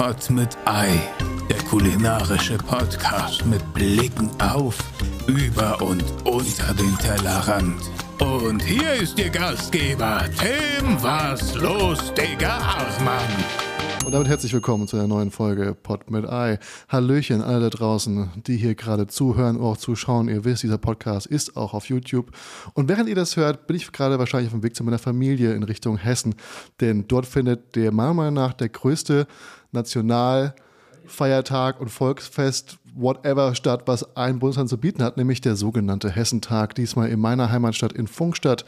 Pot 0.00 0.30
mit 0.30 0.56
Ei, 0.64 0.98
der 1.50 1.62
kulinarische 1.64 2.56
Podcast 2.56 3.44
mit 3.44 3.60
Blicken 3.74 4.30
auf, 4.40 4.78
über 5.26 5.82
und 5.82 6.02
unter 6.24 6.72
den 6.72 6.96
Tellerrand. 6.96 7.82
Und 8.18 8.62
hier 8.62 8.94
ist 8.94 9.18
Ihr 9.18 9.28
Gastgeber, 9.28 10.24
Tim 10.38 11.02
Was 11.02 11.54
los, 11.54 12.14
Digga 12.14 12.78
Hartmann. 12.78 13.69
Und 14.10 14.14
damit 14.14 14.26
herzlich 14.26 14.52
willkommen 14.52 14.88
zu 14.88 14.96
einer 14.96 15.06
neuen 15.06 15.30
Folge 15.30 15.72
Pod 15.72 16.10
mit 16.10 16.28
Ei. 16.28 16.58
Hallöchen, 16.88 17.42
alle 17.42 17.60
da 17.60 17.70
draußen, 17.70 18.42
die 18.44 18.56
hier 18.56 18.74
gerade 18.74 19.06
zuhören 19.06 19.56
oder 19.56 19.66
auch 19.66 19.76
zuschauen. 19.76 20.28
Ihr 20.28 20.44
wisst, 20.44 20.64
dieser 20.64 20.78
Podcast 20.78 21.28
ist 21.28 21.56
auch 21.56 21.74
auf 21.74 21.88
YouTube. 21.88 22.32
Und 22.74 22.88
während 22.88 23.08
ihr 23.08 23.14
das 23.14 23.36
hört, 23.36 23.68
bin 23.68 23.76
ich 23.76 23.92
gerade 23.92 24.18
wahrscheinlich 24.18 24.48
auf 24.48 24.58
dem 24.58 24.64
Weg 24.64 24.74
zu 24.74 24.82
meiner 24.82 24.98
Familie 24.98 25.54
in 25.54 25.62
Richtung 25.62 25.96
Hessen. 25.96 26.34
Denn 26.80 27.06
dort 27.06 27.24
findet 27.24 27.76
der 27.76 27.92
meiner 27.92 28.14
Meinung 28.14 28.34
nach 28.34 28.52
der 28.52 28.70
größte 28.70 29.28
Nationalfeiertag 29.70 31.80
und 31.80 31.90
Volksfest, 31.90 32.79
whatever, 32.94 33.54
statt, 33.54 33.82
was 33.86 34.16
ein 34.16 34.38
Bundesland 34.38 34.68
zu 34.68 34.78
bieten 34.78 35.02
hat, 35.02 35.16
nämlich 35.16 35.40
der 35.40 35.56
sogenannte 35.56 36.10
Hessentag. 36.10 36.74
Diesmal 36.74 37.08
in 37.08 37.20
meiner 37.20 37.50
Heimatstadt 37.50 37.92
in 37.92 38.06
Funkstadt. 38.06 38.64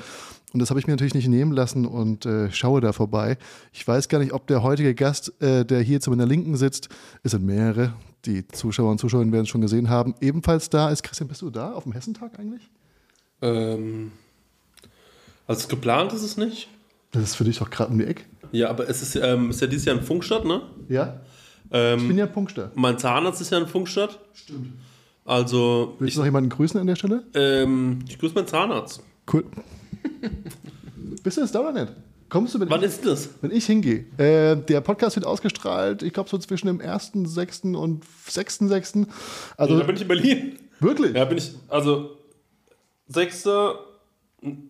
Und 0.52 0.60
das 0.60 0.70
habe 0.70 0.78
ich 0.80 0.86
mir 0.86 0.92
natürlich 0.92 1.14
nicht 1.14 1.28
nehmen 1.28 1.52
lassen 1.52 1.86
und 1.86 2.26
äh, 2.26 2.50
schaue 2.50 2.80
da 2.80 2.92
vorbei. 2.92 3.38
Ich 3.72 3.86
weiß 3.86 4.08
gar 4.08 4.18
nicht, 4.18 4.32
ob 4.32 4.46
der 4.46 4.62
heutige 4.62 4.94
Gast, 4.94 5.32
äh, 5.40 5.64
der 5.64 5.80
hier 5.80 6.00
zu 6.00 6.10
meiner 6.10 6.26
Linken 6.26 6.56
sitzt, 6.56 6.90
es 7.22 7.30
sind 7.30 7.44
mehrere, 7.44 7.94
die 8.26 8.46
Zuschauer 8.48 8.90
und 8.90 8.98
Zuschauerinnen 8.98 9.32
werden 9.32 9.44
es 9.44 9.48
schon 9.48 9.62
gesehen 9.62 9.88
haben, 9.88 10.14
ebenfalls 10.20 10.68
da 10.68 10.90
ist. 10.90 11.02
Christian, 11.02 11.28
bist 11.28 11.40
du 11.40 11.50
da 11.50 11.72
auf 11.72 11.84
dem 11.84 11.92
Hessentag 11.92 12.38
eigentlich? 12.38 12.68
Ähm, 13.40 14.12
also 15.46 15.68
geplant 15.68 16.12
ist 16.12 16.22
es 16.22 16.36
nicht. 16.36 16.68
Das 17.12 17.22
ist 17.22 17.34
für 17.36 17.44
dich 17.44 17.58
doch 17.58 17.70
gerade 17.70 17.90
um 17.90 17.98
die 17.98 18.04
Ecke. 18.04 18.24
Ja, 18.52 18.68
aber 18.68 18.88
es 18.88 19.02
ist, 19.02 19.16
ähm, 19.16 19.50
ist 19.50 19.60
ja 19.60 19.66
dieses 19.66 19.86
Jahr 19.86 19.96
in 19.96 20.02
Funkstadt, 20.02 20.44
ne? 20.44 20.62
Ja? 20.88 21.20
Ähm, 21.72 21.98
Ich 22.00 22.08
bin 22.08 22.18
ja 22.18 22.26
Punktster. 22.26 22.70
mein 22.74 22.98
Zahnarzt 22.98 23.40
ist 23.40 23.50
ja 23.50 23.58
in 23.58 23.66
Funkstadt. 23.66 24.18
Stimmt. 24.34 24.68
Also, 25.24 25.94
Willst 25.98 26.10
ich, 26.10 26.14
du 26.14 26.20
noch 26.20 26.26
jemanden 26.26 26.50
grüßen 26.50 26.78
an 26.80 26.86
der 26.86 26.96
Stelle? 26.96 27.24
ähm, 27.34 28.00
ich 28.08 28.18
grüße 28.18 28.34
meinen 28.34 28.46
Zahnarzt. 28.48 29.02
Cool. 29.32 29.44
bist 31.22 31.36
du 31.36 31.40
das 31.42 31.52
da 31.52 31.60
oder 31.60 31.72
nicht? 31.72 31.92
Kommst 32.28 32.54
du, 32.54 32.60
wenn 32.60 32.70
Wann 32.70 32.80
ich, 32.80 32.86
ist 32.86 33.04
das? 33.06 33.28
wenn 33.42 33.50
ich 33.50 33.66
hingehe? 33.66 34.06
Äh, 34.16 34.56
der 34.56 34.80
Podcast 34.80 35.16
wird 35.16 35.26
ausgestrahlt, 35.26 36.02
ich 36.02 36.12
glaube 36.14 36.28
so 36.30 36.38
zwischen 36.38 36.66
dem 36.66 36.80
1.6. 36.80 37.74
und 37.76 38.04
6.6. 38.28 39.06
Also 39.56 39.78
da 39.78 39.84
bin 39.84 39.96
ich 39.96 40.02
in 40.02 40.08
Berlin. 40.08 40.58
wirklich? 40.80 41.14
Ja, 41.14 41.24
bin 41.26 41.36
ich, 41.38 41.52
also 41.68 42.16
6. 43.08 43.48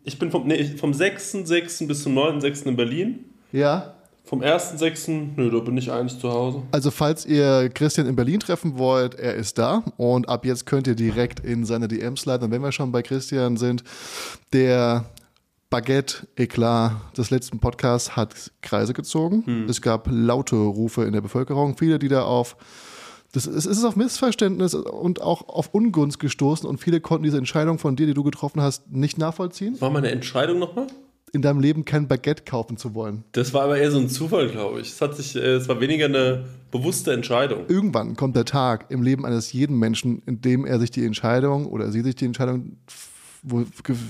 Ich 0.02 0.18
bin 0.18 0.30
vom, 0.30 0.46
nee, 0.48 0.64
vom 0.76 0.90
6.6. 0.90 1.86
bis 1.86 2.02
zum 2.02 2.18
9.6. 2.18 2.66
in 2.66 2.76
Berlin. 2.76 3.24
Ja. 3.52 3.94
Vom 4.24 4.40
1.6. 4.40 5.30
Nö, 5.36 5.50
da 5.50 5.58
bin 5.58 5.76
ich 5.76 5.90
eigentlich 5.90 6.18
zu 6.20 6.30
Hause. 6.30 6.62
Also 6.70 6.90
falls 6.90 7.26
ihr 7.26 7.68
Christian 7.70 8.06
in 8.06 8.16
Berlin 8.16 8.40
treffen 8.40 8.78
wollt, 8.78 9.14
er 9.16 9.34
ist 9.34 9.58
da 9.58 9.82
und 9.96 10.28
ab 10.28 10.44
jetzt 10.46 10.64
könnt 10.64 10.86
ihr 10.86 10.94
direkt 10.94 11.40
in 11.40 11.64
seine 11.64 11.88
DMs 11.88 12.24
leiten. 12.24 12.44
Und 12.46 12.50
wenn 12.52 12.62
wir 12.62 12.72
schon 12.72 12.92
bei 12.92 13.02
Christian 13.02 13.56
sind, 13.56 13.82
der 14.52 15.06
Baguette 15.70 16.28
Eklat 16.36 16.92
des 17.16 17.30
letzten 17.30 17.58
Podcasts 17.58 18.14
hat 18.14 18.52
Kreise 18.60 18.92
gezogen. 18.92 19.66
Es 19.70 19.80
gab 19.80 20.06
laute 20.10 20.54
Rufe 20.56 21.04
in 21.04 21.14
der 21.14 21.22
Bevölkerung, 21.22 21.78
viele, 21.78 21.98
die 21.98 22.08
da 22.08 22.24
auf 22.24 22.56
das, 23.32 23.46
es 23.46 23.64
ist 23.64 23.82
auf 23.84 23.96
Missverständnis 23.96 24.74
und 24.74 25.22
auch 25.22 25.48
auf 25.48 25.70
Ungunst 25.72 26.20
gestoßen 26.20 26.68
und 26.68 26.76
viele 26.78 27.00
konnten 27.00 27.24
diese 27.24 27.38
Entscheidung 27.38 27.78
von 27.78 27.96
dir, 27.96 28.06
die 28.06 28.12
du 28.12 28.22
getroffen 28.22 28.60
hast, 28.60 28.92
nicht 28.92 29.16
nachvollziehen, 29.16 29.80
War 29.80 29.88
meine 29.88 30.10
Entscheidung 30.10 30.58
nochmal? 30.58 30.88
In 31.32 31.40
deinem 31.40 31.60
Leben 31.60 31.84
kein 31.84 32.08
Baguette 32.08 32.44
kaufen 32.44 32.76
zu 32.76 32.94
wollen. 32.94 33.24
Das 33.32 33.54
war 33.54 33.62
aber 33.62 33.78
eher 33.78 33.90
so 33.90 33.98
ein 33.98 34.08
Zufall, 34.08 34.48
glaube 34.48 34.80
ich. 34.80 34.90
Es, 34.90 35.00
hat 35.00 35.16
sich, 35.16 35.34
äh, 35.34 35.54
es 35.54 35.66
war 35.66 35.80
weniger 35.80 36.04
eine 36.04 36.44
bewusste 36.70 37.12
Entscheidung. 37.12 37.64
irgendwann 37.68 38.16
kommt 38.16 38.36
der 38.36 38.44
Tag 38.44 38.90
im 38.90 39.02
Leben 39.02 39.24
eines 39.24 39.52
jeden 39.52 39.78
Menschen, 39.78 40.22
in 40.26 40.40
dem 40.42 40.66
er 40.66 40.78
sich 40.78 40.90
die 40.90 41.04
Entscheidung 41.04 41.66
oder 41.66 41.90
sie 41.90 42.02
sich 42.02 42.14
die 42.16 42.26
Entscheidung 42.26 42.76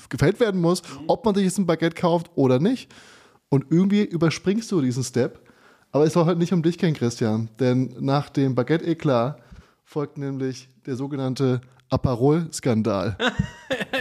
gefällt 0.09 0.41
werden 0.41 0.61
muss, 0.61 0.83
ob 1.07 1.25
man 1.25 1.35
sich 1.35 1.45
jetzt 1.45 1.59
ein 1.59 1.67
Baguette 1.67 1.95
kauft 1.95 2.31
oder 2.35 2.59
nicht. 2.59 2.93
Und 3.49 3.67
irgendwie 3.71 4.03
überspringst 4.03 4.71
du 4.73 4.81
diesen 4.81 5.05
Step. 5.05 5.41
Aber 5.91 6.05
es 6.05 6.15
soll 6.15 6.25
heute 6.25 6.39
nicht 6.39 6.53
um 6.53 6.63
dich 6.63 6.79
gehen, 6.79 6.95
Christian. 6.95 7.49
Denn 7.61 7.95
nach 8.01 8.31
dem 8.31 8.55
Baguette 8.55 8.85
Eklat 8.85 9.41
folgt 9.85 10.19
nämlich 10.19 10.69
der 10.87 10.97
sogenannte 10.97 11.61
Aperol-Skandal. 11.93 13.17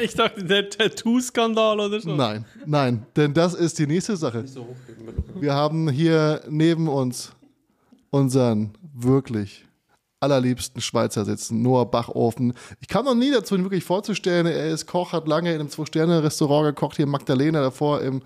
Ich 0.04 0.16
dachte, 0.16 0.44
der 0.44 0.70
Tattoo-Skandal 0.70 1.80
oder 1.80 2.00
so. 2.00 2.16
Nein, 2.16 2.46
nein, 2.66 3.06
denn 3.16 3.34
das 3.34 3.54
ist 3.54 3.78
die 3.80 3.88
nächste 3.88 4.18
Sache. 4.18 4.44
Wir 5.36 5.54
haben 5.54 5.90
hier 5.90 6.42
neben 6.50 6.88
uns 6.88 7.32
unseren 8.10 8.72
wirklich 8.94 9.66
allerliebsten 10.20 10.82
Schweizer 10.82 11.24
sitzen, 11.24 11.62
Noah 11.62 11.90
Bachofen. 11.90 12.54
Ich 12.80 12.88
kam 12.88 13.06
noch 13.06 13.16
nie 13.16 13.32
dazu, 13.32 13.56
ihn 13.56 13.64
wirklich 13.64 13.84
vorzustellen. 13.84 14.46
Er 14.46 14.70
ist 14.70 14.88
Koch, 14.88 15.14
hat 15.14 15.28
lange 15.28 15.54
in 15.54 15.60
einem 15.60 15.70
Zwei-Sterne-Restaurant 15.70 16.76
gekocht, 16.76 16.98
hier 16.98 17.06
in 17.06 17.12
Magdalena, 17.12 17.62
davor 17.62 18.02
im 18.02 18.22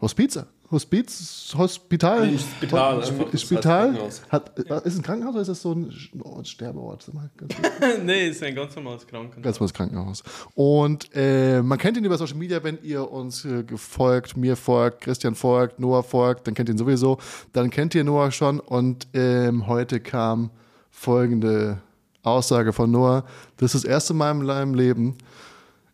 Hospiz. 0.00 0.38
Hospiz? 0.70 1.54
Hospital? 1.56 2.26
Nee, 2.26 2.38
Spital. 2.38 3.00
Das 3.00 3.10
heißt 3.10 3.40
Spital? 3.40 4.10
Hat, 4.28 4.58
ist 4.58 4.68
es 4.84 4.98
ein 4.98 5.02
Krankenhaus 5.02 5.32
oder 5.32 5.40
ist 5.40 5.48
das 5.48 5.62
so 5.62 5.72
ein 5.72 5.92
oh, 6.22 6.44
Sterbeort? 6.44 7.10
Nee, 8.04 8.28
ist 8.28 8.42
ein 8.42 8.54
ganz 8.54 8.76
normales 8.76 9.06
Krankenhaus. 9.06 9.42
Ganz 9.42 9.56
normales 9.56 9.72
Krankenhaus. 9.72 10.22
Und 10.54 11.08
äh, 11.14 11.62
man 11.62 11.78
kennt 11.78 11.96
ihn 11.96 12.04
über 12.04 12.18
Social 12.18 12.36
Media, 12.36 12.62
wenn 12.62 12.78
ihr 12.82 13.10
uns 13.10 13.46
äh, 13.46 13.62
gefolgt, 13.62 14.36
mir 14.36 14.56
folgt, 14.56 15.00
Christian 15.00 15.34
folgt, 15.34 15.80
Noah 15.80 16.02
folgt, 16.02 16.46
dann 16.46 16.54
kennt 16.54 16.68
ihr 16.68 16.74
ihn 16.74 16.78
sowieso. 16.78 17.18
Dann 17.54 17.70
kennt 17.70 17.94
ihr 17.94 18.04
Noah 18.04 18.30
schon. 18.30 18.60
Und 18.60 19.08
ähm, 19.14 19.66
heute 19.66 20.00
kam 20.00 20.50
folgende 20.90 21.80
Aussage 22.22 22.74
von 22.74 22.90
Noah. 22.90 23.24
Das 23.56 23.74
ist 23.74 23.84
das 23.84 23.90
erste 23.90 24.12
Mal 24.12 24.32
in 24.32 24.44
meinem 24.44 24.74
Leben, 24.74 25.16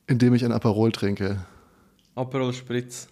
in 0.09 0.19
dem 0.19 0.35
ich 0.35 0.45
ein 0.45 0.53
Aperol 0.53 0.91
trinke. 0.91 1.45
Aperol 2.17 2.53
Spritz. 2.53 3.09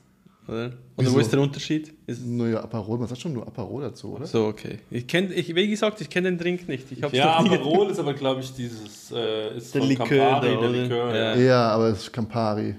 Oder? 0.49 0.73
Wieso? 0.97 1.15
wo 1.15 1.19
ist 1.21 1.33
der 1.33 1.41
Unterschied? 1.41 1.93
Ist 2.07 2.27
Naja, 2.27 2.63
Aperol, 2.63 2.99
man 2.99 3.07
sagt 3.09 3.21
schon 3.21 3.33
nur 3.33 3.47
Aperol 3.47 3.83
dazu, 3.83 4.15
oder? 4.17 4.27
so, 4.27 4.47
okay. 4.47 4.79
Ich 4.91 5.07
kenn, 5.07 5.31
ich, 5.33 5.55
wie 5.55 5.69
gesagt, 5.69 6.01
ich 6.01 6.11
kenne 6.11 6.31
den 6.31 6.39
Drink 6.39 6.69
nicht. 6.69 6.91
Ich 6.91 7.03
hab's 7.03 7.15
Ja, 7.15 7.37
Aperol 7.39 7.91
ist 7.91 7.99
aber, 8.01 8.13
glaube 8.15 8.41
ich, 8.41 8.53
dieses. 8.53 9.13
Äh, 9.13 9.57
ist 9.57 9.75
Der 9.75 9.81
von 9.81 9.89
Likör 9.91 10.07
Campari, 10.09 10.41
da, 10.41 10.41
der 10.41 10.59
oder? 10.59 10.69
Likör. 10.69 11.15
Ja. 11.15 11.35
Ja. 11.37 11.69
Aber 11.71 11.89
es 11.89 11.99
ist 12.03 12.13
Campari. 12.13 12.75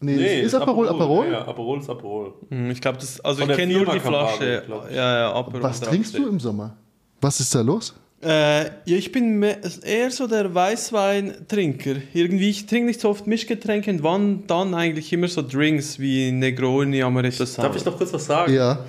Nee, 0.00 0.42
ist 0.42 0.54
Aperol 0.54 0.88
Aperol? 0.88 1.26
Ja, 1.26 1.32
ja, 1.32 1.48
Aperol 1.48 1.78
ist 1.80 1.90
Aperol. 1.90 2.34
Hm, 2.50 2.70
Ich 2.70 2.80
glaube, 2.80 2.98
das. 2.98 3.18
Also 3.20 3.40
Von 3.40 3.50
ich 3.50 3.56
der 3.56 3.66
kenne 3.66 3.78
nur 3.82 3.92
die 3.94 3.98
Campari, 3.98 4.36
Flasche. 4.36 4.62
Ja, 4.94 5.18
ja, 5.20 5.32
Aperol. 5.32 5.62
Was 5.62 5.80
trinkst 5.80 6.16
du 6.16 6.28
im 6.28 6.38
Sommer? 6.38 6.76
Was 7.20 7.40
ist 7.40 7.52
da 7.54 7.62
los? 7.62 7.94
Äh, 8.20 8.64
ja, 8.64 8.70
ich 8.84 9.12
bin 9.12 9.42
eher 9.42 10.10
so 10.10 10.26
der 10.26 10.52
Weißweintrinker. 10.52 11.96
Irgendwie, 12.12 12.50
ich 12.50 12.66
trinke 12.66 12.86
nicht 12.86 13.00
so 13.00 13.10
oft 13.10 13.26
Mischgetränke 13.28 13.90
und 13.90 14.02
wann 14.02 14.46
dann 14.46 14.74
eigentlich 14.74 15.12
immer 15.12 15.28
so 15.28 15.42
Drinks 15.42 16.00
wie 16.00 16.32
Negroni, 16.32 17.02
Amaretto 17.02 17.44
Sour. 17.44 17.64
Darf 17.64 17.76
ich 17.76 17.84
noch 17.84 17.96
kurz 17.96 18.12
was 18.12 18.26
sagen? 18.26 18.52
Ja. 18.52 18.84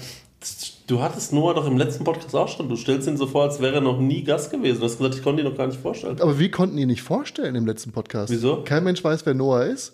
Du 0.87 0.99
hattest 1.01 1.31
Noah 1.31 1.53
doch 1.53 1.67
im 1.67 1.77
letzten 1.77 2.03
Podcast 2.03 2.35
auch 2.35 2.47
schon. 2.47 2.67
Du 2.67 2.75
stellst 2.75 3.07
ihn 3.07 3.17
so 3.17 3.27
vor, 3.27 3.43
als 3.43 3.59
wäre 3.59 3.75
er 3.75 3.81
noch 3.81 3.99
nie 3.99 4.23
Gast 4.23 4.49
gewesen. 4.49 4.79
Du 4.79 4.85
hast 4.85 4.97
gesagt, 4.97 5.15
ich 5.15 5.21
konnte 5.21 5.43
ihn 5.43 5.47
noch 5.47 5.55
gar 5.55 5.67
nicht 5.67 5.79
vorstellen. 5.79 6.19
Aber 6.19 6.39
wir 6.39 6.49
konnten 6.49 6.79
ihn 6.79 6.87
nicht 6.87 7.03
vorstellen 7.03 7.53
im 7.53 7.67
letzten 7.67 7.91
Podcast. 7.91 8.31
Wieso? 8.31 8.63
Kein 8.63 8.83
Mensch 8.83 9.03
weiß, 9.03 9.27
wer 9.27 9.35
Noah 9.35 9.65
ist. 9.65 9.93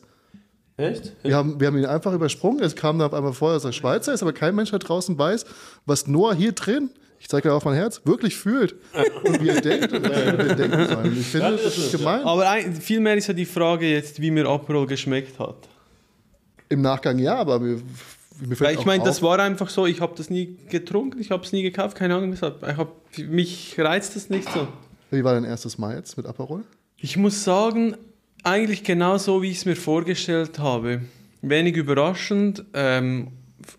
Echt? 0.77 1.13
Wir 1.23 1.35
haben, 1.35 1.59
wir 1.59 1.67
haben 1.67 1.77
ihn 1.77 1.85
einfach 1.85 2.13
übersprungen. 2.13 2.63
Es 2.63 2.75
kam 2.75 2.99
dann 2.99 3.07
auf 3.07 3.13
einmal 3.13 3.33
vor, 3.33 3.53
dass 3.53 3.65
er 3.65 3.73
Schweizer 3.73 4.13
ist, 4.13 4.21
aber 4.21 4.31
kein 4.31 4.55
Mensch 4.55 4.71
da 4.71 4.77
draußen 4.77 5.17
weiß, 5.17 5.45
was 5.85 6.07
Noah 6.07 6.33
hier 6.33 6.53
drin, 6.53 6.89
ich 7.25 7.29
zeige 7.29 7.49
dir 7.49 7.55
auf 7.55 7.65
mein 7.65 7.73
Herz, 7.73 8.01
wirklich 8.05 8.37
fühlt. 8.37 8.75
Und 9.23 9.41
wie 9.43 9.49
er 9.49 9.59
denkt 9.59 9.91
und 9.91 10.03
was 10.03 10.11
wir 10.11 10.55
denken 10.55 10.87
sollen. 10.87 11.17
Ich 11.19 11.25
finde, 11.25 11.53
das 11.53 11.63
das 11.63 11.77
ist 11.79 11.97
gemein. 11.97 12.21
Aber 12.21 12.45
vielmehr 12.79 13.15
ist 13.15 13.25
ja 13.25 13.33
die 13.33 13.47
Frage 13.47 13.89
jetzt, 13.89 14.21
wie 14.21 14.29
mir 14.29 14.45
Aperol 14.45 14.85
geschmeckt 14.85 15.39
hat. 15.39 15.67
Im 16.69 16.83
Nachgang 16.83 17.17
ja, 17.17 17.33
aber 17.33 17.59
mir, 17.59 17.77
mir 17.77 17.81
Weil 18.49 18.55
fällt 18.55 18.71
ich 18.73 18.77
auch 18.77 18.85
meine, 18.85 19.03
das 19.03 19.23
war 19.23 19.39
einfach 19.39 19.69
so, 19.69 19.87
ich 19.87 20.01
habe 20.01 20.13
das 20.15 20.29
nie 20.29 20.55
getrunken, 20.69 21.19
ich 21.19 21.31
habe 21.31 21.43
es 21.43 21.51
nie 21.51 21.63
gekauft, 21.63 21.97
keine 21.97 22.13
Ahnung 22.13 22.31
weshalb. 22.31 22.61
Ich 22.61 22.77
hab, 22.77 22.93
mich 23.17 23.73
reizt 23.79 24.15
das 24.15 24.29
nicht 24.29 24.47
so. 24.51 24.67
Wie 25.09 25.23
war 25.23 25.33
dein 25.33 25.45
erstes 25.45 25.79
Mal 25.79 25.95
jetzt 25.95 26.17
mit 26.17 26.27
Aperol? 26.27 26.63
Ich 26.97 27.17
muss 27.17 27.43
sagen, 27.43 27.97
eigentlich 28.43 28.83
genau 28.83 29.17
so, 29.17 29.41
wie 29.41 29.49
ich 29.49 29.57
es 29.57 29.65
mir 29.65 29.75
vorgestellt 29.75 30.59
habe. 30.59 31.01
Wenig 31.41 31.75
überraschend, 31.75 32.65
ähm, 32.75 33.29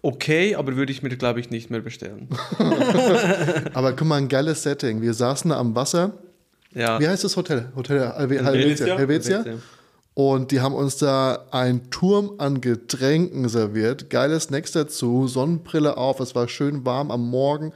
okay, 0.02 0.54
aber 0.54 0.76
würde 0.76 0.92
ich 0.92 1.02
mir, 1.02 1.10
glaube 1.10 1.40
ich, 1.40 1.50
nicht 1.50 1.70
mehr 1.70 1.80
bestellen. 1.80 2.28
Aber 3.74 3.92
guck 3.92 4.06
mal, 4.06 4.16
ein 4.16 4.28
geiles 4.28 4.62
Setting. 4.62 5.02
Wir 5.02 5.14
saßen 5.14 5.50
da 5.50 5.58
am 5.58 5.74
Wasser. 5.74 6.12
Ja. 6.74 7.00
Wie 7.00 7.08
heißt 7.08 7.24
das 7.24 7.36
Hotel? 7.36 7.72
Hotel 7.74 8.12
Helvetia. 8.16 8.44
Helvetia? 8.44 8.96
Helvetia. 8.96 9.44
Und 10.14 10.50
die 10.50 10.60
haben 10.60 10.74
uns 10.74 10.96
da 10.96 11.46
einen 11.50 11.90
Turm 11.90 12.36
an 12.38 12.62
Getränken 12.62 13.50
serviert. 13.50 14.08
Geile 14.08 14.40
Snacks 14.40 14.72
dazu, 14.72 15.28
Sonnenbrille 15.28 15.98
auf. 15.98 16.20
Es 16.20 16.34
war 16.34 16.48
schön 16.48 16.86
warm 16.86 17.10
am 17.10 17.28
Morgen. 17.28 17.72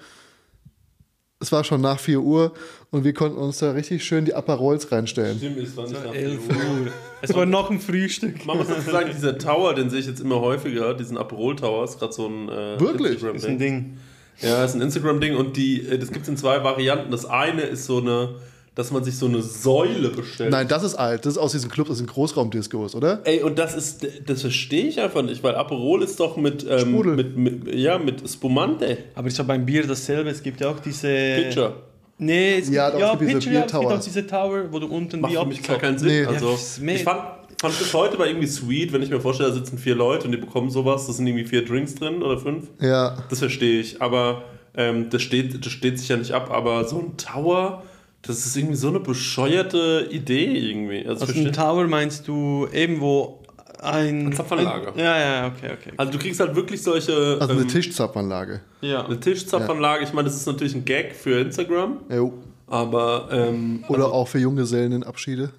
Es 1.42 1.50
war 1.52 1.64
schon 1.64 1.80
nach 1.80 1.98
4 1.98 2.20
Uhr 2.20 2.52
und 2.90 3.02
wir 3.02 3.14
konnten 3.14 3.38
uns 3.38 3.58
da 3.58 3.70
richtig 3.70 4.04
schön 4.04 4.26
die 4.26 4.34
Aperols 4.34 4.92
reinstellen. 4.92 5.38
Stimmt, 5.38 5.56
es 5.56 5.74
war 5.74 5.86
nicht 5.86 6.04
nach 6.04 6.14
11 6.14 6.38
Uhr. 6.48 6.92
Es 7.22 7.34
war 7.34 7.46
noch 7.46 7.70
ein 7.70 7.80
Frühstück. 7.80 8.44
Man 8.44 8.58
muss 8.58 8.68
dazu 8.68 8.90
sagen, 8.90 9.10
dieser 9.10 9.38
Tower, 9.38 9.74
den 9.74 9.88
sehe 9.88 10.00
ich 10.00 10.06
jetzt 10.06 10.20
immer 10.20 10.38
häufiger, 10.40 10.92
diesen 10.92 11.16
Aperol 11.16 11.56
Tower, 11.56 11.84
ist 11.84 11.98
gerade 11.98 12.12
so 12.12 12.26
ein 12.26 12.48
äh, 12.50 12.78
Wirklich? 12.78 13.12
Instagram-Ding. 13.12 13.36
ist 13.36 13.46
ein 13.46 13.58
Ding. 13.58 13.96
Ja, 14.42 14.64
ist 14.64 14.74
ein 14.74 14.82
Instagram-Ding 14.82 15.34
und 15.34 15.56
die, 15.56 15.80
äh, 15.86 15.98
das 15.98 16.12
gibt 16.12 16.24
es 16.24 16.28
in 16.28 16.36
zwei 16.36 16.62
Varianten. 16.62 17.10
Das 17.10 17.24
eine 17.24 17.62
ist 17.62 17.86
so 17.86 17.98
eine, 17.98 18.34
dass 18.74 18.90
man 18.92 19.02
sich 19.04 19.16
so 19.18 19.26
eine 19.26 19.42
Säule 19.42 20.08
bestellt. 20.10 20.50
Nein, 20.50 20.68
das 20.68 20.82
ist 20.84 20.94
alt. 20.94 21.26
Das 21.26 21.32
ist 21.34 21.38
aus 21.38 21.52
diesen 21.52 21.70
Clubs, 21.70 21.88
das 21.88 21.98
sind 21.98 22.08
Großraumdiscos, 22.08 22.94
oder? 22.94 23.20
Ey, 23.24 23.42
und 23.42 23.58
das 23.58 23.74
ist, 23.74 24.06
das 24.26 24.40
verstehe 24.42 24.86
ich 24.86 25.00
einfach 25.00 25.22
nicht, 25.22 25.42
weil 25.42 25.54
Aperol 25.56 26.02
ist 26.02 26.18
doch 26.20 26.36
mit, 26.36 26.64
ähm, 26.68 26.78
Sprudel. 26.78 27.16
mit, 27.16 27.36
mit, 27.36 27.74
ja, 27.74 27.98
mit 27.98 28.28
Spumante. 28.28 28.98
Aber 29.14 29.28
ist 29.28 29.38
ja 29.38 29.44
beim 29.44 29.66
Bier 29.66 29.86
dasselbe. 29.86 30.30
Es 30.30 30.42
gibt 30.42 30.60
ja 30.60 30.70
auch 30.70 30.78
diese. 30.80 31.08
Pitcher. 31.08 31.74
Nee, 32.18 32.58
es 32.58 32.68
Ja, 32.68 32.90
gibt, 32.90 33.00
ja, 33.00 33.12
es 33.14 33.18
gibt 33.18 33.30
diese 33.30 33.38
Pitcher, 33.40 33.52
ja, 33.52 33.64
es 33.66 33.72
gibt 33.72 33.84
auch 33.92 34.00
diese 34.04 34.26
Tower, 34.26 34.64
wo 34.70 34.78
du 34.78 34.86
unten 34.86 35.20
Macht 35.20 35.32
wie 35.32 35.36
für 35.36 35.46
mich 35.46 35.62
gar 35.62 35.78
keinen 35.78 35.98
Sinn. 35.98 36.08
Nee. 36.08 36.24
Also, 36.26 36.50
Ja, 36.84 36.92
ich 36.92 37.02
fand, 37.02 37.20
fand 37.58 37.78
bis 37.78 37.94
heute 37.94 38.18
mal 38.18 38.28
irgendwie 38.28 38.46
sweet, 38.46 38.92
wenn 38.92 39.02
ich 39.02 39.08
mir 39.10 39.20
vorstelle, 39.20 39.48
da 39.48 39.54
sitzen 39.54 39.78
vier 39.78 39.94
Leute 39.94 40.26
und 40.26 40.32
die 40.32 40.38
bekommen 40.38 40.70
sowas, 40.70 41.06
da 41.06 41.14
sind 41.14 41.26
irgendwie 41.26 41.46
vier 41.46 41.64
Drinks 41.64 41.94
drin 41.94 42.22
oder 42.22 42.38
fünf. 42.38 42.68
Ja. 42.80 43.16
Das 43.30 43.38
verstehe 43.38 43.80
ich, 43.80 44.02
aber 44.02 44.42
ähm, 44.76 45.08
das, 45.08 45.22
steht, 45.22 45.64
das 45.64 45.72
steht 45.72 45.98
sich 45.98 46.08
ja 46.08 46.18
nicht 46.18 46.32
ab. 46.32 46.50
Aber 46.52 46.84
so 46.86 46.98
ein 46.98 47.16
Tower, 47.16 47.82
das 48.22 48.44
ist 48.46 48.56
irgendwie 48.56 48.76
so 48.76 48.88
eine 48.88 49.00
bescheuerte 49.00 50.08
Idee 50.10 50.56
irgendwie. 50.70 51.06
Also, 51.06 51.26
Also 51.26 51.40
ein 51.40 51.52
Tower 51.52 51.86
meinst 51.86 52.28
du 52.28 52.66
eben, 52.72 53.00
wo 53.00 53.42
ein... 53.80 54.26
Ein 54.26 54.32
Zapfanlage. 54.32 54.92
Ein, 54.92 54.98
ja, 54.98 55.18
ja, 55.18 55.46
okay, 55.46 55.70
okay. 55.72 55.92
also 55.96 56.12
du 56.12 56.18
kriegst 56.18 56.38
halt 56.40 56.54
wirklich 56.54 56.82
solche 56.82 57.38
Also 57.40 57.52
eine 57.54 57.62
ähm, 57.62 57.68
Tischzapfanlage. 57.68 58.60
Ja. 58.82 59.06
eine 59.06 59.18
Tischzapfanlage. 59.18 60.04
Ich 60.04 60.12
meine, 60.12 60.28
das 60.28 60.36
ist 60.36 60.46
natürlich 60.46 60.74
ein 60.74 60.84
Gag 60.84 61.14
für 61.14 61.40
Instagram, 61.40 61.98
Jo. 62.14 62.34
aber 62.66 63.28
ähm, 63.32 63.84
Oder 63.88 64.12
auch 64.12 64.28
für 64.28 64.38
Junggesellenabschiede. 64.38 65.50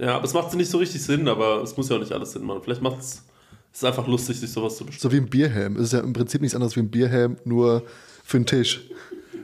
ja, 0.00 0.16
aber 0.16 0.24
es 0.24 0.34
macht 0.34 0.52
nicht 0.54 0.70
so 0.70 0.78
richtig 0.78 1.02
Sinn, 1.02 1.28
aber 1.28 1.62
es 1.62 1.76
muss 1.76 1.88
ja 1.88 1.96
auch 1.96 2.00
nicht 2.00 2.12
alles 2.12 2.32
Sinn 2.32 2.42
machen. 2.44 2.60
Vielleicht 2.64 2.82
macht 2.82 3.00
es 3.00 3.24
ist 3.72 3.84
einfach 3.84 4.06
lustig, 4.06 4.38
sich 4.38 4.50
sowas 4.52 4.76
zu 4.76 4.84
bestellen. 4.84 5.00
So 5.10 5.12
wie 5.16 5.20
ein 5.22 5.30
Bierhelm. 5.30 5.76
Es 5.76 5.84
ist 5.84 5.92
ja 5.94 6.00
im 6.00 6.12
Prinzip 6.12 6.42
nichts 6.42 6.54
anderes 6.54 6.76
wie 6.76 6.80
ein 6.80 6.90
Bierhelm, 6.90 7.36
nur 7.44 7.84
für 8.24 8.36
einen 8.36 8.46
Tisch. 8.46 8.82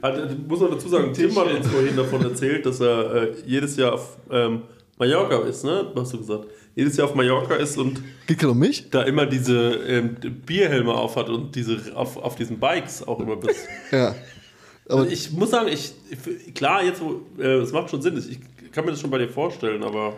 Also, 0.02 0.24
ich 0.24 0.38
muss 0.48 0.60
noch 0.60 0.70
dazu 0.70 0.88
sagen, 0.88 1.12
Tim 1.12 1.34
hat 1.36 1.52
uns 1.52 1.66
vorhin 1.66 1.96
davon 1.96 2.22
erzählt, 2.22 2.64
dass 2.66 2.80
er 2.80 3.14
äh, 3.14 3.32
jedes 3.46 3.76
Jahr 3.76 3.94
auf 3.94 4.16
ähm, 4.30 4.62
Mallorca 4.98 5.38
ist, 5.46 5.64
ne? 5.64 5.92
Hast 5.96 6.12
du 6.12 6.18
gesagt? 6.18 6.46
Jedes 6.74 6.96
Jahr 6.96 7.08
auf 7.08 7.14
Mallorca 7.14 7.54
ist 7.56 7.76
und 7.78 8.00
Geht 8.26 8.38
gerade 8.38 8.52
um 8.52 8.58
mich? 8.58 8.88
da 8.90 9.02
immer 9.02 9.26
diese 9.26 9.56
ähm, 9.86 10.16
Bierhelme 10.46 10.92
aufhat 10.94 11.28
und 11.28 11.54
diese 11.56 11.78
auf, 11.94 12.16
auf 12.16 12.36
diesen 12.36 12.58
Bikes 12.60 13.06
auch 13.06 13.18
immer 13.20 13.36
bist. 13.36 13.66
Ja. 13.90 14.14
Aber 14.88 15.00
Also 15.00 15.12
ich 15.12 15.32
muss 15.32 15.50
sagen, 15.50 15.68
ich, 15.68 15.92
ich- 16.10 16.54
klar, 16.54 16.82
jetzt, 16.84 17.00
wo, 17.02 17.20
äh, 17.42 17.56
es 17.58 17.72
macht 17.72 17.90
schon 17.90 18.00
Sinn, 18.00 18.16
ich 18.16 18.72
kann 18.72 18.84
mir 18.84 18.92
das 18.92 19.00
schon 19.00 19.10
bei 19.10 19.18
dir 19.18 19.28
vorstellen, 19.28 19.82
aber. 19.82 20.16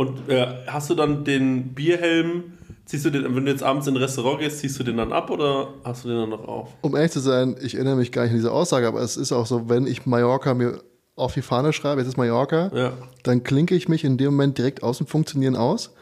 Und 0.00 0.28
äh, 0.30 0.46
hast 0.66 0.88
du 0.88 0.94
dann 0.94 1.24
den 1.24 1.74
Bierhelm, 1.74 2.54
ziehst 2.86 3.04
du 3.04 3.10
den, 3.10 3.34
wenn 3.36 3.44
du 3.44 3.50
jetzt 3.50 3.62
abends 3.62 3.86
in 3.86 3.94
ein 3.94 4.02
Restaurant 4.02 4.38
gehst, 4.40 4.58
ziehst 4.60 4.78
du 4.78 4.82
den 4.84 4.96
dann 4.96 5.12
ab 5.12 5.28
oder 5.30 5.68
hast 5.84 6.04
du 6.04 6.08
den 6.08 6.16
dann 6.18 6.30
noch 6.30 6.46
auf? 6.48 6.68
um 6.80 6.96
ehrlich 6.96 7.12
zu 7.12 7.20
sein, 7.20 7.56
ich 7.60 7.74
erinnere 7.74 7.96
mich 7.96 8.10
gar 8.10 8.22
nicht 8.22 8.30
an 8.30 8.36
diese 8.38 8.50
Aussage, 8.52 8.86
aber 8.88 9.00
es 9.02 9.16
ist 9.18 9.30
auch 9.32 9.44
so, 9.46 9.68
wenn 9.68 9.86
ich 9.86 10.06
Mallorca 10.06 10.54
mir 10.54 10.80
auf 11.16 11.34
die 11.34 11.42
Fahne 11.42 11.72
schreibe, 11.74 12.00
jetzt 12.00 12.08
ist 12.08 12.16
Mallorca, 12.16 12.70
Ja. 12.74 12.92
dann 13.24 13.42
klinke 13.44 13.74
ich 13.74 13.88
mich 13.88 14.04
in 14.04 14.16
dem 14.16 14.32
Moment 14.32 14.56
direkt 14.56 14.82
aus 14.82 14.96
dem 14.98 15.06
Funktionieren 15.06 15.54
aus. 15.54 15.92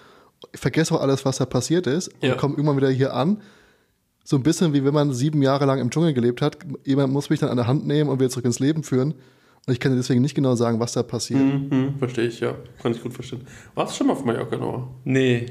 Vergesse 0.55 0.95
auch 0.95 1.01
alles, 1.01 1.25
was 1.25 1.39
da 1.39 1.45
passiert 1.47 1.89
ist 1.89 2.11
Ja. 2.23 2.33
und 2.33 2.39
komme 2.39 2.55
irgendwann 2.55 2.77
wieder 2.77 2.91
hier 2.91 3.15
an. 3.15 3.43
So 4.23 4.37
ein 4.37 4.45
bisschen 4.45 4.73
wie 4.75 4.85
wenn 4.85 4.95
man 4.95 5.13
sieben 5.13 5.43
Jahre 5.43 5.65
lang 5.65 5.81
im 5.81 5.91
Dschungel 5.91 6.13
gelebt 6.13 6.41
hat. 6.43 6.59
Jemand 6.85 7.13
muss 7.13 7.31
mich 7.31 7.41
dann 7.41 7.49
an 7.49 7.57
der 7.57 7.67
Hand 7.67 7.87
nehmen 7.87 8.09
und 8.11 8.21
wieder 8.21 8.31
zurück 8.31 8.45
ins 8.45 8.61
Leben 8.61 8.85
führen. 8.85 9.15
Und 9.69 9.75
ich 9.75 9.81
kann 9.81 9.93
dir 9.93 9.99
deswegen 9.99 10.23
nicht 10.23 10.35
genau 10.35 10.55
sagen, 10.55 10.81
was 10.81 10.95
da 10.95 11.03
passiert. 11.03 11.41
Mhm, 11.41 11.97
verstehe 11.99 12.25
ich, 12.29 12.41
ja. 12.41 12.55
Kann 12.83 12.93
ich 12.93 13.03
gut 13.03 13.13
verstehen. 13.13 13.43
Warst 13.75 13.93
du 13.93 13.97
schon 13.99 14.07
mal 14.07 14.15
auf 14.15 14.25
Mallorca, 14.25 14.57
Noah? 14.57 14.89
Nee. 15.05 15.45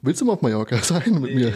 Willst 0.00 0.18
du 0.22 0.24
mal 0.24 0.32
auf 0.32 0.40
Mallorca 0.40 0.78
sein 0.82 1.20
mit 1.20 1.34
mir? 1.34 1.52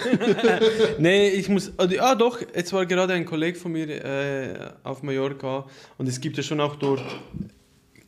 Nee, 0.99 1.31
ich 1.31 1.49
muss. 1.49 1.73
also, 1.79 1.97
Ah, 1.99 2.15
doch, 2.15 2.43
jetzt 2.55 2.75
war 2.75 2.85
gerade 2.85 3.15
ein 3.15 3.25
Kollege 3.25 3.59
von 3.59 3.73
mir 3.73 3.88
äh, 4.05 4.71
auf 4.82 5.03
Mallorca 5.03 5.65
und 5.97 6.06
es 6.11 6.21
gibt 6.21 6.37
ja 6.37 6.43
schon 6.43 6.61
auch 6.61 6.76
dort, 6.76 7.03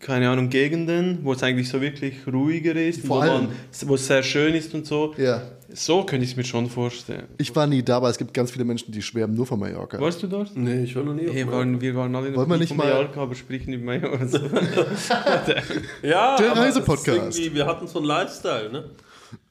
keine 0.07 0.31
Ahnung, 0.31 0.49
Gegenden, 0.51 1.19
wo 1.25 1.33
es 1.33 1.43
eigentlich 1.43 1.69
so 1.69 1.81
wirklich 1.81 2.15
ruhiger 2.33 2.75
ist, 2.77 3.05
Vor 3.05 3.17
wo, 3.19 3.21
allem. 3.23 3.33
man, 3.47 3.49
wo 3.87 3.95
es 3.97 4.07
sehr 4.07 4.23
schön 4.23 4.55
ist 4.55 4.73
und 4.73 4.87
so. 4.87 5.13
Ja. 5.19 5.43
So 5.75 6.05
könnte 6.05 6.25
ich 6.25 6.31
es 6.31 6.37
mir 6.37 6.45
schon 6.45 6.71
vorstellen. 6.71 7.25
Ich 7.39 7.55
war 7.57 7.67
nie 7.67 7.83
da, 7.83 7.97
aber 7.97 8.09
es 8.09 8.17
gibt 8.17 8.33
ganz 8.33 8.53
viele 8.53 8.65
Menschen, 8.65 8.93
die 8.93 9.03
schwärmen 9.03 9.35
nur 9.35 9.47
von 9.47 9.59
Mallorca. 9.59 9.99
Warst 10.01 10.23
du 10.23 10.29
dort? 10.29 10.57
Nee, 10.57 10.85
ich 10.85 10.95
war 10.95 11.03
noch 11.03 11.13
nie 11.15 11.29
auf 11.29 11.35
Hey, 11.35 11.47
waren, 11.51 11.81
wir 11.81 11.95
waren 11.97 12.15
alle 12.15 12.31
noch 12.31 12.47
nicht 12.57 12.69
von 12.69 12.77
mal- 12.77 12.87
Mallorca, 12.89 13.21
aber 13.23 13.35
sprechen 13.35 13.73
über 13.73 13.85
Mallorca. 13.85 14.27
So. 14.29 14.39
Ja, 16.03 16.37
Der 16.37 16.53
aber 16.53 16.61
Reisepodcast. 16.61 17.09
es 17.19 17.29
ist 17.31 17.39
irgendwie- 17.41 17.57
Wir 17.57 17.67
hatten 17.67 17.87
so 17.89 17.99
einen 17.99 18.07
Lifestyle, 18.07 18.71
ne? 18.71 18.85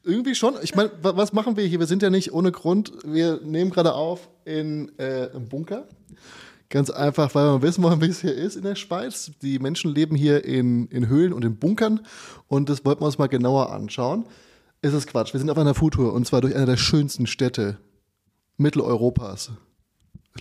Irgendwie 0.03 0.35
schon. 0.35 0.53
Ich 0.61 0.73
meine, 0.75 0.91
wa- 1.01 1.17
was 1.17 1.33
machen 1.33 1.57
wir 1.57 1.65
hier? 1.65 1.79
Wir 1.79 1.87
sind 1.87 2.01
ja 2.01 2.09
nicht 2.09 2.31
ohne 2.31 2.51
Grund. 2.51 2.93
Wir 3.05 3.39
nehmen 3.43 3.71
gerade 3.71 3.93
auf 3.93 4.29
in 4.45 4.91
äh, 4.97 5.25
im 5.35 5.49
Bunker. 5.49 5.85
Ganz 6.69 6.89
einfach, 6.89 7.33
weil 7.35 7.45
wir 7.45 7.61
wissen 7.61 7.83
wollen, 7.83 8.01
wie 8.01 8.07
es 8.07 8.21
hier 8.21 8.33
ist 8.33 8.55
in 8.55 8.63
der 8.63 8.75
Schweiz. 8.75 9.31
Die 9.41 9.59
Menschen 9.59 9.93
leben 9.93 10.15
hier 10.15 10.43
in, 10.43 10.87
in 10.87 11.07
Höhlen 11.07 11.31
und 11.31 11.45
in 11.45 11.57
Bunkern. 11.57 12.01
Und 12.47 12.69
das 12.69 12.83
wollten 12.85 13.01
wir 13.01 13.05
uns 13.05 13.17
mal 13.19 13.27
genauer 13.27 13.71
anschauen. 13.71 14.25
Es 14.81 14.93
ist 14.93 15.07
Quatsch. 15.07 15.33
Wir 15.33 15.39
sind 15.39 15.49
auf 15.49 15.57
einer 15.57 15.73
Foodtour 15.75 16.13
und 16.13 16.25
zwar 16.25 16.41
durch 16.41 16.55
eine 16.55 16.65
der 16.65 16.77
schönsten 16.77 17.27
Städte 17.27 17.77
Mitteleuropas. 18.57 19.51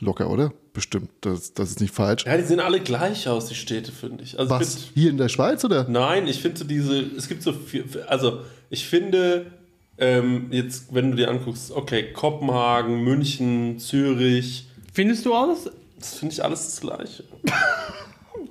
Locker, 0.01 0.29
oder? 0.29 0.53
Bestimmt. 0.73 1.11
Das, 1.21 1.55
das 1.55 1.71
ist 1.71 1.81
nicht 1.81 1.95
falsch. 1.95 2.25
Ja, 2.27 2.37
die 2.37 2.43
sehen 2.43 2.59
alle 2.59 2.81
gleich 2.81 3.29
aus, 3.29 3.47
die 3.47 3.55
Städte, 3.55 3.93
finde 3.93 4.25
ich. 4.25 4.39
Also 4.39 4.53
ich 4.55 4.61
Was? 4.61 4.75
find- 4.75 4.91
Hier 4.95 5.11
in 5.11 5.19
der 5.19 5.29
Schweiz, 5.29 5.65
oder? 5.65 5.87
Nein, 5.89 6.27
ich 6.27 6.41
finde 6.41 6.59
so 6.59 6.65
diese, 6.65 7.01
es 7.01 7.29
gibt 7.29 7.43
so 7.43 7.53
viel, 7.53 7.85
also 8.09 8.41
ich 8.71 8.87
finde, 8.87 9.53
ähm, 9.99 10.49
jetzt, 10.51 10.93
wenn 10.93 11.13
du 11.13 11.17
dir 11.17 11.31
anguckst, 11.31 11.71
okay, 11.71 12.13
Kopenhagen, 12.13 13.03
München, 13.05 13.79
Zürich, 13.79 14.69
Findest 14.93 15.27
du 15.27 15.35
alles? 15.35 15.71
Das 16.05 16.19
finde 16.19 16.35
ich 16.35 16.45
alles 16.45 16.65
das 16.67 16.81
Gleiche. 16.81 17.25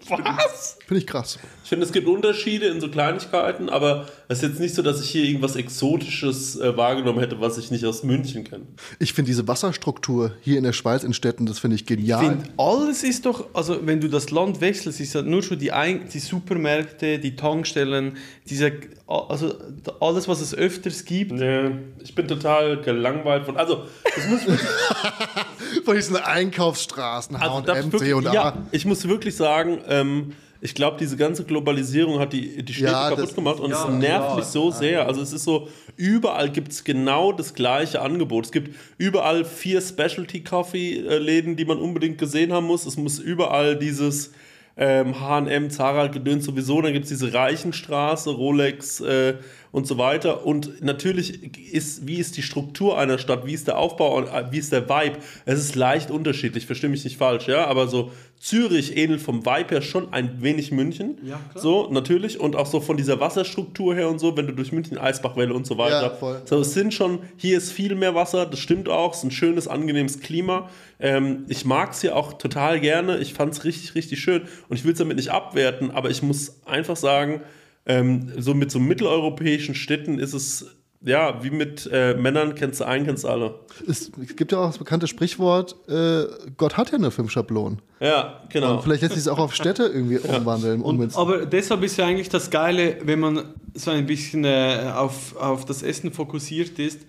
Was? 0.09 0.77
Finde 0.85 0.99
ich 0.99 1.07
krass. 1.07 1.39
Ich 1.63 1.69
finde, 1.69 1.85
es 1.85 1.93
gibt 1.93 2.07
Unterschiede 2.07 2.67
in 2.67 2.81
so 2.81 2.89
Kleinigkeiten, 2.89 3.69
aber 3.69 4.07
es 4.33 4.43
ist 4.43 4.49
jetzt 4.49 4.59
nicht 4.59 4.75
so, 4.75 4.81
dass 4.81 5.01
ich 5.01 5.09
hier 5.09 5.23
irgendwas 5.23 5.55
Exotisches 5.55 6.59
äh, 6.59 6.75
wahrgenommen 6.75 7.19
hätte, 7.19 7.39
was 7.39 7.57
ich 7.57 7.71
nicht 7.71 7.85
aus 7.85 8.03
München 8.03 8.43
kenne. 8.43 8.63
Ich 8.99 9.13
finde 9.13 9.29
diese 9.29 9.47
Wasserstruktur 9.47 10.33
hier 10.41 10.57
in 10.57 10.63
der 10.63 10.73
Schweiz 10.73 11.03
in 11.03 11.13
Städten, 11.13 11.45
das 11.45 11.59
finde 11.59 11.75
ich 11.75 11.81
Ich 11.81 11.87
genial. 11.87 12.19
finde, 12.25 12.45
alles 12.57 13.03
ist 13.03 13.25
doch, 13.25 13.45
also 13.53 13.79
wenn 13.85 14.01
du 14.01 14.09
das 14.09 14.31
Land 14.31 14.59
wechselst, 14.61 14.99
ist 14.99 15.13
ja 15.13 15.21
nur 15.21 15.41
schon 15.43 15.59
die, 15.59 15.71
Ein 15.71 16.09
die 16.13 16.19
Supermärkte, 16.19 17.19
die 17.19 17.35
Tankstellen, 17.35 18.17
diese, 18.49 18.71
also 19.07 19.53
alles, 19.99 20.27
was 20.27 20.41
es 20.41 20.53
öfters 20.55 21.05
gibt. 21.05 21.31
Nee, 21.31 21.71
ich 22.03 22.13
bin 22.15 22.27
total 22.27 22.81
gelangweilt 22.81 23.45
von, 23.45 23.57
also, 23.57 23.83
das 24.15 24.27
muss 24.27 24.41
ich 24.41 24.59
Von 25.85 25.95
diesen 25.95 26.17
Einkaufsstraßen, 26.17 27.35
Also 27.35 27.61
das 27.61 27.77
H&M, 27.77 27.91
wirklich, 27.91 28.11
C&A. 28.11 28.33
ja, 28.33 28.57
ich 28.71 28.85
muss 28.85 29.07
wirklich 29.07 29.35
sagen, 29.35 29.79
ähm, 29.87 30.33
ich 30.65 30.73
glaube, 30.75 30.95
diese 30.97 31.17
ganze 31.17 31.43
Globalisierung 31.43 32.19
hat 32.19 32.31
die, 32.31 32.63
die 32.63 32.73
Städte 32.73 32.91
Ja, 32.91 33.09
kaputt 33.09 33.25
das- 33.25 33.35
gemacht 33.35 33.59
und 33.59 33.71
ja, 33.71 33.83
es 33.83 33.89
nervt 33.93 34.25
klar. 34.27 34.35
mich 34.37 34.45
so 34.45 34.71
sehr. 34.71 35.05
Also 35.05 35.21
es 35.21 35.33
ist 35.33 35.43
so, 35.43 35.67
überall 35.97 36.49
gibt 36.49 36.71
es 36.71 36.83
genau 36.85 37.33
das 37.33 37.53
gleiche 37.53 38.01
Angebot. 38.01 38.45
Es 38.45 38.51
gibt 38.53 38.73
überall 38.97 39.43
vier 39.43 39.81
Specialty-Coffee-Läden, 39.81 41.55
die 41.55 41.65
man 41.65 41.79
unbedingt 41.79 42.17
gesehen 42.17 42.53
haben 42.53 42.65
muss. 42.67 42.85
Es 42.85 42.97
muss 42.97 43.19
überall 43.19 43.77
dieses 43.77 44.31
ähm, 44.75 45.19
H&M, 45.19 45.69
Zara, 45.69 46.07
Gedöns 46.07 46.45
sowieso. 46.45 46.81
Dann 46.81 46.93
gibt 46.93 47.05
es 47.05 47.09
diese 47.09 47.33
Reichenstraße, 47.33 48.31
Rolex 48.31 49.01
äh, 49.01 49.35
und 49.73 49.87
so 49.87 49.97
weiter. 49.97 50.45
Und 50.45 50.83
natürlich 50.83 51.73
ist, 51.73 52.05
wie 52.05 52.17
ist 52.17 52.37
die 52.37 52.43
Struktur 52.43 52.97
einer 52.97 53.17
Stadt, 53.17 53.45
wie 53.47 53.53
ist 53.53 53.67
der 53.67 53.79
Aufbau, 53.79 54.15
und, 54.15 54.27
äh, 54.27 54.51
wie 54.51 54.59
ist 54.59 54.71
der 54.71 54.87
Vibe? 54.87 55.17
Es 55.45 55.59
ist 55.59 55.75
leicht 55.75 56.11
unterschiedlich, 56.11 56.67
verstehe 56.67 56.91
mich 56.91 57.03
nicht 57.03 57.17
falsch, 57.17 57.47
ja, 57.47 57.65
aber 57.65 57.87
so 57.87 58.11
Zürich 58.39 58.95
ähnelt 58.97 59.19
vom 59.19 59.45
Vibe 59.45 59.69
her 59.71 59.81
schon 59.81 60.13
ein 60.13 60.43
wenig 60.43 60.71
München. 60.71 61.17
Ja, 61.23 61.39
klar. 61.51 61.61
So, 61.63 61.89
natürlich. 61.89 62.39
Und 62.39 62.55
auch 62.55 62.67
so 62.67 62.81
von 62.81 62.97
dieser 62.97 63.19
Wasserstruktur 63.19 63.95
her 63.95 64.09
und 64.09 64.19
so, 64.19 64.37
wenn 64.37 64.45
du 64.45 64.53
durch 64.53 64.71
München 64.71 64.99
Eisbachwelle 64.99 65.53
und 65.53 65.65
so 65.65 65.77
weiter. 65.79 66.03
Ja, 66.03 66.09
voll. 66.11 66.41
So, 66.45 66.59
es 66.59 66.73
sind 66.73 66.93
schon, 66.93 67.19
hier 67.37 67.57
ist 67.57 67.71
viel 67.71 67.95
mehr 67.95 68.13
Wasser, 68.13 68.45
das 68.45 68.59
stimmt 68.59 68.89
auch, 68.89 69.13
es 69.13 69.19
ist 69.19 69.23
ein 69.23 69.31
schönes, 69.31 69.67
angenehmes 69.67 70.19
Klima. 70.19 70.69
Ähm, 70.99 71.45
ich 71.47 71.65
mag 71.65 71.93
es 71.93 72.01
hier 72.01 72.15
auch 72.15 72.33
total 72.33 72.79
gerne, 72.79 73.17
ich 73.17 73.33
fand 73.33 73.53
es 73.53 73.63
richtig, 73.63 73.95
richtig 73.95 74.19
schön 74.19 74.43
und 74.69 74.77
ich 74.77 74.85
will 74.85 74.91
es 74.91 74.99
damit 74.99 75.17
nicht 75.17 75.31
abwerten, 75.31 75.89
aber 75.89 76.11
ich 76.11 76.21
muss 76.21 76.61
einfach 76.65 76.97
sagen, 76.97 77.41
ähm, 77.85 78.31
so 78.37 78.53
mit 78.53 78.71
so 78.71 78.79
mitteleuropäischen 78.79 79.75
Städten 79.75 80.19
ist 80.19 80.33
es, 80.33 80.65
ja, 81.05 81.43
wie 81.43 81.49
mit 81.49 81.89
äh, 81.91 82.13
Männern, 82.15 82.55
kennst 82.55 82.79
du 82.79 82.85
einen, 82.85 83.05
kennst 83.05 83.25
du 83.25 83.27
alle. 83.27 83.55
Es 83.87 84.09
gibt 84.37 84.53
ja 84.53 84.59
auch 84.59 84.67
das 84.67 84.77
bekannte 84.77 85.07
Sprichwort, 85.07 85.75
äh, 85.89 86.23
Gott 86.55 86.77
hat 86.77 86.91
ja 86.93 86.97
nur 86.97 87.11
fünf 87.11 87.29
Schablonen. 87.31 87.81
Ja, 87.99 88.41
genau. 88.49 88.75
Und 88.75 88.83
vielleicht 88.83 89.01
lässt 89.01 89.13
sich 89.15 89.21
es 89.23 89.27
auch 89.27 89.39
auf 89.39 89.53
Städte 89.53 89.83
irgendwie 89.83 90.17
umwandeln. 90.23 90.81
Und, 90.81 91.15
aber 91.17 91.45
deshalb 91.45 91.83
ist 91.83 91.97
ja 91.97 92.05
eigentlich 92.05 92.29
das 92.29 92.49
Geile, 92.49 92.97
wenn 93.03 93.19
man 93.19 93.53
so 93.73 93.91
ein 93.91 94.05
bisschen 94.05 94.45
äh, 94.45 94.91
auf, 94.95 95.35
auf 95.35 95.65
das 95.65 95.83
Essen 95.83 96.13
fokussiert 96.13 96.79
ist, 96.79 97.01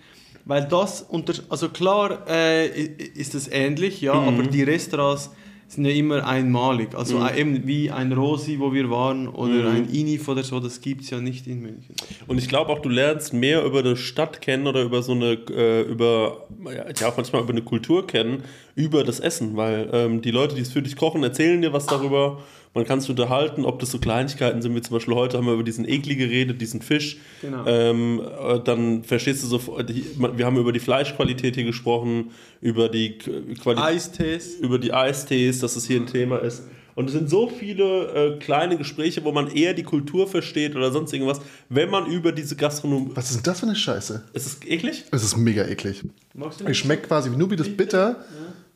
weil 0.43 0.65
das 0.67 1.01
unter, 1.01 1.33
also 1.49 1.69
klar 1.69 2.27
äh, 2.29 2.67
ist 2.67 3.33
es 3.33 3.47
ähnlich, 3.47 4.01
ja, 4.01 4.13
Mhm. 4.13 4.27
aber 4.27 4.43
die 4.43 4.63
Restaurants 4.63 5.31
sind 5.67 5.85
ja 5.85 5.91
immer 5.91 6.25
einmalig. 6.27 6.93
Also 6.95 7.17
äh, 7.25 7.39
eben 7.39 7.65
wie 7.65 7.89
ein 7.91 8.11
Rosi, 8.13 8.59
wo 8.59 8.71
wir 8.71 8.89
waren, 8.89 9.27
oder 9.27 9.53
Mhm. 9.53 9.67
ein 9.75 9.89
Inif 9.91 10.27
oder 10.27 10.43
so, 10.43 10.59
das 10.59 10.79
gibt 10.79 11.01
es 11.01 11.09
ja 11.09 11.19
nicht 11.19 11.47
in 11.47 11.61
München. 11.61 11.95
Und 12.27 12.37
ich 12.37 12.47
glaube 12.47 12.71
auch, 12.71 12.79
du 12.79 12.89
lernst 12.89 13.33
mehr 13.33 13.63
über 13.65 13.79
eine 13.79 13.97
Stadt 13.97 14.41
kennen 14.41 14.67
oder 14.67 14.83
über 14.83 15.01
so 15.01 15.13
eine, 15.13 15.33
äh, 15.49 15.81
über, 15.81 16.45
ja, 16.65 17.13
manchmal 17.17 17.41
über 17.41 17.51
eine 17.51 17.63
Kultur 17.63 18.05
kennen, 18.05 18.43
über 18.75 19.03
das 19.03 19.19
Essen, 19.19 19.57
weil 19.57 19.89
ähm, 19.91 20.21
die 20.21 20.31
Leute, 20.31 20.55
die 20.55 20.61
es 20.61 20.71
für 20.71 20.81
dich 20.81 20.95
kochen, 20.95 21.23
erzählen 21.23 21.61
dir 21.61 21.73
was 21.73 21.85
darüber. 21.87 22.39
Man 22.75 22.83
kann 22.83 22.99
sich 22.99 23.09
unterhalten, 23.09 23.63
ob 23.63 23.79
das 23.79 23.89
so 23.89 23.99
Kleinigkeiten 23.99 24.61
sind, 24.61 24.75
wie 24.75 24.81
zum 24.81 24.95
Beispiel 24.97 25.15
heute 25.15 25.37
haben 25.37 25.45
wir 25.45 25.53
über 25.53 25.63
diesen 25.63 25.87
Ekli 25.87 26.17
geredet, 26.17 26.59
diesen 26.59 26.81
Fisch. 26.81 27.17
Genau. 27.41 27.65
Ähm, 27.65 28.21
äh, 28.21 28.59
dann 28.59 29.05
verstehst 29.05 29.41
du 29.43 29.47
sofort, 29.47 29.89
wir 29.89 30.45
haben 30.45 30.57
über 30.57 30.73
die 30.73 30.81
Fleischqualität 30.81 31.55
hier 31.55 31.63
gesprochen, 31.63 32.31
über 32.59 32.89
die 32.89 33.17
Qualität 33.17 33.77
Eistees. 33.77 34.55
über 34.55 34.77
die 34.77 34.93
Eistees, 34.93 35.59
dass 35.59 35.77
es 35.77 35.87
hier 35.87 36.01
ein 36.01 36.05
Thema 36.07 36.37
ist. 36.39 36.63
Und 36.95 37.07
es 37.07 37.13
sind 37.13 37.29
so 37.29 37.47
viele 37.49 38.35
äh, 38.35 38.39
kleine 38.39 38.77
Gespräche, 38.77 39.23
wo 39.23 39.31
man 39.31 39.47
eher 39.47 39.73
die 39.73 39.83
Kultur 39.83 40.27
versteht 40.27 40.75
oder 40.75 40.91
sonst 40.91 41.13
irgendwas, 41.13 41.39
wenn 41.69 41.89
man 41.89 42.07
über 42.07 42.33
diese 42.33 42.57
Gastronomie. 42.57 43.11
Was 43.13 43.29
ist 43.29 43.37
denn 43.37 43.43
das 43.43 43.61
für 43.61 43.67
eine 43.67 43.75
Scheiße? 43.75 44.23
Ist 44.33 44.45
es 44.47 44.69
eklig? 44.69 45.05
Es 45.11 45.23
ist 45.23 45.37
mega 45.37 45.65
eklig. 45.65 46.03
Magst 46.33 46.59
du 46.59 46.65
Es 46.65 46.77
schmeckt 46.77 47.07
quasi 47.07 47.29
nur 47.29 47.49
wie 47.51 47.55
das 47.55 47.69
Bitter 47.69 48.23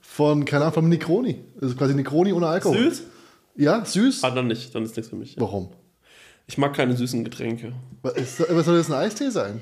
von, 0.01 0.46
keine 0.46 0.63
Ahnung, 0.63 0.74
vom 0.74 0.89
Negroni. 0.89 1.39
Es 1.62 1.72
ist 1.72 1.77
quasi 1.77 1.94
Negroni 1.94 2.32
ohne 2.32 2.48
Alkohol. 2.48 2.77
Süß? 2.77 3.03
Ja, 3.60 3.84
süß. 3.84 4.24
Ah, 4.24 4.32
dann 4.32 4.48
nicht, 4.48 4.74
dann 4.74 4.84
ist 4.84 4.96
nichts 4.96 5.10
für 5.10 5.18
mich. 5.18 5.36
Warum? 5.38 5.70
Ich 6.48 6.58
mag 6.58 6.74
keine 6.74 6.96
süßen 6.96 7.25
Getränke. 7.25 7.74
Was, 8.01 8.13
ist, 8.13 8.39
was 8.50 8.66
soll 8.66 8.78
das 8.78 8.89
ein 8.89 8.98
Eistee 8.98 9.30
sein? 9.30 9.62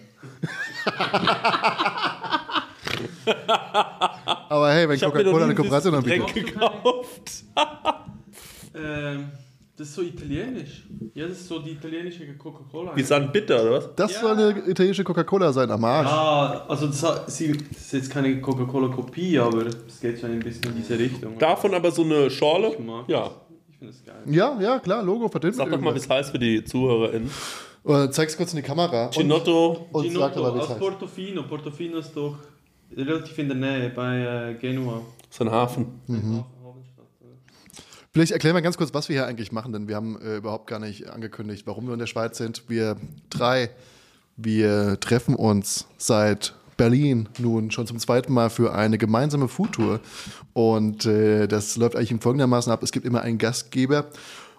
Aber 4.49 4.71
hey, 4.71 4.87
wenn 4.87 4.95
Ich 4.95 5.03
habe 5.03 5.17
mir 5.17 5.23
Coca-Cola 5.23 5.45
eine 5.45 5.55
Kooperation 5.55 5.95
anbietet. 5.95 6.27
Getränk 6.27 6.47
gekauft. 6.53 7.43
Ähm, 8.79 9.31
das 9.75 9.87
ist 9.87 9.95
so 9.95 10.03
italienisch. 10.03 10.83
Ja, 11.15 11.27
das 11.27 11.37
ist 11.39 11.47
so 11.47 11.57
die 11.57 11.71
italienische 11.71 12.31
Coca-Cola. 12.37 12.93
Die 12.93 13.01
sind 13.01 13.33
bitter, 13.33 13.59
oder 13.63 13.71
was? 13.71 13.89
Das 13.95 14.13
Ja. 14.13 14.21
soll 14.21 14.31
eine 14.33 14.69
italienische 14.69 15.03
Coca-Cola 15.03 15.51
sein, 15.51 15.71
am 15.71 15.83
Arsch. 15.83 16.07
Ah, 16.07 16.63
also 16.67 16.85
das, 16.85 17.01
das 17.01 17.41
ist 17.41 17.93
jetzt 17.93 18.11
keine 18.11 18.39
Coca-Cola-Kopie, 18.39 19.39
aber 19.39 19.65
es 19.65 19.99
geht 19.99 20.19
schon 20.19 20.29
ein 20.31 20.39
bisschen 20.41 20.65
in 20.65 20.75
diese 20.75 20.99
Richtung. 20.99 21.39
Davon 21.39 21.73
aber 21.73 21.89
so 21.89 22.03
eine 22.03 22.29
Schorle. 22.29 22.77
Ja. 23.07 23.31
Ich 23.79 23.79
finde 23.79 23.93
das 23.93 24.03
geil. 24.03 24.33
Ja, 24.33 24.59
ja, 24.59 24.79
klar, 24.79 25.03
Logo 25.03 25.29
verdient 25.29 25.55
Sag 25.55 25.69
doch 25.69 25.79
mal, 25.79 25.93
wie 25.93 25.99
es 25.99 26.09
heißt 26.09 26.31
für 26.31 26.39
die 26.39 26.63
ZuhörerInnen. 26.63 27.29
Oder 27.83 28.09
zeig's 28.11 28.35
kurz 28.35 28.51
in 28.51 28.57
die 28.57 28.63
Kamera. 28.63 29.05
Und, 29.05 29.13
Chinotto. 29.13 29.87
und 29.91 30.11
sag 30.11 30.33
Ginotto 30.33 30.55
es 30.55 30.63
aus 30.63 30.69
heißt. 30.69 30.79
Portofino. 30.79 31.43
Portofino 31.43 31.99
ist 31.99 32.11
doch 32.15 32.37
relativ 32.95 33.37
in 33.37 33.47
der 33.49 33.57
Nähe 33.57 33.89
bei 33.89 34.49
äh, 34.49 34.53
Genua. 34.55 35.01
ist 35.29 35.41
ein 35.41 35.51
Hafen. 35.51 36.01
Mhm. 36.07 36.43
Vielleicht 38.11 38.31
erklären 38.31 38.55
wir 38.55 38.63
ganz 38.63 38.77
kurz, 38.77 38.91
was 38.95 39.09
wir 39.09 39.15
hier 39.15 39.27
eigentlich 39.27 39.51
machen, 39.51 39.73
denn 39.73 39.87
wir 39.87 39.95
haben 39.95 40.19
äh, 40.19 40.37
überhaupt 40.37 40.65
gar 40.65 40.79
nicht 40.79 41.07
angekündigt, 41.07 41.67
warum 41.67 41.85
wir 41.85 41.93
in 41.93 41.99
der 41.99 42.07
Schweiz 42.07 42.37
sind. 42.37 42.63
Wir 42.67 42.95
drei, 43.29 43.69
wir 44.37 44.99
treffen 44.99 45.35
uns 45.35 45.85
seit 45.97 46.55
Berlin 46.77 47.27
nun 47.39 47.71
schon 47.71 47.87
zum 47.87 47.99
zweiten 47.99 48.31
Mal 48.33 48.49
für 48.49 48.73
eine 48.73 48.97
gemeinsame 48.97 49.47
Foodtour. 49.47 49.99
Und 50.53 51.05
äh, 51.05 51.47
das 51.47 51.75
läuft 51.75 51.95
eigentlich 51.95 52.13
folgendermaßen 52.21 52.71
ab. 52.71 52.83
Es 52.83 52.91
gibt 52.91 53.05
immer 53.05 53.21
einen 53.21 53.37
Gastgeber 53.37 54.05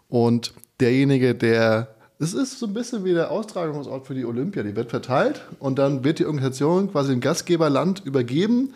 und 0.09 0.53
derjenige, 0.81 1.35
der 1.35 1.95
es 2.21 2.35
ist 2.35 2.59
so 2.59 2.67
ein 2.67 2.75
bisschen 2.75 3.05
wie 3.05 3.13
der 3.13 3.31
Austragungsort 3.31 4.05
für 4.09 4.15
die 4.15 4.25
Olympia. 4.25 4.65
Die 4.65 4.75
wird 4.75 4.91
verteilt 4.91 5.43
und 5.61 5.79
dann 5.79 6.03
wird 6.03 6.19
die 6.19 6.27
Organisation 6.27 6.91
quasi 6.91 7.13
dem 7.13 7.21
Gastgeberland 7.21 8.03
übergeben 8.05 8.75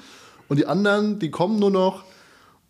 und 0.49 0.59
die 0.61 0.67
anderen, 0.67 1.19
die 1.19 1.33
kommen 1.33 1.59
nur 1.59 1.73
noch 1.73 2.05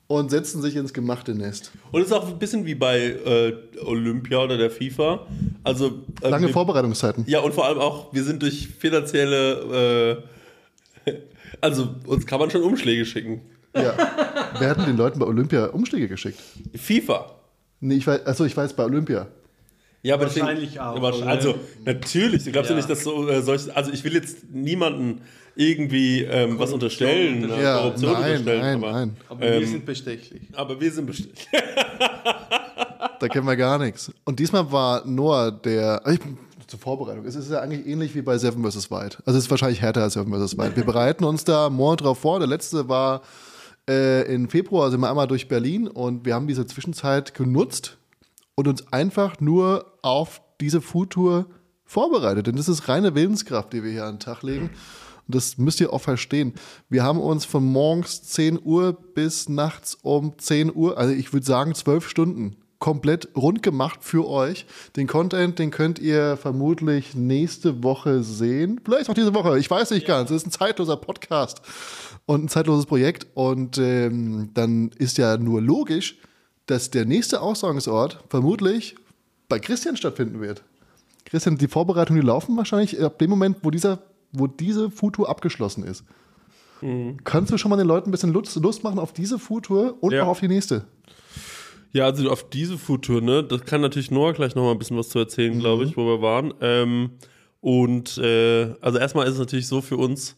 und 0.06 0.30
setzen 0.30 0.62
sich 0.62 0.76
ins 0.76 0.94
gemachte 0.94 1.34
Nest. 1.34 1.72
Und 1.90 2.00
es 2.00 2.06
ist 2.06 2.12
auch 2.14 2.26
ein 2.26 2.38
bisschen 2.38 2.64
wie 2.64 2.74
bei 2.74 2.98
äh, 3.00 3.52
Olympia 3.84 4.38
oder 4.44 4.56
der 4.56 4.70
FIFA. 4.70 5.26
Also 5.62 6.00
äh, 6.22 6.28
Lange 6.30 6.46
wir- 6.46 6.52
Vorbereitungszeiten. 6.54 7.24
Ja, 7.26 7.40
und 7.40 7.52
vor 7.52 7.66
allem 7.66 7.78
auch, 7.78 8.12
wir 8.14 8.24
sind 8.24 8.40
durch 8.40 8.68
finanzielle, 8.68 10.22
äh, 10.22 10.22
also 11.62 11.94
uns 12.06 12.26
kann 12.26 12.38
man 12.38 12.50
schon 12.50 12.62
Umschläge 12.62 13.06
schicken. 13.06 13.40
Ja. 13.74 13.94
Wer 14.58 14.68
hat 14.70 14.78
denn 14.78 14.84
den 14.86 14.96
Leuten 14.98 15.18
bei 15.18 15.24
Olympia 15.26 15.64
Umschläge 15.66 16.08
geschickt? 16.08 16.38
FIFA. 16.74 17.36
Nee, 17.80 17.94
ich 17.94 18.06
weiß, 18.06 18.26
achso, 18.26 18.44
ich 18.44 18.54
weiß 18.54 18.74
bei 18.74 18.84
Olympia. 18.84 19.28
Ja, 20.02 20.14
aber 20.16 20.24
Wahrscheinlich 20.24 20.72
deswegen, 20.74 20.84
auch, 20.84 20.96
oder? 21.20 21.26
Also 21.26 21.54
natürlich, 21.84 22.44
du 22.44 22.52
glaubst 22.52 22.70
ja, 22.70 22.76
Ja. 22.76 22.82
nicht, 22.82 22.90
dass 22.90 23.02
so 23.04 23.28
äh, 23.28 23.40
solche, 23.40 23.74
also 23.74 23.90
ich 23.92 24.02
will 24.04 24.12
jetzt 24.14 24.50
niemanden 24.52 25.22
irgendwie 25.54 26.22
ähm, 26.22 26.58
was 26.58 26.72
unterstellen, 26.72 27.44
unterstellen. 27.44 27.60
äh, 27.60 27.64
Ja, 27.64 27.78
Korruption 27.78 28.12
nein, 28.12 28.22
unterstellen, 28.22 28.60
nein, 28.60 28.76
aber, 28.84 28.92
nein. 28.92 29.16
Aber 29.28 29.42
Ähm, 29.42 29.60
wir 29.60 29.68
sind 29.68 29.86
bestechlich. 29.86 30.42
aber 30.54 30.80
wir 30.80 30.92
sind 30.92 31.06
bestimmt. 31.06 31.38
Da 33.20 33.28
kennen 33.28 33.46
wir 33.46 33.56
gar 33.56 33.78
nichts. 33.78 34.10
Und 34.24 34.38
diesmal 34.40 34.70
war 34.72 35.06
Noah 35.06 35.50
der. 35.52 36.02
Ich, 36.10 36.18
zur 36.72 36.80
Vorbereitung. 36.80 37.26
Es 37.26 37.34
ist 37.34 37.50
ja 37.50 37.60
eigentlich 37.60 37.86
ähnlich 37.86 38.14
wie 38.14 38.22
bei 38.22 38.38
Seven 38.38 38.64
vs. 38.64 38.90
Wild. 38.90 39.18
Also 39.26 39.38
es 39.38 39.44
ist 39.44 39.50
wahrscheinlich 39.50 39.82
härter 39.82 40.02
als 40.02 40.14
Seven 40.14 40.32
vs. 40.32 40.56
Wild. 40.56 40.74
Wir 40.74 40.84
bereiten 40.84 41.24
uns 41.24 41.44
da 41.44 41.68
morgen 41.68 41.98
drauf 41.98 42.20
vor. 42.20 42.38
Der 42.38 42.48
letzte 42.48 42.88
war 42.88 43.20
äh, 43.88 44.34
im 44.34 44.48
Februar, 44.48 44.90
sind 44.90 45.00
wir 45.00 45.10
einmal 45.10 45.28
durch 45.28 45.48
Berlin 45.48 45.86
und 45.86 46.24
wir 46.24 46.34
haben 46.34 46.46
diese 46.46 46.66
Zwischenzeit 46.66 47.34
genutzt 47.34 47.98
und 48.54 48.68
uns 48.68 48.90
einfach 48.90 49.38
nur 49.38 49.84
auf 50.00 50.40
diese 50.62 50.80
Foodtour 50.80 51.44
vorbereitet. 51.84 52.46
Denn 52.46 52.56
das 52.56 52.70
ist 52.70 52.88
reine 52.88 53.14
Willenskraft, 53.14 53.74
die 53.74 53.84
wir 53.84 53.90
hier 53.90 54.06
an 54.06 54.14
den 54.14 54.20
Tag 54.20 54.42
legen. 54.42 54.70
Und 55.26 55.34
das 55.34 55.58
müsst 55.58 55.78
ihr 55.82 55.92
auch 55.92 56.00
verstehen. 56.00 56.54
Wir 56.88 57.02
haben 57.02 57.20
uns 57.20 57.44
von 57.44 57.66
morgens 57.66 58.22
10 58.22 58.58
Uhr 58.64 58.94
bis 58.94 59.50
nachts 59.50 59.98
um 60.00 60.38
10 60.38 60.74
Uhr, 60.74 60.96
also 60.96 61.12
ich 61.12 61.34
würde 61.34 61.44
sagen 61.44 61.74
12 61.74 62.08
Stunden, 62.08 62.56
komplett 62.82 63.28
rund 63.36 63.62
gemacht 63.62 64.00
für 64.02 64.28
euch. 64.28 64.66
Den 64.96 65.06
Content, 65.06 65.60
den 65.60 65.70
könnt 65.70 66.00
ihr 66.00 66.36
vermutlich 66.36 67.14
nächste 67.14 67.84
Woche 67.84 68.24
sehen. 68.24 68.80
Vielleicht 68.84 69.08
auch 69.08 69.14
diese 69.14 69.34
Woche. 69.34 69.56
Ich 69.60 69.70
weiß 69.70 69.92
nicht 69.92 70.04
ganz. 70.04 70.30
Es 70.30 70.38
ist 70.38 70.48
ein 70.48 70.50
zeitloser 70.50 70.96
Podcast 70.96 71.62
und 72.26 72.42
ein 72.44 72.48
zeitloses 72.48 72.86
Projekt. 72.86 73.28
Und 73.34 73.78
ähm, 73.78 74.50
dann 74.54 74.90
ist 74.98 75.16
ja 75.16 75.36
nur 75.36 75.62
logisch, 75.62 76.18
dass 76.66 76.90
der 76.90 77.04
nächste 77.04 77.40
Austragungsort 77.40 78.24
vermutlich 78.28 78.96
bei 79.48 79.60
Christian 79.60 79.96
stattfinden 79.96 80.40
wird. 80.40 80.64
Christian, 81.24 81.56
die 81.58 81.68
Vorbereitungen, 81.68 82.20
die 82.20 82.26
laufen 82.26 82.56
wahrscheinlich 82.56 83.00
ab 83.00 83.16
dem 83.20 83.30
Moment, 83.30 83.58
wo, 83.62 83.70
dieser, 83.70 84.00
wo 84.32 84.48
diese 84.48 84.90
Foodtour 84.90 85.28
abgeschlossen 85.28 85.84
ist. 85.84 86.02
Kannst 87.22 87.52
du 87.52 87.58
schon 87.58 87.70
mal 87.70 87.76
den 87.76 87.86
Leuten 87.86 88.08
ein 88.08 88.10
bisschen 88.10 88.32
Lust, 88.32 88.56
Lust 88.56 88.82
machen 88.82 88.98
auf 88.98 89.12
diese 89.12 89.38
Foodtour 89.38 89.98
und 90.00 90.12
Ja. 90.12 90.24
auch 90.24 90.28
auf 90.28 90.40
die 90.40 90.48
nächste? 90.48 90.84
Ja, 91.92 92.06
also 92.06 92.30
auf 92.30 92.48
diese 92.48 92.78
Foodtour, 92.78 93.20
ne, 93.20 93.44
das 93.44 93.64
kann 93.64 93.82
natürlich 93.82 94.10
Noah 94.10 94.32
gleich 94.32 94.54
noch 94.54 94.64
mal 94.64 94.72
ein 94.72 94.78
bisschen 94.78 94.96
was 94.96 95.10
zu 95.10 95.18
erzählen, 95.18 95.58
glaube 95.58 95.84
ich, 95.84 95.96
wo 95.96 96.06
wir 96.06 96.22
waren. 96.22 96.54
Ähm, 96.62 97.10
und 97.60 98.16
äh, 98.18 98.74
also 98.80 98.98
erstmal 98.98 99.26
ist 99.26 99.34
es 99.34 99.38
natürlich 99.38 99.68
so 99.68 99.82
für 99.82 99.98
uns, 99.98 100.36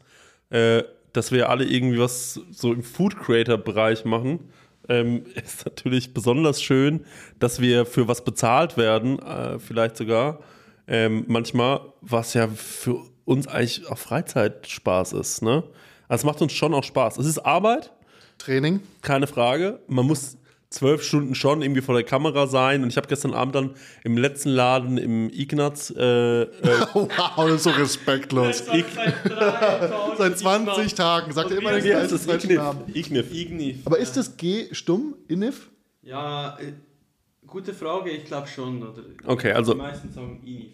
äh, 0.51 0.83
dass 1.13 1.31
wir 1.31 1.49
alle 1.49 1.65
irgendwie 1.65 1.99
was 1.99 2.41
so 2.51 2.73
im 2.73 2.83
Food 2.83 3.17
Creator 3.17 3.57
Bereich 3.57 4.05
machen. 4.05 4.41
Ähm, 4.89 5.25
ist 5.35 5.65
natürlich 5.65 6.13
besonders 6.13 6.61
schön, 6.61 7.05
dass 7.39 7.61
wir 7.61 7.87
für 7.87 8.09
was 8.09 8.25
bezahlt 8.25 8.77
werden, 8.77 9.21
äh, 9.21 9.61
vielleicht 9.61 9.97
sogar 9.97 10.41
ähm, 10.89 11.25
manchmal, 11.29 11.81
was 12.01 12.35
ja 12.35 12.49
für 12.49 12.97
uns 13.25 13.47
eigentlich 13.47 13.89
auch 13.89 13.97
Freizeitspaß 13.97 15.13
ist. 15.15 15.43
Ne? 15.43 15.63
Also 16.09 16.23
es 16.23 16.25
macht 16.25 16.43
uns 16.43 16.53
schon 16.53 16.75
auch 16.75 16.85
Spaß. 16.85 17.17
Es 17.19 17.27
ist 17.27 17.39
Arbeit, 17.39 17.93
Training? 18.39 18.81
keine 19.03 19.27
Frage. 19.29 19.81
Man 19.87 20.07
muss 20.07 20.37
zwölf 20.75 21.03
Stunden 21.03 21.35
schon 21.35 21.63
irgendwie 21.63 21.81
vor 21.81 21.95
der 21.95 22.05
Kamera 22.05 22.47
sein. 22.47 22.83
Und 22.83 22.89
ich 22.91 22.97
habe 22.97 23.07
gestern 23.07 23.33
Abend 23.35 23.55
dann 23.55 23.71
im 24.03 24.17
letzten 24.19 24.51
Laden 24.51 24.99
im 24.99 25.31
Ignaz, 25.31 25.91
äh, 25.97 26.43
äh, 26.43 26.47
Wow, 26.95 27.09
das 27.37 27.55
ist 27.55 27.63
so 27.65 27.71
respektlos. 27.71 28.65
Seit 30.19 30.39
20 30.39 30.95
Tagen 30.95 31.33
sagt 31.33 31.51
er 31.51 31.59
immer 31.59 31.73
den 31.73 31.83
gleichen 31.85 32.11
das? 32.11 32.27
falschen 32.27 32.55
Namen. 32.55 32.81
Ignif. 32.89 33.31
Ignif. 33.31 33.33
Ignif. 33.33 33.77
Aber 33.87 33.99
ist 33.99 34.17
das 34.17 34.37
G 34.37 34.67
stumm, 34.73 35.15
Inif? 35.29 35.71
Ja, 36.03 36.59
äh, 36.59 36.73
gute 37.47 37.73
Frage, 37.73 38.11
ich 38.11 38.25
glaube 38.25 38.47
schon. 38.49 38.83
Oder 38.83 39.03
Okay, 39.27 39.53
also- 39.53 39.73
Die 39.75 39.79
meisten 39.79 40.13
sagen 40.13 40.41
Inif. 40.45 40.73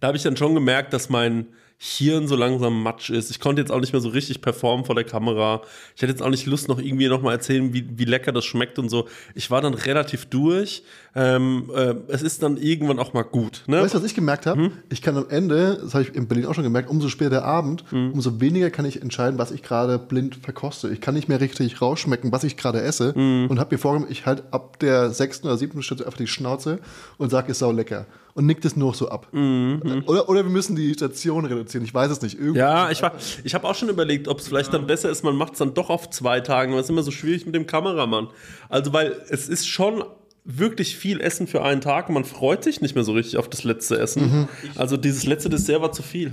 Da 0.00 0.08
habe 0.08 0.16
ich 0.16 0.22
dann 0.24 0.36
schon 0.36 0.54
gemerkt, 0.54 0.92
dass 0.92 1.08
mein 1.08 1.46
Hirn 1.78 2.26
so 2.26 2.36
langsam 2.36 2.82
matsch 2.82 3.10
ist. 3.10 3.30
Ich 3.30 3.38
konnte 3.38 3.60
jetzt 3.60 3.70
auch 3.70 3.80
nicht 3.80 3.92
mehr 3.92 4.00
so 4.00 4.08
richtig 4.08 4.40
performen 4.40 4.86
vor 4.86 4.94
der 4.94 5.04
Kamera. 5.04 5.60
Ich 5.94 6.02
hatte 6.02 6.10
jetzt 6.10 6.22
auch 6.22 6.30
nicht 6.30 6.46
Lust, 6.46 6.68
noch 6.68 6.78
irgendwie 6.78 7.08
noch 7.08 7.20
mal 7.20 7.32
erzählen, 7.32 7.74
wie, 7.74 7.86
wie 7.98 8.06
lecker 8.06 8.32
das 8.32 8.46
schmeckt 8.46 8.78
und 8.78 8.88
so. 8.88 9.06
Ich 9.34 9.50
war 9.50 9.60
dann 9.60 9.74
relativ 9.74 10.24
durch. 10.24 10.84
Ähm, 11.14 11.70
äh, 11.74 11.94
es 12.08 12.22
ist 12.22 12.42
dann 12.42 12.56
irgendwann 12.56 12.98
auch 12.98 13.12
mal 13.12 13.22
gut. 13.22 13.62
Ne? 13.66 13.82
Weißt 13.82 13.94
du, 13.94 13.98
was 13.98 14.04
ich 14.04 14.14
gemerkt 14.14 14.46
habe? 14.46 14.70
Ich 14.88 15.02
kann 15.02 15.18
am 15.18 15.28
Ende, 15.28 15.78
das 15.82 15.92
habe 15.92 16.04
ich 16.04 16.14
in 16.14 16.28
Berlin 16.28 16.46
auch 16.46 16.54
schon 16.54 16.64
gemerkt, 16.64 16.88
umso 16.88 17.08
später 17.08 17.30
der 17.30 17.44
Abend, 17.44 17.84
umso 17.92 18.40
weniger 18.40 18.70
kann 18.70 18.84
ich 18.84 19.02
entscheiden, 19.02 19.38
was 19.38 19.50
ich 19.50 19.62
gerade 19.62 19.98
blind 19.98 20.36
verkoste. 20.36 20.88
Ich 20.88 21.00
kann 21.00 21.14
nicht 21.14 21.28
mehr 21.28 21.40
richtig 21.40 21.80
rausschmecken, 21.82 22.32
was 22.32 22.44
ich 22.44 22.56
gerade 22.56 22.80
esse 22.80 23.12
und 23.14 23.58
habe 23.58 23.74
mir 23.74 23.78
vorgenommen, 23.78 24.10
ich 24.10 24.26
halt 24.26 24.44
ab 24.50 24.78
der 24.78 25.10
sechsten 25.10 25.46
oder 25.46 25.56
siebten 25.56 25.82
Stunde 25.82 26.06
einfach 26.06 26.18
die 26.18 26.26
Schnauze 26.26 26.78
und 27.18 27.30
sage, 27.30 27.50
ist 27.50 27.58
sau 27.58 27.72
lecker. 27.72 28.06
Und 28.36 28.46
nickt 28.46 28.64
es 28.66 28.76
nur 28.76 28.94
so 28.94 29.08
ab. 29.08 29.28
Oder, 29.32 30.28
oder 30.28 30.44
wir 30.44 30.50
müssen 30.50 30.76
die 30.76 30.92
Station 30.92 31.44
reduzieren. 31.46 31.84
Ich 31.84 31.92
weiß 31.94 32.10
es 32.10 32.20
nicht. 32.22 32.38
Irgendwie 32.38 32.58
Ja, 32.60 32.90
ich, 32.90 33.02
war- 33.02 33.14
ich 33.42 33.54
habe 33.54 33.66
auch 33.66 33.74
schon 33.74 33.88
überlegt, 33.88 34.28
ob 34.28 34.38
es 34.38 34.46
vielleicht 34.48 34.72
dann 34.72 34.86
besser 34.86 35.10
ist, 35.10 35.24
man 35.24 35.34
macht 35.36 35.54
es 35.54 35.58
dann 35.58 35.72
doch 35.74 35.90
auf 35.90 36.10
zwei 36.10 36.40
Tagen, 36.40 36.72
weil 36.72 36.80
es 36.80 36.86
ist 36.86 36.90
immer 36.90 37.02
so 37.02 37.10
schwierig 37.10 37.46
mit 37.46 37.54
dem 37.54 37.66
Kameramann. 37.66 38.28
Also, 38.68 38.92
weil 38.92 39.16
es 39.30 39.48
ist 39.48 39.66
schon 39.66 40.04
wirklich 40.44 40.96
viel 40.96 41.20
Essen 41.20 41.48
für 41.48 41.62
einen 41.64 41.80
Tag 41.80 42.08
und 42.08 42.14
man 42.14 42.24
freut 42.24 42.62
sich 42.62 42.80
nicht 42.80 42.94
mehr 42.94 43.02
so 43.02 43.12
richtig 43.14 43.36
auf 43.36 43.48
das 43.50 43.64
letzte 43.64 43.98
Essen. 43.98 44.48
Also 44.76 44.96
dieses 44.96 45.26
letzte 45.26 45.48
Dessert 45.48 45.82
war 45.82 45.90
zu 45.90 46.04
viel. 46.04 46.32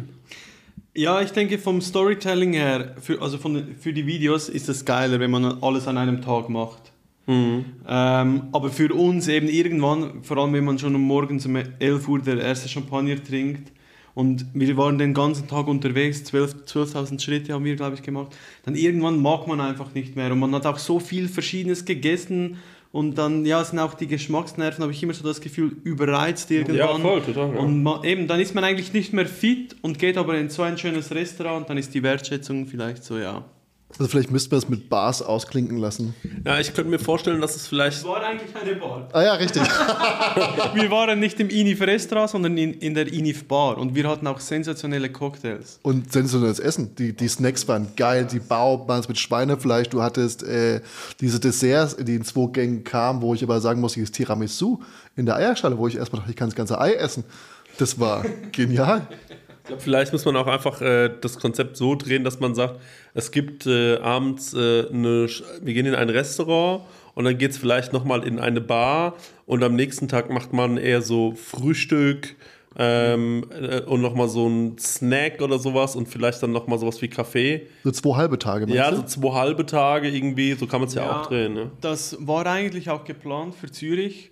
Ja, 0.96 1.22
ich 1.22 1.32
denke 1.32 1.58
vom 1.58 1.82
Storytelling 1.82 2.54
her, 2.54 2.96
für, 3.02 3.20
also 3.24 3.40
von, 3.40 3.76
für 3.80 3.92
die 3.94 4.06
Videos 4.06 4.50
ist 4.50 4.70
es 4.70 4.86
geiler, 4.86 5.20
wenn 5.20 5.32
man 5.32 5.64
alles 5.64 5.88
an 5.88 5.98
einem 5.98 6.22
Tag 6.22 6.50
macht. 6.50 6.92
Ähm, 7.28 8.44
aber 8.52 8.70
für 8.70 8.94
uns 8.94 9.28
eben 9.28 9.48
irgendwann, 9.48 10.24
vor 10.24 10.38
allem 10.38 10.54
wenn 10.54 10.66
man 10.66 10.78
schon 10.78 10.94
um 10.96 11.02
morgens 11.04 11.46
um 11.46 11.56
11 11.56 12.08
Uhr 12.08 12.20
der 12.20 12.40
erste 12.40 12.68
Champagner 12.68 13.24
trinkt 13.24 13.72
und 14.14 14.46
wir 14.54 14.76
waren 14.76 14.98
den 14.98 15.14
ganzen 15.14 15.48
Tag 15.48 15.68
unterwegs, 15.68 16.26
12 16.26 16.66
12.000 16.66 17.22
Schritte 17.22 17.54
haben 17.54 17.64
wir, 17.64 17.76
glaube 17.76 17.96
ich, 17.96 18.04
gemacht, 18.04 18.36
dann 18.64 18.76
irgendwann 18.76 19.22
mag 19.22 19.48
man 19.48 19.62
einfach 19.62 19.94
nicht 19.94 20.16
mehr 20.16 20.32
und 20.34 20.40
man 20.40 20.54
hat 20.54 20.66
auch 20.66 20.78
so 20.78 21.00
viel 21.00 21.30
Verschiedenes 21.30 21.86
gegessen 21.86 22.58
und 22.92 23.18
dann, 23.18 23.46
ja, 23.46 23.64
sind 23.64 23.80
auch 23.80 23.96
die 23.96 24.06
Geschmacksnerven, 24.08 24.84
habe 24.84 24.92
ich 24.92 25.02
immer 25.02 25.14
so 25.14 25.24
das 25.24 25.42
Gefühl, 25.42 25.78
überreizt 25.84 26.52
irgendwann. 26.52 26.78
Ja, 26.78 27.00
voll, 27.00 27.22
total, 27.22 27.56
ja. 27.56 27.60
Und 27.60 27.82
man, 27.82 28.04
eben, 28.04 28.28
dann 28.28 28.40
ist 28.40 28.54
man 28.54 28.64
eigentlich 28.64 28.94
nicht 28.94 29.14
mehr 29.14 29.26
fit 29.26 29.78
und 29.82 29.98
geht 29.98 30.18
aber 30.18 30.38
in 30.38 30.50
so 30.50 30.62
ein 30.62 30.78
schönes 30.78 31.10
Restaurant, 31.10 31.70
dann 31.70 31.78
ist 31.78 31.94
die 31.94 32.04
Wertschätzung 32.04 32.68
vielleicht 32.68 33.04
so, 33.04 33.18
ja. 33.18 33.46
Also 34.00 34.10
vielleicht 34.10 34.32
müssten 34.32 34.52
wir 34.52 34.58
es 34.58 34.68
mit 34.68 34.90
Bars 34.90 35.22
ausklinken 35.22 35.78
lassen. 35.78 36.16
Ja, 36.46 36.60
ich 36.60 36.74
könnte 36.74 36.90
mir 36.90 37.00
vorstellen, 37.00 37.42
dass 37.42 37.56
es 37.56 37.68
vielleicht. 37.68 38.04
war 38.04 38.24
eigentlich 38.24 38.50
eine 38.56 38.76
Bar. 38.76 39.08
Ah 39.14 39.22
ja, 39.22 39.34
richtig. 39.34 39.62
Wir 40.74 40.90
waren 40.90 41.20
nicht 41.20 41.40
im 41.40 41.50
Inif 41.50 41.82
Restaurant, 41.82 42.32
sondern 42.32 42.58
in, 42.58 42.74
in 42.74 42.96
der 42.96 43.12
Inif 43.12 43.48
Bar 43.48 43.78
und 43.78 43.94
wir 43.94 44.10
hatten 44.10 44.26
auch 44.28 44.40
sensationelle 44.40 45.12
Cocktails. 45.12 45.80
Und 45.84 46.12
sensationelles 46.12 46.60
Essen. 46.60 46.96
Die, 46.96 47.14
die 47.14 47.28
Snacks 47.28 47.68
waren 47.68 47.88
geil. 47.96 48.28
Die 48.32 48.40
Baubans 48.40 49.08
mit 49.08 49.20
Schweinefleisch. 49.20 49.90
Du 49.90 50.02
hattest 50.02 50.44
äh, 50.44 50.82
diese 51.20 51.40
Desserts, 51.40 51.96
die 51.98 52.16
in 52.16 52.24
zwei 52.24 52.52
Gängen 52.52 52.84
kamen, 52.84 53.22
wo 53.22 53.34
ich 53.34 53.44
aber 53.44 53.62
sagen 53.62 53.80
muss, 53.80 53.94
dieses 53.94 54.12
Tiramisu 54.12 54.80
in 55.16 55.26
der 55.26 55.36
Eierschale, 55.36 55.78
wo 55.78 55.88
ich 55.88 55.98
erstmal 55.98 56.22
dachte, 56.22 56.32
ich 56.32 56.38
kann 56.38 56.50
das 56.50 56.56
ganze 56.56 56.80
Ei 56.80 56.94
essen. 56.94 57.24
Das 57.78 58.00
war 58.00 58.24
genial. 58.52 59.08
Ich 59.64 59.68
glaube, 59.68 59.82
vielleicht 59.82 60.12
muss 60.12 60.26
man 60.26 60.36
auch 60.36 60.48
einfach 60.48 60.82
äh, 60.82 61.10
das 61.22 61.40
Konzept 61.40 61.78
so 61.78 61.96
drehen, 61.96 62.26
dass 62.26 62.40
man 62.42 62.54
sagt, 62.54 62.82
es 63.14 63.32
gibt 63.32 63.66
äh, 63.66 63.98
abends 63.98 64.54
äh, 64.54 64.58
eine, 64.90 65.28
Sch- 65.28 65.44
wir 65.62 65.74
gehen 65.74 65.86
in 65.86 65.96
ein 65.96 66.10
Restaurant 66.10 66.82
und 67.16 67.24
dann 67.24 67.38
geht 67.38 67.52
es 67.52 67.58
vielleicht 67.58 67.94
nochmal 67.94 68.28
in 68.28 68.40
eine 68.40 68.60
Bar 68.60 69.16
und 69.46 69.64
am 69.64 69.76
nächsten 69.76 70.10
Tag 70.10 70.30
macht 70.30 70.52
man 70.52 70.76
eher 70.78 71.02
so 71.02 71.34
Frühstück 71.34 72.36
ähm, 72.78 73.46
äh, 73.58 73.80
und 73.82 74.02
nochmal 74.02 74.28
so 74.28 74.48
ein 74.50 74.78
Snack 74.80 75.42
oder 75.42 75.58
sowas 75.60 75.96
und 75.96 76.10
vielleicht 76.10 76.44
dann 76.44 76.52
nochmal 76.52 76.78
sowas 76.80 77.02
wie 77.02 77.08
Kaffee. 77.08 77.68
So 77.86 77.92
zwei 77.92 78.16
halbe 78.18 78.38
Tage, 78.40 78.66
meinst 78.66 78.76
Ja, 78.78 78.90
du? 78.92 78.98
so 78.98 79.04
zwei 79.04 79.32
halbe 79.32 79.66
Tage 79.66 80.10
irgendwie, 80.10 80.54
so 80.54 80.68
kann 80.68 80.82
man 80.82 80.90
es 80.90 80.96
ja, 80.96 81.10
auch 81.10 81.28
drehen. 81.28 81.54
Ne? 81.54 81.72
Das 81.80 82.18
war 82.20 82.46
eigentlich 82.48 82.90
auch 82.90 83.06
geplant 83.06 83.56
für 83.56 83.72
Zürich, 83.72 84.32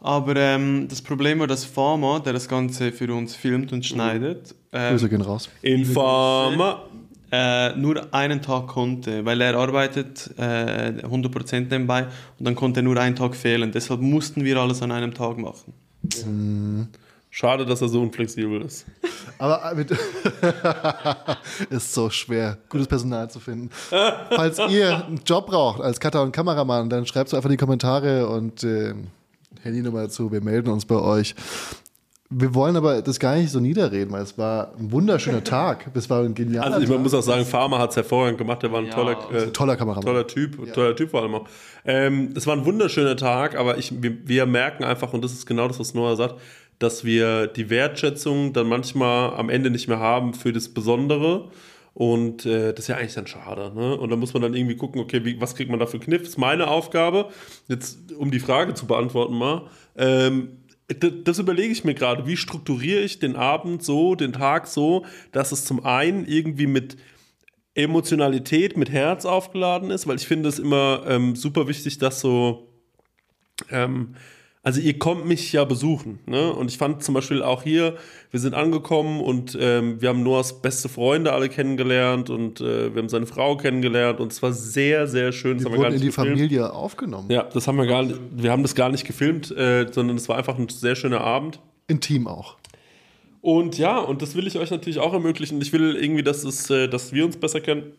aber 0.00 0.36
ähm, 0.36 0.86
das 0.88 1.02
Problem 1.02 1.40
war, 1.40 1.46
dass 1.46 1.64
Pharma, 1.64 2.20
der 2.20 2.32
das 2.32 2.48
Ganze 2.48 2.92
für 2.92 3.12
uns 3.14 3.34
filmt 3.34 3.72
und 3.72 3.84
schneidet, 3.84 4.54
ähm, 4.72 4.96
gehen 4.96 5.20
raus. 5.20 5.48
Infamer. 5.62 6.84
äh, 7.32 7.76
nur 7.76 8.12
einen 8.12 8.40
Tag 8.42 8.66
konnte, 8.68 9.24
weil 9.24 9.40
er 9.40 9.56
arbeitet 9.56 10.30
äh, 10.36 10.92
100% 11.02 11.60
nebenbei 11.60 12.06
und 12.38 12.44
dann 12.46 12.54
konnte 12.54 12.82
nur 12.82 12.96
ein 12.96 13.14
Tag 13.14 13.36
fehlen. 13.36 13.72
Deshalb 13.72 14.00
mussten 14.00 14.44
wir 14.44 14.56
alles 14.56 14.82
an 14.82 14.90
einem 14.90 15.14
Tag 15.14 15.38
machen. 15.38 15.74
Schade, 17.32 17.64
dass 17.64 17.80
er 17.80 17.88
so 17.88 18.02
unflexibel 18.02 18.60
ist. 18.62 18.86
Aber 19.38 19.72
mit 19.76 19.92
ist 21.70 21.94
so 21.94 22.10
schwer, 22.10 22.58
gutes 22.68 22.88
Personal 22.88 23.30
zu 23.30 23.38
finden. 23.38 23.70
Falls 23.90 24.58
ihr 24.68 25.06
einen 25.06 25.20
Job 25.24 25.46
braucht 25.46 25.80
als 25.80 26.00
Cutter 26.00 26.22
und 26.22 26.32
Kameramann, 26.32 26.90
dann 26.90 27.06
schreibt 27.06 27.28
es 27.28 27.34
einfach 27.34 27.48
in 27.48 27.52
die 27.52 27.56
Kommentare 27.56 28.28
und 28.28 28.64
äh, 28.64 28.94
Handynummer 29.62 30.02
dazu. 30.02 30.30
Wir 30.32 30.42
melden 30.42 30.68
uns 30.70 30.84
bei 30.84 30.96
euch. 30.96 31.34
Wir 32.32 32.54
wollen 32.54 32.76
aber 32.76 33.02
das 33.02 33.18
gar 33.18 33.34
nicht 33.34 33.50
so 33.50 33.58
niederreden, 33.58 34.12
weil 34.12 34.22
es 34.22 34.38
war 34.38 34.72
ein 34.78 34.92
wunderschöner 34.92 35.42
Tag. 35.42 35.90
Es 35.94 36.08
war 36.08 36.22
ein 36.22 36.34
genialer 36.34 36.66
Also 36.74 36.80
ich, 36.80 36.88
man 36.88 36.98
Tag. 36.98 37.02
muss 37.02 37.14
auch 37.14 37.22
sagen, 37.22 37.44
Farmer 37.44 37.80
hat 37.80 37.90
es 37.90 37.96
hervorragend 37.96 38.38
gemacht. 38.38 38.62
Der 38.62 38.70
war 38.70 38.78
ein 38.78 38.86
Ja, 38.86 38.92
toller, 38.92 39.16
äh, 39.32 39.46
Toller 39.48 39.76
Kameramann. 39.76 40.04
toller 40.04 40.26
Typ, 40.28 40.72
toller 40.72 40.94
Typ 40.94 41.10
vor 41.10 41.22
allem 41.22 41.34
auch. 41.34 41.48
Ähm, 41.84 42.32
es 42.36 42.46
war 42.46 42.54
ein 42.56 42.64
wunderschöner 42.64 43.16
Tag, 43.16 43.56
aber 43.56 43.78
ich, 43.78 44.00
wir, 44.00 44.16
wir 44.28 44.46
merken 44.46 44.84
einfach, 44.84 45.12
und 45.12 45.24
das 45.24 45.32
ist 45.32 45.44
genau 45.44 45.66
das, 45.66 45.80
was 45.80 45.92
Noah 45.94 46.14
sagt, 46.14 46.36
dass 46.78 47.04
wir 47.04 47.48
die 47.48 47.68
Wertschätzung 47.68 48.52
dann 48.52 48.68
manchmal 48.68 49.34
am 49.34 49.50
Ende 49.50 49.70
nicht 49.70 49.88
mehr 49.88 49.98
haben 49.98 50.32
für 50.32 50.52
das 50.52 50.68
Besondere. 50.68 51.48
Und 52.00 52.46
äh, 52.46 52.72
das 52.72 52.84
ist 52.84 52.88
ja 52.88 52.96
eigentlich 52.96 53.12
dann 53.12 53.26
schade. 53.26 53.72
Ne? 53.74 53.94
Und 53.94 54.08
da 54.08 54.16
muss 54.16 54.32
man 54.32 54.40
dann 54.40 54.54
irgendwie 54.54 54.74
gucken, 54.74 55.02
okay, 55.02 55.22
wie, 55.26 55.38
was 55.38 55.54
kriegt 55.54 55.70
man 55.70 55.78
da 55.78 55.84
für 55.84 55.98
Kniff? 55.98 56.22
Das 56.22 56.30
ist 56.30 56.38
meine 56.38 56.68
Aufgabe, 56.68 57.28
jetzt 57.68 58.12
um 58.12 58.30
die 58.30 58.40
Frage 58.40 58.72
zu 58.72 58.86
beantworten 58.86 59.34
mal. 59.34 59.68
Ähm, 59.98 60.62
das 60.88 61.38
überlege 61.38 61.70
ich 61.70 61.84
mir 61.84 61.92
gerade. 61.92 62.26
Wie 62.26 62.38
strukturiere 62.38 63.02
ich 63.02 63.18
den 63.18 63.36
Abend 63.36 63.82
so, 63.82 64.14
den 64.14 64.32
Tag 64.32 64.66
so, 64.66 65.04
dass 65.32 65.52
es 65.52 65.66
zum 65.66 65.84
einen 65.84 66.24
irgendwie 66.24 66.66
mit 66.66 66.96
Emotionalität, 67.74 68.78
mit 68.78 68.88
Herz 68.88 69.26
aufgeladen 69.26 69.90
ist, 69.90 70.06
weil 70.06 70.16
ich 70.16 70.26
finde 70.26 70.48
es 70.48 70.58
immer 70.58 71.02
ähm, 71.06 71.36
super 71.36 71.68
wichtig, 71.68 71.98
dass 71.98 72.22
so, 72.22 72.72
ähm, 73.70 74.14
also 74.62 74.80
ihr 74.80 74.98
kommt 74.98 75.26
mich 75.26 75.52
ja 75.52 75.64
besuchen, 75.64 76.18
ne? 76.26 76.52
Und 76.52 76.70
ich 76.70 76.76
fand 76.76 77.02
zum 77.02 77.14
Beispiel 77.14 77.42
auch 77.42 77.62
hier, 77.62 77.96
wir 78.30 78.40
sind 78.40 78.54
angekommen 78.54 79.20
und 79.20 79.56
ähm, 79.58 80.02
wir 80.02 80.10
haben 80.10 80.22
Noahs 80.22 80.60
beste 80.60 80.90
Freunde 80.90 81.32
alle 81.32 81.48
kennengelernt 81.48 82.28
und 82.28 82.60
äh, 82.60 82.94
wir 82.94 83.00
haben 83.00 83.08
seine 83.08 83.24
Frau 83.24 83.56
kennengelernt 83.56 84.20
und 84.20 84.32
es 84.32 84.42
war 84.42 84.52
sehr, 84.52 85.06
sehr 85.06 85.32
schön. 85.32 85.56
Das 85.56 85.64
Wir 85.64 85.70
haben 85.70 85.72
wir 85.72 85.82
gar 85.82 85.86
wurden 85.86 85.94
in 85.94 86.00
die 86.02 86.06
gefilmt. 86.08 86.30
Familie 86.36 86.72
aufgenommen. 86.72 87.30
Ja, 87.30 87.44
das 87.44 87.66
haben 87.66 87.78
wir 87.78 87.86
gar 87.86 88.02
nicht, 88.02 88.20
wir 88.32 88.52
haben 88.52 88.62
das 88.62 88.74
gar 88.74 88.90
nicht 88.90 89.06
gefilmt, 89.06 89.50
äh, 89.50 89.86
sondern 89.90 90.18
es 90.18 90.28
war 90.28 90.36
einfach 90.36 90.58
ein 90.58 90.68
sehr 90.68 90.94
schöner 90.94 91.22
Abend. 91.22 91.58
Intim 91.88 92.26
auch. 92.26 92.56
Und 93.40 93.78
ja, 93.78 93.98
und 93.98 94.20
das 94.20 94.34
will 94.34 94.46
ich 94.46 94.58
euch 94.58 94.70
natürlich 94.70 94.98
auch 94.98 95.14
ermöglichen. 95.14 95.58
Ich 95.62 95.72
will 95.72 95.96
irgendwie, 95.96 96.22
dass, 96.22 96.44
es, 96.44 96.68
äh, 96.68 96.86
dass 96.86 97.14
wir 97.14 97.24
uns 97.24 97.38
besser, 97.38 97.60
kenn 97.62 97.92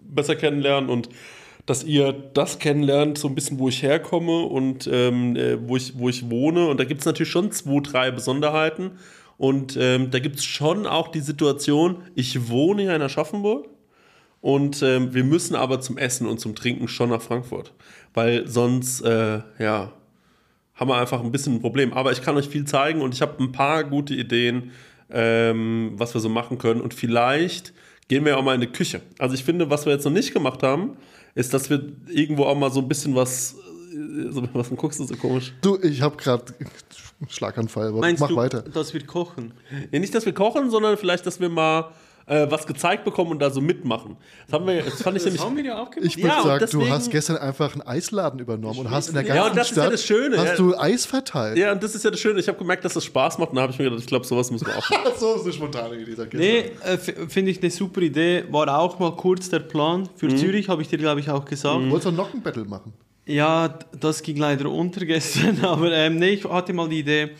besser 0.00 0.36
kennenlernen 0.36 0.88
und 0.88 1.08
dass 1.68 1.84
ihr 1.84 2.12
das 2.12 2.58
kennenlernt, 2.58 3.18
so 3.18 3.28
ein 3.28 3.34
bisschen, 3.34 3.58
wo 3.58 3.68
ich 3.68 3.82
herkomme 3.82 4.40
und 4.40 4.88
ähm, 4.90 5.36
äh, 5.36 5.58
wo, 5.68 5.76
ich, 5.76 5.98
wo 5.98 6.08
ich 6.08 6.30
wohne. 6.30 6.66
Und 6.66 6.80
da 6.80 6.84
gibt 6.84 7.00
es 7.00 7.06
natürlich 7.06 7.30
schon 7.30 7.52
zwei, 7.52 7.80
drei 7.80 8.10
Besonderheiten. 8.10 8.92
Und 9.36 9.76
ähm, 9.78 10.10
da 10.10 10.18
gibt 10.18 10.36
es 10.36 10.44
schon 10.44 10.86
auch 10.86 11.08
die 11.08 11.20
Situation, 11.20 11.98
ich 12.14 12.48
wohne 12.48 12.82
hier 12.82 12.96
in 12.96 13.02
Aschaffenburg 13.02 13.68
und 14.40 14.82
ähm, 14.82 15.12
wir 15.12 15.24
müssen 15.24 15.54
aber 15.54 15.80
zum 15.80 15.98
Essen 15.98 16.26
und 16.26 16.40
zum 16.40 16.54
Trinken 16.54 16.88
schon 16.88 17.10
nach 17.10 17.20
Frankfurt. 17.20 17.74
Weil 18.14 18.48
sonst, 18.48 19.02
äh, 19.02 19.42
ja, 19.58 19.92
haben 20.74 20.90
wir 20.90 20.96
einfach 20.96 21.22
ein 21.22 21.32
bisschen 21.32 21.56
ein 21.56 21.60
Problem. 21.60 21.92
Aber 21.92 22.12
ich 22.12 22.22
kann 22.22 22.36
euch 22.36 22.48
viel 22.48 22.64
zeigen 22.64 23.02
und 23.02 23.14
ich 23.14 23.20
habe 23.20 23.42
ein 23.42 23.52
paar 23.52 23.84
gute 23.84 24.14
Ideen, 24.14 24.70
ähm, 25.10 25.92
was 25.96 26.14
wir 26.14 26.20
so 26.22 26.30
machen 26.30 26.56
können. 26.56 26.80
Und 26.80 26.94
vielleicht 26.94 27.74
gehen 28.08 28.24
wir 28.24 28.38
auch 28.38 28.42
mal 28.42 28.54
in 28.54 28.62
die 28.62 28.68
Küche. 28.68 29.02
Also 29.18 29.34
ich 29.34 29.44
finde, 29.44 29.68
was 29.70 29.84
wir 29.84 29.92
jetzt 29.92 30.04
noch 30.04 30.12
nicht 30.12 30.32
gemacht 30.32 30.62
haben, 30.62 30.96
ist, 31.34 31.52
dass 31.54 31.70
wir 31.70 31.82
irgendwo 32.08 32.44
auch 32.44 32.56
mal 32.56 32.70
so 32.70 32.80
ein 32.80 32.88
bisschen 32.88 33.14
was. 33.14 33.54
äh, 33.92 34.42
was 34.52 34.70
guckst 34.70 35.00
du 35.00 35.04
so 35.04 35.16
komisch? 35.16 35.52
Du, 35.62 35.78
ich 35.82 36.00
habe 36.02 36.16
gerade 36.16 36.44
Schlaganfall, 37.28 37.88
aber 37.88 38.00
Meinst 38.00 38.20
mach 38.20 38.28
du, 38.28 38.36
weiter. 38.36 38.62
dass 38.62 38.94
wir 38.94 39.04
kochen? 39.04 39.52
Ja, 39.90 39.98
nicht, 39.98 40.14
dass 40.14 40.24
wir 40.26 40.32
kochen, 40.34 40.70
sondern 40.70 40.96
vielleicht, 40.96 41.26
dass 41.26 41.40
wir 41.40 41.48
mal 41.48 41.90
äh, 42.28 42.50
was 42.50 42.66
gezeigt 42.66 43.04
bekommen 43.04 43.30
und 43.32 43.38
da 43.40 43.50
so 43.50 43.60
mitmachen. 43.60 44.16
Das 44.46 44.52
haben 44.54 44.66
wir, 44.66 44.82
das 44.82 45.02
fand 45.02 45.16
ich 45.16 45.24
nämlich. 45.24 45.42
wir 45.56 45.64
ja 45.64 45.78
auch 45.82 45.90
gemacht. 45.90 46.06
Ich 46.10 46.16
würde 46.16 46.28
Ja, 46.28 46.42
sagen, 46.42 46.58
deswegen- 46.60 46.84
du 46.84 46.90
hast 46.90 47.10
gestern 47.10 47.36
einfach 47.38 47.72
einen 47.72 47.82
Eisladen 47.82 48.38
übernommen 48.40 48.78
und 48.80 48.90
hast 48.90 49.08
in 49.08 49.14
der 49.14 49.24
Ja, 49.24 49.34
ganzen 49.34 49.50
und 49.50 49.56
das 49.56 49.70
ist 49.70 49.76
ja 49.76 49.82
Stadt 49.82 49.92
das 49.92 50.04
Schöne, 50.04 50.36
hast 50.38 50.46
ja. 50.50 50.56
du 50.56 50.76
Eis 50.78 51.06
verteilt. 51.06 51.58
Ja, 51.58 51.72
und 51.72 51.82
das 51.82 51.94
ist 51.94 52.04
ja 52.04 52.10
das 52.10 52.20
Schöne. 52.20 52.40
Ich 52.40 52.48
habe 52.48 52.58
gemerkt, 52.58 52.84
dass 52.84 52.94
das 52.94 53.04
Spaß 53.04 53.38
macht 53.38 53.50
und 53.50 53.56
da 53.56 53.62
habe 53.62 53.72
ich 53.72 53.78
mir 53.78 53.84
gedacht, 53.86 54.00
ich 54.00 54.06
glaube, 54.06 54.26
sowas 54.26 54.50
müssen 54.50 54.66
wir 54.66 54.76
auch 54.76 54.90
machen. 54.90 55.12
so 55.18 55.34
ist 55.36 55.44
eine 55.44 55.52
spontane 55.52 55.96
Idee. 55.96 56.16
Nee, 56.34 56.58
äh, 56.84 56.98
finde 56.98 57.50
ich 57.50 57.60
eine 57.62 57.70
super 57.70 58.00
Idee. 58.02 58.44
War 58.50 58.78
auch 58.78 58.98
mal 58.98 59.12
kurz 59.16 59.48
der 59.48 59.60
Plan. 59.60 60.08
Für 60.16 60.28
Zürich 60.34 60.68
habe 60.68 60.82
ich 60.82 60.88
dir, 60.88 60.98
glaube 60.98 61.20
ich, 61.20 61.30
auch 61.30 61.44
gesagt. 61.44 61.76
Du 61.76 61.90
wolltest 61.90 62.06
doch 62.06 62.12
noch 62.12 62.34
ein 62.34 62.42
Battle 62.42 62.64
machen. 62.64 62.92
Ja, 63.26 63.68
das 64.00 64.22
ging 64.22 64.36
leider 64.38 64.70
unter 64.70 65.04
gestern, 65.04 65.58
aber 65.64 65.92
ähm, 65.92 66.16
nee, 66.16 66.30
ich 66.30 66.44
hatte 66.44 66.72
mal 66.72 66.88
die 66.88 67.00
Idee, 67.00 67.30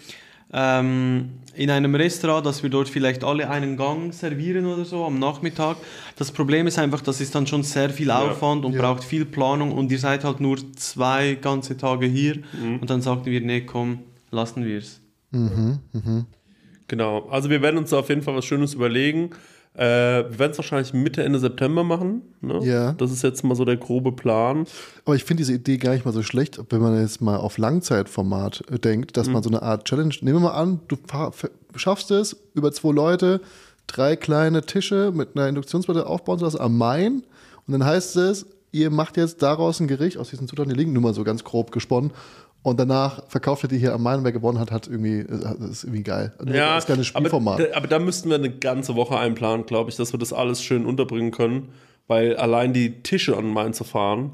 ähm, 0.53 1.31
in 1.59 1.71
einem 1.71 1.94
Restaurant, 1.94 2.47
dass 2.47 2.62
wir 2.62 2.71
dort 2.71 2.88
vielleicht 2.88 3.25
alle 3.25 3.51
einen 3.51 3.77
Gang 3.77 4.14
servieren 4.14 4.64
oder 4.66 4.85
so 4.85 5.05
am 5.05 5.18
Nachmittag. 5.18 5.77
Das 6.16 6.31
Problem 6.31 6.66
ist 6.66 6.79
einfach, 6.79 7.01
das 7.01 7.21
ist 7.21 7.35
dann 7.35 7.47
schon 7.47 7.64
sehr 7.64 7.90
viel 7.90 8.11
Aufwand 8.11 8.64
und 8.64 8.75
Ja. 8.75 8.81
braucht 8.83 9.03
viel 9.05 9.25
Planung 9.25 9.73
und 9.73 9.90
ihr 9.90 9.99
seid 9.99 10.23
halt 10.25 10.40
nur 10.40 10.57
zwei 10.77 11.35
ganze 11.35 11.77
Tage 11.77 12.07
hier 12.07 12.38
und 12.81 12.88
dann 12.88 13.03
sagten 13.03 13.27
wir, 13.31 13.40
nee, 13.40 13.62
komm, 13.62 13.99
lassen 14.31 14.64
wir 14.64 14.79
es. 14.79 15.01
Genau. 16.87 17.29
Also 17.29 17.51
wir 17.51 17.61
werden 17.61 17.77
uns 17.79 17.90
da 17.90 17.99
auf 17.99 18.09
jeden 18.09 18.23
Fall 18.23 18.35
was 18.37 18.44
Schönes 18.47 18.75
überlegen. 18.75 19.31
Äh, 19.74 19.81
wir 19.81 20.38
werden 20.38 20.52
es 20.52 20.59
wahrscheinlich 20.59 20.92
Mitte, 20.92 21.22
Ende 21.22 21.38
September 21.38 21.85
machen. 21.85 22.22
Ne? 22.40 22.61
Ja. 22.64 22.92
Das 22.92 23.12
ist 23.12 23.22
jetzt 23.22 23.44
mal 23.44 23.54
so 23.54 23.64
der 23.64 23.76
grobe 23.76 24.12
Plan. 24.12 24.66
Aber 25.04 25.14
ich 25.14 25.24
finde 25.24 25.42
diese 25.42 25.52
Idee 25.54 25.76
gar 25.76 25.92
nicht 25.92 26.04
mal 26.04 26.12
so 26.12 26.22
schlecht, 26.22 26.61
wenn 26.70 26.81
man 26.81 27.00
jetzt 27.00 27.20
mal 27.20 27.37
auf 27.37 27.59
Langzeitformat 27.59 28.62
äh, 28.70 28.78
denkt, 28.78 29.16
dass 29.16 29.28
man 29.28 29.42
so 29.42 29.50
eine 29.50 29.62
Art 29.62 29.85
Challenge, 29.85 30.14
nehmen 30.20 30.42
wir 30.42 30.48
mal 30.48 30.61
an, 30.61 30.81
du 30.88 30.96
schaffst 31.76 32.11
es, 32.11 32.37
über 32.54 32.72
zwei 32.72 32.92
Leute, 32.92 33.40
drei 33.87 34.16
kleine 34.16 34.62
Tische 34.62 35.12
mit 35.14 35.37
einer 35.37 35.48
Induktionsplatte 35.48 36.07
aufbauen 36.07 36.38
zu 36.38 36.44
lassen 36.44 36.61
am 36.61 36.76
Main 36.76 37.22
und 37.66 37.72
dann 37.72 37.85
heißt 37.85 38.16
es, 38.16 38.46
ihr 38.72 38.90
macht 38.90 39.16
jetzt 39.16 39.42
daraus 39.42 39.81
ein 39.81 39.88
Gericht 39.88 40.16
aus 40.18 40.31
diesen 40.31 40.48
Zutaten, 40.48 40.72
die 40.72 40.78
liegen 40.78 40.92
nur 40.92 41.02
mal 41.02 41.14
so 41.14 41.24
ganz 41.24 41.44
grob 41.44 41.70
gesponnen. 41.70 42.12
Und 42.62 42.79
danach 42.79 43.23
verkauft 43.29 43.62
ihr 43.62 43.68
die 43.68 43.79
hier 43.79 43.94
am 43.94 44.03
Main, 44.03 44.25
wer 44.25 44.33
gewonnen 44.33 44.59
hat, 44.59 44.71
hat 44.71 44.88
irgendwie, 44.88 45.25
das 45.25 45.71
ist 45.71 45.85
irgendwie 45.85 46.03
geil. 46.03 46.33
Nur 46.44 46.55
Ja, 46.55 46.75
das 46.75 46.87
kleine 46.87 47.05
Spielformat. 47.05 47.61
Aber, 47.61 47.77
aber 47.77 47.87
da 47.87 47.99
müssten 47.99 48.29
wir 48.29 48.37
eine 48.37 48.51
ganze 48.51 48.94
Woche 48.97 49.16
einplanen, 49.16 49.64
glaube 49.64 49.90
ich, 49.90 49.97
dass 49.97 50.12
wir 50.12 50.18
das 50.18 50.33
alles 50.33 50.62
schön 50.62 50.85
unterbringen 50.85 51.31
können. 51.31 51.68
Weil 52.09 52.37
allein 52.37 52.73
die 52.73 53.03
Tische 53.03 53.37
an 53.37 53.44
den 53.44 53.53
Main 53.53 53.75
zu 53.75 53.85
fahren, 53.85 54.33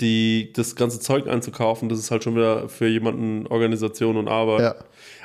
die, 0.00 0.52
das 0.54 0.76
ganze 0.76 1.00
Zeug 1.00 1.28
einzukaufen, 1.28 1.88
das 1.88 1.98
ist 1.98 2.10
halt 2.10 2.24
schon 2.24 2.34
wieder 2.34 2.68
für 2.68 2.86
jemanden 2.86 3.46
Organisation 3.46 4.16
und 4.16 4.28
Arbeit. 4.28 4.60
Ja. 4.60 4.74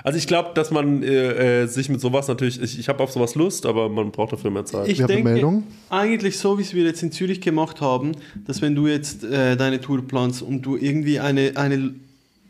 Also 0.03 0.17
ich 0.17 0.27
glaube, 0.27 0.51
dass 0.53 0.71
man 0.71 1.03
äh, 1.03 1.63
äh, 1.63 1.67
sich 1.67 1.89
mit 1.89 1.99
sowas 1.99 2.27
natürlich, 2.27 2.61
ich, 2.61 2.79
ich 2.79 2.87
habe 2.87 3.03
auf 3.03 3.11
sowas 3.11 3.35
Lust, 3.35 3.65
aber 3.65 3.89
man 3.89 4.11
braucht 4.11 4.33
dafür 4.33 4.51
mehr 4.51 4.65
Zeit. 4.65 4.87
Ich 4.87 5.03
denke, 5.03 5.23
Meldung. 5.23 5.63
eigentlich 5.89 6.37
so, 6.37 6.57
wie 6.57 6.61
es 6.61 6.73
wir 6.73 6.83
jetzt 6.83 7.03
in 7.03 7.11
Zürich 7.11 7.41
gemacht 7.41 7.81
haben, 7.81 8.13
dass 8.45 8.61
wenn 8.61 8.75
du 8.75 8.87
jetzt 8.87 9.23
äh, 9.23 9.57
deine 9.57 9.81
Tour 9.81 10.07
planst 10.07 10.41
und 10.41 10.61
du 10.61 10.77
irgendwie 10.77 11.19
eine, 11.19 11.53
eine 11.55 11.95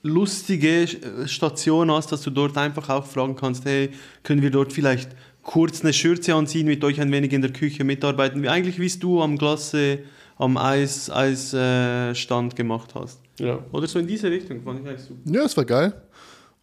lustige 0.02 0.84
äh, 0.84 1.28
Station 1.28 1.92
hast, 1.92 2.12
dass 2.12 2.22
du 2.22 2.30
dort 2.30 2.58
einfach 2.58 2.90
auch 2.90 3.06
fragen 3.06 3.36
kannst, 3.36 3.66
hey, 3.66 3.90
können 4.24 4.42
wir 4.42 4.52
dort 4.52 4.74
vielleicht 4.74 5.10
kurz 5.44 5.82
eine 5.82 5.94
Schürze 5.94 6.36
anziehen, 6.36 6.68
mit 6.68 6.84
euch 6.84 7.02
ein 7.02 7.12
wenig 7.12 7.34
in 7.34 7.42
der 7.42 7.52
Küche 7.52 7.84
mitarbeiten, 7.84 8.42
wie 8.44 8.50
eigentlich 8.50 8.80
wie 8.80 8.86
es 8.86 9.00
du 9.00 9.22
am 9.22 9.38
Glasse, 9.38 10.00
am 10.38 10.58
Eis, 10.58 11.10
Eisstand 11.10 12.12
äh, 12.12 12.16
Stand 12.16 12.56
gemacht 12.56 12.96
hast. 12.96 13.20
ja. 13.40 13.60
Oder 13.72 13.88
so 13.88 14.00
in 14.00 14.08
diese 14.08 14.30
Richtung, 14.30 14.62
fand 14.62 14.82
ich 14.82 14.88
eigentlich 14.88 15.06
super. 15.06 15.20
Ja, 15.26 15.44
es 15.44 15.58
war 15.58 15.66
geil. 15.66 15.94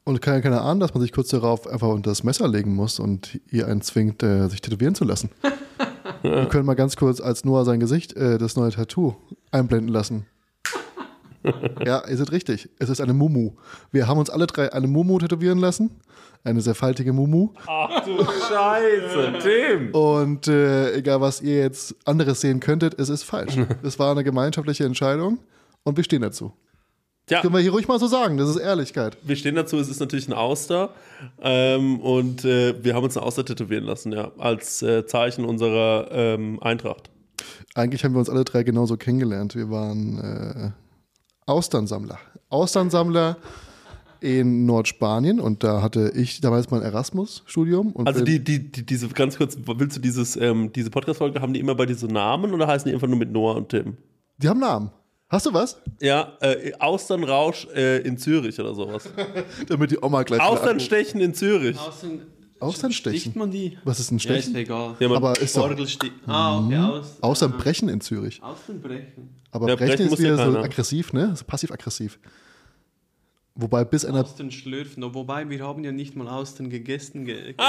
Und 0.05 0.22
keine, 0.22 0.40
keine 0.40 0.61
Ahnung, 0.61 0.81
dass 0.81 0.94
man 0.94 1.01
sich 1.03 1.11
kurz 1.11 1.31
darauf 1.31 1.66
einfach 1.66 1.88
unter 1.88 2.11
das 2.11 2.22
Messer 2.22 2.46
legen 2.46 2.75
muss 2.75 3.01
und 3.01 3.40
ihr 3.51 3.66
einen 3.66 3.83
zwingt, 3.83 4.22
äh, 4.22 4.49
sich 4.49 4.61
tätowieren 4.61 4.94
zu 4.94 5.05
lassen. 5.05 5.31
Wir 6.22 6.46
können 6.46 6.64
mal 6.64 6.75
ganz 6.75 6.96
kurz 6.96 7.20
als 7.20 7.44
Noah 7.44 7.64
sein 7.64 7.81
Gesicht 7.81 8.12
äh, 8.14 8.38
das 8.38 8.57
neue 8.57 8.70
Tattoo 8.70 9.16
einblenden 9.51 9.88
lassen. 9.88 10.27
Ja, 11.85 12.02
ihr 12.09 12.16
seid 12.16 12.32
richtig. 12.32 12.68
Es 12.78 12.88
ist 12.88 13.00
eine 13.00 13.12
Mumu. 13.14 13.52
Wir 13.92 14.06
haben 14.09 14.18
uns 14.18 14.30
alle 14.30 14.46
drei 14.46 14.72
eine 14.72 14.87
Mumu 14.87 15.18
tätowieren 15.18 15.59
lassen. 15.59 15.90
Eine 16.44 16.61
sehr 16.61 16.74
faltige 16.76 17.12
Mumu. 17.12 17.50
Ach 17.66 18.04
du 18.04 18.18
Scheiße, 18.24 19.32
Tim. 19.42 19.90
Und 19.92 20.46
äh, 20.46 20.94
egal, 20.94 21.20
was 21.20 21.40
ihr 21.42 21.59
jetzt 21.59 21.96
anderes 22.04 22.40
sehen 22.40 22.61
könntet, 22.61 22.98
es 23.00 23.09
ist 23.09 23.24
falsch. 23.24 23.56
Es 23.82 23.98
war 23.98 24.12
eine 24.12 24.22
gemeinschaftliche 24.24 24.85
Entscheidung 24.85 25.38
und 25.82 25.96
wir 25.96 26.04
stehen 26.04 26.22
dazu. 26.22 26.52
Ja, 27.28 27.40
Können 27.40 27.54
wir 27.54 27.61
hier 27.61 27.72
ruhig 27.72 27.88
mal 27.88 27.98
so 27.98 28.06
sagen, 28.06 28.37
das 28.37 28.48
ist 28.48 28.56
Ehrlichkeit. 28.59 29.16
wir 29.24 29.35
stehen 29.35 29.56
dazu, 29.56 29.78
es 29.78 29.88
ist 29.88 29.98
natürlich 29.98 30.28
ein 30.28 30.32
Auster. 30.32 30.90
Ähm, 31.42 31.98
und 31.98 32.44
äh, 32.44 32.74
wir 32.85 32.94
haben 32.94 33.02
uns 33.02 33.16
ein 33.16 33.22
Auster 33.24 33.44
tätowieren 33.44 33.82
lassen, 33.82 34.12
ja, 34.12 34.30
als 34.38 34.80
äh, 34.82 35.04
Zeichen 35.06 35.44
unserer 35.44 36.09
ähm, 36.12 36.62
Eintracht. 36.62 37.11
Eigentlich 37.74 38.04
haben 38.04 38.14
wir 38.14 38.20
uns 38.20 38.30
alle 38.30 38.44
drei 38.44 38.62
genauso 38.62 38.96
kennengelernt. 38.96 39.56
Wir 39.56 39.68
waren 39.70 40.18
äh, 40.20 40.70
Austernsammler. 41.46 42.18
Austernsammler 42.48 43.37
in 44.20 44.66
Nordspanien 44.66 45.40
und 45.40 45.62
da 45.62 45.82
hatte 45.82 46.12
ich 46.14 46.40
damals 46.40 46.70
mein 46.70 46.82
Erasmus-Studium. 46.82 47.94
Also 48.04 48.24
die, 48.24 48.42
die, 48.42 48.70
die, 48.70 48.85
diese, 48.85 49.09
ganz 49.09 49.37
kurz, 49.37 49.56
willst 49.64 49.96
du 49.96 50.00
dieses, 50.00 50.37
ähm, 50.37 50.72
diese 50.72 50.90
Podcast-Folge, 50.90 51.40
haben 51.40 51.52
die 51.52 51.61
immer 51.61 51.74
bei 51.74 51.87
dir 51.87 51.94
so 51.94 52.06
Namen 52.06 52.52
oder 52.52 52.66
heißen 52.66 52.88
die 52.88 52.94
einfach 52.94 53.09
nur 53.09 53.18
mit 53.18 53.30
Noah 53.30 53.56
und 53.56 53.68
Tim? 53.68 53.96
die 54.38 54.48
haben 54.48 54.61
Namen. 54.61 54.90
Hast 55.28 55.46
du 55.46 55.52
was? 55.52 55.80
Ja, 56.00 56.37
äh, 56.40 56.72
Austernrausch 56.78 57.66
äh, 57.74 57.98
in 58.02 58.16
Zürich 58.16 58.61
oder 58.61 58.74
sowas. 58.74 59.09
Damit 59.68 59.90
die 59.90 59.98
Oma 60.00 60.22
gleich 60.22 60.40
Austernstechen 60.40 61.20
in 61.20 61.35
Zürich. 61.35 61.76
Außen, 62.59 62.69
Austernstechen? 62.69 63.19
Sticht 63.21 63.37
man 63.37 63.51
die? 63.51 63.79
Was 63.85 64.01
ist 64.01 64.11
ein 64.11 64.19
Ja, 64.19 64.35
ist 64.35 64.42
Stechen? 64.45 64.57
egal. 64.57 64.97
Ja, 64.99 65.11
Aber 65.11 65.38
ist 65.40 65.57
doch 65.57 65.62
Orgelstich. 65.64 66.12
Ah, 66.27 66.59
okay, 66.59 66.77
aus. 66.77 67.16
Austernbrechen 67.23 67.88
in 67.88 68.01
Zürich. 68.01 68.42
Außenbrechen. 68.42 69.31
Aber 69.51 69.69
Ja, 69.69 69.77
Brechen 69.77 69.88
brechen 69.97 70.05
ist 70.07 70.11
muss 70.11 70.21
ja 70.21 70.35
wieder 70.35 70.53
so 70.53 70.59
aggressiv, 70.59 71.12
ne? 71.12 71.35
So 71.37 71.45
passiv-aggressiv. 71.45 72.19
Wobei 73.59 73.85
bis 73.87 74.05
einer 74.05 74.21
Austern 74.21 74.51
schlürfen. 74.51 75.03
Wobei, 75.14 75.49
wir 75.49 75.64
haben 75.64 75.83
ja 75.83 75.90
nicht 75.90 76.14
mal 76.14 76.29
Austern 76.29 76.69
gegessen. 76.69 77.25
Ge 77.25 77.55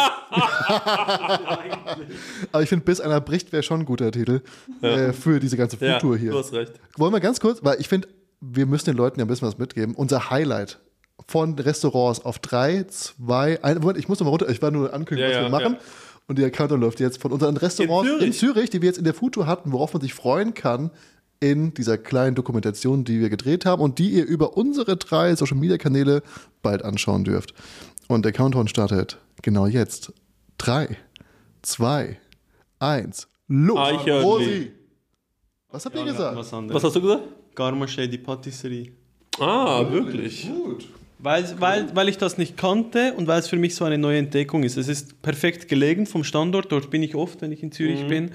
Aber 2.51 2.63
ich 2.63 2.69
finde, 2.69 2.83
bis 2.83 2.99
einer 2.99 3.21
bricht, 3.21 3.51
wäre 3.53 3.63
schon 3.63 3.81
ein 3.81 3.85
guter 3.85 4.11
Titel 4.11 4.41
äh, 4.81 5.13
für 5.13 5.39
diese 5.39 5.55
ganze 5.55 5.77
ja, 5.83 5.93
Foodtour 5.93 6.17
hier. 6.17 6.31
du 6.31 6.39
hast 6.39 6.51
recht. 6.53 6.73
Wollen 6.97 7.13
wir 7.13 7.21
ganz 7.21 7.39
kurz, 7.39 7.63
weil 7.63 7.79
ich 7.79 7.87
finde, 7.87 8.09
wir 8.41 8.65
müssen 8.65 8.85
den 8.85 8.97
Leuten 8.97 9.19
ja 9.19 9.25
ein 9.25 9.29
bisschen 9.29 9.47
was 9.47 9.57
mitgeben. 9.57 9.95
Unser 9.95 10.29
Highlight 10.29 10.79
von 11.27 11.53
Restaurants 11.59 12.23
auf 12.23 12.39
drei, 12.39 12.83
zwei, 12.83 13.61
ein, 13.63 13.79
Moment, 13.79 13.97
ich 13.99 14.07
muss 14.07 14.19
noch 14.19 14.25
mal 14.25 14.29
runter, 14.31 14.49
ich 14.49 14.61
war 14.61 14.71
nur 14.71 14.93
ankündigen, 14.93 15.29
Ja, 15.31 15.43
was 15.43 15.51
wir 15.51 15.59
ja, 15.59 15.69
machen. 15.69 15.77
ja. 15.79 15.85
Und 16.27 16.37
der 16.39 16.51
Countdown 16.51 16.81
läuft 16.81 16.99
jetzt 16.99 17.21
von 17.21 17.31
unseren 17.31 17.55
Restaurants 17.57 18.09
in 18.09 18.15
In 18.27 18.33
Zürich. 18.33 18.37
Zürich? 18.55 18.69
die 18.69 18.81
wir 18.81 18.87
jetzt 18.87 18.97
in 18.97 19.03
der 19.05 19.13
Foodtour 19.13 19.45
hatten, 19.47 19.71
worauf 19.71 19.93
man 19.93 20.01
sich 20.01 20.13
freuen 20.13 20.53
kann 20.53 20.91
in 21.39 21.73
dieser 21.73 21.97
kleinen 21.97 22.35
Dokumentation, 22.35 23.03
die 23.03 23.19
wir 23.19 23.29
gedreht 23.29 23.65
haben 23.65 23.81
und 23.81 23.99
die 23.99 24.09
ihr 24.09 24.25
über 24.25 24.57
unsere 24.57 24.97
drei 24.97 25.35
Social 25.35 25.57
Media 25.57 25.77
Kanäle 25.77 26.23
bald 26.61 26.83
anschauen 26.83 27.23
dürft. 27.23 27.53
Und 28.07 28.25
der 28.25 28.31
Countdown 28.33 28.67
startet 28.67 29.17
genau 29.41 29.67
jetzt. 29.67 30.11
Drei, 30.57 30.97
zwei, 31.61 32.19
eins, 32.79 33.27
los! 33.47 33.77
Eichhörnli. 33.77 34.23
Rosi! 34.25 34.71
Was 35.71 35.85
habt 35.85 35.95
ihr 35.95 36.05
gesagt? 36.05 36.35
Was. 36.37 36.51
Was 36.51 36.83
hast 36.83 36.95
du 36.95 37.01
gesagt? 37.01 37.23
Garmaché, 37.55 38.07
die 38.07 38.17
Patisserie. 38.17 38.91
Ah, 39.39 39.85
wirklich? 39.91 40.49
Gut. 40.49 40.87
Weil, 41.19 41.59
weil, 41.59 41.95
weil 41.95 42.09
ich 42.09 42.19
das 42.19 42.37
nicht 42.37 42.57
kannte 42.57 43.13
und 43.13 43.27
weil 43.27 43.39
es 43.39 43.47
für 43.47 43.57
mich 43.57 43.73
so 43.73 43.85
eine 43.85 43.97
neue 43.97 44.19
Entdeckung 44.19 44.61
ist. 44.61 44.77
Es 44.77 44.87
ist 44.87 45.19
perfekt 45.23 45.67
gelegen 45.67 46.05
vom 46.05 46.23
Standort, 46.23 46.71
dort 46.71 46.91
bin 46.91 47.01
ich 47.01 47.15
oft, 47.15 47.41
wenn 47.41 47.51
ich 47.51 47.63
in 47.63 47.71
Zürich 47.71 48.05
bin. 48.07 48.29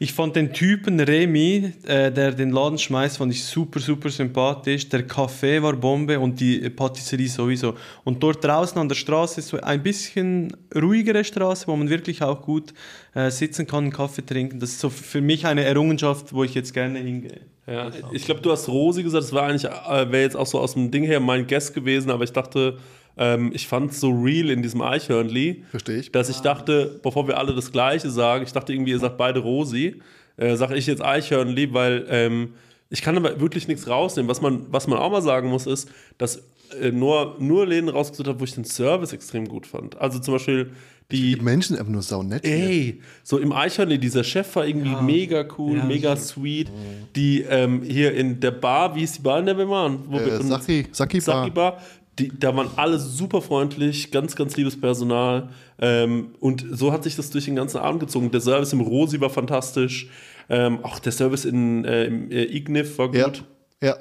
Ich 0.00 0.12
fand 0.12 0.34
den 0.34 0.52
Typen 0.52 0.98
Remy, 0.98 1.72
äh, 1.86 2.10
der 2.10 2.32
den 2.32 2.50
Laden 2.50 2.78
schmeißt, 2.78 3.18
fand 3.18 3.32
ich 3.32 3.44
super, 3.44 3.78
super 3.78 4.10
sympathisch. 4.10 4.88
Der 4.88 5.06
Café 5.06 5.62
war 5.62 5.74
Bombe 5.74 6.18
und 6.18 6.40
die 6.40 6.68
Patisserie 6.70 7.28
sowieso. 7.28 7.74
Und 8.02 8.20
dort 8.20 8.44
draußen 8.44 8.78
an 8.78 8.88
der 8.88 8.96
Straße 8.96 9.38
ist 9.40 9.48
so 9.48 9.60
ein 9.60 9.82
bisschen 9.82 10.56
ruhigere 10.74 11.22
Straße, 11.22 11.68
wo 11.68 11.76
man 11.76 11.88
wirklich 11.88 12.20
auch 12.22 12.42
gut 12.42 12.74
äh, 13.18 13.30
sitzen 13.32 13.66
kann, 13.66 13.84
einen 13.84 13.92
Kaffee 13.92 14.24
trinken. 14.24 14.60
Das 14.60 14.70
ist 14.70 14.80
so 14.80 14.90
für 14.90 15.20
mich 15.20 15.44
eine 15.44 15.64
Errungenschaft, 15.64 16.32
wo 16.32 16.44
ich 16.44 16.54
jetzt 16.54 16.72
gerne 16.72 17.00
hingehe. 17.00 17.40
Ja, 17.66 17.90
ich 18.12 18.24
glaube, 18.24 18.40
du 18.40 18.52
hast 18.52 18.68
Rosi 18.68 19.02
gesagt, 19.02 19.24
das 19.24 19.32
war 19.32 19.42
eigentlich, 19.42 19.64
äh, 19.64 20.12
wäre 20.12 20.22
jetzt 20.22 20.36
auch 20.36 20.46
so 20.46 20.60
aus 20.60 20.74
dem 20.74 20.90
Ding 20.90 21.02
her 21.02 21.18
mein 21.18 21.46
Guest 21.46 21.74
gewesen, 21.74 22.10
aber 22.10 22.24
ich 22.24 22.32
dachte, 22.32 22.78
ähm, 23.16 23.50
ich 23.52 23.66
fand 23.66 23.90
es 23.90 24.00
so 24.00 24.10
real 24.10 24.50
in 24.50 24.62
diesem 24.62 24.80
Eichhörnli, 24.82 25.64
Verstehe 25.70 25.98
ich. 25.98 26.12
dass 26.12 26.28
ich 26.28 26.38
dachte, 26.38 27.00
bevor 27.02 27.26
wir 27.26 27.38
alle 27.38 27.54
das 27.54 27.72
Gleiche 27.72 28.08
sagen, 28.08 28.44
ich 28.44 28.52
dachte 28.52 28.72
irgendwie, 28.72 28.92
ihr 28.92 29.00
sagt 29.00 29.18
beide 29.18 29.40
Rosi, 29.40 30.00
äh, 30.36 30.54
sage 30.54 30.76
ich 30.76 30.86
jetzt 30.86 31.02
Eichhörnli, 31.04 31.74
weil 31.74 32.06
ähm, 32.08 32.54
ich 32.88 33.02
kann 33.02 33.16
aber 33.16 33.40
wirklich 33.40 33.66
nichts 33.68 33.88
rausnehmen. 33.88 34.30
Was 34.30 34.40
man, 34.40 34.66
was 34.70 34.86
man 34.86 34.98
auch 34.98 35.10
mal 35.10 35.22
sagen 35.22 35.48
muss, 35.50 35.66
ist, 35.66 35.90
dass 36.16 36.42
äh, 36.80 36.90
nur, 36.90 37.36
nur 37.38 37.66
Läden 37.66 37.88
rausgesucht 37.88 38.28
habe, 38.28 38.40
wo 38.40 38.44
ich 38.44 38.54
den 38.54 38.64
Service 38.64 39.12
extrem 39.12 39.48
gut 39.48 39.66
fand. 39.66 39.98
Also 40.00 40.20
zum 40.20 40.34
Beispiel 40.34 40.70
die, 41.10 41.34
Die 41.36 41.40
Menschen 41.40 41.76
einfach 41.78 41.90
nur 41.90 42.02
saunett. 42.02 42.44
hier. 42.44 42.54
Ey, 42.56 43.00
so 43.24 43.38
im 43.38 43.52
Eichhörnli, 43.52 43.98
dieser 43.98 44.22
Chef 44.24 44.54
war 44.56 44.66
irgendwie 44.66 44.94
mega 45.02 45.46
cool, 45.56 45.78
Ja, 45.78 45.84
mega 45.84 46.16
sweet. 46.16 46.70
Die 47.16 47.42
ähm, 47.42 47.82
hier 47.82 48.14
in 48.14 48.40
der 48.40 48.50
Bar, 48.50 48.94
wie 48.94 49.02
ist 49.04 49.16
die 49.18 49.22
Bar, 49.22 49.38
in 49.40 49.46
der 49.46 49.56
wir 49.56 49.68
waren? 49.68 50.00
Wo 50.06 50.18
wir 50.18 50.34
Äh, 50.34 50.36
uns- 50.38 50.48
Saki, 50.48 50.86
Saki 50.92 51.20
Bar. 51.20 51.24
Saki 51.24 51.50
Bar. 51.50 51.82
Die, 52.18 52.32
da 52.36 52.54
waren 52.54 52.68
alle 52.76 52.98
super 52.98 53.40
freundlich, 53.40 54.10
ganz, 54.10 54.34
ganz 54.36 54.56
liebes 54.56 54.78
Personal. 54.78 55.50
Ähm, 55.78 56.30
und 56.40 56.66
so 56.72 56.92
hat 56.92 57.04
sich 57.04 57.14
das 57.16 57.30
durch 57.30 57.44
den 57.44 57.54
ganzen 57.56 57.78
Abend 57.78 58.00
gezogen. 58.00 58.30
Der 58.32 58.40
Service 58.40 58.72
im 58.72 58.80
Rosi 58.80 59.20
war 59.20 59.30
fantastisch. 59.30 60.08
Ähm, 60.50 60.80
auch 60.82 60.98
der 60.98 61.12
Service 61.12 61.44
in, 61.44 61.84
äh, 61.84 62.06
im 62.06 62.30
äh, 62.30 62.42
Ignif 62.44 62.98
war 62.98 63.14
Ja, 63.14 63.26
gut. 63.26 63.44
ja. 63.82 63.96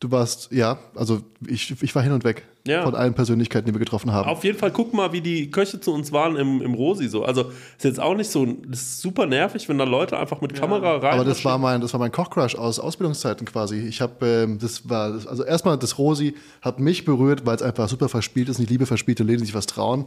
Du 0.00 0.10
warst, 0.10 0.50
ja, 0.50 0.78
also 0.94 1.20
ich, 1.46 1.74
ich 1.82 1.94
war 1.94 2.02
hin 2.02 2.12
und 2.12 2.24
weg 2.24 2.44
Ja. 2.66 2.82
von 2.82 2.94
allen 2.94 3.14
Persönlichkeiten, 3.14 3.66
die 3.66 3.72
wir 3.72 3.78
getroffen 3.78 4.12
haben. 4.12 4.28
Auf 4.28 4.44
jeden 4.44 4.58
Fall, 4.58 4.70
guck 4.70 4.92
mal, 4.92 5.12
wie 5.12 5.22
die 5.22 5.50
Köche 5.50 5.80
zu 5.80 5.94
uns 5.94 6.12
waren 6.12 6.36
im, 6.36 6.60
im 6.60 6.74
Rosi 6.74 7.08
so. 7.08 7.24
Also 7.24 7.50
ist 7.76 7.84
jetzt 7.84 8.00
auch 8.00 8.14
nicht 8.14 8.30
so, 8.30 8.44
das 8.44 8.80
ist 8.80 9.00
super 9.00 9.26
nervig, 9.26 9.68
wenn 9.68 9.78
da 9.78 9.84
Leute 9.84 10.18
einfach 10.18 10.40
mit 10.42 10.54
Kamera 10.54 10.96
rein. 10.96 11.14
Aber 11.14 11.24
das 11.24 11.42
war 11.44 11.56
mein, 11.56 11.80
das 11.80 11.92
war 11.94 12.00
mein 12.00 12.12
Kochcrush 12.12 12.56
aus 12.56 12.78
Ausbildungszeiten 12.78 13.46
quasi. 13.46 13.78
Ich 13.78 14.00
habe, 14.02 14.26
ähm, 14.26 14.58
das 14.58 14.88
war, 14.88 15.12
also 15.26 15.42
erstmal 15.42 15.78
das 15.78 15.96
Rosi 15.98 16.34
hat 16.60 16.80
mich 16.80 17.04
berührt, 17.04 17.46
weil 17.46 17.56
es 17.56 17.62
einfach 17.62 17.88
super 17.88 18.08
verspielt 18.10 18.48
ist. 18.50 18.58
Und 18.58 18.64
ich 18.64 18.70
liebe 18.70 18.84
verspielte 18.84 19.22
Läden, 19.22 19.40
die 19.40 19.46
sich 19.46 19.54
was 19.54 19.66
trauen. 19.66 20.06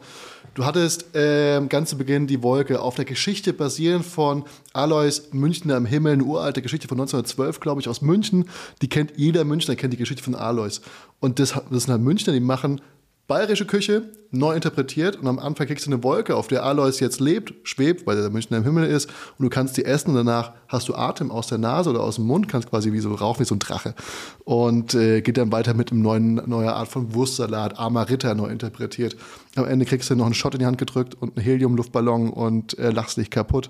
Du 0.53 0.65
hattest 0.65 1.07
ähm, 1.15 1.69
ganz 1.69 1.89
zu 1.89 1.97
Beginn 1.97 2.27
die 2.27 2.43
Wolke 2.43 2.79
auf 2.81 2.93
der 2.95 3.05
Geschichte 3.05 3.53
basierend 3.53 4.05
von 4.05 4.43
Alois 4.73 5.23
Münchner 5.31 5.77
im 5.77 5.85
Himmel, 5.85 6.13
eine 6.13 6.23
uralte 6.23 6.61
Geschichte 6.61 6.87
von 6.87 6.99
1912, 6.99 7.59
glaube 7.59 7.81
ich, 7.81 7.89
aus 7.89 8.01
München. 8.01 8.45
Die 8.81 8.89
kennt 8.89 9.13
jeder 9.15 9.43
Münchner, 9.43 9.75
kennt 9.75 9.93
die 9.93 9.97
Geschichte 9.97 10.21
von 10.21 10.35
Alois. 10.35 10.81
Und 11.23 11.39
das, 11.39 11.51
das 11.51 11.83
sind 11.83 11.91
halt 11.93 12.01
Münchner, 12.01 12.33
die 12.33 12.41
machen 12.41 12.81
bayerische 13.27 13.65
Küche 13.65 14.09
neu 14.31 14.55
interpretiert 14.55 15.15
und 15.15 15.25
am 15.25 15.39
Anfang 15.39 15.67
kriegst 15.67 15.86
du 15.86 15.89
eine 15.89 16.03
Wolke, 16.03 16.36
auf 16.36 16.47
der 16.47 16.65
Alois 16.65 16.99
jetzt 16.99 17.21
lebt, 17.21 17.53
schwebt, 17.65 18.05
weil 18.05 18.17
der 18.17 18.29
Münchner 18.29 18.57
im 18.57 18.65
Himmel 18.65 18.83
ist 18.89 19.09
und 19.39 19.43
du 19.45 19.49
kannst 19.49 19.77
die 19.77 19.86
essen 19.86 20.09
und 20.09 20.17
danach 20.17 20.51
hast 20.67 20.89
du 20.89 20.95
Atem 20.95 21.31
aus 21.31 21.47
der 21.47 21.59
Nase 21.59 21.91
oder 21.91 22.01
aus 22.01 22.15
dem 22.15 22.25
Mund, 22.25 22.49
kannst 22.49 22.69
quasi 22.69 22.91
wie 22.91 22.99
so 22.99 23.13
rauchen 23.13 23.39
wie 23.39 23.45
so 23.45 23.55
ein 23.55 23.59
Drache 23.59 23.95
und 24.43 24.95
äh, 24.95 25.21
geht 25.21 25.38
dann 25.38 25.53
weiter 25.53 25.73
mit 25.73 25.93
einem 25.93 26.01
neuen 26.01 26.41
neuer 26.45 26.73
Art 26.73 26.89
von 26.89 27.13
Wurstsalat, 27.13 27.79
armer 27.79 28.09
Ritter 28.09 28.36
neu 28.36 28.47
interpretiert. 28.47 29.15
Am 29.55 29.63
Ende 29.63 29.86
kriegst 29.86 30.09
du 30.09 30.17
noch 30.17 30.25
einen 30.25 30.33
Shot 30.33 30.55
in 30.55 30.59
die 30.59 30.65
Hand 30.65 30.77
gedrückt 30.77 31.15
und 31.15 31.38
einen 31.38 31.45
Helium-Luftballon 31.45 32.31
und 32.31 32.77
äh, 32.77 32.89
lachst 32.89 33.15
dich 33.15 33.29
kaputt. 33.29 33.69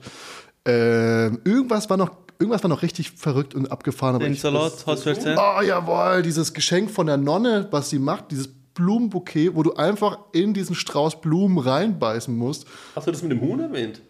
Ähm, 0.66 1.42
irgendwas 1.44 1.88
war 1.92 1.98
noch 1.98 2.23
irgendwas 2.44 2.64
war 2.64 2.70
noch 2.70 2.82
richtig 2.84 3.12
verrückt 3.12 3.56
und 3.56 3.72
abgefahren. 3.72 4.20
Den 4.20 4.36
Salat 4.36 4.74
hast 4.86 5.06
du 5.06 5.10
erzählt? 5.10 5.38
Oh, 5.40 5.62
jawohl, 5.62 6.22
dieses 6.22 6.54
Geschenk 6.54 6.92
von 6.92 7.08
der 7.08 7.18
Nonne, 7.18 7.68
was 7.72 7.90
sie 7.90 8.00
macht, 8.00 8.32
dieses 8.32 8.48
Blumenbouquet, 8.76 9.56
wo 9.56 9.64
du 9.64 9.74
einfach 9.76 10.18
in 10.32 10.54
diesen 10.54 10.76
Strauß 10.76 11.22
Blumen 11.22 11.58
reinbeißen 11.58 12.36
musst. 12.36 12.66
Hast 12.96 13.08
du 13.08 13.12
das 13.12 13.22
mit 13.22 13.32
dem 13.32 13.42
Huhn 13.42 13.60
erwähnt? 13.60 14.02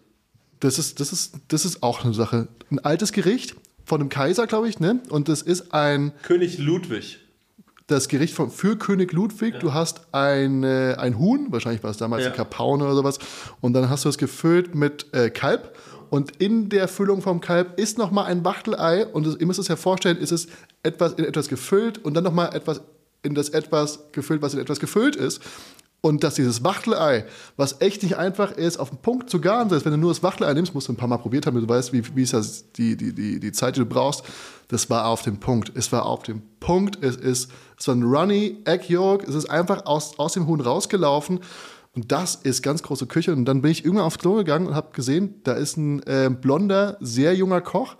Das 0.60 0.78
ist, 0.78 1.00
das 1.00 1.12
ist, 1.12 1.34
das 1.48 1.64
ist 1.64 1.82
auch 1.82 2.04
eine 2.04 2.14
Sache. 2.14 2.48
Ein 2.70 2.78
altes 2.78 3.12
Gericht 3.12 3.54
von 3.84 4.00
einem 4.00 4.08
Kaiser, 4.08 4.46
glaube 4.46 4.68
ich, 4.68 4.80
ne? 4.80 5.00
Und 5.10 5.28
das 5.28 5.42
ist 5.42 5.74
ein, 5.74 6.12
König 6.22 6.56
Ludwig. 6.58 7.18
das 7.86 8.08
Gericht 8.08 8.32
von, 8.34 8.50
für 8.50 8.78
König 8.78 9.12
Ludwig. 9.12 9.60
Du 9.60 9.74
hast 9.74 10.06
ein, 10.12 10.64
ein 10.64 11.18
Huhn, 11.18 11.48
wahrscheinlich 11.50 11.82
war 11.82 11.90
es 11.90 11.98
damals 11.98 12.24
Ja. 12.24 12.30
ein 12.30 12.36
Kapaune 12.36 12.84
oder 12.84 12.94
sowas, 12.94 13.18
und 13.60 13.74
dann 13.74 13.90
hast 13.90 14.06
du 14.06 14.08
es 14.08 14.16
gefüllt 14.16 14.74
mit 14.74 15.12
äh, 15.12 15.28
Kalb. 15.28 15.76
Und 16.14 16.36
in 16.36 16.68
der 16.68 16.86
Füllung 16.86 17.22
vom 17.22 17.40
Kalb 17.40 17.76
ist 17.76 17.98
nochmal 17.98 18.26
ein 18.26 18.44
Wachtelei. 18.44 19.04
Und 19.04 19.26
ihr 19.40 19.46
müsst 19.48 19.58
es 19.58 19.66
ja 19.66 19.74
vorstellen, 19.74 20.16
ist 20.16 20.30
es 20.30 20.46
etwas 20.84 21.14
in 21.14 21.24
etwas 21.24 21.48
gefüllt 21.48 21.98
und 22.04 22.14
dann 22.14 22.22
nochmal 22.22 22.54
etwas 22.54 22.82
in 23.24 23.34
das 23.34 23.48
etwas 23.48 24.12
gefüllt, 24.12 24.40
was 24.40 24.54
in 24.54 24.60
etwas 24.60 24.78
gefüllt 24.78 25.16
ist. 25.16 25.42
Und 26.02 26.22
dass 26.22 26.36
dieses 26.36 26.62
Wachtelei, 26.62 27.26
was 27.56 27.80
echt 27.80 28.04
nicht 28.04 28.16
einfach 28.16 28.52
ist, 28.52 28.76
auf 28.76 28.90
den 28.90 28.98
Punkt 28.98 29.28
zu 29.28 29.40
garen 29.40 29.68
ist, 29.70 29.84
wenn 29.84 29.90
du 29.90 29.98
nur 29.98 30.12
das 30.12 30.22
Wachtelei 30.22 30.54
nimmst, 30.54 30.72
musst 30.72 30.86
du 30.86 30.92
ein 30.92 30.96
paar 30.96 31.08
Mal 31.08 31.16
probiert 31.16 31.46
haben, 31.46 31.60
du 31.60 31.68
weißt, 31.68 31.92
wie, 31.92 32.04
wie 32.14 32.22
ist 32.22 32.32
das, 32.32 32.70
die, 32.70 32.96
die, 32.96 33.12
die, 33.12 33.40
die 33.40 33.50
Zeit, 33.50 33.74
die 33.74 33.80
du 33.80 33.86
brauchst. 33.86 34.22
Das 34.68 34.88
war 34.88 35.08
auf 35.08 35.22
dem 35.22 35.40
Punkt. 35.40 35.72
Es 35.74 35.90
war 35.90 36.06
auf 36.06 36.22
dem 36.22 36.42
Punkt. 36.60 37.02
Es 37.02 37.16
ist 37.16 37.50
so 37.76 37.90
ein 37.90 38.04
Runny 38.04 38.58
Egg 38.66 38.84
Yolk. 38.86 39.26
Es 39.26 39.34
ist 39.34 39.50
einfach 39.50 39.84
aus, 39.86 40.16
aus 40.16 40.34
dem 40.34 40.46
Huhn 40.46 40.60
rausgelaufen. 40.60 41.40
Und 41.94 42.10
das 42.10 42.34
ist 42.34 42.62
ganz 42.62 42.82
große 42.82 43.06
Küche. 43.06 43.32
Und 43.32 43.44
dann 43.44 43.62
bin 43.62 43.70
ich 43.70 43.84
irgendwann 43.84 44.06
aufs 44.06 44.18
Klo 44.18 44.34
gegangen 44.34 44.66
und 44.66 44.74
habe 44.74 44.92
gesehen, 44.92 45.40
da 45.44 45.52
ist 45.52 45.76
ein 45.76 46.02
äh, 46.02 46.28
blonder, 46.28 46.96
sehr 47.00 47.34
junger 47.34 47.60
Koch, 47.60 47.96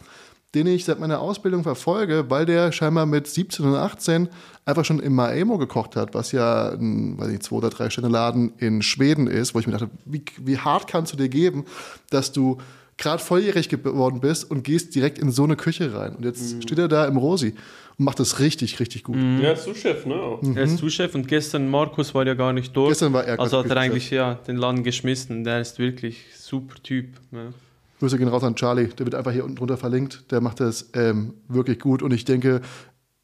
den 0.54 0.66
ich 0.66 0.84
seit 0.84 1.00
meiner 1.00 1.20
Ausbildung 1.20 1.62
verfolge, 1.62 2.26
weil 2.28 2.46
der 2.46 2.72
scheinbar 2.72 3.06
mit 3.06 3.26
17 3.26 3.66
und 3.66 3.74
18 3.74 4.28
einfach 4.64 4.84
schon 4.84 5.00
im 5.00 5.14
Maemo 5.14 5.58
gekocht 5.58 5.96
hat, 5.96 6.14
was 6.14 6.32
ja 6.32 6.70
ein, 6.70 7.18
weiß 7.18 7.28
nicht, 7.28 7.42
zwei 7.42 7.56
oder 7.56 7.70
drei 7.70 7.90
Sterne 7.90 8.08
Laden 8.08 8.52
in 8.58 8.82
Schweden 8.82 9.26
ist, 9.26 9.54
wo 9.54 9.58
ich 9.58 9.66
mir 9.66 9.72
dachte, 9.72 9.90
wie, 10.04 10.24
wie 10.40 10.58
hart 10.58 10.86
kannst 10.86 11.12
du 11.12 11.16
dir 11.16 11.28
geben, 11.28 11.64
dass 12.10 12.32
du 12.32 12.58
gerade 12.96 13.22
volljährig 13.22 13.68
geworden 13.68 14.20
bist 14.20 14.48
und 14.48 14.62
gehst 14.62 14.94
direkt 14.94 15.18
in 15.18 15.32
so 15.32 15.44
eine 15.44 15.56
Küche 15.56 15.94
rein. 15.94 16.14
Und 16.14 16.24
jetzt 16.24 16.62
steht 16.62 16.78
er 16.78 16.88
da 16.88 17.06
im 17.06 17.16
Rosi 17.16 17.54
und 17.98 18.04
macht 18.04 18.20
das 18.20 18.40
richtig, 18.40 18.80
richtig 18.80 19.04
gut. 19.04 19.16
Ja, 19.40 19.54
Sous-Chef, 19.54 20.06
ne? 20.06 20.14
auch. 20.14 20.42
Er 20.42 20.64
ist 20.64 20.78
Zuschef 20.78 21.14
und 21.14 21.28
gestern 21.28 21.68
Markus 21.68 22.14
war 22.14 22.26
ja 22.26 22.34
gar 22.34 22.52
nicht 22.52 22.76
dort. 22.76 22.90
Gestern 22.90 23.12
war 23.12 23.24
er 23.24 23.38
Also 23.38 23.58
hat 23.58 23.70
er 23.70 23.76
eigentlich 23.76 24.10
ja 24.10 24.34
den 24.34 24.56
Laden 24.56 24.82
geschmissen. 24.82 25.44
Der 25.44 25.60
ist 25.60 25.78
wirklich 25.78 26.24
super 26.36 26.74
Typ. 26.82 27.08
Ja. 27.30 27.52
Grüße 28.00 28.18
gehen 28.18 28.28
raus 28.28 28.42
an 28.42 28.56
Charlie, 28.56 28.88
der 28.88 29.06
wird 29.06 29.14
einfach 29.14 29.32
hier 29.32 29.44
unten 29.44 29.56
drunter 29.56 29.76
verlinkt. 29.76 30.30
Der 30.30 30.40
macht 30.40 30.60
das 30.60 30.90
ähm, 30.94 31.34
wirklich 31.48 31.78
gut 31.78 32.02
und 32.02 32.12
ich 32.12 32.24
denke, 32.24 32.60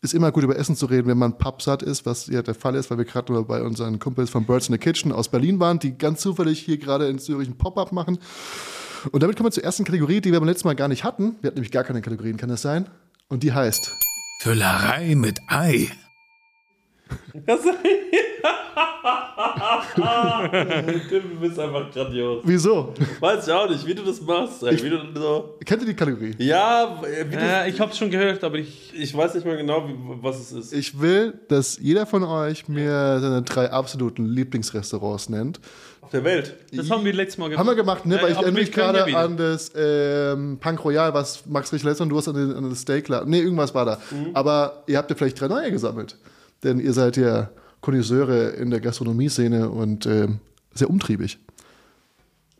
ist 0.03 0.15
immer 0.15 0.33
gut 0.33 0.45
über 0.45 0.57
Essen 0.57 0.77
zu 0.77 0.87
reden, 0.87 1.09
wenn 1.09 1.19
man 1.19 1.37
pappsatt 1.37 1.83
ist, 1.83 2.07
was 2.07 2.29
ja 2.29 2.41
der 2.41 2.55
Fall 2.55 2.75
ist, 2.75 2.91
weil 2.91 2.97
wir 2.97 3.05
gerade 3.05 3.33
nur 3.33 3.47
bei 3.47 3.63
unseren 3.63 3.99
Kumpels 3.99 4.31
von 4.31 4.47
Birds 4.47 4.69
in 4.69 4.73
the 4.73 4.79
Kitchen 4.79 5.13
aus 5.13 5.29
Berlin 5.29 5.61
waren, 5.61 5.79
die 5.79 5.99
ganz 5.99 6.21
zufällig 6.23 6.61
hier 6.61 6.79
gerade 6.79 7.09
in 7.09 7.19
Zürich 7.19 7.49
ein 7.49 7.59
Pop-up 7.59 7.93
machen. 7.93 8.19
Und 9.11 9.23
damit 9.23 9.37
kommen 9.37 9.49
wir 9.49 9.53
zur 9.53 9.65
ersten 9.65 9.85
Kategorie, 9.85 10.21
die 10.21 10.33
wir 10.33 10.41
beim 10.41 10.49
letzten 10.49 10.69
Mal 10.69 10.75
gar 10.75 10.89
nicht 10.89 11.05
hatten. 11.05 11.37
Wir 11.41 11.49
hatten 11.49 11.57
nämlich 11.57 11.73
gar 11.73 11.85
keine 11.85 12.01
Kategorien, 12.01 12.37
kann 12.37 12.49
das 12.49 12.63
sein? 12.63 12.87
Und 13.29 13.43
die 13.43 13.53
heißt 13.53 13.91
Füllerei 14.41 15.15
mit 15.17 15.39
Ei. 15.49 15.91
Das 17.45 17.61
du 21.11 21.21
bist 21.41 21.59
einfach 21.59 21.91
grandios. 21.93 22.41
Wieso? 22.47 22.95
Weiß 23.21 23.47
ich 23.47 23.53
auch 23.53 23.69
nicht, 23.69 23.87
wie 23.87 23.95
du 23.95 24.03
das 24.03 24.23
machst. 24.23 24.63
Ey. 24.63 24.83
Wie 24.83 24.89
du 24.89 24.99
so 25.15 25.59
Kennt 25.67 25.83
ihr 25.83 25.89
die 25.89 25.95
Kategorie? 25.95 26.35
ja, 26.39 27.03
wie 27.03 27.37
du, 27.37 27.43
Äh, 27.43 27.69
ich 27.69 27.79
habe 27.83 27.93
es 27.93 27.99
schon 27.99 28.11
gehört, 28.11 28.43
aber 28.43 28.57
ich. 28.57 28.95
ich 28.95 29.15
weiß 29.15 29.35
nicht 29.35 29.45
mehr 29.45 29.59
genau, 29.59 29.87
wie, 29.87 29.95
was 30.23 30.41
es 30.41 30.53
ist. 30.53 30.73
Ich 30.73 30.99
will, 30.99 31.39
dass 31.49 31.79
jeder 31.79 32.07
von 32.07 32.25
euch 32.25 32.67
mir 32.67 33.21
seine 33.21 33.43
drei 33.43 33.71
absoluten 33.71 34.25
Lieblingsrestaurants 34.25 35.29
nennt. 35.29 35.61
Der 36.13 36.25
Welt. 36.25 36.57
Das 36.73 36.91
haben 36.91 37.05
wir 37.05 37.13
letztes 37.13 37.39
Mal 37.39 37.51
gemacht. 37.51 37.61
Haben 37.61 37.69
wir 37.69 37.77
gemacht, 37.77 38.07
ne? 38.07 38.17
Ja, 38.17 38.23
Weil 38.23 38.33
ich 38.33 38.37
aber 38.37 38.47
erinnere 38.47 38.63
mich 38.63 38.73
gerade 38.73 39.11
ja 39.11 39.25
an 39.25 39.37
das 39.37 39.71
ähm, 39.77 40.59
Punk 40.61 40.85
Royal, 40.85 41.15
was 41.15 41.47
Max 41.47 41.73
Richter 41.73 41.89
letztes 41.89 42.05
Mal, 42.05 42.11
du 42.11 42.19
hast 42.19 42.29
an, 42.29 42.35
den, 42.35 42.53
an 42.53 42.69
das 42.69 42.81
Steak 42.81 43.09
Ne, 43.09 43.39
irgendwas 43.39 43.75
war 43.75 43.85
da. 43.85 44.01
Mhm. 44.11 44.31
Aber 44.35 44.83
ihr 44.87 44.99
habt 44.99 45.11
ja 45.11 45.17
vielleicht 45.17 45.41
drei 45.41 45.49
neue 45.49 45.71
gesammelt. 45.71 46.17
Denn 46.65 46.81
ihr 46.81 46.93
seid 46.93 47.17
ja 47.17 47.51
Konnoisseure 47.81 48.51
in 48.51 48.71
der 48.71 48.81
Gastronomie-Szene 48.81 49.71
und 49.71 50.07
ähm, 50.07 50.41
sehr 50.75 50.91
umtriebig. 50.91 51.39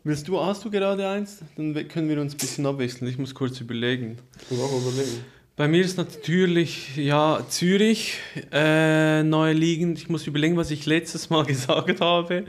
Willst 0.03 0.27
du, 0.27 0.39
hast 0.39 0.65
du 0.65 0.71
gerade 0.71 1.07
eins? 1.07 1.39
Dann 1.57 1.73
können 1.87 2.09
wir 2.09 2.19
uns 2.19 2.33
ein 2.33 2.37
bisschen 2.37 2.65
abwechseln. 2.65 3.07
Ich 3.07 3.19
muss 3.19 3.35
kurz 3.35 3.59
überlegen. 3.61 4.17
Ich 4.49 4.57
muss 4.57 4.61
auch 4.61 4.81
überlegen. 4.81 5.23
Bei 5.55 5.67
mir 5.67 5.81
ist 5.85 5.97
natürlich, 5.97 6.95
ja, 6.95 7.45
Zürich 7.47 8.17
äh, 8.51 9.21
neu 9.21 9.51
liegend. 9.51 9.99
Ich 9.99 10.09
muss 10.09 10.25
überlegen, 10.25 10.57
was 10.57 10.71
ich 10.71 10.87
letztes 10.87 11.29
Mal 11.29 11.45
gesagt 11.45 12.01
habe. 12.01 12.45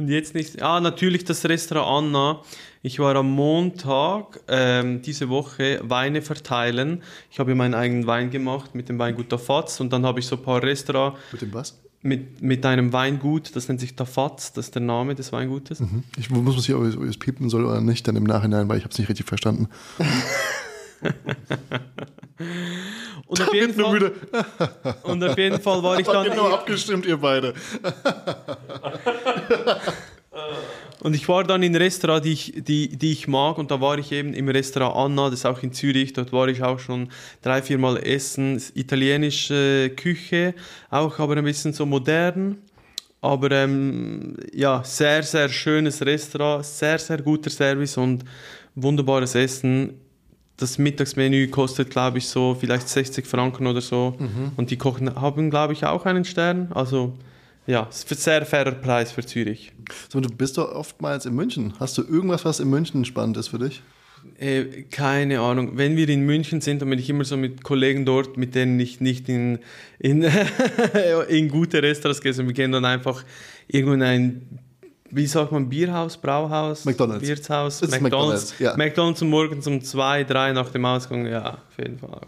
Und 0.00 0.08
jetzt 0.08 0.34
nicht. 0.34 0.62
Ah, 0.62 0.80
natürlich 0.80 1.24
das 1.26 1.44
Restaurant 1.44 2.06
Anna. 2.06 2.42
Ich 2.82 2.98
war 2.98 3.14
am 3.16 3.30
Montag 3.30 4.40
ähm, 4.48 5.02
diese 5.02 5.28
Woche 5.28 5.78
Weine 5.82 6.22
verteilen. 6.22 7.02
Ich 7.30 7.38
habe 7.38 7.54
meinen 7.54 7.74
eigenen 7.74 8.06
Wein 8.06 8.30
gemacht 8.30 8.74
mit 8.74 8.88
dem 8.88 8.98
Weingut 8.98 9.28
Tafatz 9.28 9.78
und 9.78 9.92
dann 9.92 10.06
habe 10.06 10.20
ich 10.20 10.26
so 10.26 10.36
ein 10.36 10.42
paar 10.42 10.62
Restaurants 10.62 11.18
Mit 11.32 11.42
dem 11.42 11.52
was? 11.52 11.78
mit, 12.00 12.40
mit 12.40 12.64
einem 12.64 12.94
Weingut, 12.94 13.54
das 13.54 13.68
nennt 13.68 13.78
sich 13.78 13.94
Tafatz, 13.94 14.54
das 14.54 14.68
ist 14.68 14.74
der 14.74 14.80
Name 14.80 15.14
des 15.14 15.32
Weingutes. 15.32 15.82
Ich 16.16 16.30
muss 16.30 16.64
hier, 16.64 16.78
ob 16.78 16.88
ich 16.88 16.96
ob 16.96 17.04
ich 17.04 17.10
es 17.10 17.18
piepen 17.18 17.50
soll 17.50 17.66
oder 17.66 17.82
nicht, 17.82 18.08
dann 18.08 18.16
im 18.16 18.24
Nachhinein, 18.24 18.70
weil 18.70 18.78
ich 18.78 18.84
habe 18.84 18.92
es 18.92 18.98
nicht 18.98 19.10
richtig 19.10 19.26
verstanden. 19.26 19.68
Und 23.26 23.40
auf, 23.40 23.54
jeden 23.54 23.74
Fall, 23.74 24.12
und 25.04 25.22
auf 25.22 25.38
jeden 25.38 25.60
Fall 25.60 25.82
war 25.82 26.00
ich 26.00 26.06
dann. 26.06 26.24
Genau 26.28 26.52
abgestimmt, 26.52 27.06
ihr 27.06 27.16
beide. 27.16 27.54
Und 31.00 31.14
ich 31.14 31.26
war 31.28 31.44
dann 31.44 31.62
in 31.62 31.74
Restaurant, 31.74 32.24
die 32.24 32.32
ich, 32.32 32.52
die, 32.56 32.96
die 32.96 33.12
ich 33.12 33.26
mag, 33.26 33.56
und 33.56 33.70
da 33.70 33.80
war 33.80 33.98
ich 33.98 34.12
eben 34.12 34.34
im 34.34 34.48
Restaurant 34.48 34.96
Anna, 34.96 35.30
das 35.30 35.40
ist 35.40 35.46
auch 35.46 35.62
in 35.62 35.72
Zürich, 35.72 36.12
dort 36.12 36.30
war 36.32 36.48
ich 36.48 36.62
auch 36.62 36.78
schon 36.78 37.08
drei, 37.40 37.62
vier 37.62 37.78
Mal 37.78 37.96
essen. 37.96 38.62
Italienische 38.74 39.92
Küche, 39.96 40.54
auch 40.90 41.18
aber 41.18 41.36
ein 41.36 41.44
bisschen 41.44 41.72
so 41.72 41.86
modern. 41.86 42.58
Aber 43.22 43.50
ähm, 43.50 44.36
ja, 44.52 44.82
sehr, 44.84 45.22
sehr 45.22 45.48
schönes 45.48 46.04
Restaurant, 46.04 46.64
sehr, 46.64 46.98
sehr 46.98 47.22
guter 47.22 47.50
Service 47.50 47.96
und 47.96 48.24
wunderbares 48.74 49.34
Essen. 49.34 49.94
Das 50.60 50.78
Mittagsmenü 50.78 51.48
kostet, 51.48 51.90
glaube 51.90 52.18
ich, 52.18 52.28
so 52.28 52.54
vielleicht 52.54 52.88
60 52.88 53.26
Franken 53.26 53.66
oder 53.66 53.80
so. 53.80 54.16
Und 54.56 54.70
die 54.70 54.76
Kochen 54.76 55.14
haben, 55.14 55.50
glaube 55.50 55.72
ich, 55.72 55.86
auch 55.86 56.04
einen 56.06 56.24
Stern. 56.24 56.70
Also 56.72 57.14
ja, 57.66 57.86
es 57.88 57.98
ist 57.98 58.10
ein 58.10 58.18
sehr 58.18 58.46
fairer 58.46 58.72
Preis 58.72 59.12
für 59.12 59.24
Zürich. 59.24 59.72
So, 60.08 60.20
du 60.20 60.28
bist 60.28 60.58
doch 60.58 60.72
oftmals 60.72 61.26
in 61.26 61.34
München. 61.34 61.74
Hast 61.78 61.96
du 61.98 62.02
irgendwas, 62.02 62.44
was 62.44 62.60
in 62.60 62.68
München 62.68 63.04
spannend 63.04 63.36
ist 63.36 63.48
für 63.48 63.58
dich? 63.58 63.82
Äh, 64.38 64.82
keine 64.90 65.40
Ahnung. 65.40 65.78
Wenn 65.78 65.96
wir 65.96 66.08
in 66.08 66.22
München 66.22 66.60
sind, 66.60 66.82
dann 66.82 66.90
bin 66.90 66.98
ich 66.98 67.08
immer 67.08 67.24
so 67.24 67.36
mit 67.36 67.62
Kollegen 67.62 68.04
dort, 68.04 68.36
mit 68.36 68.54
denen 68.54 68.78
ich 68.80 69.00
nicht 69.00 69.28
in, 69.28 69.60
in, 69.98 70.22
in 71.28 71.48
gute 71.48 71.82
Restaurants 71.82 72.20
gehe. 72.20 72.32
sondern 72.32 72.48
Wir 72.48 72.54
gehen 72.54 72.72
dann 72.72 72.84
einfach 72.84 73.24
irgendwo 73.68 73.94
in 73.94 74.02
ein, 74.02 74.58
wie 75.10 75.26
sagt 75.26 75.52
man, 75.52 75.68
Bierhaus, 75.68 76.16
Brauhaus? 76.16 76.84
McDonald's. 76.84 77.26
Wirtshaus, 77.26 77.80
McDonald's. 77.82 78.02
McDonald's, 78.02 78.54
ja. 78.58 78.76
McDonald's 78.76 79.20
morgens 79.22 79.66
um 79.66 79.82
zwei, 79.82 80.24
drei 80.24 80.52
nach 80.52 80.70
dem 80.70 80.84
Ausgang, 80.84 81.26
ja, 81.26 81.54
auf 81.54 81.78
jeden 81.78 81.98
Fall. 81.98 82.20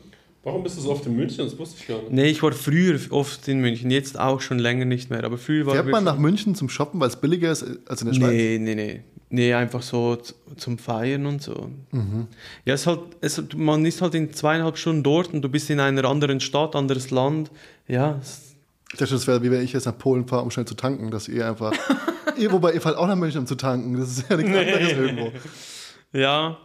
Warum 0.44 0.64
bist 0.64 0.76
du 0.76 0.80
so 0.80 0.90
oft 0.90 1.06
in 1.06 1.14
München? 1.14 1.44
Das 1.44 1.56
wusste 1.56 1.76
ich 1.78 1.86
gar 1.86 1.98
nicht. 1.98 2.10
Nee, 2.10 2.26
ich 2.26 2.42
war 2.42 2.50
früher 2.52 2.98
oft 3.10 3.46
in 3.46 3.60
München, 3.60 3.90
jetzt 3.92 4.18
auch 4.18 4.40
schon 4.40 4.58
länger 4.58 4.84
nicht 4.84 5.08
mehr. 5.08 5.22
Aber 5.22 5.38
früher 5.38 5.66
war 5.66 5.74
Fährt 5.74 5.86
man 5.86 6.02
nach 6.02 6.18
München 6.18 6.56
zum 6.56 6.68
Shoppen, 6.68 6.98
weil 6.98 7.08
es 7.08 7.16
billiger 7.16 7.52
ist 7.52 7.64
als 7.86 8.02
in 8.02 8.08
der 8.08 8.14
Schweiz? 8.14 8.30
Nee, 8.30 8.58
nee, 8.58 8.74
nee. 8.74 9.00
Nee, 9.34 9.54
einfach 9.54 9.80
so 9.80 10.18
zum 10.56 10.76
Feiern 10.78 11.24
und 11.24 11.40
so. 11.42 11.70
Ja, 12.66 12.74
es 12.74 12.82
ist 12.82 12.86
halt, 12.86 13.00
es, 13.22 13.42
man 13.56 13.86
ist 13.86 14.02
halt 14.02 14.14
in 14.14 14.30
zweieinhalb 14.32 14.76
Stunden 14.76 15.02
dort 15.02 15.32
und 15.32 15.40
du 15.40 15.48
bist 15.48 15.70
in 15.70 15.80
einer 15.80 16.04
anderen 16.04 16.40
Stadt, 16.40 16.76
anderes 16.76 17.10
Land. 17.10 17.50
Ja, 17.88 18.20
Ich 18.92 18.98
dachte, 18.98 19.14
das 19.14 19.26
wäre 19.26 19.42
wie 19.42 19.50
wenn 19.50 19.62
ich 19.62 19.72
jetzt 19.72 19.86
nach 19.86 19.96
Polen 19.96 20.26
fahre, 20.26 20.42
um 20.42 20.50
schnell 20.50 20.66
zu 20.66 20.74
tanken, 20.74 21.10
dass 21.10 21.28
ihr 21.28 21.48
einfach. 21.48 21.72
wobei 22.50 22.72
ihr 22.72 22.80
fahrt 22.80 22.96
auch 22.96 23.06
nach 23.06 23.16
München, 23.16 23.40
um 23.40 23.46
zu 23.46 23.54
tanken. 23.54 23.98
Das 23.98 24.10
ist 24.18 24.30
ja 24.30 24.36
nichts 24.36 24.56
anderes 24.56 24.92
irgendwo. 24.92 25.32
ja. 26.12 26.56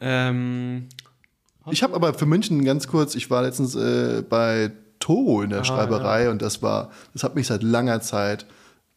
Ähm, 0.00 0.88
Ich 1.70 1.82
habe 1.82 1.94
aber 1.94 2.14
für 2.14 2.26
München 2.26 2.64
ganz 2.64 2.88
kurz, 2.88 3.14
ich 3.14 3.30
war 3.30 3.42
letztens 3.42 3.74
äh, 3.74 4.22
bei 4.28 4.72
Toro 4.98 5.42
in 5.42 5.50
der 5.50 5.64
Schreiberei 5.64 6.30
und 6.30 6.42
das 6.42 6.62
war, 6.62 6.90
das 7.12 7.22
hat 7.22 7.34
mich 7.34 7.46
seit 7.46 7.62
langer 7.62 8.00
Zeit 8.00 8.46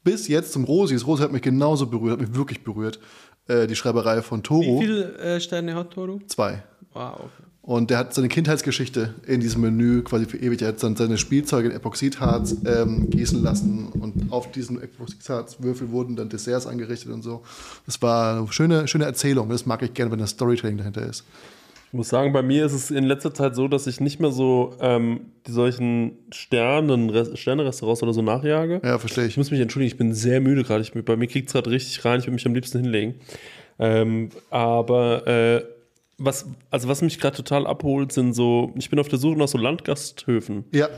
bis 0.04 0.28
jetzt 0.28 0.52
zum 0.54 0.64
Rosi. 0.66 0.94
Das 0.94 1.06
Rosi 1.08 1.24
hat 1.24 1.32
mich 1.32 1.42
genauso 1.42 1.88
berührt, 1.88 2.20
hat 2.20 2.28
mich 2.28 2.36
wirklich 2.36 2.64
berührt. 2.64 3.00
Äh, 3.48 3.68
die 3.68 3.76
Schreiberei 3.76 4.22
von 4.22 4.40
wie 4.40 4.44
Toro. 4.44 4.80
viele 4.80 5.18
äh, 5.18 5.40
Sterne 5.40 5.76
hat 5.76 5.92
Toru? 5.92 6.20
Zwei. 6.28 6.64
Wow. 6.94 7.30
Und 7.66 7.92
der 7.92 7.98
hat 8.00 8.14
seine 8.14 8.28
Kindheitsgeschichte 8.28 9.14
in 9.26 9.40
diesem 9.40 9.62
Menü 9.62 10.02
quasi 10.04 10.26
für 10.26 10.38
ewig. 10.38 10.62
Er 10.62 10.68
hat 10.68 10.84
dann 10.84 10.98
seine 10.98 11.18
Spielzeuge 11.18 11.70
in 11.70 11.74
Epoxidharz 11.74 12.58
ähm, 12.66 13.10
gießen 13.10 13.42
lassen 13.42 13.88
und 13.88 14.34
auf 14.34 14.52
diesen 14.52 14.82
Epoxidharzwürfel 14.84 15.90
wurden 15.90 16.18
dann 16.18 16.28
Desserts 16.28 16.68
angerichtet 16.68 17.14
und 17.14 17.22
so. 17.22 17.42
Das 17.86 18.02
war 18.02 18.38
eine 18.40 18.52
schöne, 18.52 18.86
schöne 18.90 19.06
Erzählung. 19.06 19.48
Das 19.48 19.66
mag 19.66 19.82
ich 19.82 19.94
gerne, 19.94 20.12
wenn 20.12 20.20
das 20.20 20.32
Storytelling 20.32 20.76
dahinter 20.78 21.08
ist. 21.08 21.24
Ich 21.88 21.94
muss 21.94 22.10
sagen, 22.10 22.34
bei 22.34 22.42
mir 22.42 22.66
ist 22.66 22.74
es 22.74 22.92
in 22.92 23.06
letzter 23.06 23.34
Zeit 23.34 23.56
so, 23.56 23.70
dass 23.70 23.88
ich 23.88 24.02
nicht 24.02 24.20
mehr 24.20 24.32
so 24.32 24.76
ähm, 24.82 25.22
die 25.48 25.52
solchen 25.54 26.18
Sternen, 26.34 27.38
Sterne-Restaurants 27.38 28.04
oder 28.04 28.14
so 28.14 28.22
nachjage. 28.22 28.82
Ja, 28.84 29.00
verstehe 29.00 29.24
Ich 29.24 29.30
ich. 29.32 29.38
muss 29.38 29.52
mich 29.52 29.62
entschuldigen, 29.62 29.92
ich 29.94 29.98
bin 29.98 30.14
sehr 30.14 30.42
müde 30.42 30.64
gerade. 30.66 30.84
Bei 31.04 31.16
mir 31.16 31.28
kriegt 31.28 31.48
es 31.48 31.54
gerade 31.54 31.70
richtig 31.70 32.04
rein. 32.04 32.20
Ich 32.20 32.26
würde 32.26 32.34
mich 32.34 32.46
am 32.46 32.56
liebsten 32.56 32.82
hinlegen. 32.82 33.16
Ähm, 33.80 34.32
aber 34.50 35.26
äh, 35.28 35.64
was, 36.18 36.46
also 36.70 36.88
was 36.88 37.02
mich 37.02 37.20
gerade 37.20 37.38
total 37.38 37.68
abholt, 37.68 38.12
sind 38.12 38.34
so, 38.34 38.72
ich 38.76 38.90
bin 38.90 39.00
auf 39.00 39.08
der 39.08 39.20
Suche 39.20 39.38
nach 39.38 39.48
so 39.48 39.58
Landgasthöfen. 39.58 40.66
Ja, 40.72 40.90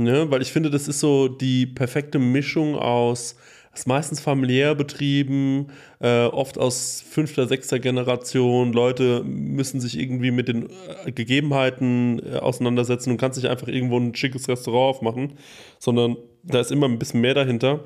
Ne? 0.00 0.30
Weil 0.30 0.40
ich 0.40 0.50
finde, 0.50 0.70
das 0.70 0.88
ist 0.88 1.00
so 1.00 1.28
die 1.28 1.66
perfekte 1.66 2.18
Mischung 2.18 2.74
aus, 2.74 3.36
ist 3.74 3.86
meistens 3.86 4.18
familiär 4.18 4.74
betrieben, 4.74 5.66
äh, 6.00 6.24
oft 6.24 6.56
aus 6.56 7.04
fünfter, 7.06 7.46
sechster 7.46 7.78
Generation. 7.78 8.72
Leute 8.72 9.22
müssen 9.24 9.78
sich 9.78 9.98
irgendwie 9.98 10.30
mit 10.30 10.48
den 10.48 10.70
äh, 11.04 11.12
Gegebenheiten 11.12 12.18
äh, 12.24 12.36
auseinandersetzen 12.38 13.10
und 13.10 13.18
kannst 13.18 13.38
nicht 13.38 13.50
einfach 13.50 13.68
irgendwo 13.68 13.98
ein 13.98 14.14
schickes 14.14 14.48
Restaurant 14.48 14.96
aufmachen, 14.96 15.34
sondern 15.78 16.16
da 16.44 16.60
ist 16.60 16.72
immer 16.72 16.88
ein 16.88 16.98
bisschen 16.98 17.20
mehr 17.20 17.34
dahinter. 17.34 17.84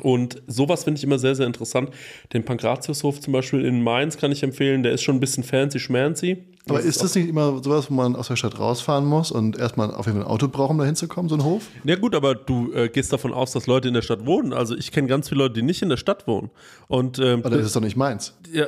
Und 0.00 0.42
sowas 0.46 0.84
finde 0.84 0.98
ich 0.98 1.04
immer 1.04 1.18
sehr, 1.18 1.34
sehr 1.34 1.46
interessant. 1.46 1.90
Den 2.32 2.44
Pankratiushof 2.44 3.20
zum 3.20 3.32
Beispiel 3.32 3.64
in 3.64 3.82
Mainz 3.82 4.16
kann 4.16 4.32
ich 4.32 4.42
empfehlen. 4.42 4.82
Der 4.82 4.92
ist 4.92 5.02
schon 5.02 5.16
ein 5.16 5.20
bisschen 5.20 5.44
fancy 5.44 5.78
schmancy. 5.78 6.44
aber 6.66 6.80
ist 6.80 7.02
das 7.02 7.14
nicht 7.14 7.28
immer 7.28 7.62
sowas, 7.62 7.90
wo 7.90 7.94
man 7.94 8.16
aus 8.16 8.28
der 8.28 8.36
Stadt 8.36 8.58
rausfahren 8.58 9.04
muss 9.04 9.30
und 9.30 9.58
erstmal 9.58 9.90
auf 9.92 10.06
jeden 10.06 10.18
Fall 10.18 10.26
ein 10.26 10.32
Auto 10.32 10.48
braucht, 10.48 10.70
um 10.70 10.78
da 10.78 10.84
hinzukommen, 10.86 11.28
so 11.28 11.34
ein 11.34 11.44
Hof? 11.44 11.68
Ja 11.84 11.96
gut, 11.96 12.14
aber 12.14 12.34
du 12.34 12.72
äh, 12.72 12.88
gehst 12.88 13.12
davon 13.12 13.34
aus, 13.34 13.52
dass 13.52 13.66
Leute 13.66 13.88
in 13.88 13.94
der 13.94 14.02
Stadt 14.02 14.24
wohnen. 14.24 14.54
Also 14.54 14.74
ich 14.74 14.92
kenne 14.92 15.08
ganz 15.08 15.28
viele 15.28 15.42
Leute, 15.42 15.54
die 15.54 15.62
nicht 15.62 15.82
in 15.82 15.90
der 15.90 15.98
Stadt 15.98 16.26
wohnen. 16.26 16.50
Und 16.88 17.18
ähm, 17.18 17.40
Aber 17.40 17.50
dann 17.50 17.60
ist 17.60 17.76
doch 17.76 17.82
nicht 17.82 17.96
meins. 17.96 18.34
ja, 18.50 18.66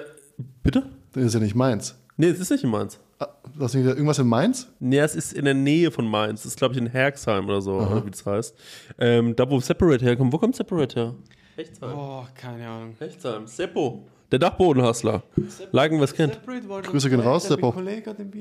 bitte? 0.63 0.85
Dann 1.13 1.25
ist 1.25 1.33
ja 1.33 1.41
nicht 1.41 1.55
meins. 1.55 1.95
Nee, 2.17 2.27
es 2.27 2.39
ist 2.39 2.51
nicht 2.51 2.65
in 2.65 2.71
Mainz. 2.71 2.99
Ah, 3.19 3.29
Du 3.57 3.65
hast 3.65 3.75
nicht 3.75 3.87
irgendwas 3.87 4.19
in 4.19 4.27
Mainz? 4.27 4.69
Nee, 4.81 4.99
es 4.99 5.15
ist 5.15 5.33
in 5.33 5.45
der 5.45 5.55
Nähe 5.55 5.91
von 5.91 6.07
Mainz. 6.07 6.43
Das 6.43 6.53
ist, 6.53 6.59
glaube 6.59 6.75
ich, 6.75 6.81
in 6.81 6.87
Herxheim 6.87 7.47
oder 7.47 7.63
so, 7.63 7.75
oder 7.75 8.05
wie 8.05 8.11
das 8.11 8.27
heißt. 8.27 8.57
Ähm, 8.99 9.37
da, 9.37 9.49
wo 9.49 9.61
Separate 9.61 10.05
herkommt. 10.05 10.33
Wo 10.33 10.39
kommt 10.39 10.57
Separate 10.57 10.95
her? 11.01 11.15
Rechtsheim. 11.57 11.97
Oh, 11.97 12.27
keine 12.35 12.67
Ahnung. 12.69 12.95
Rechtsheim. 13.01 13.47
Seppo. 13.47 14.05
Der 14.33 14.41
Dachbodenhustler. 14.41 15.23
Liken, 15.71 15.99
wer 15.99 16.05
es 16.05 16.13
kennt. 16.13 16.41
Grüße 16.45 17.09
gehen 17.09 17.21
raus, 17.21 17.47
Seppo. 17.47 17.73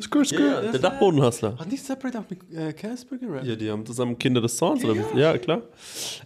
Skür, 0.01 0.25
skür. 0.25 0.63
Ja, 0.63 0.71
der 0.71 0.79
Dachbodenhustler. 0.79 1.55
Hat 1.59 1.69
nicht 1.69 1.85
Separate 1.85 2.19
auch 2.19 2.23
mit 2.27 2.39
äh, 2.51 2.73
Casper 2.73 3.17
gerappt? 3.17 3.45
Ja, 3.45 3.55
die 3.55 3.69
haben 3.69 3.85
zusammen 3.85 4.17
Kinder 4.17 4.41
des 4.41 4.57
Zorns, 4.57 4.83
oder 4.83 4.95
wie? 4.95 5.19
Ja, 5.19 5.37
klar. 5.37 5.61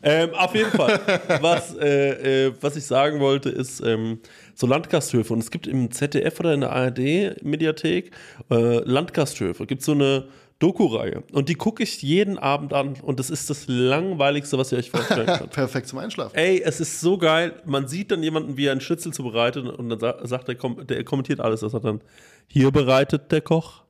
Ähm, 0.01 0.29
auf 0.35 0.55
jeden 0.55 0.71
Fall. 0.71 0.97
was, 1.41 1.75
äh, 1.75 2.45
äh, 2.47 2.53
was 2.61 2.77
ich 2.77 2.85
sagen 2.85 3.19
wollte, 3.19 3.49
ist 3.49 3.81
ähm, 3.81 4.19
so 4.57 4.65
Landgasthöfe. 4.67 5.31
Und 5.33 5.39
es 5.39 5.51
gibt 5.51 5.67
im 5.67 5.91
ZDF 5.91 6.39
oder 6.39 6.53
in 6.53 6.61
der 6.61 6.71
ARD-Mediathek 6.71 8.11
äh, 8.49 8.77
Landgasthöfe. 8.83 9.65
Gibt 9.67 9.83
so 9.83 9.91
eine 9.91 10.27
Doku-Reihe. 10.59 11.23
Und 11.31 11.49
die 11.49 11.53
gucke 11.55 11.83
ich 11.83 12.01
jeden 12.01 12.39
Abend 12.39 12.73
an. 12.73 12.95
Und 13.01 13.19
das 13.19 13.29
ist 13.29 13.49
das 13.51 13.65
langweiligste, 13.67 14.57
was 14.57 14.71
ihr 14.71 14.79
euch 14.79 14.89
vorstellen 14.89 15.27
könnt. 15.27 15.51
Perfekt 15.51 15.87
zum 15.87 15.99
Einschlafen. 15.99 16.35
Ey, 16.35 16.61
es 16.65 16.79
ist 16.79 16.99
so 16.99 17.19
geil. 17.19 17.61
Man 17.65 17.87
sieht 17.87 18.09
dann 18.09 18.23
jemanden, 18.23 18.57
wie 18.57 18.65
er 18.65 18.71
einen 18.71 18.81
Schnitzel 18.81 19.13
zubereitet 19.13 19.67
und 19.67 19.89
dann 19.89 19.99
sa- 19.99 20.25
sagt 20.25 20.49
er, 20.49 20.55
der 20.55 21.03
kommentiert 21.03 21.39
alles. 21.39 21.59
Das 21.59 21.73
hat 21.75 21.85
dann, 21.85 22.01
hier 22.47 22.71
bereitet 22.71 23.31
der 23.31 23.41
Koch 23.41 23.83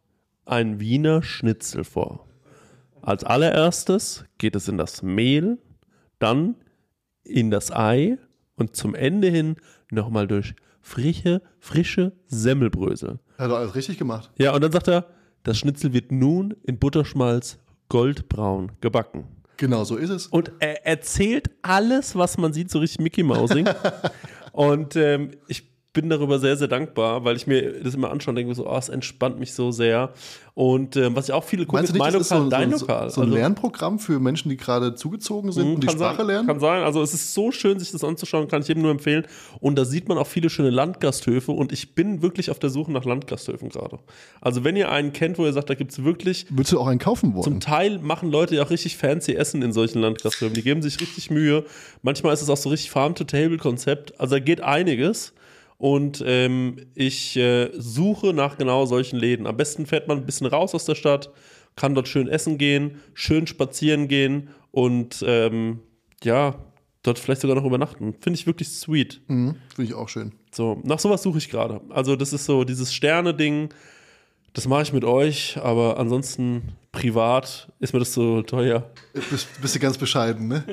ein 0.46 0.82
Wiener 0.82 1.24
Schnitzel 1.24 1.86
vor. 1.86 2.28
Als 3.02 3.24
allererstes 3.24 4.26
geht 4.38 4.56
es 4.58 4.68
in 4.68 4.78
das 4.78 5.02
Mehl, 5.02 5.60
dann 6.20 6.56
in 7.24 7.50
das 7.52 7.72
Ei 7.72 8.18
und 8.58 8.76
zum 8.76 8.94
Ende 8.96 9.30
hin 9.30 9.56
nochmal 9.92 10.28
durch 10.28 10.56
frische, 10.82 11.42
frische 11.60 12.14
Semmelbrösel. 12.28 13.20
Hat 13.38 13.52
doch 13.52 13.58
alles 13.58 13.76
richtig 13.76 13.98
gemacht. 13.98 14.32
Ja, 14.38 14.54
und 14.54 14.62
dann 14.62 14.72
sagt 14.72 14.88
er, 14.88 15.06
das 15.44 15.58
Schnitzel 15.58 15.94
wird 15.94 16.12
nun 16.12 16.56
in 16.64 16.80
Butterschmalz 16.80 17.60
goldbraun 17.90 18.72
gebacken. 18.82 19.26
Genau 19.58 19.84
so 19.84 19.96
ist 19.96 20.10
es. 20.10 20.28
Und 20.28 20.52
er 20.60 20.86
erzählt 20.86 21.50
alles, 21.62 22.16
was 22.16 22.38
man 22.38 22.54
sieht, 22.54 22.70
so 22.70 22.80
richtig 22.80 23.00
Mickey 23.00 23.24
Mousing. 23.24 23.68
und 24.52 24.96
ähm, 24.96 25.32
ich 25.48 25.64
bin 25.98 26.10
darüber 26.12 26.38
sehr, 26.38 26.56
sehr 26.58 26.68
dankbar, 26.68 27.26
weil 27.26 27.36
ich 27.36 27.48
mir 27.48 27.82
das 27.82 27.96
immer 27.96 28.12
anschaue 28.12 28.34
und 28.34 28.36
denke 28.36 28.54
so, 28.54 28.70
oh, 28.70 28.78
es 28.78 28.88
entspannt 28.88 29.40
mich 29.40 29.54
so 29.56 29.72
sehr. 29.72 30.12
Und 30.54 30.96
ähm, 30.96 31.16
was 31.16 31.28
ich 31.28 31.34
auch 31.34 31.44
viele 31.44 31.66
gucke, 31.66 31.78
Meinst 31.78 31.92
ist 31.94 31.98
mein 32.00 32.14
das 32.14 32.22
ist 32.24 32.30
Lokal, 32.32 32.44
so, 32.46 32.50
dein 32.52 32.72
so, 32.74 32.86
Lokal. 32.86 33.10
so 33.10 33.22
ein 33.22 33.26
Also- 33.28 33.36
Lernprogramm 33.38 33.98
für 34.00 34.20
Menschen, 34.20 34.50
die 34.50 34.58
gerade 34.58 34.94
zugezogen 34.96 35.52
sind 35.52 35.76
und 35.76 35.84
die 35.84 35.90
Sprache 35.90 36.18
sein, 36.18 36.28
lernen? 36.28 36.48
Kann 36.48 36.60
sein. 36.60 36.84
Also 36.84 37.02
es 37.02 37.14
ist 37.16 37.34
so 37.34 37.52
schön, 37.52 37.80
sich 37.80 37.92
das 37.92 38.04
anzuschauen, 38.04 38.48
kann 38.48 38.62
ich 38.62 38.68
jedem 38.68 38.84
nur 38.84 38.92
empfehlen. 38.92 39.26
Und 39.60 39.76
da 39.76 39.86
sieht 39.86 40.08
man 40.08 40.18
auch 40.20 40.28
viele 40.28 40.50
schöne 40.52 40.70
Landgasthöfe 40.70 41.52
und 41.52 41.72
ich 41.72 41.96
bin 41.96 42.22
wirklich 42.22 42.52
auf 42.52 42.60
der 42.60 42.70
Suche 42.70 42.92
nach 42.92 43.06
Landgasthöfen 43.06 43.70
gerade. 43.70 43.98
Also 44.42 44.64
wenn 44.64 44.76
ihr 44.76 44.92
einen 44.92 45.14
kennt, 45.14 45.38
wo 45.40 45.46
ihr 45.46 45.54
sagt, 45.54 45.70
da 45.72 45.74
gibt 45.76 45.92
es 45.92 46.04
wirklich 46.04 46.46
Würdest 46.50 46.74
du 46.74 46.80
auch 46.80 46.88
einen 46.88 47.00
kaufen 47.00 47.34
zum 47.34 47.46
wollen? 47.54 47.60
Teil 47.60 48.00
machen 48.00 48.32
Leute 48.32 48.56
ja 48.56 48.64
auch 48.64 48.70
richtig 48.70 48.98
fancy 48.98 49.34
Essen 49.34 49.62
in 49.64 49.74
solchen 49.74 50.00
Landgasthöfen. 50.02 50.54
Die 50.54 50.64
geben 50.64 50.82
sich 50.82 51.00
richtig 51.00 51.30
Mühe. 51.32 51.66
Manchmal 52.04 52.34
ist 52.34 52.42
es 52.42 52.50
auch 52.50 52.58
so 52.58 52.70
richtig 52.70 52.92
Farm-to-Table-Konzept. 52.92 54.20
Also 54.20 54.36
da 54.36 54.40
geht 54.40 54.62
einiges. 54.62 55.34
Und 55.78 56.24
ähm, 56.26 56.78
ich 56.96 57.38
äh, 57.38 57.70
suche 57.74 58.34
nach 58.34 58.58
genau 58.58 58.86
solchen 58.86 59.18
Läden. 59.18 59.46
Am 59.46 59.58
besten 59.58 59.86
fährt 59.86 60.08
man 60.08 60.18
ein 60.18 60.26
bisschen 60.26 60.48
raus 60.48 60.74
aus 60.74 60.86
der 60.86 60.96
Stadt, 60.96 61.32
kann 61.76 61.94
dort 61.94 62.08
schön 62.08 62.28
essen 62.28 62.58
gehen, 62.58 63.00
schön 63.14 63.46
spazieren 63.46 64.08
gehen 64.08 64.50
und 64.72 65.24
ähm, 65.28 65.82
ja, 66.24 66.56
dort 67.04 67.20
vielleicht 67.20 67.42
sogar 67.42 67.56
noch 67.56 67.66
übernachten. 67.66 68.16
Finde 68.20 68.40
ich 68.40 68.48
wirklich 68.48 68.70
sweet. 68.70 69.22
Mhm, 69.28 69.56
Finde 69.76 69.92
ich 69.92 69.94
auch 69.96 70.10
schön. 70.10 70.34
So, 70.52 70.82
nach 70.84 71.00
sowas 71.00 71.22
suche 71.22 71.38
ich 71.38 71.50
gerade. 71.50 71.82
Also, 71.90 72.16
das 72.16 72.34
ist 72.34 72.46
so 72.46 72.64
dieses 72.64 72.94
Sterne-Ding, 72.94 73.70
das 74.54 74.68
mache 74.68 74.82
ich 74.82 74.94
mit 74.94 75.06
euch, 75.06 75.58
aber 75.62 76.00
ansonsten 76.00 76.76
privat 76.98 77.68
ist 77.80 77.94
mir 77.94 78.00
das 78.00 78.14
so 78.14 78.42
teuer. 78.42 78.90
Bist, 79.30 79.48
bist 79.62 79.76
du 79.76 79.80
ganz 79.80 79.98
bescheiden, 79.98 80.48
ne? 80.48 80.64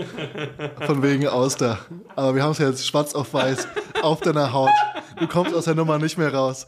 Von 0.87 1.03
wegen 1.03 1.27
Auster. 1.29 1.79
Aber 2.17 2.35
wir 2.35 2.43
haben 2.43 2.53
es 2.53 2.59
ja 2.59 2.69
jetzt 2.69 2.87
schwarz 2.87 3.15
auf 3.15 3.35
weiß 3.35 3.69
auf 4.03 4.21
deiner 4.21 4.53
Haut. 4.53 4.71
Du 5.19 5.27
kommst 5.27 5.55
aus 5.55 5.65
der 5.67 5.75
Nummer 5.75 5.99
nicht 5.99 6.17
mehr 6.19 6.33
raus. 6.33 6.67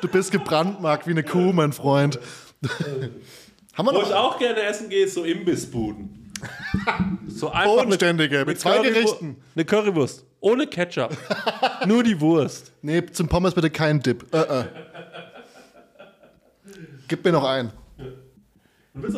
Du 0.00 0.08
bist 0.08 0.30
gebrandmarkt 0.32 1.06
wie 1.06 1.10
eine 1.10 1.22
Kuh, 1.24 1.52
mein 1.52 1.72
Freund. 1.72 2.18
Haben 3.76 3.86
wir 3.86 3.92
Wo 3.94 4.00
ich 4.02 4.08
noch 4.10 4.16
auch 4.16 4.38
gerne 4.38 4.60
essen 4.62 4.88
gehe, 4.88 5.04
ist 5.04 5.14
so 5.14 5.24
Imbissbuden. 5.24 6.32
so 7.26 7.50
einfach 7.50 7.64
Bodenständige 7.64 8.44
mit 8.46 8.60
zwei 8.60 8.78
Currywu- 8.78 8.82
Gerichten? 8.82 9.36
Eine 9.54 9.64
Currywurst. 9.64 10.24
Ohne 10.40 10.66
Ketchup. 10.68 11.16
Nur 11.86 12.02
die 12.04 12.20
Wurst. 12.20 12.72
Nee, 12.82 13.04
zum 13.06 13.26
Pommes 13.28 13.54
bitte 13.54 13.70
keinen 13.70 14.00
Dip. 14.00 14.24
Äh, 14.32 14.38
äh. 14.60 14.64
Gib 17.08 17.24
mir 17.24 17.32
noch 17.32 17.44
einen. 17.44 17.72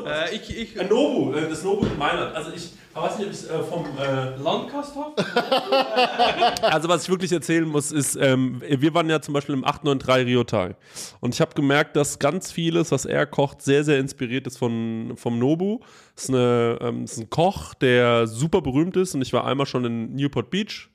Äh, 0.06 0.36
ich, 0.36 0.56
ich, 0.56 0.80
Ein 0.80 0.88
Nobu, 0.88 1.32
äh, 1.32 1.48
das 1.48 1.62
Nobu 1.64 1.86
in 1.86 1.98
Mailand. 1.98 2.34
Also 2.34 2.52
ich 2.52 2.72
weiß 2.94 3.18
nicht, 3.18 3.28
ob 3.28 3.32
ich 3.32 3.50
äh, 3.50 3.62
vom 3.62 3.86
äh, 3.98 4.36
Landgasthof? 4.36 5.14
Also 6.62 6.88
was 6.88 7.04
ich 7.04 7.08
wirklich 7.08 7.32
erzählen 7.32 7.66
muss, 7.66 7.92
ist, 7.92 8.16
ähm, 8.16 8.60
wir 8.60 8.94
waren 8.94 9.08
ja 9.08 9.20
zum 9.20 9.34
Beispiel 9.34 9.54
im 9.54 9.64
893 9.64 10.26
Ryotai 10.26 10.76
und 11.20 11.34
ich 11.34 11.40
habe 11.40 11.54
gemerkt, 11.54 11.96
dass 11.96 12.18
ganz 12.18 12.52
vieles, 12.52 12.90
was 12.92 13.04
er 13.04 13.26
kocht, 13.26 13.62
sehr, 13.62 13.84
sehr 13.84 13.98
inspiriert 13.98 14.46
ist 14.46 14.58
von, 14.58 15.14
vom 15.16 15.38
Nobu. 15.38 15.80
Das 16.14 16.24
ist, 16.24 16.30
eine, 16.30 16.78
ähm, 16.80 17.02
das 17.02 17.12
ist 17.12 17.18
ein 17.18 17.30
Koch, 17.30 17.74
der 17.74 18.26
super 18.26 18.60
berühmt 18.60 18.96
ist 18.96 19.14
und 19.14 19.22
ich 19.22 19.32
war 19.32 19.46
einmal 19.46 19.66
schon 19.66 19.84
in 19.84 20.14
Newport 20.14 20.50
Beach. 20.50 20.88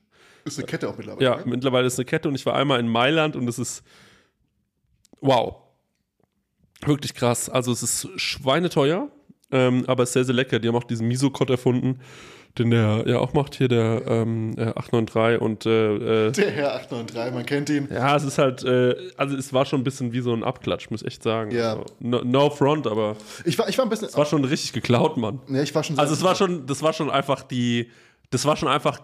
Ist 0.44 0.58
eine 0.58 0.66
Kette 0.66 0.88
auch 0.88 0.96
mittlerweile. 0.96 1.24
Ja, 1.24 1.36
ne? 1.36 1.42
mittlerweile 1.46 1.86
ist 1.86 1.94
es 1.94 1.98
eine 1.98 2.06
Kette 2.06 2.28
und 2.28 2.34
ich 2.34 2.46
war 2.46 2.54
einmal 2.54 2.80
in 2.80 2.88
Mailand 2.88 3.36
und 3.36 3.48
es 3.48 3.58
ist 3.58 3.82
wow. 5.20 5.65
Wirklich 6.84 7.14
krass. 7.14 7.48
Also 7.48 7.72
es 7.72 7.82
ist 7.82 8.08
schweineteuer, 8.16 9.08
ähm, 9.50 9.84
aber 9.86 10.02
es 10.02 10.10
ist 10.10 10.14
sehr, 10.14 10.24
sehr 10.24 10.34
lecker. 10.34 10.58
Die 10.58 10.68
haben 10.68 10.76
auch 10.76 10.84
diesen 10.84 11.08
Miso-Kott 11.08 11.48
erfunden, 11.50 12.00
den 12.58 12.70
der 12.70 13.04
ja 13.06 13.18
auch 13.18 13.32
macht 13.34 13.54
hier, 13.54 13.68
der 13.68 14.02
ähm, 14.06 14.54
äh, 14.56 14.66
893 14.74 15.40
und 15.40 15.66
äh, 15.66 16.26
äh, 16.28 16.32
Der 16.32 16.50
Herr 16.50 16.74
893, 16.74 17.34
man 17.34 17.46
kennt 17.46 17.68
ihn. 17.70 17.88
ja, 17.92 18.16
es 18.16 18.24
ist 18.24 18.38
halt, 18.38 18.64
äh, 18.64 18.94
also 19.16 19.36
es 19.36 19.52
war 19.52 19.64
schon 19.66 19.80
ein 19.80 19.84
bisschen 19.84 20.12
wie 20.12 20.20
so 20.20 20.32
ein 20.32 20.42
Abklatsch, 20.42 20.90
muss 20.90 21.02
ich 21.02 21.08
echt 21.08 21.22
sagen. 21.22 21.50
Ja. 21.50 21.72
Also, 21.72 21.84
no, 22.00 22.22
no 22.24 22.50
front, 22.50 22.86
aber 22.86 23.16
Ich 23.44 23.58
war, 23.58 23.68
ich 23.68 23.76
war 23.78 23.84
ein 23.86 23.88
bisschen. 23.90 24.08
es 24.08 24.16
war 24.16 24.26
schon 24.26 24.44
richtig 24.44 24.72
geklaut, 24.72 25.16
Mann. 25.16 25.40
ja, 25.48 25.62
ich 25.62 25.74
war 25.74 25.82
schon. 25.84 25.98
Also 25.98 26.14
es 26.14 26.22
war 26.22 26.34
schon, 26.34 26.66
das 26.66 26.82
war 26.82 26.92
schon 26.92 27.10
einfach 27.10 27.42
die, 27.42 27.90
das 28.30 28.44
war 28.44 28.56
schon 28.56 28.68
einfach 28.68 29.00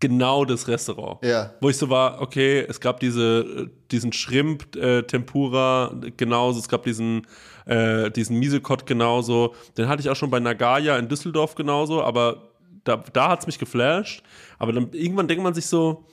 genau 0.00 0.44
das 0.44 0.68
Restaurant. 0.68 1.24
Ja. 1.24 1.54
Wo 1.60 1.68
ich 1.68 1.76
so 1.76 1.90
war, 1.90 2.20
okay, 2.20 2.64
es 2.68 2.80
gab 2.80 3.00
diese, 3.00 3.70
diesen 3.90 4.12
Shrimp 4.12 4.76
äh, 4.76 5.02
Tempura 5.02 5.94
genauso, 6.16 6.60
es 6.60 6.68
gab 6.68 6.84
diesen, 6.84 7.26
äh, 7.66 8.10
diesen 8.10 8.38
Misekot 8.38 8.86
genauso. 8.86 9.54
Den 9.76 9.88
hatte 9.88 10.00
ich 10.00 10.08
auch 10.08 10.16
schon 10.16 10.30
bei 10.30 10.40
Nagaya 10.40 10.96
in 10.98 11.08
Düsseldorf 11.08 11.54
genauso, 11.54 12.02
aber 12.02 12.52
da, 12.84 12.96
da 13.12 13.28
hat 13.30 13.40
es 13.40 13.46
mich 13.46 13.58
geflasht. 13.58 14.22
Aber 14.58 14.72
dann 14.72 14.92
irgendwann 14.92 15.28
denkt 15.28 15.42
man 15.42 15.54
sich 15.54 15.66
so, 15.66 16.04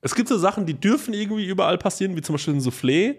es 0.00 0.14
gibt 0.14 0.28
so 0.28 0.36
Sachen, 0.36 0.66
die 0.66 0.74
dürfen 0.74 1.14
irgendwie 1.14 1.46
überall 1.46 1.78
passieren, 1.78 2.14
wie 2.14 2.20
zum 2.20 2.34
Beispiel 2.34 2.54
ein 2.54 2.60
Soufflé. 2.60 3.16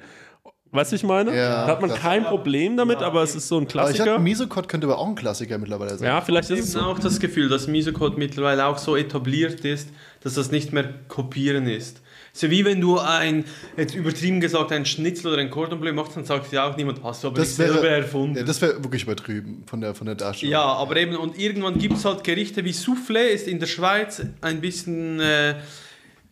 Weißt 0.76 0.92
du, 0.92 0.96
ich 0.98 1.04
meine? 1.04 1.36
Ja, 1.36 1.66
da 1.66 1.72
hat 1.72 1.82
man 1.82 1.90
das- 1.90 2.00
kein 2.00 2.24
Problem 2.26 2.78
damit, 2.78 2.98
aber 2.98 3.24
es 3.24 3.36
ist 3.36 3.48
so 3.48 3.56
ein 3.56 3.64
aber 3.64 3.66
ich 3.66 3.72
Klassiker. 3.72 4.12
hatte 4.14 4.22
Misokot 4.22 4.68
könnte 4.68 4.88
aber 4.88 4.98
auch 5.00 5.08
ein 5.08 5.16
Klassiker 5.16 5.58
mittlerweile 5.58 5.98
sein. 5.98 6.08
ja, 6.08 6.22
vielleicht 6.22 6.50
ist 6.50 6.60
es 6.60 6.66
Ich 6.68 6.72
so. 6.74 6.82
habe 6.82 6.92
auch 6.92 7.00
das 7.00 7.20
Gefühl, 7.20 7.50
dass 7.50 7.68
Misocode 7.68 8.18
mittlerweile 8.18 8.66
auch 8.66 8.78
so 8.78 8.96
etabliert 8.96 9.62
ist, 9.66 9.90
dass 10.22 10.34
das 10.36 10.52
nicht 10.52 10.74
mehr 10.74 10.90
kopieren 11.08 11.68
ist. 11.68 12.02
So 12.34 12.50
wie 12.50 12.66
wenn 12.66 12.82
du 12.82 13.00
ein, 13.00 13.46
jetzt 13.78 13.96
übertrieben 13.96 14.42
gesagt, 14.42 14.74
ein 14.74 14.86
Schnitzel 14.86 15.32
oder 15.32 15.42
ein 15.42 15.50
Cordon 15.50 15.80
Bleu 15.80 15.94
machst, 15.94 16.18
dann 16.18 16.26
sagt 16.26 16.52
ja 16.52 16.70
auch 16.70 16.76
niemand, 16.76 17.02
hast 17.02 17.24
du 17.24 17.28
aber 17.28 17.38
Das 17.38 17.48
nicht 17.48 17.56
selber 17.56 17.82
wäre, 17.82 17.98
erfunden. 18.02 18.36
ja, 18.38 18.44
das 18.44 18.62
wäre 18.62 18.84
wirklich 18.84 19.04
übertrieben 19.04 19.64
von 19.68 19.80
der, 19.80 19.96
von 19.96 20.06
der 20.06 20.16
Darstellung. 20.16 20.52
Ja, 20.52 20.64
aber 20.64 20.98
eben, 20.98 21.16
und 21.16 21.40
irgendwann 21.40 21.78
gibt 21.80 21.96
es 21.96 22.04
halt 22.04 22.26
Gerichte 22.26 22.66
wie 22.66 22.72
Soufflé, 22.72 23.28
ist 23.28 23.48
in 23.48 23.60
der 23.60 23.68
Schweiz 23.68 24.22
ein 24.42 24.60
bisschen 24.60 25.22
äh, 25.22 25.56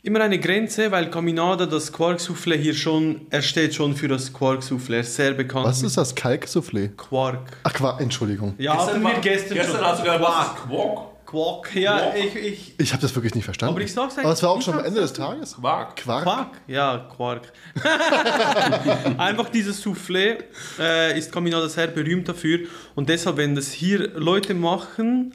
immer 0.03 0.19
eine 0.21 0.37
Grenze, 0.39 0.91
weil 0.91 1.09
Caminada, 1.09 1.65
das 1.65 1.91
Quark-Soufflé 1.91 2.55
hier 2.57 2.73
schon, 2.75 3.21
er 3.29 3.41
steht 3.41 3.73
schon 3.73 3.95
für 3.95 4.07
das 4.09 4.31
Quark-Soufflé, 4.33 4.95
er 4.95 4.99
ist 4.99 5.15
sehr 5.15 5.31
bekannt. 5.33 5.65
Was 5.65 5.81
ist 5.81 5.97
das? 5.97 6.13
Kalksoufflé? 6.15 6.89
Quark? 6.95 7.57
Ach, 7.63 7.73
Qua 7.73 7.97
Entschuldigung. 7.99 8.53
Ja, 8.57 8.77
hatten 8.85 9.01
wir 9.01 9.13
gestern, 9.21 9.55
gestern 9.57 9.77
schon. 9.77 9.85
hast 9.85 9.99
du 10.01 10.03
gerade 10.05 10.19
Quark. 10.23 10.57
was? 10.69 10.69
Quark? 10.69 11.13
Quark, 11.25 11.75
ja, 11.75 11.97
Quark. 11.97 12.15
ich, 12.17 12.35
ich, 12.35 12.73
Ich 12.77 12.91
habe 12.91 13.01
das 13.01 13.15
wirklich 13.15 13.33
nicht 13.33 13.45
verstanden. 13.45 13.73
Aber 13.73 13.83
ich 13.83 13.91
sag's 13.93 14.17
Aber 14.19 14.31
es 14.33 14.43
war 14.43 14.49
auch 14.51 14.55
eigentlich- 14.55 14.65
schon 14.65 14.73
am 14.77 14.85
Ende 14.85 14.99
des 15.01 15.13
Tages. 15.13 15.55
Quark. 15.55 15.95
Quark. 15.95 16.23
Quark? 16.23 16.47
Ja, 16.67 17.09
Quark. 17.15 17.51
Einfach 19.17 19.49
dieses 19.49 19.83
Soufflé 19.83 20.37
äh, 20.79 21.17
ist 21.17 21.31
Caminada 21.31 21.67
sehr 21.69 21.87
berühmt 21.87 22.27
dafür 22.27 22.59
und 22.95 23.09
deshalb, 23.09 23.37
wenn 23.37 23.55
das 23.55 23.71
hier 23.71 24.11
Leute 24.15 24.53
machen, 24.53 25.33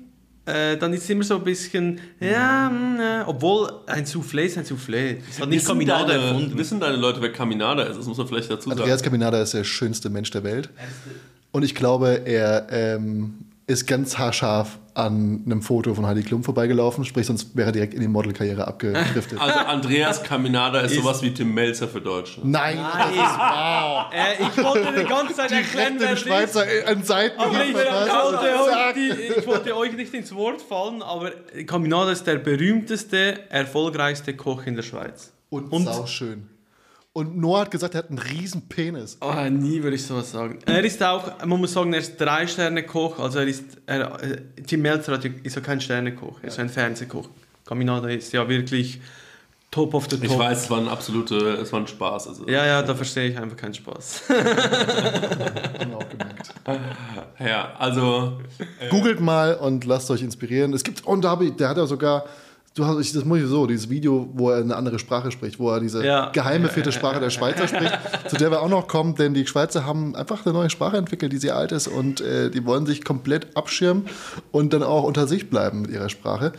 äh, 0.48 0.78
dann 0.78 0.92
ist 0.94 1.04
es 1.04 1.10
immer 1.10 1.24
so 1.24 1.36
ein 1.36 1.44
bisschen, 1.44 2.00
ja, 2.20 2.70
mm, 2.70 3.00
äh, 3.00 3.22
obwohl 3.26 3.70
ein 3.86 4.06
Soufflé 4.06 4.42
ist 4.44 4.56
ein 4.56 4.64
Soufflé. 4.64 5.18
Es 5.28 5.40
hat 5.40 5.48
nicht 5.48 5.60
Wissen 5.60 5.68
Caminada 5.68 6.06
deine, 6.06 6.22
erfunden. 6.22 6.58
wissen 6.58 6.80
deine 6.80 6.96
Leute, 6.96 7.20
wer 7.20 7.32
Caminada 7.32 7.82
ist? 7.82 7.98
Das 7.98 8.06
muss 8.06 8.16
man 8.16 8.26
vielleicht 8.26 8.50
dazu 8.50 8.68
sagen. 8.68 8.80
Andreas 8.80 9.02
Caminada 9.02 9.42
ist 9.42 9.52
der 9.52 9.64
schönste 9.64 10.08
Mensch 10.08 10.30
der 10.30 10.44
Welt. 10.44 10.70
Und 11.50 11.64
ich 11.64 11.74
glaube, 11.74 12.22
er 12.24 12.66
ähm, 12.70 13.34
ist 13.68 13.86
ganz 13.86 14.16
haarscharf 14.16 14.78
an 14.94 15.42
einem 15.44 15.60
Foto 15.60 15.94
von 15.94 16.06
Heidi 16.06 16.22
Klum 16.22 16.42
vorbeigelaufen, 16.42 17.04
sprich, 17.04 17.26
sonst 17.26 17.54
wäre 17.54 17.68
er 17.68 17.72
direkt 17.72 17.92
in 17.94 18.00
die 18.00 18.08
Modelkarriere 18.08 18.66
abgedriftet. 18.66 19.38
Also 19.40 19.58
Andreas 19.58 20.22
Caminada 20.22 20.80
ist 20.80 20.94
sowas 20.94 21.22
wie 21.22 21.32
Tim 21.32 21.52
Melzer 21.52 21.86
für 21.86 22.00
Deutschland. 22.00 22.50
Nein, 22.50 22.78
das 22.78 23.10
ist 23.10 23.38
wow. 23.38 24.06
Äh, 24.10 24.42
ich 24.42 24.64
wollte 24.64 24.98
die 24.98 25.04
ganze 25.06 25.34
Zeit 25.34 25.52
erklären, 25.52 25.96
wer 25.98 26.16
Schweizer 26.16 26.64
an 26.86 27.04
Seiten 27.04 27.38
Aber 27.38 27.62
ich, 27.62 27.74
wollte 27.74 28.56
euch 28.58 29.38
ich 29.38 29.46
wollte 29.46 29.76
euch 29.76 29.92
nicht 29.92 30.14
ins 30.14 30.34
Wort 30.34 30.62
fallen, 30.62 31.02
aber 31.02 31.30
Caminada 31.66 32.10
ist 32.10 32.26
der 32.26 32.36
berühmteste, 32.36 33.50
erfolgreichste 33.50 34.34
Koch 34.34 34.64
in 34.66 34.76
der 34.76 34.82
Schweiz. 34.82 35.32
Und, 35.50 35.70
Und- 35.70 35.84
sauschön. 35.84 36.48
Und 37.18 37.36
Noah 37.36 37.62
hat 37.62 37.72
gesagt, 37.72 37.94
er 37.94 37.98
hat 37.98 38.10
einen 38.10 38.18
riesen 38.20 38.68
Penis. 38.68 39.18
Oh, 39.20 39.32
nie 39.50 39.82
würde 39.82 39.96
ich 39.96 40.06
sowas 40.06 40.30
sagen. 40.30 40.60
Er 40.66 40.84
ist 40.84 41.02
auch, 41.02 41.44
man 41.44 41.58
muss 41.58 41.72
sagen, 41.72 41.92
er 41.92 41.98
ist 41.98 42.16
Drei-Sterne-Koch. 42.20 43.18
Also 43.18 43.40
er 43.40 43.46
ist, 43.48 43.64
er, 43.86 44.22
äh, 44.22 44.40
Tim 44.64 44.82
Melzer 44.82 45.14
hat 45.14 45.24
ja- 45.24 45.30
ist 45.42 45.56
ja 45.56 45.60
kein 45.62 45.80
Sternekoch, 45.80 46.38
er 46.42 46.48
ist 46.48 46.58
ein 46.60 46.68
Fernsehkoch. 46.68 47.28
Caminada 47.66 48.08
ist 48.08 48.32
ja 48.32 48.48
wirklich 48.48 49.00
top 49.72 49.94
of 49.94 50.04
the 50.08 50.16
top. 50.16 50.24
Ich 50.24 50.38
weiß, 50.38 50.62
es 50.62 50.70
war 50.70 50.78
ein 50.78 50.86
absolute, 50.88 51.34
es 51.60 51.72
war 51.72 51.80
ein 51.80 51.88
Spaß. 51.88 52.28
Also, 52.28 52.48
Ja, 52.48 52.64
ja, 52.64 52.82
da 52.82 52.94
verstehe 52.94 53.30
ich 53.30 53.36
einfach 53.38 53.56
keinen 53.56 53.74
Spaß. 53.74 54.22
Haben 54.28 55.90
wir 55.90 55.96
auch 55.96 56.08
gemerkt. 56.08 56.54
ja, 57.40 57.72
also 57.78 58.38
Googelt 58.90 59.20
mal 59.20 59.54
und 59.56 59.84
lasst 59.84 60.10
euch 60.10 60.22
inspirieren. 60.22 60.72
Es 60.72 60.84
gibt, 60.84 61.04
und 61.04 61.22
da 61.22 61.34
der 61.36 61.68
hat 61.68 61.76
ja 61.78 61.86
sogar, 61.86 62.24
du 62.78 62.86
hast, 62.86 62.98
ich- 63.00 63.12
das 63.12 63.24
muss 63.24 63.38
ich 63.40 63.46
so, 63.46 63.66
dieses 63.66 63.90
Video, 63.90 64.28
wo 64.34 64.50
er 64.50 64.58
eine 64.62 64.76
andere 64.76 64.98
Sprache 64.98 65.30
spricht, 65.30 65.58
wo 65.58 65.70
er 65.70 65.80
diese 65.80 66.04
Ja. 66.04 66.30
geheime 66.30 66.68
vierte 66.68 66.92
Sprache 66.92 67.20
der 67.20 67.30
Schweizer 67.30 67.66
spricht, 67.68 67.98
zu 68.28 68.36
der 68.36 68.50
wir 68.50 68.62
auch 68.62 68.68
noch 68.68 68.88
kommen, 68.88 69.14
denn 69.14 69.34
die 69.34 69.46
Schweizer 69.46 69.84
haben 69.84 70.14
einfach 70.14 70.44
eine 70.46 70.52
neue 70.54 70.70
Sprache 70.70 70.96
entwickelt, 70.96 71.32
die 71.32 71.38
sehr 71.38 71.56
alt 71.56 71.72
ist 71.72 71.88
und 71.88 72.20
äh, 72.20 72.50
die 72.50 72.64
wollen 72.64 72.86
sich 72.86 73.04
komplett 73.04 73.56
abschirmen 73.56 74.06
und 74.52 74.72
dann 74.72 74.82
auch 74.82 75.02
unter 75.04 75.26
sich 75.26 75.50
bleiben 75.50 75.82
mit 75.82 75.90
ihrer 75.90 76.08
Sprache. 76.08 76.52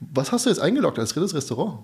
Was 0.00 0.32
hast 0.32 0.46
du 0.46 0.50
jetzt 0.50 0.60
eingeloggt 0.60 0.98
als 0.98 1.12
drittes 1.12 1.34
Restaurant? 1.34 1.80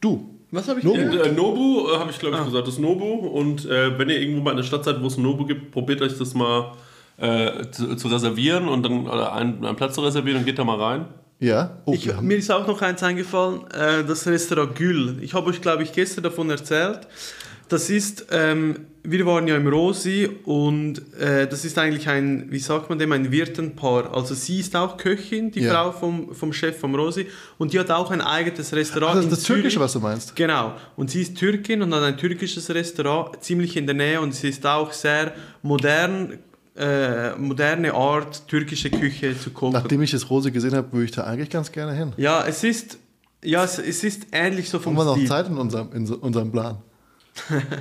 Du. 0.00 0.30
Was 0.50 0.68
habe 0.68 0.78
ich 0.80 0.84
Nobu. 0.84 0.98
äh, 0.98 1.32
Nobu, 1.32 1.88
äh, 1.90 1.98
habe 1.98 2.10
ich 2.10 2.18
glaube 2.18 2.36
ich 2.36 2.44
gesagt, 2.44 2.66
das 2.66 2.74
ist 2.74 2.80
Nobu. 2.80 3.04
Und 3.04 3.64
äh, 3.66 3.98
wenn 3.98 4.08
ihr 4.08 4.20
irgendwo 4.20 4.42
mal 4.42 4.52
in 4.52 4.56
der 4.58 4.64
Stadt 4.64 4.84
seid, 4.84 5.02
wo 5.02 5.06
es 5.06 5.16
ein 5.16 5.22
Nobu 5.22 5.44
gibt, 5.44 5.72
probiert 5.72 6.00
euch 6.02 6.16
das 6.16 6.34
mal 6.34 6.72
äh, 7.18 7.68
zu, 7.72 7.96
zu 7.96 8.08
reservieren 8.08 8.68
und 8.68 8.82
dann 8.84 9.08
oder 9.08 9.32
einen, 9.32 9.64
einen 9.64 9.76
Platz 9.76 9.94
zu 9.94 10.02
reservieren 10.02 10.38
und 10.40 10.44
geht 10.44 10.58
da 10.58 10.64
mal 10.64 10.80
rein. 10.80 11.06
Ja? 11.38 11.78
Oh, 11.84 11.92
Ich, 11.92 12.10
mir 12.20 12.36
ist 12.38 12.50
auch 12.50 12.66
noch 12.66 12.80
eins 12.82 13.02
eingefallen, 13.02 13.60
äh, 13.72 14.04
das 14.04 14.26
Restaurant 14.26 14.74
Gül. 14.74 15.18
Ich 15.20 15.34
habe 15.34 15.50
euch, 15.50 15.60
glaube 15.60 15.82
ich, 15.82 15.92
gestern 15.92 16.24
davon 16.24 16.48
erzählt. 16.50 17.00
Das 17.68 17.90
ist, 17.90 18.26
ähm, 18.30 18.86
wir 19.02 19.26
waren 19.26 19.48
ja 19.48 19.56
im 19.56 19.66
Rosi 19.66 20.30
und 20.44 21.02
äh, 21.18 21.48
das 21.48 21.64
ist 21.64 21.76
eigentlich 21.78 22.08
ein, 22.08 22.46
wie 22.48 22.60
sagt 22.60 22.88
man 22.88 22.96
dem, 23.00 23.10
ein 23.10 23.32
Wirtenpaar. 23.32 24.14
Also 24.14 24.34
sie 24.34 24.60
ist 24.60 24.76
auch 24.76 24.96
Köchin, 24.96 25.50
die 25.50 25.62
Ja. 25.62 25.72
Frau 25.72 25.90
vom, 25.92 26.32
vom 26.32 26.52
Chef 26.52 26.78
vom 26.78 26.94
Rosi 26.94 27.26
und 27.58 27.72
die 27.72 27.80
hat 27.80 27.90
auch 27.90 28.12
ein 28.12 28.20
eigenes 28.20 28.72
Restaurant 28.72 29.16
Ach, 29.16 29.20
das 29.22 29.30
das 29.30 29.42
Türkische, 29.42 29.80
was 29.80 29.94
du 29.94 29.98
meinst. 30.00 30.36
Genau. 30.36 30.74
Und 30.94 31.10
sie 31.10 31.22
ist 31.22 31.36
Türkin 31.36 31.82
und 31.82 31.92
hat 31.92 32.04
ein 32.04 32.16
türkisches 32.16 32.70
Restaurant 32.70 33.42
ziemlich 33.42 33.76
in 33.76 33.86
der 33.86 33.96
Nähe 33.96 34.20
und 34.20 34.32
sie 34.32 34.48
ist 34.50 34.64
auch 34.64 34.92
sehr 34.92 35.32
modern, 35.62 36.38
äh, 36.76 37.34
moderne 37.36 37.94
Art, 37.94 38.46
türkische 38.48 38.90
Küche 38.90 39.38
zu 39.38 39.50
kochen. 39.50 39.72
Nachdem 39.72 40.02
ich 40.02 40.10
das 40.10 40.28
Rose 40.30 40.52
gesehen 40.52 40.74
habe, 40.74 40.92
würde 40.92 41.04
ich 41.06 41.10
da 41.12 41.24
eigentlich 41.24 41.50
ganz 41.50 41.72
gerne 41.72 41.92
hin. 41.94 42.12
Ja, 42.16 42.44
es 42.46 42.62
ist, 42.64 42.98
ja, 43.42 43.64
es, 43.64 43.78
es 43.78 44.04
ist 44.04 44.26
ähnlich 44.32 44.68
so 44.68 44.78
vom 44.78 44.96
Haben 44.96 45.04
wir 45.06 45.10
noch 45.10 45.16
Stil. 45.16 45.28
Zeit 45.28 45.48
in 45.48 45.56
unserem, 45.56 45.92
in 45.92 46.06
so- 46.06 46.16
unserem 46.16 46.52
Plan? 46.52 46.78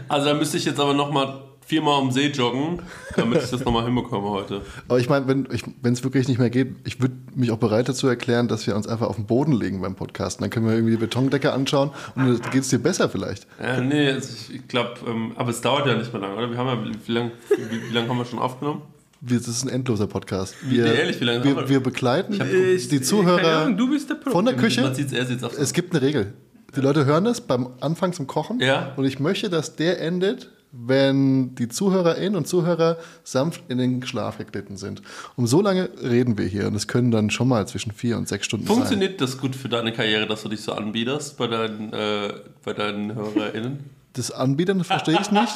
Also 0.10 0.28
da 0.28 0.34
müsste 0.34 0.58
ich 0.58 0.66
jetzt 0.66 0.80
aber 0.80 0.94
nochmal 0.94 1.42
viermal 1.66 2.02
um 2.02 2.12
See 2.12 2.28
joggen, 2.28 2.82
damit 3.16 3.44
ich 3.44 3.50
das 3.50 3.66
nochmal 3.66 3.86
hinbekomme 3.86 4.30
heute. 4.30 4.62
Aber 4.88 5.00
ich 5.00 5.10
meine, 5.10 5.28
wenn 5.28 5.94
es 5.94 6.04
wirklich 6.04 6.28
nicht 6.28 6.38
mehr 6.40 6.50
geht, 6.50 6.76
ich 6.86 7.02
würde 7.02 7.16
mich 7.36 7.52
auch 7.52 7.58
bereit 7.58 7.90
dazu 7.90 8.08
erklären, 8.08 8.48
dass 8.48 8.66
wir 8.68 8.76
uns 8.76 8.88
einfach 8.88 9.08
auf 9.08 9.16
den 9.16 9.26
Boden 9.26 9.52
legen 9.54 9.82
beim 9.82 9.96
Podcasten. 9.96 10.44
Dann 10.44 10.50
können 10.52 10.68
wir 10.68 10.74
irgendwie 10.74 10.92
die 10.94 11.00
Betondecke 11.00 11.52
anschauen 11.54 11.90
und 12.16 12.26
dann 12.28 12.52
geht 12.52 12.62
es 12.62 12.70
dir 12.70 12.80
besser 12.80 13.10
vielleicht. 13.10 13.48
Äh, 13.62 13.82
nee, 13.82 14.10
also 14.12 14.34
ich, 14.34 14.56
ich 14.56 14.68
glaube, 14.68 14.92
ähm, 15.08 15.32
aber 15.36 15.50
es 15.50 15.62
dauert 15.62 15.88
ja 15.88 15.96
nicht 15.96 16.12
mehr 16.14 16.22
lange, 16.22 16.36
oder? 16.36 16.52
Wir 16.52 16.58
haben 16.58 16.68
ja, 16.68 16.92
wie 17.06 17.12
lange 17.12 17.32
wie, 17.50 17.90
wie 17.90 17.94
lang 17.94 18.08
haben 18.10 18.18
wir 18.18 18.26
schon 18.26 18.40
aufgenommen? 18.40 18.82
Wir, 19.22 19.38
das 19.40 19.48
ist 19.48 19.64
ein 19.64 19.70
endloser 19.70 20.06
Podcast. 20.06 20.56
Wir, 20.62 20.84
Nee, 20.84 20.94
ehrlich, 21.00 21.20
wie 21.20 21.24
lange 21.26 21.40
haben 21.40 21.56
wir- 21.56 21.70
wir, 21.70 21.80
begleiten 21.80 22.40
Äh, 22.40 22.78
die 22.78 23.02
Zuhörer 23.02 23.64
Ahnung, 23.64 23.78
du 23.78 23.90
bist 23.90 24.08
der 24.10 24.16
Pro. 24.16 24.30
von 24.30 24.46
der 24.46 24.54
Man 24.54 24.64
Küche. 24.64 24.94
sieht 24.94 25.08
es 25.08 25.14
erst 25.14 25.32
jetzt 25.32 25.44
auf 25.44 25.58
Es 25.58 25.74
gibt 25.74 25.94
eine 25.96 26.02
Regel. 26.06 26.34
Die 26.76 26.82
Leute 26.82 27.06
hören 27.06 27.24
das 27.24 27.42
beim 27.42 27.70
Anfang 27.80 28.12
zum 28.14 28.28
Kochen. 28.28 28.60
Ja. 28.60 28.92
Und 28.98 29.06
ich 29.06 29.20
möchte, 29.20 29.50
dass 29.50 29.78
der 29.78 30.02
endet, 30.02 30.52
wenn 30.78 31.56
die 31.56 31.68
ZuhörerInnen 31.68 32.36
und 32.36 32.48
Zuhörer 32.48 32.98
sanft 33.24 33.64
in 33.70 33.78
den 33.78 34.06
Schlaf 34.06 34.38
geglitten 34.38 34.78
sind. 34.78 35.02
Um 35.36 35.48
so 35.48 35.62
lange 35.62 35.90
reden 36.02 36.38
wir 36.38 36.46
hier 36.46 36.68
und 36.68 36.76
es 36.76 36.88
können 36.88 37.12
dann 37.12 37.30
schon 37.30 37.48
mal 37.48 37.68
zwischen 37.68 37.92
vier 37.92 38.18
und 38.18 38.28
sechs 38.28 38.46
Stunden 38.46 38.66
sein. 38.66 38.76
Funktioniert 38.76 39.22
das 39.22 39.38
gut 39.38 39.56
für 39.56 39.70
deine 39.70 39.94
Karriere, 39.94 40.28
dass 40.28 40.44
du 40.44 40.50
dich 40.50 40.62
so 40.62 40.74
anbiederst 40.74 41.38
bei 41.38 41.48
deinen, 41.48 41.94
äh, 41.94 42.34
bei 42.64 42.74
deinen 42.74 43.16
HörerInnen? 43.16 44.05
Das 44.16 44.32
Anbietern 44.32 44.84
verstehe 44.84 45.18
ich 45.22 45.30
nicht. 45.32 45.54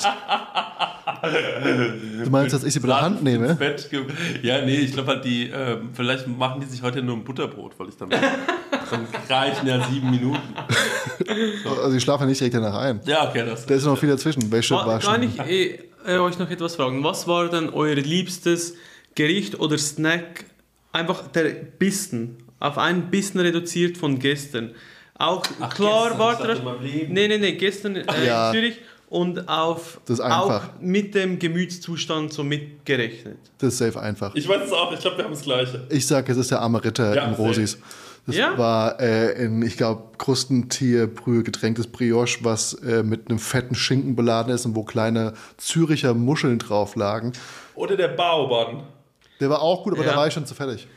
Du 2.24 2.30
meinst, 2.30 2.54
dass 2.54 2.64
ich 2.64 2.74
sie 2.74 2.80
bei 2.80 2.88
der 2.88 3.02
Hand 3.02 3.24
nehme? 3.24 3.58
Ja, 4.42 4.64
nee, 4.66 4.76
ich 4.78 4.94
glaube 4.94 5.10
halt, 5.10 5.26
die, 5.26 5.50
ähm, 5.50 5.90
vielleicht 5.94 6.28
machen 6.28 6.62
die 6.62 6.68
sich 6.68 6.82
heute 6.82 7.02
nur 7.02 7.16
ein 7.18 7.24
Butterbrot, 7.24 7.74
weil 7.78 7.90
ich 7.90 7.98
dann. 7.98 8.10
dann 8.10 9.08
reichen 9.30 9.68
ja 9.68 9.84
sieben 9.90 10.10
Minuten. 10.10 10.42
Also 11.84 11.96
ich 11.96 12.04
schlafe 12.04 12.26
nicht 12.26 12.40
direkt 12.40 12.56
danach 12.56 12.76
ein. 12.76 13.02
Ja, 13.06 13.28
okay, 13.30 13.44
das. 13.46 13.66
Da 13.66 13.76
ist 13.76 13.86
noch 13.86 13.98
viel 13.98 14.10
dazwischen. 14.10 14.52
Wäsche 14.52 14.76
Wa- 14.76 14.86
waschen. 14.88 15.10
Kann 15.12 15.24
ich 15.24 15.40
äh, 15.40 15.80
äh, 16.06 16.18
euch 16.20 16.38
noch 16.40 16.50
etwas 16.50 16.76
fragen? 16.76 17.04
Was 17.04 17.28
war 17.28 17.50
denn 17.50 17.70
euer 17.70 17.96
liebstes 17.96 18.76
Gericht 19.16 19.60
oder 19.60 19.78
Snack? 19.78 20.46
Einfach 20.92 21.28
der 21.28 21.50
Bissen. 21.50 22.38
Auf 22.60 22.78
einen 22.78 23.04
Bissen 23.10 23.40
reduziert 23.40 23.98
von 23.98 24.20
gestern. 24.20 24.72
Auch 25.20 25.44
klar 25.44 26.04
gestern, 26.10 26.20
war 26.20 26.32
ich 26.34 26.40
dachte 26.48 26.64
mal 26.64 26.78
Leben. 26.82 27.14
Nee, 27.14 27.28
nee, 27.28 27.38
nee, 27.38 27.52
gestern 27.54 27.96
äh, 27.98 28.26
Ja. 28.26 28.48
in 28.50 28.56
Zürich. 28.56 28.78
Und 29.10 29.50
auf, 29.50 30.00
Das 30.06 30.20
ist 30.20 30.26
auch 30.26 30.62
mit 30.80 31.16
dem 31.16 31.40
Gemütszustand 31.40 32.32
so 32.32 32.44
mitgerechnet. 32.44 33.38
Das 33.58 33.74
ist 33.74 33.78
safe 33.80 34.00
einfach. 34.00 34.36
Ich 34.36 34.48
weiß 34.48 34.62
es 34.68 34.72
auch, 34.72 34.92
ich 34.94 35.00
glaube, 35.00 35.18
wir 35.18 35.24
haben 35.26 35.32
das 35.34 35.42
Gleiche. 35.42 35.88
Ich 35.90 36.06
sage, 36.06 36.32
es 36.32 36.38
ist 36.38 36.52
der 36.52 36.62
arme 36.62 36.84
Ritter 36.84 37.16
Ja, 37.16 37.24
im 37.26 37.32
safe. 37.32 37.42
Rosis. 37.42 37.80
Das 38.28 38.36
Ja? 38.36 38.56
war 38.58 39.00
äh, 39.00 39.32
in, 39.46 39.64
ich 39.64 39.78
glaube, 39.78 40.04
Krustentierbrühe 40.20 41.42
getränktes 41.42 41.88
Brioche, 41.88 42.38
was 42.44 42.74
äh, 42.76 43.02
mit 43.02 43.30
einem 43.30 43.40
fetten 43.40 43.74
Schinken 43.74 44.16
beladen 44.16 44.54
ist 44.54 44.66
und 44.68 44.76
wo 44.76 44.84
kleine 44.84 45.34
Züricher 45.58 46.14
Muscheln 46.14 46.60
drauf 46.60 46.96
lagen. 46.96 47.34
Oder 47.74 47.96
der 47.98 48.10
Bauban. 48.10 48.84
Der 49.40 49.50
war 49.50 49.62
auch 49.64 49.84
gut, 49.84 49.94
aber 49.94 50.04
Ja. 50.06 50.12
da 50.12 50.18
war 50.18 50.28
ich 50.28 50.34
schon 50.36 50.46
zu 50.46 50.54
fertig. 50.54 50.88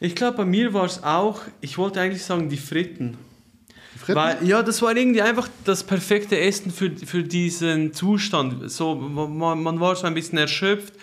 Ich 0.00 0.14
glaube, 0.14 0.38
bei 0.38 0.44
mir 0.46 0.72
war 0.72 0.84
es 0.86 1.02
auch, 1.02 1.40
ich 1.60 1.76
wollte 1.76 2.00
eigentlich 2.00 2.24
sagen, 2.24 2.48
die 2.48 2.56
Fritten. 2.56 3.18
Fritten? 3.98 4.18
Weil, 4.18 4.46
ja, 4.46 4.62
das 4.62 4.82
war 4.82 4.96
irgendwie 4.96 5.22
einfach 5.22 5.48
das 5.64 5.84
perfekte 5.84 6.38
Essen 6.38 6.70
für, 6.70 6.90
für 6.90 7.22
diesen 7.22 7.92
Zustand. 7.92 8.70
So, 8.70 8.94
man, 8.94 9.62
man 9.62 9.80
war 9.80 9.96
so 9.96 10.06
ein 10.06 10.14
bisschen 10.14 10.38
erschöpft, 10.38 10.94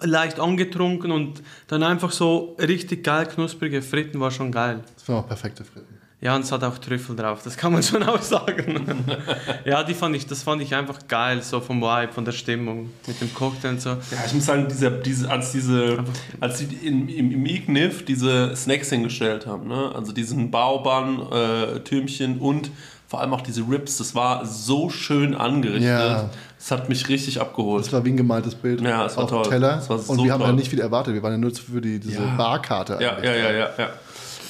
leicht 0.00 0.40
angetrunken 0.40 1.10
und 1.10 1.42
dann 1.68 1.82
einfach 1.82 2.10
so 2.10 2.56
richtig 2.58 3.04
geil 3.04 3.26
knusprige 3.26 3.82
Fritten 3.82 4.20
war 4.20 4.30
schon 4.30 4.52
geil. 4.52 4.80
das 4.94 5.08
waren 5.08 5.22
auch 5.22 5.28
perfekte 5.28 5.64
Fritten. 5.64 5.93
Ja, 6.24 6.34
und 6.34 6.40
es 6.42 6.50
hat 6.52 6.64
auch 6.64 6.78
Trüffel 6.78 7.14
drauf, 7.14 7.42
das 7.44 7.54
kann 7.54 7.70
man 7.74 7.82
schon 7.82 8.02
auch 8.02 8.22
sagen. 8.22 9.04
ja, 9.66 9.84
die 9.84 9.92
fand 9.92 10.16
ich, 10.16 10.26
das 10.26 10.42
fand 10.42 10.62
ich 10.62 10.74
einfach 10.74 11.06
geil, 11.06 11.42
so 11.42 11.60
vom 11.60 11.82
Vibe, 11.82 12.14
von 12.14 12.24
der 12.24 12.32
Stimmung, 12.32 12.88
mit 13.06 13.20
dem 13.20 13.34
Cocktail 13.34 13.68
und 13.72 13.82
so. 13.82 13.90
Ja, 13.90 13.98
ich 14.24 14.32
muss 14.32 14.46
sagen, 14.46 14.66
diese, 14.66 14.90
diese, 14.90 15.30
als 15.30 15.52
diese, 15.52 16.02
als 16.40 16.60
sie 16.60 16.64
in, 16.82 17.10
im, 17.10 17.30
im 17.30 17.44
Ignif 17.44 18.06
diese 18.06 18.56
Snacks 18.56 18.88
hingestellt 18.88 19.46
haben, 19.46 19.68
ne? 19.68 19.92
also 19.94 20.12
diesen 20.12 20.50
Baubahn, 20.50 21.30
äh, 21.30 21.80
Türmchen 21.80 22.38
und 22.38 22.70
vor 23.06 23.20
allem 23.20 23.34
auch 23.34 23.42
diese 23.42 23.60
Rips, 23.60 23.98
das 23.98 24.14
war 24.14 24.46
so 24.46 24.88
schön 24.88 25.34
angerichtet. 25.34 25.82
Ja. 25.84 26.30
Das 26.58 26.70
hat 26.70 26.88
mich 26.88 27.06
richtig 27.10 27.38
abgeholt. 27.38 27.84
Das 27.84 27.92
war 27.92 28.02
wie 28.06 28.08
ein 28.12 28.16
gemaltes 28.16 28.54
Bild 28.54 28.80
Ja, 28.80 29.04
es 29.04 29.18
war 29.18 29.24
auf 29.24 29.30
toll. 29.30 29.46
Teller. 29.46 29.82
Und 29.90 30.00
so 30.02 30.24
wir 30.24 30.32
haben 30.32 30.40
ja 30.40 30.46
toll. 30.46 30.56
nicht 30.56 30.70
viel 30.70 30.80
erwartet. 30.80 31.12
Wir 31.12 31.22
waren 31.22 31.32
ja 31.32 31.38
nur 31.38 31.54
für 31.54 31.82
die, 31.82 32.00
diese 32.00 32.22
Ja. 32.22 32.34
Barkarte. 32.34 32.96
ja, 32.98 33.10
eigentlich. 33.10 33.24
ja, 33.24 33.36
ja, 33.36 33.50
ja, 33.52 33.70
ja. 33.76 33.88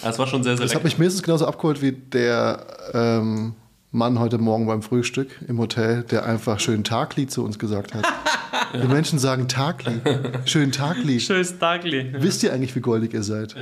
Das 0.05 0.19
war 0.19 0.27
schon 0.27 0.43
sehr, 0.43 0.57
sehr 0.57 0.67
Das 0.67 0.75
hat 0.75 0.85
mich 0.85 0.99
mindestens 0.99 1.23
genauso 1.23 1.47
abgeholt 1.47 1.83
wie 1.83 1.93
der 1.93 2.67
ähm, 2.93 3.55
Mann 3.91 4.19
heute 4.19 4.39
Morgen 4.39 4.67
beim 4.67 4.83
Frühstück 4.83 5.29
im 5.49 5.59
Hotel, 5.59 6.03
der 6.03 6.27
einfach 6.27 6.61
schönen 6.61 6.85
Taglied 6.85 7.31
zu 7.31 7.45
uns 7.45 7.59
gesagt 7.59 7.95
hat. 7.95 8.05
Die 8.83 8.89
Menschen 8.89 9.19
sagen 9.19 9.49
Taglied. 9.49 10.03
Schönen 10.47 10.73
Taglied. 10.73 11.23
Schönes 11.23 11.59
Tagli. 11.59 12.13
Wisst 12.19 12.43
ihr 12.43 12.53
eigentlich, 12.53 12.75
wie 12.75 12.81
goldig 12.81 13.15
ihr 13.15 13.23
seid? 13.23 13.55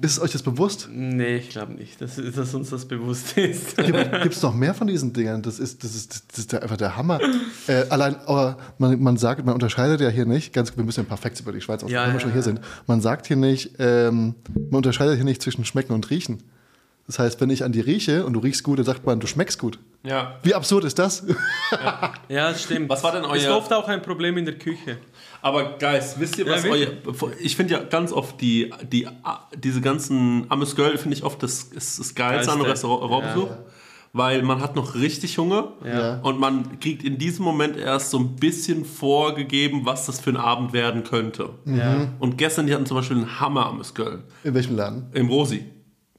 Ist 0.00 0.18
euch 0.18 0.32
das 0.32 0.42
bewusst? 0.42 0.88
Nee, 0.90 1.36
ich 1.36 1.50
glaube 1.50 1.72
nicht, 1.74 2.00
dass, 2.00 2.16
dass 2.16 2.52
uns 2.52 2.70
das 2.70 2.84
bewusst 2.86 3.38
ist. 3.38 3.76
Gibt 3.76 4.34
es 4.34 4.42
noch 4.42 4.52
mehr 4.52 4.74
von 4.74 4.88
diesen 4.88 5.12
Dingern? 5.12 5.40
Das 5.42 5.60
ist, 5.60 5.84
das 5.84 5.94
ist, 5.94 6.24
das 6.32 6.38
ist 6.40 6.52
der, 6.52 6.62
einfach 6.62 6.76
der 6.76 6.96
Hammer. 6.96 7.20
Äh, 7.68 7.84
allein, 7.90 8.16
aber 8.26 8.58
man, 8.78 9.00
man 9.00 9.16
sagt, 9.16 9.44
man 9.44 9.54
unterscheidet 9.54 10.00
ja 10.00 10.08
hier 10.08 10.26
nicht, 10.26 10.52
ganz, 10.52 10.76
wir 10.76 10.82
müssen 10.82 11.00
ja 11.00 11.04
ein 11.04 11.08
paar 11.08 11.16
Facts 11.18 11.38
über 11.40 11.52
die 11.52 11.60
Schweiz 11.60 11.84
ausmachen, 11.84 11.92
Ja, 11.94 12.02
wenn 12.06 12.08
wir 12.08 12.14
ja, 12.14 12.20
schon 12.20 12.30
ja. 12.30 12.34
hier 12.34 12.42
sind. 12.42 12.60
Man 12.88 13.00
sagt 13.00 13.26
hier 13.28 13.36
nicht, 13.36 13.76
ähm, 13.78 14.34
man 14.52 14.78
unterscheidet 14.78 15.14
hier 15.14 15.24
nicht 15.24 15.40
zwischen 15.40 15.64
schmecken 15.64 15.92
und 15.92 16.10
riechen. 16.10 16.42
Das 17.06 17.18
heißt, 17.18 17.40
wenn 17.40 17.50
ich 17.50 17.62
an 17.62 17.70
die 17.70 17.80
rieche 17.80 18.24
und 18.24 18.32
du 18.32 18.40
riechst 18.40 18.64
gut, 18.64 18.78
dann 18.78 18.86
sagt 18.86 19.04
man, 19.06 19.20
du 19.20 19.26
schmeckst 19.26 19.58
gut. 19.58 19.78
Ja. 20.02 20.38
Wie 20.42 20.54
absurd 20.54 20.84
ist 20.84 20.98
das? 20.98 21.22
Ja, 21.70 22.12
das 22.50 22.62
stimmt. 22.62 22.88
Was 22.88 23.02
war 23.04 23.12
denn 23.12 23.22
Ist 23.24 23.46
euer- 23.46 23.56
oft 23.58 23.72
auch 23.72 23.86
ein 23.88 24.02
Problem 24.02 24.36
in 24.38 24.44
der 24.46 24.58
Küche. 24.58 24.98
Aber 25.44 25.76
Guys, 25.78 26.18
wisst 26.18 26.38
ihr, 26.38 26.46
Ja, 26.46 26.52
was 26.52 26.64
euer. 26.64 26.88
wirklich? 27.04 27.40
Ich 27.40 27.54
finde 27.54 27.74
ja 27.74 27.82
ganz 27.82 28.12
oft 28.12 28.40
die, 28.40 28.72
die, 28.90 29.06
diese 29.58 29.82
ganzen 29.82 30.46
Amüs 30.48 30.74
Girl 30.74 30.96
finde 30.96 31.18
ich 31.18 31.22
oft 31.22 31.42
das, 31.42 31.64
ist 31.64 31.98
das 32.00 32.14
Geilste 32.14 32.50
an 32.50 32.60
einem. 32.60 32.70
Restaurantbesuch. 32.70 33.50
Weil 34.14 34.42
man 34.42 34.62
hat 34.62 34.74
noch 34.76 34.94
richtig 34.94 35.36
Hunger 35.38 35.72
Ja. 35.84 36.20
und 36.22 36.38
man 36.40 36.78
kriegt 36.80 37.02
in 37.04 37.18
diesem 37.18 37.44
Moment 37.44 37.76
erst 37.76 38.10
so 38.10 38.18
ein 38.20 38.36
bisschen 38.36 38.84
vorgegeben, 38.84 39.82
was 39.84 40.06
das 40.06 40.18
für 40.20 40.30
ein 40.30 40.36
Abend 40.38 40.72
werden 40.72 41.04
könnte. 41.04 41.50
Ja. 41.66 42.06
Und 42.20 42.38
gestern, 42.38 42.66
die 42.66 42.72
hatten 42.74 42.86
zum 42.86 42.96
Beispiel 42.96 43.16
einen 43.18 43.38
Hammer 43.40 43.66
Amüs 43.66 43.92
Girl 43.92 44.22
In 44.44 44.54
welchem 44.54 44.76
Laden? 44.76 45.06
im 45.12 45.28
Rosi. 45.28 45.64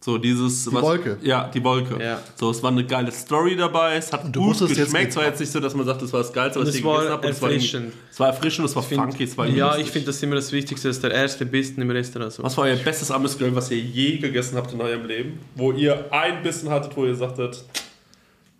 So 0.06 0.20
dieses. 0.20 0.66
Die 0.66 0.72
Wolke. 0.72 1.18
Ja, 1.24 1.50
die 1.52 1.64
Wolke. 1.64 1.98
Ja. 2.00 2.22
So, 2.36 2.52
es 2.52 2.62
war 2.62 2.70
eine 2.70 2.86
geile 2.86 3.12
Story 3.12 3.56
dabei. 3.56 3.96
Es 3.96 4.14
hat 4.14 4.24
du 4.36 4.54
gut 4.54 4.60
geschmeckt. 4.60 5.10
Es 5.10 5.16
war 5.16 5.26
jetzt 5.26 5.40
nicht 5.40 5.52
so, 5.52 5.60
dass 5.60 5.74
man 5.74 5.84
sagt, 5.84 6.00
das 6.04 6.14
war 6.14 6.20
das 6.20 6.32
Geilste, 6.32 6.60
was 6.60 6.68
Und 6.70 6.76
ich 6.76 6.84
gegessen 6.84 7.06
war 7.08 7.10
habe. 7.10 7.26
Und 7.26 7.34
es 7.34 7.42
war 7.42 7.50
erfrischend. 7.50 7.94
Es 8.12 8.20
war 8.20 8.28
erfrischend, 8.28 8.68
es 8.70 8.76
war 8.76 8.84
funky, 8.84 9.24
es 9.24 9.36
war 9.36 9.48
Ja, 9.48 9.70
lustig. 9.70 9.86
ich 9.88 9.92
finde 9.92 10.06
das 10.06 10.22
immer 10.22 10.36
das 10.36 10.52
Wichtigste, 10.52 10.90
dass 10.90 11.00
der 11.00 11.10
erste 11.10 11.44
Bissen 11.48 11.82
im 11.82 11.90
Restaurant 11.90 12.32
so. 12.32 12.44
Was 12.44 12.56
war 12.56 12.66
euer 12.66 12.76
bestes 12.76 13.10
Amüsgrill, 13.10 13.56
was 13.56 13.72
ihr 13.72 13.80
je 13.80 14.20
gegessen 14.20 14.58
habt 14.58 14.72
in 14.74 14.80
eurem 14.80 15.08
Leben? 15.08 15.40
Wo 15.56 15.72
ihr 15.72 16.06
ein 16.12 16.44
Bissen 16.44 16.70
hattet, 16.70 16.96
wo 16.96 17.04
ihr 17.08 17.16
sagtet, 17.16 17.66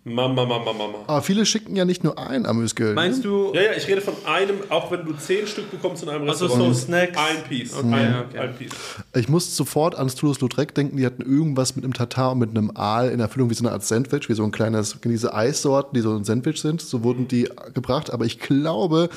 Mama, 0.08 0.44
Mama, 0.44 0.72
Mama. 0.72 0.98
Aber 1.08 1.20
viele 1.20 1.44
schicken 1.44 1.74
ja 1.74 1.84
nicht 1.84 2.04
nur 2.04 2.16
ein 2.16 2.46
Amüsgöl. 2.46 2.94
Meinst 2.94 3.24
du, 3.24 3.52
Ja, 3.52 3.62
ja, 3.62 3.72
ich 3.76 3.88
rede 3.88 4.00
von 4.00 4.14
einem, 4.24 4.58
auch 4.68 4.88
wenn 4.92 5.04
du 5.04 5.12
zehn 5.14 5.48
Stück 5.48 5.68
bekommst 5.68 6.04
in 6.04 6.08
einem 6.08 6.28
Also 6.28 6.46
Restaurant. 6.46 6.76
so 6.76 6.80
Snacks? 6.80 7.18
Ein 7.18 7.42
Piece. 7.48 7.74
Okay, 7.74 7.92
ein, 7.92 8.24
okay. 8.28 8.38
ein 8.38 8.54
Piece. 8.56 8.70
Ich 9.16 9.28
muss 9.28 9.56
sofort 9.56 9.96
ans 9.96 10.14
Toulouse-Lautrec 10.14 10.72
denken, 10.76 10.96
die 10.96 11.04
hatten 11.04 11.22
irgendwas 11.22 11.74
mit 11.74 11.84
einem 11.84 11.92
Tatar 11.92 12.32
und 12.32 12.38
mit 12.38 12.50
einem 12.50 12.70
Aal 12.76 13.10
in 13.10 13.18
Erfüllung 13.18 13.50
wie 13.50 13.54
so 13.54 13.64
eine 13.64 13.72
Art 13.72 13.84
Sandwich, 13.84 14.28
wie 14.28 14.34
so 14.34 14.44
ein 14.44 14.52
kleines, 14.52 14.96
diese 15.02 15.34
Eissorten, 15.34 15.94
die 15.94 16.02
so 16.02 16.14
ein 16.14 16.22
Sandwich 16.22 16.60
sind, 16.60 16.80
so 16.82 17.02
wurden 17.02 17.26
die 17.26 17.48
gebracht. 17.74 18.12
Aber 18.12 18.24
ich 18.24 18.38
glaube, 18.38 19.08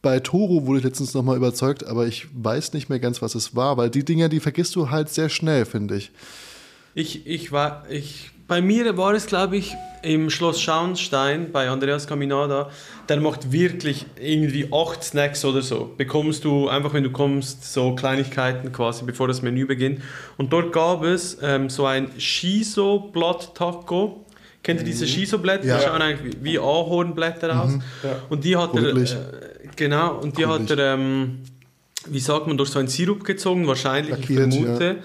bei 0.00 0.18
Toro 0.18 0.66
wurde 0.66 0.78
ich 0.78 0.84
letztens 0.84 1.12
nochmal 1.14 1.36
überzeugt, 1.36 1.86
aber 1.86 2.06
ich 2.06 2.26
weiß 2.34 2.72
nicht 2.72 2.88
mehr 2.88 2.98
ganz, 3.00 3.20
was 3.22 3.34
es 3.34 3.54
war, 3.54 3.76
weil 3.76 3.90
die 3.90 4.04
Dinger, 4.04 4.30
die 4.30 4.40
vergisst 4.40 4.74
du 4.76 4.90
halt 4.90 5.10
sehr 5.10 5.28
schnell, 5.28 5.64
finde 5.66 5.96
ich. 5.96 6.10
ich, 6.94 7.26
ich 7.26 7.52
war, 7.52 7.84
ich, 7.88 8.31
bei 8.48 8.60
mir 8.60 8.96
war 8.96 9.14
es, 9.14 9.26
glaube 9.26 9.56
ich, 9.56 9.74
im 10.02 10.30
Schloss 10.30 10.60
Schauenstein 10.60 11.52
bei 11.52 11.70
Andreas 11.70 12.06
Caminada. 12.06 12.70
Der 13.08 13.20
macht 13.20 13.52
wirklich 13.52 14.06
irgendwie 14.20 14.68
acht 14.72 15.04
Snacks 15.04 15.44
oder 15.44 15.62
so. 15.62 15.92
Bekommst 15.96 16.44
du 16.44 16.68
einfach, 16.68 16.92
wenn 16.92 17.04
du 17.04 17.10
kommst, 17.10 17.72
so 17.72 17.94
Kleinigkeiten 17.94 18.72
quasi, 18.72 19.04
bevor 19.04 19.28
das 19.28 19.42
Menü 19.42 19.66
beginnt. 19.66 20.02
Und 20.36 20.52
dort 20.52 20.72
gab 20.72 21.04
es 21.04 21.38
ähm, 21.42 21.70
so 21.70 21.86
ein 21.86 22.10
Shiso-Blatt-Taco. 22.18 24.26
Kennt 24.62 24.80
ihr 24.80 24.86
diese 24.86 25.06
Shiso-Blätter? 25.06 25.64
Ja. 25.64 25.78
Die 25.78 25.84
schauen 25.84 26.02
eigentlich 26.02 26.36
wie 26.42 26.58
Ahornblätter 26.58 27.62
aus. 27.62 27.78
Und 28.28 28.44
die 28.44 28.56
hat 28.56 28.74
er, 28.74 28.96
äh, 28.96 29.06
genau, 29.76 30.18
und 30.18 30.38
die 30.38 30.46
hat 30.46 30.66
Grünlich. 30.66 30.78
er, 30.78 30.94
ähm, 30.94 31.38
wie 32.06 32.20
sagt 32.20 32.46
man, 32.46 32.56
durch 32.56 32.70
so 32.70 32.78
einen 32.78 32.88
Sirup 32.88 33.24
gezogen, 33.24 33.66
wahrscheinlich, 33.66 34.10
Lackiert, 34.10 34.48
ich 34.48 34.60
vermute. 34.60 34.96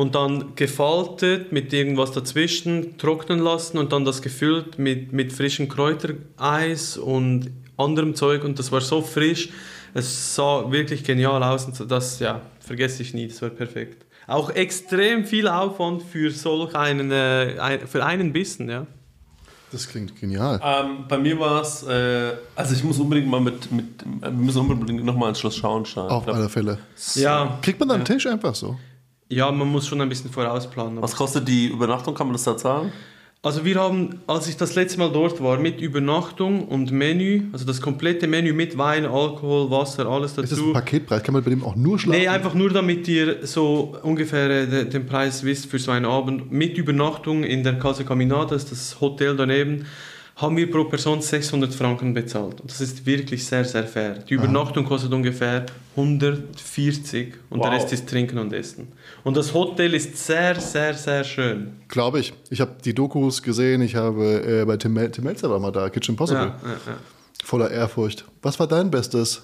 Und 0.00 0.14
dann 0.14 0.54
gefaltet 0.54 1.52
mit 1.52 1.74
irgendwas 1.74 2.12
dazwischen, 2.12 2.96
trocknen 2.96 3.38
lassen 3.38 3.76
und 3.76 3.92
dann 3.92 4.06
das 4.06 4.22
gefüllt 4.22 4.78
mit, 4.78 5.12
mit 5.12 5.30
frischem 5.30 5.68
Kräutereis 5.68 6.96
und 6.96 7.50
anderem 7.76 8.14
Zeug. 8.14 8.42
Und 8.42 8.58
das 8.58 8.72
war 8.72 8.80
so 8.80 9.02
frisch. 9.02 9.50
Es 9.92 10.34
sah 10.34 10.72
wirklich 10.72 11.04
genial 11.04 11.42
aus 11.42 11.66
und 11.66 11.90
das, 11.90 12.18
ja, 12.18 12.40
vergesse 12.60 13.02
ich 13.02 13.12
nie, 13.12 13.28
das 13.28 13.42
war 13.42 13.50
perfekt. 13.50 14.06
Auch 14.26 14.48
extrem 14.48 15.26
viel 15.26 15.46
Aufwand 15.46 16.02
für 16.02 16.30
solch 16.30 16.74
einen, 16.74 17.10
äh, 17.10 17.80
für 17.86 18.02
einen 18.02 18.32
Bissen, 18.32 18.70
ja. 18.70 18.86
Das 19.70 19.86
klingt 19.86 20.18
genial. 20.18 20.62
Ähm, 20.64 21.04
bei 21.08 21.18
mir 21.18 21.38
war 21.38 21.60
es, 21.60 21.82
äh, 21.82 22.32
also 22.56 22.74
ich 22.74 22.82
muss 22.82 22.98
unbedingt 22.98 23.28
mal 23.28 23.40
mit, 23.42 23.70
mit 23.70 23.84
wir 24.22 24.30
müssen 24.30 24.60
unbedingt 24.60 25.04
nochmal 25.04 25.28
ins 25.28 25.40
Schloss 25.40 25.56
Schauenstein. 25.56 26.08
Auf 26.08 26.26
alle 26.26 26.48
Fälle. 26.48 26.78
Ja, 27.16 27.58
Kriegt 27.60 27.78
man 27.78 27.90
da 27.90 27.96
einen 27.96 28.06
Tisch 28.06 28.26
einfach 28.26 28.54
so? 28.54 28.78
Ja, 29.30 29.50
man 29.50 29.68
muss 29.68 29.86
schon 29.88 30.00
ein 30.00 30.08
bisschen 30.08 30.30
vorausplanen. 30.30 31.00
Was 31.00 31.16
kostet 31.16 31.48
die 31.48 31.68
Übernachtung, 31.68 32.14
kann 32.14 32.26
man 32.26 32.34
das 32.34 32.44
da 32.44 32.56
zahlen? 32.56 32.92
Also 33.42 33.64
wir 33.64 33.76
haben, 33.76 34.20
als 34.26 34.48
ich 34.48 34.58
das 34.58 34.74
letzte 34.74 34.98
Mal 34.98 35.10
dort 35.10 35.42
war, 35.42 35.58
mit 35.58 35.80
Übernachtung 35.80 36.68
und 36.68 36.90
Menü, 36.92 37.44
also 37.54 37.64
das 37.64 37.80
komplette 37.80 38.26
Menü 38.26 38.52
mit 38.52 38.76
Wein, 38.76 39.06
Alkohol, 39.06 39.70
Wasser, 39.70 40.04
alles 40.06 40.32
Ist 40.32 40.38
das 40.42 40.50
dazu. 40.50 40.66
ein 40.66 40.72
Paketpreis? 40.74 41.22
Kann 41.22 41.32
man 41.32 41.42
bei 41.42 41.48
dem 41.48 41.64
auch 41.64 41.74
nur 41.74 41.98
schlafen? 41.98 42.20
Nee, 42.20 42.28
einfach 42.28 42.52
nur 42.52 42.68
damit 42.68 43.08
ihr 43.08 43.46
so 43.46 43.96
ungefähr 44.02 44.50
äh, 44.50 44.66
de- 44.66 44.84
den 44.90 45.06
Preis 45.06 45.42
wisst 45.42 45.70
für 45.70 45.78
so 45.78 45.90
einen 45.90 46.04
Abend. 46.04 46.52
Mit 46.52 46.76
Übernachtung 46.76 47.42
in 47.42 47.62
der 47.64 47.78
Casa 47.78 48.02
Caminada, 48.02 48.50
das 48.56 48.64
ist 48.64 48.72
das 48.72 49.00
Hotel 49.00 49.34
daneben, 49.36 49.86
haben 50.40 50.56
wir 50.56 50.70
pro 50.70 50.84
Person 50.84 51.20
600 51.20 51.74
Franken 51.74 52.14
bezahlt. 52.14 52.60
Und 52.60 52.70
das 52.70 52.80
ist 52.80 53.04
wirklich 53.04 53.44
sehr, 53.44 53.64
sehr 53.64 53.84
fair. 53.86 54.14
Die 54.28 54.34
Übernachtung 54.34 54.84
kostet 54.86 55.12
ungefähr 55.12 55.66
140 55.96 57.34
und 57.50 57.62
der 57.62 57.70
Wow. 57.70 57.76
Rest 57.78 57.92
ist 57.92 58.08
Trinken 58.08 58.38
und 58.38 58.52
Essen. 58.52 58.88
Und 59.22 59.36
das 59.36 59.52
Hotel 59.52 59.92
ist 59.92 60.16
sehr, 60.16 60.58
sehr, 60.58 60.94
sehr 60.94 61.24
schön. 61.24 61.72
Glaube 61.88 62.20
ich. 62.20 62.32
Ich 62.48 62.60
habe 62.60 62.72
die 62.82 62.94
Dokus 62.94 63.42
gesehen. 63.42 63.82
Ich 63.82 63.96
habe 63.96 64.62
äh, 64.62 64.64
bei 64.64 64.76
Tim, 64.78 64.94
Mel 64.94 65.10
Tim 65.10 65.24
Melzer 65.24 65.50
war 65.50 65.58
mal 65.58 65.72
da, 65.72 65.90
Kitchen 65.90 66.16
Possible. 66.16 66.54
Ja, 66.62 66.68
ja, 66.68 66.74
ja. 66.86 66.96
Voller 67.44 67.70
Ehrfurcht. 67.70 68.24
Was 68.42 68.58
war 68.58 68.66
dein 68.66 68.90
bestes 68.90 69.42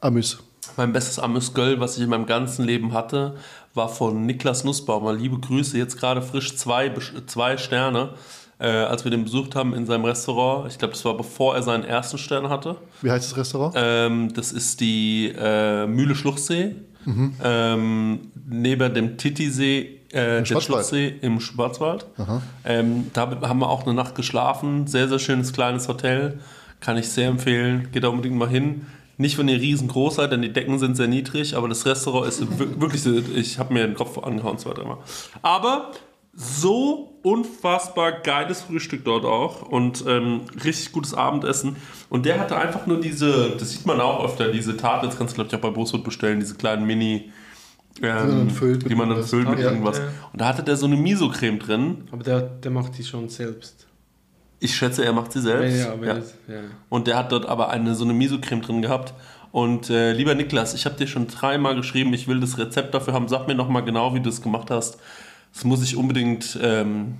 Amüs? 0.00 0.38
Mein 0.76 0.92
bestes 0.92 1.18
Amüsgöl, 1.18 1.80
was 1.80 1.96
ich 1.96 2.04
in 2.04 2.08
meinem 2.10 2.26
ganzen 2.26 2.64
Leben 2.64 2.94
hatte, 2.94 3.36
war 3.74 3.88
von 3.88 4.24
Niklas 4.24 4.64
Nussbaumer. 4.64 5.12
Liebe 5.12 5.38
Grüße, 5.38 5.76
jetzt 5.76 5.98
gerade 5.98 6.22
frisch 6.22 6.56
zwei, 6.56 6.92
zwei 7.26 7.58
Sterne. 7.58 8.14
Äh, 8.62 8.66
als 8.68 9.02
wir 9.02 9.10
den 9.10 9.24
besucht 9.24 9.56
haben 9.56 9.74
in 9.74 9.86
seinem 9.86 10.04
Restaurant. 10.04 10.70
Ich 10.70 10.78
glaube, 10.78 10.94
das 10.94 11.04
war 11.04 11.16
bevor 11.16 11.56
er 11.56 11.62
seinen 11.64 11.82
ersten 11.82 12.16
Stern 12.16 12.48
hatte. 12.48 12.76
Wie 13.00 13.10
heißt 13.10 13.30
das 13.32 13.36
Restaurant? 13.36 13.74
Ähm, 13.76 14.32
das 14.34 14.52
ist 14.52 14.80
die 14.80 15.32
äh, 15.36 15.86
Mühle 15.88 16.14
Schluchsee. 16.14 16.76
Ähm, 17.42 18.20
neben 18.48 18.94
dem 18.94 19.16
Titisee, 19.18 20.00
äh, 20.12 20.36
den 20.36 20.46
Schwarzwald. 20.46 20.86
Schluchsee 20.86 21.14
im 21.22 21.40
Schwarzwald. 21.40 22.06
Ähm, 22.64 23.10
da 23.12 23.22
haben 23.42 23.58
wir 23.58 23.68
auch 23.68 23.84
eine 23.84 23.94
Nacht 23.94 24.14
geschlafen. 24.14 24.86
Sehr, 24.86 25.08
sehr 25.08 25.18
schönes 25.18 25.52
kleines 25.52 25.88
Hotel. 25.88 26.38
Kann 26.80 26.96
ich 26.96 27.08
sehr 27.08 27.28
empfehlen. 27.28 27.88
Geht 27.92 28.04
da 28.04 28.08
unbedingt 28.08 28.36
mal 28.36 28.48
hin. 28.48 28.86
Nicht, 29.18 29.38
wenn 29.38 29.48
ihr 29.48 29.60
riesengroß 29.60 30.16
seid, 30.16 30.32
denn 30.32 30.42
die 30.42 30.52
Decken 30.52 30.78
sind 30.78 30.96
sehr 30.96 31.06
niedrig, 31.06 31.54
aber 31.54 31.68
das 31.68 31.84
Restaurant 31.86 32.26
ist 32.28 32.40
wir- 32.58 32.80
wirklich, 32.80 33.02
so- 33.02 33.10
ich 33.34 33.58
habe 33.58 33.72
mir 33.74 33.86
den 33.86 33.94
Kopf 33.94 34.18
angehauen, 34.18 34.58
zwei, 34.58 34.72
dreimal. 34.72 34.96
Aber 35.42 35.90
so 36.34 37.18
unfassbar 37.22 38.12
geiles 38.22 38.62
Frühstück 38.62 39.04
dort 39.04 39.24
auch 39.24 39.62
und 39.62 40.04
ähm, 40.08 40.40
richtig 40.64 40.92
gutes 40.92 41.14
Abendessen. 41.14 41.76
Und 42.08 42.26
der 42.26 42.40
hatte 42.40 42.56
einfach 42.56 42.86
nur 42.86 43.00
diese, 43.00 43.50
das 43.58 43.70
sieht 43.70 43.86
man 43.86 44.00
auch 44.00 44.24
öfter, 44.24 44.50
diese 44.50 44.76
Tablets 44.76 45.16
kannst 45.18 45.32
du 45.32 45.36
glaube 45.36 45.48
ich 45.48 45.54
auch 45.56 45.60
bei 45.60 45.70
Brustwood 45.70 46.04
bestellen, 46.04 46.40
diese 46.40 46.54
kleinen 46.54 46.86
Mini, 46.86 47.30
ähm, 48.02 48.48
die 48.88 48.94
man 48.94 49.10
dann 49.10 49.22
füllt 49.22 49.48
mit 49.48 49.58
Ja, 49.58 49.66
irgendwas. 49.70 49.98
ja. 49.98 50.04
Und 50.32 50.40
da 50.40 50.48
hatte 50.48 50.62
der 50.62 50.76
so 50.76 50.86
eine 50.86 50.96
Miso-Creme 50.96 51.58
drin. 51.58 52.08
Aber 52.10 52.24
der, 52.24 52.40
der 52.40 52.70
macht 52.70 52.96
die 52.96 53.04
schon 53.04 53.28
selbst. 53.28 53.86
Ich 54.58 54.74
schätze, 54.74 55.04
er 55.04 55.12
macht 55.12 55.32
sie 55.32 55.40
selbst. 55.42 55.78
Ja, 55.78 55.94
Ja. 55.94 56.14
Das, 56.14 56.34
ja. 56.48 56.54
Und 56.88 57.06
der 57.08 57.18
hat 57.18 57.30
dort 57.30 57.46
aber 57.46 57.68
eine 57.68 57.94
so 57.94 58.04
eine 58.04 58.14
Miso-Creme 58.14 58.62
drin 58.62 58.80
gehabt. 58.82 59.12
Und 59.50 59.90
äh, 59.90 60.12
lieber 60.12 60.34
Niklas, 60.34 60.72
ich 60.72 60.86
habe 60.86 60.96
dir 60.96 61.06
schon 61.06 61.26
dreimal 61.26 61.76
geschrieben, 61.76 62.14
ich 62.14 62.26
will 62.26 62.40
das 62.40 62.56
Rezept 62.56 62.94
dafür 62.94 63.12
haben. 63.12 63.28
Sag 63.28 63.46
mir 63.46 63.54
nochmal 63.54 63.84
genau, 63.84 64.14
wie 64.14 64.20
du 64.20 64.30
es 64.30 64.40
gemacht 64.40 64.70
hast. 64.70 64.98
Das 65.52 65.64
muss 65.64 65.82
ich 65.82 65.96
unbedingt. 65.96 66.58
Ähm, 66.62 67.14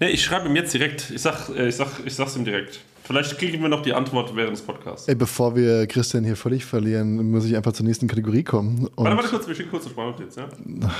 ne, 0.00 0.10
ich 0.10 0.22
schreibe 0.22 0.48
ihm 0.48 0.56
jetzt 0.56 0.74
direkt. 0.74 1.10
Ich, 1.10 1.22
sag, 1.22 1.48
äh, 1.48 1.68
ich, 1.68 1.76
sag, 1.76 1.88
ich 2.04 2.14
sag's 2.14 2.36
ihm 2.36 2.44
direkt. 2.44 2.80
Vielleicht 3.04 3.38
kriegen 3.38 3.62
wir 3.62 3.70
noch 3.70 3.82
die 3.82 3.94
Antwort 3.94 4.36
während 4.36 4.52
des 4.52 4.62
Podcasts. 4.62 5.08
Ey, 5.08 5.14
bevor 5.14 5.56
wir 5.56 5.86
Christian 5.86 6.24
hier 6.24 6.36
völlig 6.36 6.66
verlieren, 6.66 7.30
muss 7.30 7.46
ich 7.46 7.56
einfach 7.56 7.72
zur 7.72 7.86
nächsten 7.86 8.06
Kategorie 8.06 8.44
kommen. 8.44 8.88
Warte, 8.96 9.16
warte 9.16 9.28
kurz, 9.30 9.48
wir 9.48 9.54
schicken 9.54 9.70
kurz 9.70 9.84
eine 9.84 9.92
Sprachnotiz, 9.92 10.36
ja? 10.36 10.48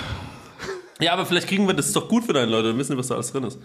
Ja, 1.00 1.12
aber 1.12 1.26
vielleicht 1.26 1.46
kriegen 1.46 1.66
wir 1.66 1.74
das 1.74 1.86
ist 1.86 1.96
doch 1.96 2.08
gut 2.08 2.24
für 2.24 2.32
deine 2.32 2.50
Leute, 2.50 2.68
dann 2.68 2.78
wissen 2.78 2.90
wir, 2.90 2.98
was 2.98 3.06
da 3.06 3.14
alles 3.14 3.30
drin 3.30 3.44
ist. 3.44 3.58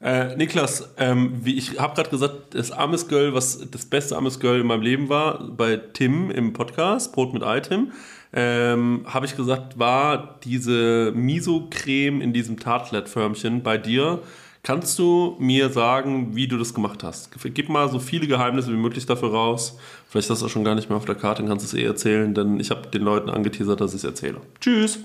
Äh, 0.00 0.36
Niklas, 0.36 0.92
ähm, 0.98 1.32
wie 1.42 1.56
ich 1.56 1.78
habe 1.78 1.94
gerade 1.94 2.10
gesagt, 2.10 2.54
das 2.54 2.72
Ames 2.72 3.08
Girl, 3.08 3.34
was 3.34 3.70
das 3.70 3.86
beste 3.86 4.16
Ames 4.16 4.40
Girl 4.40 4.60
in 4.60 4.66
meinem 4.66 4.82
Leben 4.82 5.08
war, 5.08 5.48
bei 5.48 5.76
Tim 5.76 6.30
im 6.30 6.52
Podcast, 6.52 7.12
Brot 7.12 7.32
mit 7.32 7.42
Ei 7.42 7.60
Tim, 7.60 7.92
ähm, 8.36 9.04
habe 9.06 9.26
ich 9.26 9.34
gesagt, 9.34 9.78
war 9.78 10.38
diese 10.44 11.10
Miso-Creme 11.16 12.20
in 12.20 12.32
diesem 12.32 12.60
Tartlet-Förmchen 12.60 13.62
bei 13.62 13.78
dir. 13.78 14.22
Kannst 14.62 14.98
du 14.98 15.36
mir 15.38 15.70
sagen, 15.70 16.36
wie 16.36 16.46
du 16.46 16.58
das 16.58 16.74
gemacht 16.74 17.02
hast? 17.02 17.30
Gib 17.54 17.68
mal 17.68 17.88
so 17.88 17.98
viele 17.98 18.26
Geheimnisse 18.26 18.70
wie 18.72 18.76
möglich 18.76 19.06
dafür 19.06 19.30
raus. 19.30 19.78
Vielleicht 20.08 20.30
ist 20.30 20.40
das 20.40 20.42
auch 20.42 20.50
schon 20.50 20.64
gar 20.64 20.74
nicht 20.74 20.88
mehr 20.88 20.98
auf 20.98 21.04
der 21.04 21.14
Karte 21.14 21.42
und 21.42 21.48
kannst 21.48 21.64
es 21.64 21.72
eh 21.72 21.84
erzählen, 21.84 22.34
denn 22.34 22.60
ich 22.60 22.70
habe 22.70 22.88
den 22.88 23.02
Leuten 23.02 23.30
angeteasert, 23.30 23.80
dass 23.80 23.92
ich 23.92 23.98
es 23.98 24.04
erzähle. 24.04 24.40
Tschüss! 24.60 24.98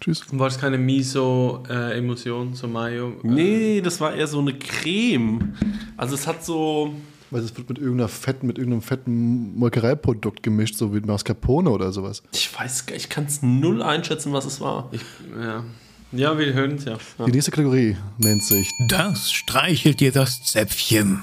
tschüss. 0.00 0.24
War 0.32 0.48
es 0.48 0.58
keine 0.58 0.78
Miso-Emulsion, 0.78 2.54
so 2.54 2.68
Mayo? 2.68 3.14
Nee, 3.22 3.80
das 3.80 4.00
war 4.00 4.14
eher 4.14 4.26
so 4.26 4.40
eine 4.40 4.54
Creme. 4.54 5.54
Also 5.96 6.14
es 6.14 6.26
hat 6.26 6.44
so. 6.44 6.94
Weil 7.30 7.42
es 7.42 7.56
wird 7.56 7.68
mit 7.68 7.78
irgendeiner 7.78 8.08
fetten, 8.08 8.46
mit 8.46 8.58
irgendeinem 8.58 8.82
fetten 8.82 9.54
Molkereiprodukt 9.56 10.42
gemischt, 10.42 10.76
so 10.76 10.94
wie 10.94 11.00
Mascarpone 11.00 11.70
oder 11.70 11.92
sowas. 11.92 12.22
Ich 12.32 12.58
weiß 12.58 12.86
gar 12.86 12.96
ich 12.96 13.08
kann 13.08 13.24
es 13.24 13.42
null 13.42 13.82
einschätzen, 13.82 14.32
was 14.32 14.46
es 14.46 14.60
war. 14.60 14.88
Ich, 14.92 15.02
ja. 15.38 15.64
ja, 16.12 16.38
wir 16.38 16.52
hören 16.54 16.76
es 16.76 16.84
ja. 16.84 16.96
Die 17.26 17.30
nächste 17.30 17.50
Kategorie 17.50 17.96
nennt 18.16 18.42
sich. 18.42 18.70
Das 18.88 19.30
streichelt 19.30 20.00
dir 20.00 20.12
das 20.12 20.42
Zäpfchen. 20.44 21.22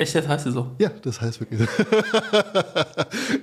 Echt, 0.00 0.14
das 0.14 0.26
heißt 0.26 0.44
sie 0.44 0.52
so? 0.52 0.74
Ja, 0.78 0.88
das 1.02 1.20
heißt 1.20 1.40
wirklich. 1.40 1.60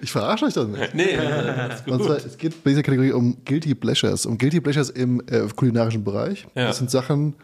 ich 0.01 0.11
verarsche 0.11 0.45
euch 0.45 0.55
doch 0.55 0.67
nicht. 0.67 0.95
Nee, 0.95 1.15
das 1.15 1.81
ist 1.81 1.87
Und 1.87 2.03
zwar, 2.03 2.15
gut. 2.15 2.25
es 2.25 2.35
geht 2.35 2.63
bei 2.63 2.71
dieser 2.71 2.81
Kategorie 2.81 3.11
um 3.11 3.37
Guilty 3.45 3.75
Pleasures. 3.75 4.25
Um 4.25 4.39
Guilty 4.39 4.59
Pleasures 4.59 4.89
im 4.89 5.21
äh, 5.27 5.47
kulinarischen 5.55 6.03
Bereich. 6.03 6.47
Ja. 6.55 6.65
Das 6.65 6.79
sind 6.79 6.89
Sachen, 6.89 7.35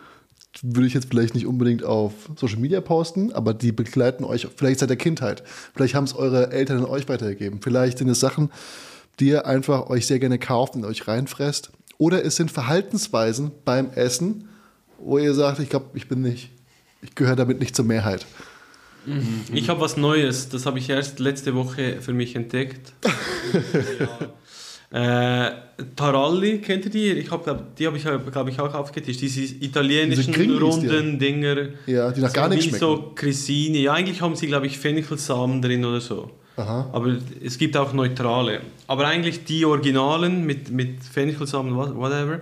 würde 0.64 0.88
ich 0.88 0.93
jetzt 0.93 1.09
vielleicht 1.09 1.36
nicht 1.36 1.45
unbedingt 1.45 1.84
auf 1.84 2.14
Social 2.38 2.57
Media 2.57 2.80
posten, 2.80 3.34
aber 3.34 3.53
die 3.53 3.74
begleiten 3.74 4.24
euch 4.24 4.47
vielleicht 4.55 4.80
seit 4.80 4.89
der 4.89 4.97
Kindheit. 4.97 5.43
Vielleicht 5.76 5.93
haben 5.93 6.05
es 6.05 6.16
eure 6.16 6.51
Eltern 6.51 6.80
an 6.80 6.86
euch 6.86 7.07
weitergegeben. 7.09 7.59
Vielleicht 7.61 7.97
sind 7.97 8.07
es 8.07 8.22
Sachen, 8.22 8.49
die 9.20 9.28
ihr 9.28 9.45
einfach 9.45 9.89
euch 9.89 10.07
sehr 10.07 10.20
gerne 10.20 10.39
kauft 10.39 10.76
und 10.76 10.86
euch 10.86 11.05
reinfresst. 11.05 11.72
Oder 11.97 12.24
es 12.24 12.38
sind 12.38 12.49
Verhaltensweisen 12.49 13.51
beim 13.66 13.91
Essen, 13.91 14.47
wo 14.97 15.18
ihr 15.18 15.34
sagt, 15.34 15.59
ich 15.59 15.70
glaube, 15.70 15.88
ich 15.95 16.07
bin 16.07 16.22
nicht, 16.22 16.49
ich 17.01 17.14
gehöre 17.14 17.36
damit 17.36 17.59
nicht 17.59 17.76
zur 17.76 17.86
Mehrheit. 17.86 18.26
Ich 19.51 19.68
habe 19.68 19.82
was 19.82 19.97
Neues, 19.97 20.47
das 20.47 20.66
habe 20.66 20.80
ich 20.80 20.89
erst 20.89 21.20
letzte 21.20 21.55
Woche 21.55 22.01
für 22.01 22.14
mich 22.14 22.38
entdeckt. 22.38 22.93
ja. 23.99 24.34
Äh, 24.94 25.52
Taralli, 25.96 26.60
kennt 26.60 26.86
ihr 26.86 26.91
die? 26.91 27.10
Ich 27.14 27.32
hab, 27.32 27.44
glaub, 27.44 27.76
die 27.76 27.88
habe 27.88 27.98
ich, 27.98 28.04
glaube 28.04 28.50
ich, 28.52 28.60
auch 28.60 28.74
aufgetischt. 28.76 29.22
Diese 29.22 29.41
italienischen 29.41 30.32
Diese 30.34 30.60
runden 30.62 31.18
Dinger. 31.18 31.56
Ja, 31.88 32.12
die 32.12 32.22
nach 32.22 32.32
gar 32.32 32.46
so 32.48 32.50
nichts 32.52 32.66
wie 32.66 32.70
schmecken. 32.70 32.86
so 32.86 33.12
Cressini. 33.16 33.82
Ja, 33.84 33.94
eigentlich 33.94 34.22
haben 34.22 34.36
sie, 34.36 34.46
glaube 34.48 34.68
ich, 34.68 34.78
Fenchelsamen 34.78 35.62
drin 35.64 35.84
oder 35.84 36.00
so. 36.00 36.30
Aha. 36.58 36.89
Aber 36.94 37.16
es 37.44 37.58
gibt 37.58 37.76
auch 37.76 37.91
neutrale. 37.94 38.60
Aber 38.86 39.08
eigentlich 39.08 39.44
die 39.46 39.66
Originalen 39.66 40.46
mit, 40.46 40.70
mit 40.72 41.04
Fenchelsamen, 41.04 41.76
what- 41.76 41.96
whatever, 41.96 42.39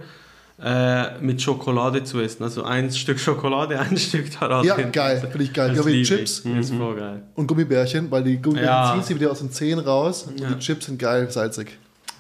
äh, 0.61 1.17
mit 1.21 1.41
Schokolade 1.41 2.03
zu 2.03 2.19
essen. 2.19 2.43
Also 2.43 2.63
ein 2.63 2.91
Stück 3.01 3.17
Schokolade, 3.17 3.79
ein 3.79 3.95
Stück 3.97 4.29
Taralli. 4.29 4.67
Ja, 4.67 4.75
geil, 4.75 5.25
finde 5.31 5.43
ich 5.45 5.53
geil. 5.53 5.73
Das 5.73 5.85
liebe 5.85 6.03
Chips. 6.05 6.39
Ist 6.39 6.73
voll 6.73 6.97
geil. 6.97 7.21
Und 7.35 7.47
Gummibärchen, 7.47 8.11
weil 8.11 8.23
die 8.25 8.35
Gummibärchen 8.41 8.67
Ja. 8.73 8.93
ziehen 8.93 9.03
sie 9.03 9.15
wieder 9.15 9.31
aus 9.31 9.39
den 9.39 9.51
Zähnen 9.51 9.79
raus 9.85 10.23
und 10.29 10.37
Ja. 10.39 10.49
die 10.49 10.59
Chips 10.59 10.87
sind 10.87 10.99
geil, 10.99 11.31
salzig. 11.31 11.77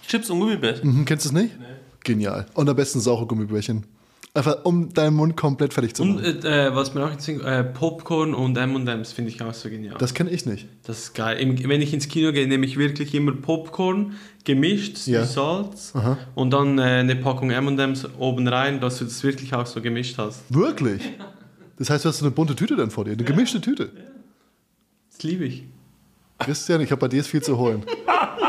Chips 0.07 0.29
und 0.29 0.39
Gummibärchen. 0.39 0.99
Mhm, 0.99 1.05
kennst 1.05 1.25
du 1.25 1.29
es 1.29 1.33
nicht? 1.33 1.51
Genial. 2.03 2.45
Und 2.53 2.69
am 2.69 2.75
besten 2.75 2.99
saure 2.99 3.25
Gummibärchen. 3.27 3.85
Einfach 4.33 4.63
um 4.63 4.93
deinen 4.93 5.17
Mund 5.17 5.35
komplett 5.35 5.73
fertig 5.73 5.93
zu 5.93 6.03
Und 6.03 6.15
machen. 6.15 6.43
äh, 6.45 6.67
äh, 6.67 6.75
was 6.75 6.93
mir 6.93 7.03
auch 7.05 7.11
jetzt 7.11 7.27
äh, 7.27 7.63
Popcorn 7.65 8.33
und 8.33 8.57
M&M's 8.57 9.11
finde 9.11 9.29
ich 9.29 9.41
auch 9.41 9.53
so 9.53 9.69
genial. 9.69 9.97
Das 9.99 10.13
kenne 10.13 10.29
ich 10.29 10.45
nicht. 10.45 10.67
Das 10.83 10.99
ist 10.99 11.13
geil. 11.15 11.37
Im, 11.37 11.67
wenn 11.67 11.81
ich 11.81 11.93
ins 11.93 12.07
Kino 12.07 12.31
gehe, 12.31 12.47
nehme 12.47 12.65
ich 12.65 12.77
wirklich 12.77 13.13
immer 13.13 13.33
Popcorn, 13.33 14.13
gemischt, 14.45 15.05
Ja. 15.05 15.25
Salz 15.25 15.91
Aha. 15.95 16.17
und 16.33 16.51
dann 16.51 16.79
äh, 16.79 16.81
eine 16.81 17.17
Packung 17.17 17.51
M&M's 17.51 18.07
oben 18.17 18.47
rein, 18.47 18.79
dass 18.79 18.99
du 18.99 19.03
das 19.03 19.21
wirklich 19.21 19.53
auch 19.53 19.65
so 19.65 19.81
gemischt 19.81 20.17
hast. 20.17 20.43
Wirklich? 20.53 21.01
Das 21.77 21.89
heißt, 21.89 22.05
du 22.05 22.09
hast 22.09 22.19
so 22.19 22.25
eine 22.25 22.31
bunte 22.31 22.55
Tüte 22.55 22.75
dann 22.75 22.91
vor 22.91 23.05
dir, 23.05 23.13
eine 23.13 23.23
gemischte 23.23 23.59
Tüte. 23.59 23.89
Das 25.11 25.23
liebe 25.23 25.45
ich. 25.45 25.63
Christian, 26.37 26.79
ich 26.81 26.91
habe 26.91 26.99
bei 27.01 27.07
dir 27.07 27.23
viel 27.23 27.41
zu 27.41 27.57
holen. 27.57 27.81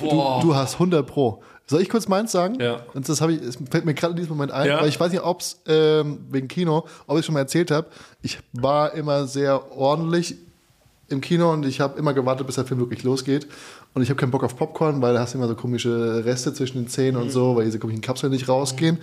Du, 0.00 0.08
du 0.42 0.54
hast 0.54 0.74
100 0.74 1.06
Pro. 1.06 1.42
Soll 1.66 1.82
ich 1.82 1.88
kurz 1.88 2.08
meins 2.08 2.32
sagen? 2.32 2.58
Ja. 2.60 2.80
Und 2.94 3.08
das 3.08 3.20
habe 3.20 3.32
ich, 3.32 3.42
es 3.42 3.58
fällt 3.70 3.84
mir 3.84 3.94
gerade 3.94 4.12
in 4.12 4.16
diesem 4.16 4.30
Moment 4.32 4.50
ein, 4.52 4.66
Ja. 4.66 4.80
weil 4.80 4.88
ich 4.88 4.98
weiß 4.98 5.12
nicht, 5.12 5.22
ob 5.22 5.40
es 5.40 5.60
ähm, 5.66 6.18
wegen 6.30 6.48
Kino, 6.48 6.84
ob 7.06 7.18
ich 7.18 7.24
schon 7.24 7.32
mal 7.34 7.40
erzählt 7.40 7.70
habe. 7.70 7.86
Ich 8.22 8.38
war 8.52 8.92
immer 8.94 9.26
sehr 9.26 9.70
ordentlich 9.76 10.34
im 11.08 11.20
Kino 11.20 11.52
und 11.52 11.64
ich 11.66 11.80
habe 11.80 11.98
immer 11.98 12.12
gewartet, 12.14 12.46
bis 12.46 12.56
der 12.56 12.64
Film 12.64 12.80
wirklich 12.80 13.02
losgeht. 13.04 13.46
Und 13.94 14.02
ich 14.02 14.10
habe 14.10 14.18
keinen 14.18 14.30
Bock 14.30 14.42
auf 14.44 14.56
Popcorn, 14.56 15.00
weil 15.02 15.14
da 15.14 15.20
hast 15.20 15.34
du 15.34 15.38
immer 15.38 15.48
so 15.48 15.54
komische 15.54 16.24
Reste 16.24 16.52
zwischen 16.54 16.78
den 16.78 16.88
Zähnen 16.88 17.20
und 17.20 17.30
so, 17.30 17.56
weil 17.56 17.64
diese 17.64 17.78
komischen 17.78 18.00
Kapseln 18.02 18.32
nicht 18.32 18.48
rausgehen. 18.48 18.98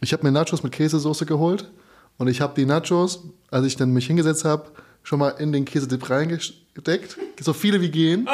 Ich 0.00 0.12
habe 0.12 0.22
mir 0.24 0.32
Nachos 0.32 0.62
mit 0.62 0.72
Käsesoße 0.72 1.26
geholt 1.26 1.70
und 2.18 2.28
ich 2.28 2.40
habe 2.40 2.54
die 2.56 2.66
Nachos, 2.66 3.22
als 3.50 3.66
ich 3.66 3.76
dann 3.76 3.92
mich 3.92 4.06
hingesetzt 4.06 4.44
habe, 4.44 4.64
schon 5.02 5.18
mal 5.18 5.30
in 5.30 5.52
den 5.52 5.64
Käsedip 5.64 6.08
reingesteckt, 6.08 7.16
so 7.40 7.52
viele 7.52 7.80
wie 7.80 7.90
gehen. 7.90 8.28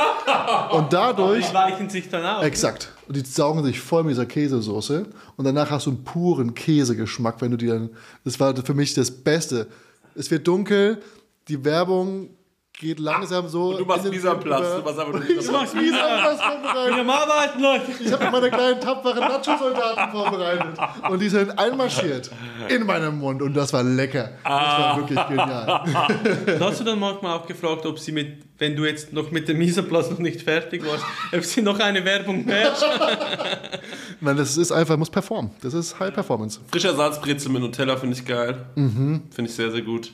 Und 0.73 0.93
dadurch 0.93 1.49
Die 1.49 1.55
weichen 1.55 1.89
sich 1.89 2.09
dann 2.09 2.25
auf. 2.25 2.45
Exakt. 2.45 2.93
Und 3.09 3.17
die 3.17 3.21
saugen 3.21 3.64
sich 3.64 3.81
voll 3.81 4.03
mit 4.05 4.12
dieser 4.12 4.27
Käsesoße. 4.27 5.07
Und 5.37 5.45
danach 5.45 5.71
hast 5.71 5.87
du 5.87 5.91
einen 5.91 6.05
puren 6.05 6.55
Käsegeschmack, 6.55 7.41
wenn 7.41 7.53
du 7.53 7.57
die 7.57 7.69
dann. 7.69 7.91
Das 8.25 8.39
war 8.41 8.55
für 8.57 8.75
mich 8.75 8.95
das 8.95 9.11
Beste. 9.11 9.69
Es 10.14 10.31
wird 10.31 10.47
dunkel, 10.47 11.03
die 11.49 11.64
Werbung 11.64 12.31
geht 12.79 12.99
langsam 12.99 13.49
so. 13.49 13.70
Und 13.70 13.79
du 13.81 13.85
machst 13.85 14.05
über. 14.07 14.35
du 14.35 14.51
machst 14.51 14.99
einfach 14.99 15.07
nur 15.12 15.14
Und 15.14 15.29
Mise 15.29 15.35
en 15.35 15.39
Ich 15.39 15.47
place. 15.49 15.53
mach's 15.53 15.74
Mise 15.74 15.97
en 15.97 16.20
place 16.20 16.39
Bin 16.39 16.62
vorbereitet. 16.62 16.99
am 17.01 17.11
Arbeiten, 17.11 17.62
Leute. 17.62 17.85
Ich 18.05 18.12
habe 18.12 18.31
meine 18.31 18.51
kleinen 18.51 18.81
tapferen 18.81 19.20
Nacho-Soldaten 19.20 20.11
vorbereitet. 20.12 20.79
Und 21.11 21.18
die 21.20 21.29
sind 21.29 21.59
einmarschiert 21.59 22.31
in 22.68 22.85
meinem 22.87 23.18
Mund. 23.18 23.41
Und 23.43 23.55
das 23.55 23.72
war 23.72 23.83
lecker. 23.83 24.31
Das 24.45 24.53
war 24.53 24.97
wirklich 24.99 25.27
genial. 25.29 25.85
Hast 26.61 26.81
du 26.81 26.85
dann 26.85 26.99
manchmal 26.99 27.39
auch 27.39 27.47
gefragt, 27.47 27.87
ob 27.87 27.99
sie 27.99 28.12
mit, 28.12 28.45
wenn 28.59 28.77
du 28.77 28.85
jetzt 28.85 29.12
noch 29.12 29.31
mit 29.31 29.49
dem 29.49 29.59
Misaplatz 29.59 30.11
noch 30.11 30.18
nicht 30.18 30.43
fertig 30.43 30.85
warst, 30.87 31.05
ob 31.35 31.45
sie 31.45 31.62
noch 31.62 31.79
eine 31.79 32.05
Werbung 32.05 32.45
mehr 32.45 32.72
Nein, 34.20 34.37
das 34.37 34.57
ist 34.57 34.72
einfach, 34.72 34.97
muss 34.97 35.11
performen. 35.11 35.51
Das 35.62 35.74
ist 35.74 35.99
High 35.99 36.12
Performance. 36.12 36.61
Frischer 36.70 36.95
Salzbrezel 36.95 37.51
mit 37.51 37.62
Nutella 37.62 37.97
finde 37.97 38.16
ich 38.16 38.24
geil. 38.24 38.66
Mhm. 38.74 39.22
Finde 39.31 39.51
ich 39.51 39.57
sehr, 39.57 39.70
sehr 39.70 39.83
gut. 39.83 40.12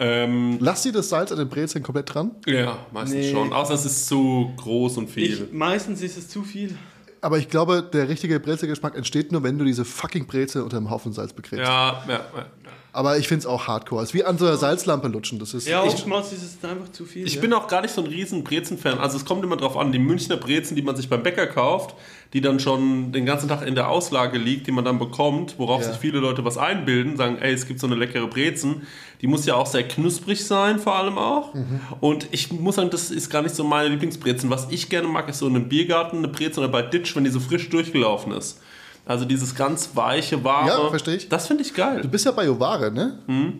Ähm, 0.00 0.58
Lass 0.60 0.82
sie 0.84 0.92
das 0.92 1.08
Salz 1.08 1.32
an 1.32 1.38
den 1.38 1.48
Brezeln 1.48 1.82
komplett 1.82 2.14
dran. 2.14 2.30
ja, 2.46 2.78
meistens 2.92 3.16
Nee. 3.16 3.32
schon. 3.32 3.52
Außer 3.52 3.74
es 3.74 3.84
ist 3.84 4.06
zu 4.06 4.52
groß 4.56 4.98
und 4.98 5.10
viel. 5.10 5.32
Ich, 5.32 5.52
meistens 5.52 6.00
ist 6.02 6.16
es 6.16 6.28
zu 6.28 6.42
viel. 6.42 6.76
Aber 7.20 7.38
ich 7.38 7.48
glaube, 7.48 7.82
der 7.82 8.08
richtige 8.08 8.38
Brezelgeschmack 8.38 8.94
entsteht 8.96 9.32
nur, 9.32 9.42
wenn 9.42 9.58
du 9.58 9.64
diese 9.64 9.84
fucking 9.84 10.26
Brezel 10.28 10.62
unter 10.62 10.76
einem 10.76 10.88
Haufen 10.90 11.12
Salz 11.12 11.32
begräbst. 11.32 11.66
ja, 11.66 12.04
ja, 12.06 12.14
ja. 12.14 12.46
Aber 12.92 13.18
ich 13.18 13.28
finde 13.28 13.40
es 13.40 13.46
auch 13.46 13.66
hardcore. 13.68 14.02
Es 14.02 14.10
ist 14.10 14.14
wie 14.14 14.24
an 14.24 14.38
so 14.38 14.46
einer 14.46 14.56
Salzlampe 14.56 15.08
lutschen. 15.08 15.38
Das 15.38 15.52
ist 15.54 15.68
Ja, 15.68 15.82
oftmals 15.82 16.32
ist 16.32 16.42
es 16.42 16.68
einfach 16.68 16.90
zu 16.90 17.04
viel. 17.04 17.26
Ich 17.26 17.34
ja. 17.34 17.40
bin 17.40 17.52
auch 17.52 17.68
gar 17.68 17.82
nicht 17.82 17.92
so 17.94 18.00
ein 18.02 18.06
riesen 18.06 18.44
Brezen-Fan. 18.44 18.98
Also 18.98 19.18
es 19.18 19.24
kommt 19.24 19.44
immer 19.44 19.56
drauf 19.56 19.76
an, 19.76 19.92
die 19.92 19.98
Münchner 19.98 20.36
Brezen, 20.36 20.74
die 20.74 20.82
man 20.82 20.96
sich 20.96 21.08
beim 21.08 21.22
Bäcker 21.22 21.46
kauft, 21.46 21.94
die 22.32 22.40
dann 22.40 22.58
schon 22.60 23.12
den 23.12 23.26
ganzen 23.26 23.48
Tag 23.48 23.66
in 23.66 23.74
der 23.74 23.88
Auslage 23.88 24.38
liegt, 24.38 24.66
die 24.66 24.72
man 24.72 24.84
dann 24.84 24.98
bekommt, 24.98 25.58
worauf 25.58 25.82
Ja. 25.82 25.88
sich 25.88 25.98
viele 25.98 26.18
Leute 26.18 26.44
was 26.44 26.56
einbilden, 26.58 27.16
sagen, 27.16 27.36
ey, 27.40 27.52
es 27.52 27.66
gibt 27.66 27.78
so 27.78 27.86
eine 27.86 27.94
leckere 27.94 28.26
Brezen. 28.26 28.86
Die 29.20 29.26
muss 29.26 29.44
ja 29.46 29.54
auch 29.54 29.66
sehr 29.66 29.86
knusprig 29.86 30.44
sein, 30.44 30.78
vor 30.78 30.96
allem 30.96 31.18
auch. 31.18 31.54
Mhm. 31.54 31.80
Und 32.00 32.28
ich 32.30 32.50
muss 32.52 32.76
sagen, 32.76 32.90
das 32.90 33.10
ist 33.10 33.28
gar 33.30 33.42
nicht 33.42 33.54
so 33.54 33.64
meine 33.64 33.90
Lieblingsbrezen. 33.90 34.48
Was 34.50 34.68
ich 34.70 34.88
gerne 34.88 35.08
mag, 35.08 35.28
ist 35.28 35.38
so 35.38 35.46
in 35.46 35.56
einem 35.56 35.68
Biergarten 35.68 36.18
eine 36.18 36.28
Brezen 36.28 36.60
oder 36.60 36.68
bei 36.68 36.82
Ditch, 36.82 37.14
wenn 37.14 37.24
die 37.24 37.30
so 37.30 37.40
frisch 37.40 37.68
durchgelaufen 37.68 38.32
ist. 38.32 38.60
Also 39.08 39.24
dieses 39.24 39.54
ganz 39.54 39.90
weiche, 39.94 40.44
warme. 40.44 40.68
Ja, 40.70 40.88
verstehe 40.90 41.16
ich. 41.16 41.28
Das 41.28 41.46
finde 41.48 41.62
ich 41.64 41.74
geil. 41.74 42.00
du 42.02 42.08
bist 42.08 42.24
ja 42.26 42.30
bei 42.30 42.44
Jovare, 42.46 42.92
ne? 42.92 43.18
Mhm. 43.26 43.58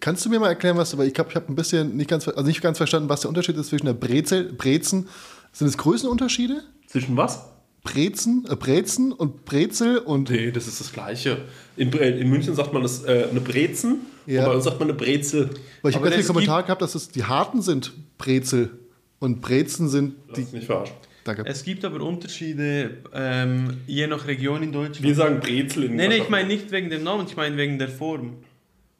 Kannst 0.00 0.24
du 0.24 0.28
mir 0.30 0.38
mal 0.40 0.48
erklären, 0.48 0.76
was 0.76 0.90
du, 0.90 0.98
weil 0.98 1.06
ich 1.08 1.14
glaube, 1.14 1.30
ich 1.30 1.36
habe 1.36 1.46
ein 1.48 1.54
bisschen 1.54 1.96
nicht 1.96 2.10
ganz, 2.10 2.26
also 2.28 2.42
nicht 2.42 2.60
ganz 2.60 2.76
verstanden, 2.78 3.08
was 3.08 3.20
der 3.22 3.28
Unterschied 3.28 3.56
ist 3.56 3.68
zwischen 3.68 3.86
der 3.86 3.92
Brezel, 3.94 4.52
Brezen. 4.52 5.08
Sind 5.52 5.66
es 5.68 5.78
Größenunterschiede? 5.78 6.62
Zwischen 6.86 7.16
was? 7.16 7.44
Brezen, 7.82 8.46
äh, 8.50 8.56
Brezen 8.56 9.12
und 9.12 9.44
Brezel 9.44 9.98
und 9.98 10.28
Nee, 10.30 10.50
das 10.52 10.66
ist 10.66 10.80
das 10.80 10.92
Gleiche. 10.92 11.38
In, 11.76 11.90
in 11.92 12.28
München 12.28 12.54
sagt 12.54 12.72
man 12.72 12.82
das 12.82 13.04
äh, 13.04 13.26
eine 13.30 13.40
Brezen 13.40 14.00
Ja. 14.26 14.40
und 14.42 14.48
bei 14.50 14.54
uns 14.56 14.64
sagt 14.64 14.78
man 14.80 14.88
eine 14.90 14.98
Brezel. 14.98 15.50
weil 15.82 15.90
ich 15.90 15.96
habe 15.96 16.04
ganz 16.04 16.14
viele 16.16 16.20
es 16.22 16.26
Kommentare 16.26 16.62
gehabt, 16.64 16.82
dass 16.82 16.94
es 16.94 17.08
die 17.08 17.24
harten 17.24 17.62
sind 17.62 17.92
Brezel 18.18 18.70
und 19.18 19.40
Brezen 19.40 19.88
sind 19.88 20.14
Lass 20.28 20.38
die. 20.50 20.56
nicht 20.56 20.66
verarschen. 20.66 20.94
Danke. 21.36 21.50
Es 21.50 21.62
gibt 21.64 21.84
aber 21.84 22.00
Unterschiede, 22.02 22.98
ähm, 23.14 23.78
je 23.86 24.06
nach 24.06 24.26
Region 24.26 24.62
in 24.62 24.72
Deutschland. 24.72 25.02
Wir 25.02 25.14
sagen 25.14 25.40
Brezel 25.40 25.84
in 25.84 25.96
Nee, 25.96 26.08
nee, 26.08 26.16
ich 26.16 26.28
meine 26.28 26.48
nicht 26.48 26.70
wegen 26.70 26.90
dem 26.90 27.02
Namen, 27.02 27.26
ich 27.28 27.36
meine 27.36 27.56
wegen 27.56 27.78
der 27.78 27.88
Form. 27.88 28.34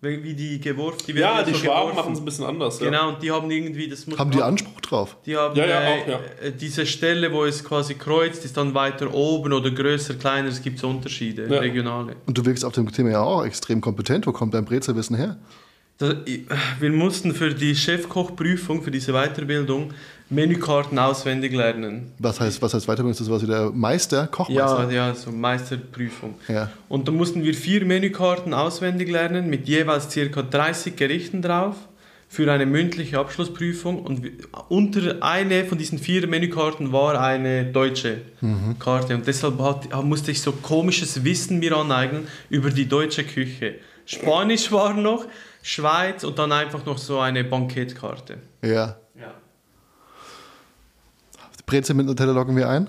Wie 0.03 0.33
die 0.33 0.59
geworfen 0.59 0.99
die 1.09 1.15
werden 1.15 1.37
Ja, 1.39 1.43
die 1.43 1.53
so 1.53 1.59
Schwaben 1.59 1.95
machen 1.95 2.15
es 2.15 2.21
ein 2.21 2.25
bisschen 2.25 2.47
anders. 2.47 2.79
Genau, 2.79 3.11
und 3.11 3.23
die 3.23 3.31
haben 3.31 3.51
irgendwie, 3.51 3.87
das 3.87 4.07
muss 4.07 4.19
Haben 4.19 4.31
die 4.31 4.41
Anspruch 4.41 4.81
drauf? 4.81 5.19
Die 5.27 5.37
haben 5.37 5.55
Ja, 5.55 5.67
ja, 5.67 5.81
äh, 5.83 5.87
auch, 6.03 6.09
ja. 6.09 6.21
äh, 6.43 6.53
diese 6.59 6.87
Stelle, 6.87 7.31
wo 7.31 7.45
es 7.45 7.63
quasi 7.63 7.95
kreuzt, 7.97 8.43
ist 8.47 8.57
dann 8.57 8.73
weiter 8.73 9.13
oben 9.13 9.53
oder 9.53 9.71
größer, 9.71 10.15
kleiner. 10.15 10.49
Es 10.49 10.63
gibt 10.63 10.79
so 10.79 10.89
Unterschiede, 10.89 11.47
Ja. 11.51 11.59
regionale. 11.61 12.17
Und 12.25 12.39
du 12.39 12.47
wirkst 12.47 12.65
auf 12.65 12.73
dem 12.73 12.91
Thema 12.91 13.11
ja 13.11 13.21
auch 13.23 13.45
extrem 13.45 13.83
kompetent. 13.83 14.27
Wo 14.27 14.33
kommt 14.33 14.55
dein 14.55 14.65
Brezelwissen 14.65 15.17
her? 15.17 15.37
Das, 15.99 16.15
ich- 16.25 16.45
wir 16.81 16.91
mussten 16.93 17.35
für 17.35 17.53
die 17.53 17.77
Chefkochprüfung, 17.77 18.83
für 18.83 18.91
diese 18.91 19.13
Weiterbildung, 19.13 19.93
Menükarten 20.31 20.99
auswendig 20.99 21.53
lernen. 21.53 22.13
Was 22.19 22.41
heißt, 22.41 22.63
was 22.63 22.73
heißt 22.73 22.87
Weiterbildung? 22.87 23.11
Ist 23.11 23.21
das 23.21 23.29
was 23.31 23.43
wie 23.43 23.47
der 23.47 23.71
Meister, 23.71 24.29
Kochmeister? 24.29 24.91
Ja, 24.91 25.09
ja, 25.09 25.15
so 25.15 25.33
Meisterprüfung. 25.33 26.37
Ja. 26.47 26.71
Und 26.89 27.09
da 27.09 27.13
mussten 27.13 27.43
wir 27.43 27.53
vier 27.53 27.85
Menükarten 27.85 28.55
auswendig 28.55 29.11
lernen 29.11 29.51
mit 29.51 29.67
jeweils 29.69 30.09
ca. 30.09 30.43
30 30.43 30.95
Gerichten 30.95 31.43
drauf 31.43 31.75
für 32.29 32.51
eine 32.53 32.65
mündliche 32.65 33.19
Abschlussprüfung. 33.19 34.03
Und 34.05 34.25
unter 34.69 35.17
eine 35.21 35.65
von 35.65 35.79
diesen 35.79 35.99
vier 35.99 36.29
Menükarten 36.29 36.93
war 36.93 37.21
eine 37.21 37.65
deutsche 37.65 38.19
Karte. 38.79 39.17
Und 39.17 39.27
deshalb 39.27 39.59
hat, 39.61 40.05
musste 40.05 40.31
ich 40.31 40.41
so 40.41 40.53
komisches 40.53 41.25
Wissen 41.25 41.59
mir 41.59 41.77
aneignen 41.77 42.29
über 42.49 42.71
die 42.71 42.87
deutsche 42.87 43.25
Küche. 43.25 43.75
Spanisch 44.07 44.71
war 44.71 44.95
noch, 44.95 45.27
Schweiz 45.63 46.23
und 46.23 46.39
dann 46.39 46.53
einfach 46.53 46.87
noch 46.87 46.99
so 46.99 47.19
eine 47.19 47.43
Bankettkarte. 47.43 48.39
ja. 48.63 48.97
Ja. 51.73 51.79
Brezel 51.79 51.95
mit 51.95 52.07
Nutella 52.07 52.33
locken 52.33 52.57
wir 52.57 52.69
ein. 52.69 52.89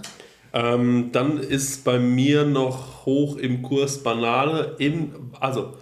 Ähm, 0.53 1.09
dann 1.11 1.37
ist 1.39 1.83
bei 1.85 1.97
mir 1.99 2.43
noch 2.45 3.05
hoch 3.05 3.37
im 3.37 3.61
Kurs 3.61 4.03
Banane 4.03 4.75
in, 4.79 5.13
also, 5.39 5.73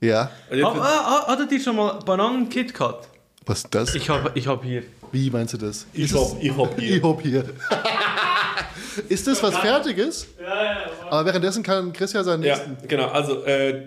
Ja. 0.00 0.30
jetzt 0.50 0.64
Ha, 0.64 0.74
wird- 0.74 0.84
ha, 0.84 1.26
hattet 1.26 1.52
ihr 1.52 1.60
schon 1.60 1.76
mal 1.76 1.98
Bananen-KitKat? 2.04 3.08
Was 3.46 3.58
ist 3.58 3.74
das? 3.74 3.94
Ich 3.94 4.08
habe 4.08 4.30
ich 4.34 4.46
hab 4.46 4.62
hier. 4.64 4.82
Wie 5.12 5.30
meinst 5.30 5.54
du 5.54 5.58
das? 5.58 5.86
ich 5.92 6.04
Ist 6.04 6.14
hab, 6.14 6.42
ich 6.42 6.56
hab 6.56 6.78
hier. 6.78 6.96
Ich 6.96 7.02
hab 7.02 7.20
hier. 7.22 7.44
ist 9.08 9.26
das 9.26 9.42
was 9.42 9.56
Fertiges? 9.56 10.26
Ja, 10.40 10.64
ja. 10.64 10.76
Aber 11.10 11.26
währenddessen 11.26 11.62
kann 11.62 11.92
Christian 11.92 12.24
seinen 12.24 12.42
Ja, 12.42 12.56
nächsten. 12.56 12.88
genau. 12.88 13.08
Also 13.08 13.44
äh, 13.44 13.82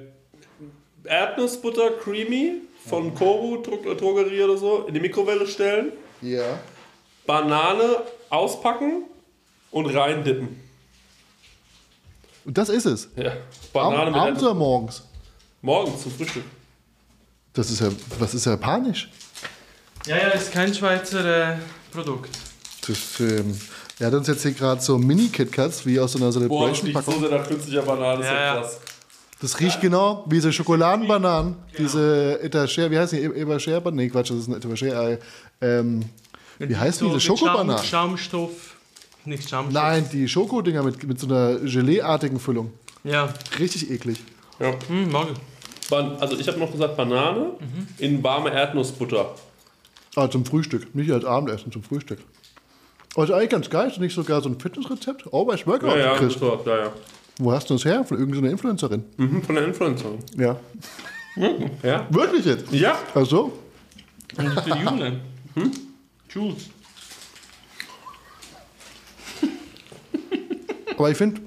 Erdnussbutter 1.04 1.92
Creamy 2.04 2.62
von 2.88 3.14
Koru 3.14 3.58
Dro- 3.62 3.94
Drogerie 3.96 4.42
oder 4.44 4.58
so 4.58 4.86
in 4.88 4.94
die 4.94 5.00
Mikrowelle 5.00 5.46
stellen, 5.48 5.92
Ja. 6.22 6.44
Banane 7.26 7.98
auspacken 8.30 9.04
und 9.72 9.86
reindippen. 9.88 10.60
Und 12.46 12.58
das 12.58 12.70
ist 12.70 12.86
es. 12.86 13.10
Ja. 13.16 13.32
Ab, 13.32 13.38
Banane 13.74 14.12
mit 14.12 14.20
abends 14.20 14.42
oder 14.44 14.54
morgens? 14.54 15.04
Morgens 15.62 16.02
zum 16.02 16.12
Frühstück. 16.12 16.44
Das 17.54 17.70
ist 17.70 17.82
ja, 17.82 17.90
was 18.18 18.34
ist 18.34 18.46
japanisch? 18.46 19.10
Ja, 20.08 20.18
ja, 20.18 20.28
ist 20.30 20.52
kein 20.52 20.74
Schweizer 20.74 21.54
äh, 21.54 21.58
Produkt. 21.92 22.30
Das, 22.88 23.20
ähm, 23.20 23.60
er 24.00 24.08
hat 24.08 24.14
uns 24.16 24.28
jetzt 24.28 24.42
hier 24.42 24.54
gerade 24.54 24.82
so 24.82 24.98
Mini-KitKats 24.98 25.86
wie 25.86 26.00
aus 26.00 26.14
so 26.14 26.18
einer 26.18 26.32
Boah, 26.48 26.70
das 26.70 26.84
riecht 26.84 26.96
so 26.96 27.02
Celebration-Packung. 27.12 27.20
sehr 27.30 27.40
nach 27.40 27.48
künstlicher 27.48 27.82
Banane, 27.84 28.26
Ja, 28.26 28.34
ja, 28.34 28.56
ja. 28.56 28.62
krass. 28.62 28.80
Das 29.42 29.60
riecht 29.60 29.82
genau 29.82 30.24
wie 30.28 30.36
diese 30.36 30.54
Schokoladenbananen. 30.54 31.56
Diese 31.78 32.40
Etagere, 32.42 32.90
wie 32.92 32.98
heißt 33.00 33.14
die? 33.14 33.24
Etagere? 33.24 33.92
Nee, 33.92 34.10
Quatsch, 34.10 34.30
das 34.32 34.38
ist 34.38 34.48
ein 34.48 34.56
Etagere. 34.56 35.20
Ähm, 35.62 36.06
wie 36.70 36.76
heißen 36.78 37.06
diese 37.06 37.16
mit 37.16 37.24
Schokobananen? 37.24 37.78
Schaum, 37.84 38.18
Schaumstoff. 38.18 38.76
Nicht 39.26 39.50
Schaumstoff. 39.50 39.74
Nein, 39.74 40.08
die 40.12 40.28
Schokodinger 40.28 40.84
mit, 40.84 41.04
mit 41.08 41.20
so 41.20 41.28
einer 41.28 41.58
Gelee-artigen 41.60 42.40
Füllung. 42.40 42.72
Ja, 43.04 43.34
Richtig 43.60 43.90
eklig. 43.92 44.20
Ja. 44.60 44.74
hm, 44.88 45.12
mag 45.12 45.28
ich. 45.32 45.40
Also 46.22 46.38
ich 46.38 46.48
habe 46.48 46.58
noch 46.58 46.72
gesagt 46.72 46.96
Banane 46.96 47.52
in 47.98 48.24
warme 48.24 48.50
Erdnussbutter. 48.52 49.36
Ah, 50.16 50.30
zum 50.30 50.46
Frühstück. 50.46 50.94
Nicht 50.96 51.12
als 51.12 51.26
Abendessen, 51.26 51.72
zum 51.72 51.84
Frühstück. 51.84 52.20
Aber 53.16 53.26
ist 53.26 53.32
eigentlich 53.32 53.50
ganz 53.50 53.70
geil. 53.70 53.90
Ist 53.90 54.00
nicht 54.00 54.16
sogar 54.16 54.42
so 54.42 54.48
ein 54.50 54.58
Fitnessrezept? 54.60 55.26
Oh, 55.32 55.44
bei 55.46 55.56
Workout, 55.66 55.90
Ja, 55.90 55.98
ja, 55.98 56.16
Chris. 56.16 56.40
war, 56.40 56.66
ja, 56.66 56.78
ja. 56.86 56.94
Wo 57.40 57.52
hast 57.52 57.70
du 57.70 57.74
das 57.74 57.84
her? 57.84 58.04
Von 58.06 58.18
irgendeiner 58.20 58.50
Influencerin? 58.52 59.04
Mhm, 59.18 59.42
von 59.44 59.56
der 59.56 59.66
Influencerin. 59.66 60.20
Ja. 60.38 60.56
Ja? 61.84 62.08
Wirklich 62.10 62.46
jetzt? 62.46 62.72
Ja. 62.72 62.98
Ach 63.14 63.26
so? 63.26 63.58
Und 64.38 64.50
für 64.62 64.78
Jule. 64.78 65.20
Hm? 65.56 65.72
Jules. 66.34 66.70
Aber 70.98 71.10
ich 71.12 71.18
finde, 71.18 71.42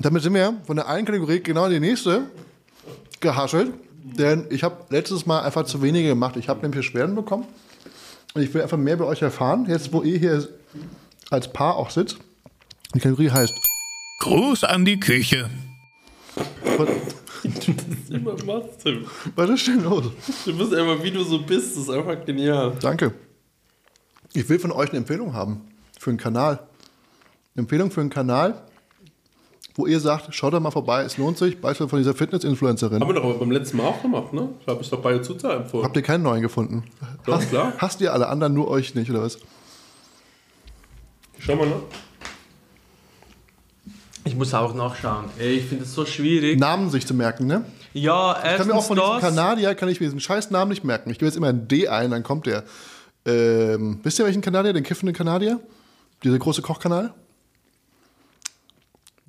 damit 0.00 0.22
sind 0.22 0.34
wir 0.34 0.40
ja 0.40 0.54
von 0.66 0.76
der 0.76 0.88
einen 0.88 1.06
Kategorie 1.06 1.40
genau 1.40 1.66
in 1.66 1.72
die 1.72 1.80
nächste 1.80 2.30
gehaschelt. 3.20 3.72
Denn 4.04 4.46
ich 4.50 4.62
habe 4.62 4.84
letztes 4.90 5.26
Mal 5.26 5.40
einfach 5.40 5.64
zu 5.64 5.82
wenige 5.82 6.08
gemacht. 6.08 6.36
Ich 6.36 6.48
habe 6.48 6.60
nämlich 6.60 6.78
Beschwerden 6.86 7.14
bekommen. 7.14 7.46
Und 8.34 8.42
ich 8.42 8.52
will 8.52 8.62
einfach 8.62 8.76
mehr 8.76 8.96
bei 8.96 9.04
euch 9.04 9.22
erfahren. 9.22 9.66
Jetzt, 9.68 9.92
wo 9.92 10.02
ihr 10.02 10.18
hier 10.18 10.46
als 11.30 11.52
Paar 11.52 11.76
auch 11.76 11.90
sitzt. 11.90 12.18
Die 12.94 13.00
Kategorie 13.00 13.30
heißt. 13.30 13.54
Gruß 14.20 14.64
an 14.64 14.84
die 14.84 15.00
Küche. 15.00 15.50
Was, 16.76 16.88
Immer 18.10 18.34
was, 18.46 18.78
Tim. 18.82 19.06
was 19.34 19.50
ist 19.50 19.66
denn 19.66 19.84
los? 19.84 20.04
Du 20.44 20.56
bist 20.56 20.74
einfach, 20.74 21.02
wie 21.02 21.10
du 21.10 21.22
so 21.22 21.38
bist, 21.40 21.76
das 21.76 21.84
ist 21.84 21.90
einfach 21.90 22.24
genial. 22.24 22.72
Danke. 22.80 23.12
Ich 24.34 24.48
will 24.48 24.58
von 24.58 24.72
euch 24.72 24.90
eine 24.90 24.98
Empfehlung 24.98 25.32
haben. 25.32 25.60
Für 25.98 26.10
einen 26.10 26.18
Kanal. 26.18 26.58
Eine 27.54 27.62
Empfehlung 27.62 27.90
für 27.90 28.00
einen 28.00 28.10
Kanal, 28.10 28.60
wo 29.76 29.86
ihr 29.86 30.00
sagt, 30.00 30.34
schaut 30.34 30.52
da 30.54 30.60
mal 30.60 30.72
vorbei, 30.72 31.02
es 31.04 31.16
lohnt 31.18 31.38
sich. 31.38 31.60
Beispiel 31.60 31.86
von 31.88 31.98
dieser 32.00 32.14
Fitness-Influencerin. 32.14 33.00
Haben 33.00 33.08
wir 33.08 33.14
doch 33.14 33.24
aber 33.24 33.34
beim 33.34 33.52
letzten 33.52 33.76
Mal 33.76 33.84
auch 33.86 34.02
gemacht, 34.02 34.32
ne? 34.32 34.48
Da 34.66 34.72
habe 34.72 34.82
ich 34.82 34.90
doch 34.90 35.00
bei 35.00 35.18
Zuza 35.20 35.54
empfohlen. 35.54 35.84
Habt 35.84 35.96
ihr 35.96 36.02
keinen 36.02 36.22
neuen 36.24 36.42
gefunden? 36.42 36.82
Doch, 37.24 37.36
Hasst, 37.36 37.50
klar. 37.50 37.72
hasst 37.78 38.00
ihr 38.00 38.12
alle 38.12 38.28
anderen, 38.28 38.54
nur 38.54 38.68
euch 38.68 38.94
nicht, 38.96 39.08
oder 39.10 39.22
was? 39.22 39.38
Schau 41.38 41.54
mal, 41.56 41.66
ne? 41.68 41.76
Ich 44.24 44.34
muss 44.34 44.52
auch 44.54 44.74
nachschauen. 44.74 45.26
Ey, 45.38 45.56
ich 45.58 45.66
finde 45.66 45.84
es 45.84 45.94
so 45.94 46.04
schwierig. 46.06 46.58
Namen 46.58 46.90
sich 46.90 47.06
zu 47.06 47.14
merken, 47.14 47.46
ne? 47.46 47.64
Ja, 47.92 48.36
Ich 48.36 48.56
kann 48.56 48.66
mir 48.66 48.72
auch 48.74 48.78
erstens 48.78 48.86
von 48.86 48.96
diesem 48.96 49.10
das. 49.12 49.20
Kanadier, 49.20 49.74
kann 49.76 49.88
ich 49.88 50.00
mir 50.00 50.06
diesen 50.06 50.20
scheiß 50.20 50.50
Namen 50.50 50.70
nicht 50.70 50.82
merken. 50.82 51.10
Ich 51.10 51.18
gebe 51.18 51.26
jetzt 51.26 51.36
immer 51.36 51.48
ein 51.48 51.68
D 51.68 51.86
ein, 51.88 52.10
dann 52.10 52.22
kommt 52.24 52.46
der. 52.46 52.64
Ähm, 53.26 54.00
wisst 54.02 54.18
ihr 54.18 54.24
welchen 54.24 54.42
Kanadier? 54.42 54.72
Den 54.72 54.82
kiffenden 54.84 55.14
Kanadier? 55.14 55.60
Dieser 56.22 56.38
große 56.38 56.62
Kochkanal? 56.62 57.12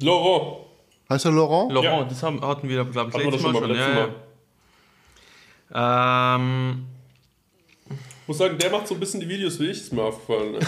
Laurent. 0.01 0.65
Heißt 1.09 1.25
er 1.25 1.31
Laurent? 1.31 1.71
Laurent, 1.71 2.03
Ja. 2.03 2.03
das 2.09 2.23
haben, 2.23 2.41
hatten 2.41 2.67
wir, 2.67 2.83
glaube 2.85 3.11
ich, 3.11 3.23
letztes 3.23 3.41
Mal 3.43 3.53
schon 3.53 3.69
letzten 3.69 3.95
ja, 3.97 4.07
ja. 5.73 6.35
Ähm, 6.35 6.85
Ich 8.21 8.27
muss 8.27 8.37
sagen, 8.37 8.57
der 8.57 8.71
macht 8.71 8.87
so 8.87 8.95
ein 8.95 8.99
bisschen 8.99 9.19
die 9.21 9.29
Videos, 9.29 9.59
wie 9.59 9.67
ich 9.67 9.77
es 9.81 9.91
mir 9.91 10.01
aufgefallen. 10.03 10.53
Ne? 10.53 10.59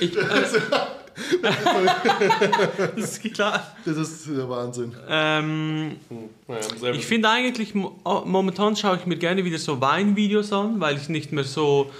ich, 0.00 0.16
äh, 0.16 0.20
das 2.96 3.18
ist 3.18 3.34
klar. 3.34 3.74
Das 3.84 3.96
ist 3.96 4.26
der 4.28 4.48
Wahnsinn. 4.48 4.92
Ähm, 5.08 5.96
sehr 6.80 6.94
ich 6.94 7.06
finde 7.06 7.28
eigentlich, 7.30 7.74
oh, 8.04 8.22
momentan 8.24 8.76
schaue 8.76 8.96
ich 8.96 9.06
mir 9.06 9.16
gerne 9.16 9.44
wieder 9.44 9.58
so 9.58 9.80
Weinvideos 9.80 10.52
an, 10.52 10.80
weil 10.80 10.96
ich 10.96 11.08
nicht 11.08 11.32
mehr 11.32 11.44
so 11.44 11.90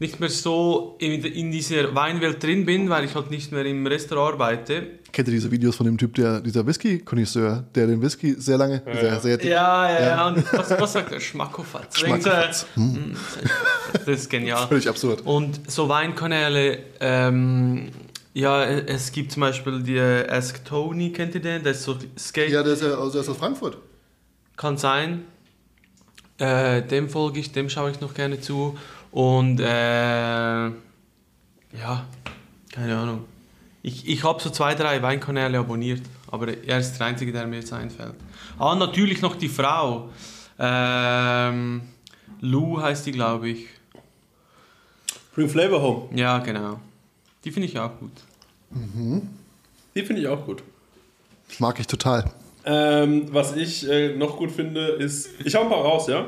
nicht 0.00 0.20
mehr 0.20 0.28
so 0.28 0.94
in, 1.00 1.24
in 1.24 1.50
dieser 1.50 1.92
Weinwelt 1.94 2.40
drin 2.42 2.64
bin, 2.64 2.88
weil 2.88 3.04
ich 3.04 3.14
halt 3.16 3.30
nicht 3.30 3.50
mehr 3.50 3.64
im 3.64 3.84
Restaurant 3.86 4.34
arbeite. 4.34 4.86
Kennt 5.10 5.26
ihr 5.26 5.34
diese 5.34 5.50
Videos 5.50 5.74
von 5.74 5.86
dem 5.86 5.98
Typ, 5.98 6.14
der, 6.14 6.40
dieser 6.40 6.64
Whisky-Konnoisseur, 6.64 7.64
der 7.74 7.86
den 7.88 8.00
Whisky 8.00 8.34
sehr 8.38 8.58
lange, 8.58 8.82
sehr, 9.00 9.18
sehr 9.20 9.44
Ja, 9.44 9.88
ja, 9.90 9.98
Ja. 10.00 10.06
ja. 10.06 10.28
Und 10.28 10.52
was, 10.52 10.70
was 10.70 10.92
sagt 10.92 11.10
er? 11.12 11.18
Schmackofatz. 11.18 11.98
Schmackofatz. 11.98 12.66
Mm, 12.76 13.14
Das 13.92 14.06
ist 14.06 14.30
genial. 14.30 14.68
völlig 14.68 14.88
absurd. 14.88 15.22
Und 15.24 15.68
so 15.68 15.88
Weinkanäle, 15.88 16.78
ähm, 17.00 17.88
ja, 18.34 18.64
es 18.64 19.12
gibt 19.12 19.32
zum 19.32 19.40
Beispiel 19.40 19.82
die 19.82 19.96
äh, 19.96 20.28
Ask 20.28 20.64
Tony, 20.64 21.12
kennt 21.12 21.34
ihr 21.34 21.40
den? 21.40 21.62
Der 21.62 21.72
ist 21.72 21.82
so 21.82 21.96
Skate. 22.18 22.50
Ja, 22.50 22.62
der 22.62 22.74
ist 22.74 22.82
ja 22.82 22.94
aus, 22.94 23.12
der 23.12 23.22
ist 23.22 23.28
aus 23.28 23.36
Frankfurt. 23.36 23.78
Kann 24.56 24.76
sein. 24.76 25.24
Äh, 26.38 26.82
dem 26.82 27.08
folge 27.08 27.40
ich, 27.40 27.52
dem 27.52 27.68
schaue 27.68 27.90
ich 27.90 28.00
noch 28.00 28.14
gerne 28.14 28.40
zu. 28.40 28.78
Und 29.10 29.60
äh, 29.60 29.64
ja, 29.64 30.72
keine 32.72 32.96
Ahnung. 32.96 33.24
Ich, 33.82 34.08
ich 34.08 34.24
habe 34.24 34.40
so 34.42 34.50
zwei, 34.50 34.74
drei 34.74 35.02
Weinkanäle 35.02 35.58
abonniert, 35.58 36.02
aber 36.30 36.48
er 36.48 36.78
ist 36.78 36.98
der 36.98 37.06
einzige, 37.06 37.32
der 37.32 37.46
mir 37.46 37.56
jetzt 37.56 37.72
einfällt. 37.72 38.14
Ah, 38.58 38.74
natürlich 38.74 39.22
noch 39.22 39.36
die 39.36 39.48
Frau. 39.48 40.10
Ähm, 40.58 41.82
Lou 42.40 42.80
heißt 42.80 43.06
die, 43.06 43.12
glaube 43.12 43.48
ich. 43.50 43.66
Bring 45.34 45.48
Flavor 45.48 45.80
Home. 45.80 46.18
Ja, 46.18 46.38
genau. 46.38 46.80
Die 47.44 47.50
finde 47.50 47.68
ich 47.68 47.78
auch 47.78 47.98
gut. 47.98 48.10
Die 49.94 50.02
finde 50.02 50.22
ich 50.22 50.28
auch 50.28 50.44
gut. 50.44 50.62
Mag 51.58 51.78
ich 51.80 51.86
total. 51.86 52.30
Ähm, 52.64 53.26
was 53.32 53.56
ich 53.56 53.88
äh, 53.88 54.14
noch 54.14 54.36
gut 54.36 54.50
finde, 54.50 54.80
ist. 54.88 55.28
Ich 55.44 55.54
hau 55.54 55.62
ein 55.62 55.68
paar 55.70 55.80
raus, 55.82 56.06
ja? 56.08 56.26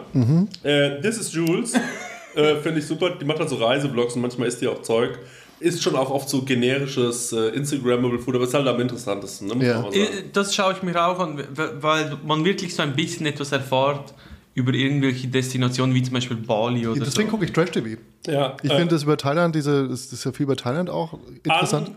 Äh, 0.62 1.00
This 1.02 1.18
is 1.18 1.32
Jules. 1.32 1.74
äh, 2.34 2.56
finde 2.56 2.78
ich 2.80 2.86
super. 2.86 3.10
Die 3.10 3.24
macht 3.24 3.38
halt 3.40 3.50
so 3.50 3.56
Reisevlogs 3.56 4.14
und 4.14 4.22
manchmal 4.22 4.48
isst 4.48 4.60
die 4.62 4.68
auch 4.68 4.80
Zeug. 4.82 5.18
ist 5.58 5.82
schon 5.82 5.94
auch 5.96 6.10
oft 6.10 6.28
so 6.30 6.40
generisches 6.42 7.32
äh, 7.32 7.48
Instagrammable 7.50 8.18
Food, 8.18 8.36
aber 8.36 8.44
ist 8.44 8.54
halt 8.54 8.66
am 8.66 8.80
interessantesten, 8.80 9.48
ne? 9.48 9.66
Ja. 9.66 9.86
Äh, 9.90 10.06
Das 10.32 10.54
schaue 10.54 10.72
ich 10.72 10.82
mir 10.82 10.96
auch 11.04 11.18
an, 11.18 11.44
weil 11.54 12.16
man 12.24 12.44
wirklich 12.44 12.74
so 12.74 12.82
ein 12.82 12.94
bisschen 12.96 13.26
etwas 13.26 13.52
erfahrt 13.52 14.14
über 14.54 14.72
irgendwelche 14.74 15.28
Destinationen, 15.28 15.94
wie 15.94 16.02
zum 16.02 16.14
Beispiel 16.14 16.36
Bali 16.36 16.86
oder 16.86 17.00
Deswegen 17.00 17.28
so. 17.28 17.32
gucke 17.32 17.44
ich 17.44 17.52
Trash-TV. 17.52 18.00
Ja, 18.26 18.56
Ich 18.62 18.70
äh, 18.70 18.76
finde 18.76 18.94
das 18.94 19.04
über 19.04 19.16
Thailand, 19.16 19.54
diese, 19.54 19.88
das 19.88 20.12
ist 20.12 20.24
ja 20.24 20.32
viel 20.32 20.44
über 20.44 20.56
Thailand 20.56 20.90
auch 20.90 21.18
interessant. 21.44 21.92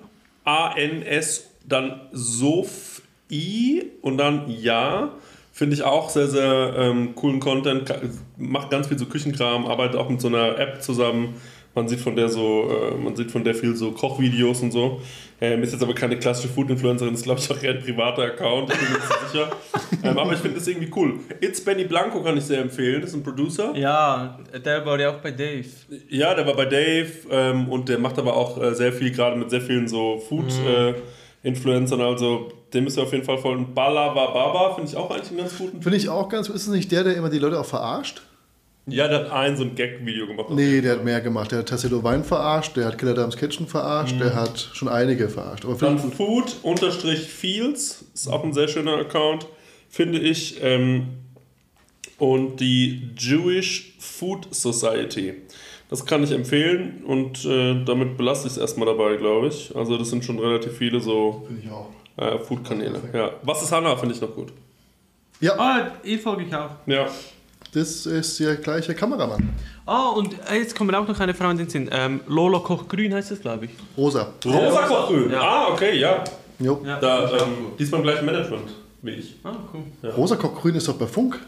A-N-S, 0.45 1.49
dann 1.67 2.01
Sof-I 2.11 3.83
und 4.01 4.17
dann 4.17 4.49
Ja. 4.49 5.11
Finde 5.55 5.75
ich 5.75 5.83
auch 5.83 6.09
sehr, 6.09 6.27
sehr 6.27 6.73
ähm, 6.75 7.13
coolen 7.13 7.39
Content. 7.39 7.93
Macht 8.37 8.71
ganz 8.71 8.87
viel 8.87 8.97
so 8.97 9.05
Küchenkram, 9.05 9.67
arbeitet 9.67 9.97
auch 9.97 10.09
mit 10.09 10.19
so 10.19 10.27
einer 10.27 10.57
App 10.57 10.81
zusammen. 10.81 11.35
Man 11.75 11.87
sieht 11.87 11.99
von 11.99 12.15
der 12.15 12.29
so, 12.29 12.69
äh, 12.69 12.95
man 12.95 13.15
sieht 13.15 13.31
von 13.31 13.43
der 13.43 13.55
viel 13.55 13.75
so 13.75 13.91
Kochvideos 13.91 14.61
und 14.61 14.71
so. 14.71 15.01
Ähm, 15.41 15.63
ist 15.63 15.73
jetzt 15.73 15.81
aber 15.81 15.95
keine 15.95 16.17
klassische 16.17 16.53
Food-Influencerin, 16.53 17.13
ist 17.13 17.23
glaube 17.23 17.39
ich 17.39 17.51
auch 17.51 17.61
eher 17.61 17.73
ein 17.73 17.83
privater 17.83 18.23
Account, 18.23 18.71
ich 18.71 18.79
bin 18.79 18.89
mir 18.89 18.97
nicht 18.97 19.31
sicher. 19.31 19.51
Ähm, 20.03 20.17
aber 20.17 20.33
ich 20.33 20.39
finde 20.39 20.57
das 20.57 20.67
irgendwie 20.67 20.91
cool. 20.97 21.19
It's 21.39 21.61
Benny 21.63 21.85
Blanco 21.85 22.21
kann 22.21 22.35
ich 22.35 22.43
sehr 22.43 22.59
empfehlen, 22.59 22.99
das 22.99 23.11
ist 23.11 23.15
ein 23.15 23.23
Producer. 23.23 23.73
Ja, 23.73 24.37
der 24.65 24.85
war 24.85 24.99
ja 24.99 25.11
auch 25.11 25.21
bei 25.21 25.31
Dave. 25.31 25.65
Ja, 26.09 26.33
der 26.33 26.45
war 26.45 26.55
bei 26.55 26.65
Dave 26.65 27.09
ähm, 27.31 27.69
und 27.69 27.87
der 27.87 27.99
macht 27.99 28.19
aber 28.19 28.35
auch 28.35 28.61
äh, 28.61 28.73
sehr 28.73 28.91
viel, 28.91 29.11
gerade 29.11 29.37
mit 29.37 29.49
sehr 29.49 29.61
vielen 29.61 29.87
so 29.87 30.17
Food-Influencern. 30.27 32.01
also 32.01 32.51
dem 32.73 32.87
ist 32.87 32.97
er 32.97 33.03
auf 33.03 33.13
jeden 33.13 33.23
Fall 33.23 33.37
voll. 33.37 33.55
Und 33.55 33.73
Balaba 33.73 34.31
Baba 34.31 34.75
finde 34.75 34.89
ich 34.89 34.97
auch 34.97 35.09
eigentlich 35.09 35.29
einen 35.29 35.39
ganz 35.39 35.57
guten. 35.57 35.81
Finde 35.81 35.97
ich 35.97 36.09
auch 36.09 36.27
ganz, 36.27 36.49
ist 36.49 36.63
es 36.63 36.67
nicht 36.67 36.91
der, 36.91 37.05
der 37.05 37.15
immer 37.15 37.29
die 37.29 37.39
Leute 37.39 37.59
auch 37.59 37.65
verarscht? 37.65 38.23
Ja, 38.85 39.07
der 39.07 39.19
hat 39.19 39.31
ein 39.31 39.55
so 39.55 39.63
ein 39.63 39.75
Gag-Video 39.75 40.27
gemacht. 40.27 40.47
Nee, 40.49 40.81
der 40.81 40.97
hat 40.97 41.05
mehr 41.05 41.21
gemacht. 41.21 41.51
Der 41.51 41.59
hat 41.59 41.69
Tassilo 41.69 42.03
Wein 42.03 42.25
verarscht, 42.25 42.75
der 42.75 42.85
hat 42.85 42.97
Killer 42.97 43.13
Dams 43.13 43.37
Kitchen 43.37 43.65
verarscht, 43.65 44.19
der 44.19 44.35
hat 44.35 44.59
schon 44.73 44.89
einige 44.89 45.29
verarscht. 45.29 45.63
Aber 45.63 45.75
Dann 45.75 45.97
Food-Fields 45.99 48.05
ist 48.13 48.27
auch 48.27 48.43
ein 48.43 48.51
sehr 48.53 48.67
schöner 48.67 48.97
Account, 48.97 49.47
finde 49.89 50.19
ich. 50.19 50.61
Ähm, 50.61 51.07
und 52.17 52.59
die 52.59 53.09
Jewish 53.17 53.93
Food 53.99 54.53
Society. 54.53 55.35
Das 55.89 56.05
kann 56.05 56.23
ich 56.23 56.31
empfehlen 56.31 57.03
und 57.05 57.45
äh, 57.45 57.83
damit 57.85 58.17
belasse 58.17 58.47
ich 58.47 58.53
es 58.53 58.57
erstmal 58.57 58.87
dabei, 58.87 59.15
glaube 59.15 59.47
ich. 59.47 59.73
Also 59.75 59.97
das 59.97 60.09
sind 60.09 60.25
schon 60.25 60.39
relativ 60.39 60.73
viele 60.77 60.99
so 60.99 61.47
äh, 62.17 62.37
Food-Kanäle. 62.39 63.01
Ja. 63.13 63.31
Was 63.43 63.63
ist 63.63 63.71
Hanna, 63.71 63.95
finde 63.95 64.15
ich 64.15 64.21
noch 64.21 64.35
gut. 64.35 64.51
Ja, 65.39 65.53
Ah, 65.57 65.91
ihr 66.03 66.19
folge 66.19 66.43
ich 66.45 66.53
auch. 66.55 66.71
Ja. 66.85 67.07
Das 67.73 68.05
ist 68.05 68.39
der 68.39 68.55
gleiche 68.55 68.93
Kameramann. 68.93 69.49
Ah, 69.85 70.09
und 70.09 70.35
äh, 70.49 70.57
jetzt 70.57 70.75
kommt 70.75 70.91
mir 70.91 70.99
auch 70.99 71.07
noch 71.07 71.19
eine 71.19 71.33
Frau 71.33 71.49
in 71.49 71.57
den 71.57 71.69
Sinn. 71.69 71.89
Ähm, 71.91 72.21
Lola 72.27 72.59
Koch 72.59 72.87
Grün 72.87 73.13
heißt 73.13 73.31
das, 73.31 73.41
glaube 73.41 73.65
ich. 73.65 73.71
Rosa. 73.97 74.27
Rosa 74.45 74.81
Kochgrün. 74.83 75.31
Ja. 75.31 75.41
Ah, 75.41 75.67
okay, 75.71 75.99
ja. 75.99 76.23
Jo. 76.59 76.81
Ja. 76.85 76.99
Da, 76.99 77.31
ähm, 77.31 77.73
die 77.77 77.83
ist 77.83 77.91
beim 77.91 78.03
gleichen 78.03 78.25
Management 78.25 78.69
wie 79.01 79.11
ich. 79.11 79.35
Ah, 79.43 79.55
cool. 79.73 80.09
Rosa 80.11 80.35
Kochgrün 80.35 80.75
ist 80.75 80.87
doch 80.87 80.95
bei 80.95 81.07
Funk. 81.07 81.39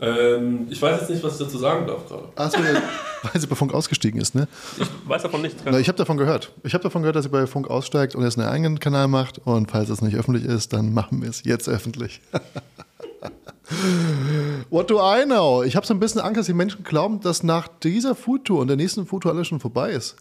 Ähm, 0.00 0.66
ich 0.70 0.80
weiß 0.80 1.00
jetzt 1.00 1.10
nicht, 1.10 1.22
was 1.22 1.40
ich 1.40 1.46
dazu 1.46 1.58
sagen 1.58 1.86
darf 1.86 2.06
gerade. 2.08 2.24
Achso, 2.36 2.58
weil 3.22 3.40
sie 3.40 3.46
bei 3.46 3.54
Funk 3.54 3.72
ausgestiegen 3.74 4.20
ist, 4.20 4.34
ne? 4.34 4.48
Ich 4.78 4.86
weiß 5.06 5.22
davon 5.22 5.42
nichts. 5.42 5.62
Na, 5.64 5.78
ich 5.78 5.88
habe 5.88 5.98
davon 5.98 6.16
gehört. 6.16 6.52
Ich 6.62 6.74
habe 6.74 6.82
davon 6.82 7.02
gehört, 7.02 7.16
dass 7.16 7.24
sie 7.24 7.30
bei 7.30 7.46
Funk 7.46 7.68
aussteigt 7.68 8.14
und 8.14 8.22
jetzt 8.22 8.38
einen 8.38 8.48
eigenen 8.48 8.80
Kanal 8.80 9.08
macht. 9.08 9.38
Und 9.44 9.70
falls 9.70 9.88
es 9.88 10.02
nicht 10.02 10.16
öffentlich 10.16 10.44
ist, 10.44 10.72
dann 10.72 10.92
machen 10.92 11.22
wir 11.22 11.30
es 11.30 11.44
jetzt 11.44 11.68
öffentlich. 11.68 12.20
What 14.70 14.90
do 14.90 14.98
I 15.00 15.24
know? 15.24 15.62
Ich 15.62 15.76
habe 15.76 15.86
so 15.86 15.94
ein 15.94 16.00
bisschen 16.00 16.20
Angst, 16.20 16.38
dass 16.38 16.46
die 16.46 16.52
Menschen 16.54 16.84
glauben, 16.84 17.20
dass 17.20 17.42
nach 17.42 17.68
dieser 17.82 18.14
Foodtour 18.14 18.60
und 18.60 18.68
der 18.68 18.76
nächsten 18.76 19.06
Foodtour 19.06 19.32
alles 19.32 19.46
schon 19.48 19.60
vorbei 19.60 19.90
ist. 19.92 20.16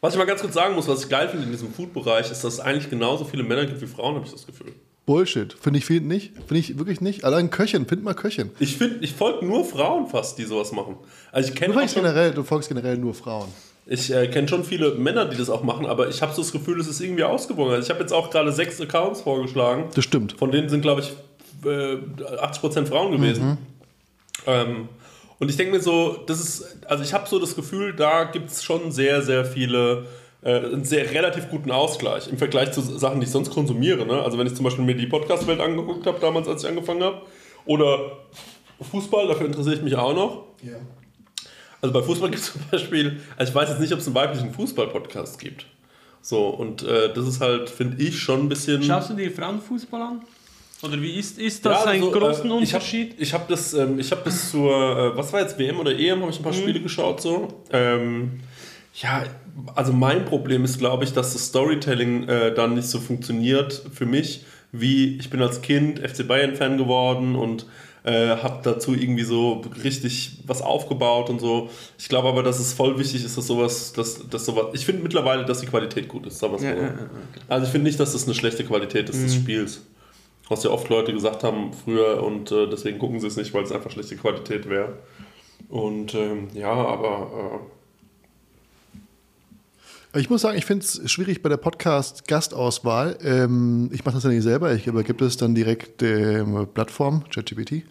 Was 0.00 0.14
ich 0.14 0.18
mal 0.18 0.26
ganz 0.26 0.40
kurz 0.40 0.54
sagen 0.54 0.74
muss, 0.76 0.86
was 0.86 1.02
ich 1.02 1.08
geil 1.08 1.28
finde 1.28 1.46
in 1.46 1.50
diesem 1.52 1.72
Food-Bereich, 1.72 2.30
ist, 2.30 2.44
dass 2.44 2.54
es 2.54 2.60
eigentlich 2.60 2.88
genauso 2.88 3.24
viele 3.24 3.42
Männer 3.42 3.66
gibt 3.66 3.80
wie 3.80 3.86
Frauen, 3.86 4.14
habe 4.14 4.24
ich 4.26 4.30
das 4.32 4.46
Gefühl. 4.46 4.72
Bullshit. 5.06 5.52
Finde 5.54 5.78
ich 5.78 5.86
viel 5.86 6.02
nicht. 6.02 6.34
Finde 6.46 6.58
ich 6.58 6.78
wirklich 6.78 7.00
nicht. 7.00 7.24
Allein 7.24 7.50
Köchin. 7.50 7.86
Find 7.86 8.04
mal 8.04 8.14
Köchin. 8.14 8.50
Ich 8.60 8.76
finde, 8.76 8.98
ich 9.00 9.14
folge 9.14 9.44
nur 9.44 9.64
Frauen 9.64 10.06
fast, 10.06 10.38
die 10.38 10.44
sowas 10.44 10.70
machen. 10.70 10.96
Also 11.32 11.48
ich 11.48 11.54
Du 11.54 11.60
kenne 11.60 11.74
schon, 11.88 12.02
generell, 12.02 12.32
du 12.32 12.44
folgst 12.44 12.68
generell 12.68 12.98
nur 12.98 13.14
Frauen. 13.14 13.48
ich 13.86 14.12
äh, 14.12 14.28
kenne 14.28 14.46
schon 14.46 14.62
viele 14.64 14.94
Männer, 14.94 15.24
die 15.24 15.36
das 15.38 15.48
auch 15.50 15.62
machen, 15.64 15.86
aber 15.86 16.08
ich 16.10 16.20
habe 16.22 16.32
so 16.34 16.42
das 16.42 16.52
Gefühl, 16.52 16.78
es 16.78 16.86
ist 16.86 17.00
irgendwie 17.00 17.24
ausgewogen. 17.24 17.72
Also 17.72 17.84
ich 17.84 17.90
habe 17.90 18.00
jetzt 18.00 18.12
auch 18.12 18.30
gerade 18.30 18.52
sechs 18.52 18.78
Accounts 18.80 19.22
vorgeschlagen. 19.22 19.84
Das 19.94 20.04
stimmt. 20.04 20.34
Von 20.34 20.52
denen 20.52 20.68
sind, 20.68 20.82
glaube 20.82 21.00
ich, 21.00 21.12
äh, 21.64 21.98
80% 21.98 22.86
Frauen 22.86 23.12
gewesen. 23.12 23.58
Ähm, 24.46 24.88
und 25.38 25.48
ich 25.48 25.56
denke 25.56 25.76
mir 25.76 25.82
so, 25.82 26.24
das 26.26 26.40
ist, 26.40 26.78
also 26.86 27.04
ich 27.04 27.12
habe 27.12 27.28
so 27.28 27.38
das 27.38 27.54
Gefühl, 27.54 27.94
da 27.94 28.24
gibt 28.24 28.50
es 28.50 28.64
schon 28.64 28.90
sehr, 28.90 29.22
sehr 29.22 29.44
viele, 29.44 30.06
äh, 30.42 30.56
einen 30.56 30.84
sehr 30.84 31.10
relativ 31.12 31.48
guten 31.48 31.70
Ausgleich 31.70 32.28
im 32.28 32.38
Vergleich 32.38 32.72
zu 32.72 32.80
Sachen, 32.80 33.20
die 33.20 33.26
ich 33.26 33.32
sonst 33.32 33.50
konsumiere. 33.50 34.04
Ne? 34.04 34.20
Also 34.20 34.38
wenn 34.38 34.46
ich 34.46 34.54
zum 34.54 34.64
Beispiel 34.64 34.84
mir 34.84 34.96
die 34.96 35.06
Podcast-Welt 35.06 35.60
angeguckt 35.60 36.06
habe, 36.06 36.18
damals, 36.20 36.48
als 36.48 36.64
ich 36.64 36.68
angefangen 36.68 37.02
habe, 37.02 37.22
oder 37.66 38.18
Fußball, 38.90 39.28
dafür 39.28 39.46
interessiere 39.46 39.76
ich 39.76 39.82
mich 39.82 39.94
auch 39.94 40.14
noch. 40.14 40.44
Ja. 40.62 40.76
Also 41.80 41.92
bei 41.92 42.02
Fußball 42.02 42.30
gibt 42.30 42.42
es 42.42 42.52
zum 42.52 42.62
Beispiel, 42.70 43.20
also 43.36 43.50
ich 43.50 43.54
weiß 43.54 43.68
jetzt 43.68 43.80
nicht, 43.80 43.92
ob 43.92 44.00
es 44.00 44.06
einen 44.06 44.16
weiblichen 44.16 44.52
Fußball-Podcast 44.52 45.38
gibt. 45.38 45.66
So, 46.20 46.48
und 46.48 46.82
äh, 46.82 47.12
das 47.12 47.26
ist 47.28 47.40
halt, 47.40 47.70
finde 47.70 48.02
ich, 48.02 48.18
schon 48.18 48.40
ein 48.40 48.48
bisschen. 48.48 48.82
Schaust 48.82 49.10
du 49.10 49.14
dir 49.14 49.30
Frauenfußball 49.30 50.02
an? 50.02 50.22
Oder 50.82 51.00
wie 51.02 51.12
ist, 51.18 51.38
ist 51.38 51.64
das 51.66 51.84
Ja, 51.84 51.90
ein 51.90 52.00
also, 52.02 52.12
großen 52.12 52.50
äh, 52.50 52.62
ich 52.62 52.72
hab- 52.74 52.80
Unterschied? 52.82 53.14
Ich 53.18 53.32
habe 53.34 53.44
das, 53.48 53.74
ähm, 53.74 53.98
ich 53.98 54.10
hab 54.12 54.24
das 54.24 54.50
zur, 54.50 54.70
äh, 54.72 55.16
was 55.16 55.32
war 55.32 55.40
jetzt, 55.40 55.58
WM 55.58 55.80
oder 55.80 55.90
EM, 55.98 56.20
habe 56.22 56.30
ich 56.30 56.38
ein 56.38 56.42
paar 56.44 56.52
Spiele 56.52 56.80
geschaut 56.80 57.20
so. 57.20 57.48
Ähm, 57.72 58.40
ja, 58.94 59.24
also 59.74 59.92
mein 59.92 60.24
Problem 60.24 60.64
ist, 60.64 60.78
glaube 60.78 61.04
ich, 61.04 61.12
dass 61.12 61.32
das 61.32 61.46
Storytelling 61.46 62.28
äh, 62.28 62.54
dann 62.54 62.74
nicht 62.74 62.88
so 62.88 63.00
funktioniert 63.00 63.82
für 63.92 64.06
mich, 64.06 64.44
wie 64.70 65.16
ich 65.18 65.30
bin 65.30 65.42
als 65.42 65.62
Kind 65.62 65.98
FC 65.98 66.26
Bayern-Fan 66.28 66.78
geworden 66.78 67.34
und 67.34 67.66
äh, 68.04 68.36
habe 68.36 68.60
dazu 68.62 68.94
irgendwie 68.94 69.24
so 69.24 69.62
richtig 69.82 70.38
was 70.46 70.62
aufgebaut 70.62 71.28
und 71.28 71.40
so. 71.40 71.70
Ich 71.98 72.08
glaube 72.08 72.28
aber, 72.28 72.42
dass 72.44 72.60
es 72.60 72.72
voll 72.72 72.98
wichtig 72.98 73.24
ist, 73.24 73.36
dass 73.36 73.46
sowas, 73.48 73.92
dass, 73.94 74.28
dass 74.28 74.44
sowas. 74.46 74.66
Ich 74.74 74.86
finde 74.86 75.02
mittlerweile, 75.02 75.44
dass 75.44 75.60
die 75.60 75.66
Qualität 75.66 76.06
gut 76.08 76.26
ist, 76.26 76.38
sagen 76.38 76.54
wir 76.60 76.60
Ja, 76.68 76.74
mal 76.74 76.76
so. 76.76 76.82
ja, 76.84 76.88
ja, 76.90 77.08
Also 77.48 77.66
ich 77.66 77.72
finde 77.72 77.86
nicht, 77.88 77.98
dass 77.98 78.12
das 78.12 78.24
eine 78.26 78.34
schlechte 78.34 78.64
Qualität 78.64 79.08
ist 79.10 79.22
des 79.24 79.34
Spiels. 79.34 79.82
Was 80.48 80.64
ja 80.64 80.70
oft 80.70 80.88
Leute 80.88 81.12
gesagt 81.12 81.44
haben 81.44 81.72
früher 81.72 82.22
und 82.22 82.50
äh, 82.52 82.68
deswegen 82.68 82.98
gucken 82.98 83.20
sie 83.20 83.26
es 83.26 83.36
nicht, 83.36 83.52
weil 83.52 83.64
es 83.64 83.72
einfach 83.72 83.90
schlechte 83.90 84.16
Qualität 84.16 84.68
wäre. 84.68 84.94
Und 85.68 86.14
ähm, 86.14 86.48
ja, 86.54 86.72
aber 86.72 87.60
Ich 90.16 90.30
muss 90.30 90.40
sagen, 90.40 90.56
ich 90.56 90.64
finde 90.64 90.84
es 90.84 91.10
schwierig 91.10 91.42
bei 91.42 91.50
der 91.50 91.58
Podcast-Gastauswahl. 91.58 93.18
Ähm, 93.22 93.90
ich 93.92 94.04
mache 94.06 94.14
das 94.14 94.24
ja 94.24 94.30
nicht 94.30 94.42
selber, 94.42 94.72
ich 94.72 94.86
übergebe 94.86 95.24
es 95.26 95.36
dann 95.36 95.54
direkt 95.54 96.00
der 96.00 96.44
Plattform, 96.72 97.24
ChatGPT, 97.28 97.82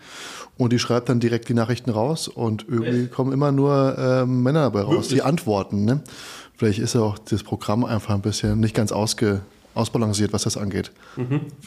und 0.57 0.73
die 0.73 0.79
schreibt 0.79 1.09
dann 1.09 1.19
direkt 1.19 1.47
die 1.47 1.53
Nachrichten 1.53 1.91
raus 1.91 2.27
und 2.27 2.65
irgendwie 2.67 3.07
kommen 3.07 3.31
immer 3.33 3.51
nur 3.51 3.95
ähm, 3.99 4.41
Männer 4.41 4.61
dabei 4.61 4.81
raus, 4.81 4.93
Wirklich? 4.93 5.09
die 5.09 5.21
antworten. 5.21 5.85
Ne? 5.85 6.01
Vielleicht 6.55 6.79
ist 6.79 6.95
ja 6.95 7.01
auch 7.01 7.19
das 7.19 7.43
Programm 7.43 7.85
einfach 7.85 8.15
ein 8.15 8.21
bisschen 8.21 8.59
nicht 8.59 8.73
ganz 8.73 8.91
ausge, 8.91 9.41
ausbalanciert, 9.77 10.33
was 10.33 10.43
das 10.43 10.57
angeht. 10.57 10.91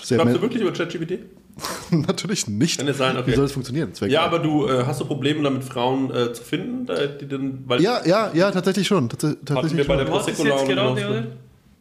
Sehr 0.02 0.18
glaubst 0.18 0.36
du 0.36 0.42
wirklich 0.42 0.62
über 0.62 0.72
ChatGPT? 0.72 1.20
Natürlich 1.90 2.46
nicht. 2.48 2.78
Kann 2.78 2.86
ja 2.86 2.94
sein, 2.94 3.16
okay. 3.16 3.30
Wie 3.32 3.34
soll 3.36 3.44
es 3.44 3.52
funktionieren? 3.52 3.92
Wär 3.98 4.08
Ja, 4.08 4.22
aber 4.22 4.38
du 4.38 4.66
äh, 4.66 4.84
hast 4.84 5.00
du 5.00 5.04
Probleme 5.04 5.42
damit, 5.42 5.64
Frauen 5.64 6.10
äh, 6.14 6.32
zu 6.32 6.42
finden, 6.42 6.86
da- 6.86 7.06
die 7.06 7.26
denn, 7.26 7.64
weil 7.66 7.80
ja, 7.82 8.00
ja, 8.06 8.30
ja, 8.34 8.50
tatsächlich 8.50 8.86
schon. 8.86 9.08
Tats 9.08 9.36
tatsächlich 9.44 9.78
wir 9.78 9.86
bei 9.86 9.96
schon. 9.96 10.06
der 10.06 10.14
Was 10.14 10.28
ist 10.28 10.36
Prosecco 10.36 10.74
noch- 10.74 10.92
oder? 10.92 11.26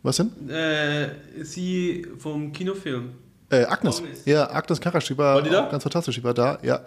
Was 0.03 0.17
denn? 0.17 0.49
Äh, 0.49 1.09
sie 1.43 2.05
vom 2.17 2.51
Kinofilm. 2.53 3.09
Äh, 3.51 3.63
Agnes. 3.65 3.99
Agnes. 3.99 4.25
Ja, 4.25 4.49
Agnes 4.51 4.79
Karasch, 4.79 5.07
die 5.07 5.17
war, 5.17 5.35
War 5.35 5.41
die 5.41 5.49
ganz 5.49 5.81
fantastisch, 5.83 6.15
die 6.15 6.23
war 6.23 6.33
da, 6.35 6.59
ja. 6.61 6.81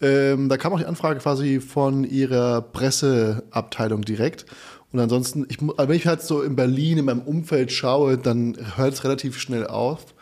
Ähm, 0.00 0.48
da 0.48 0.56
kam 0.56 0.72
auch 0.72 0.78
die 0.78 0.86
Anfrage 0.86 1.18
quasi 1.20 1.58
von 1.60 2.04
ihrer 2.04 2.62
Presseabteilung 2.62 4.02
direkt. 4.02 4.46
Und 4.92 5.00
ansonsten, 5.00 5.46
ich, 5.48 5.60
aber 5.60 5.88
wenn 5.88 5.96
ich 5.96 6.06
halt 6.06 6.22
so 6.22 6.42
in 6.42 6.56
Berlin, 6.56 6.98
in 6.98 7.04
meinem 7.04 7.22
Umfeld 7.22 7.72
schaue, 7.72 8.18
dann 8.18 8.56
hört 8.76 8.94
es 8.94 9.04
relativ 9.04 9.38
schnell 9.38 9.66
auf. 9.66 10.14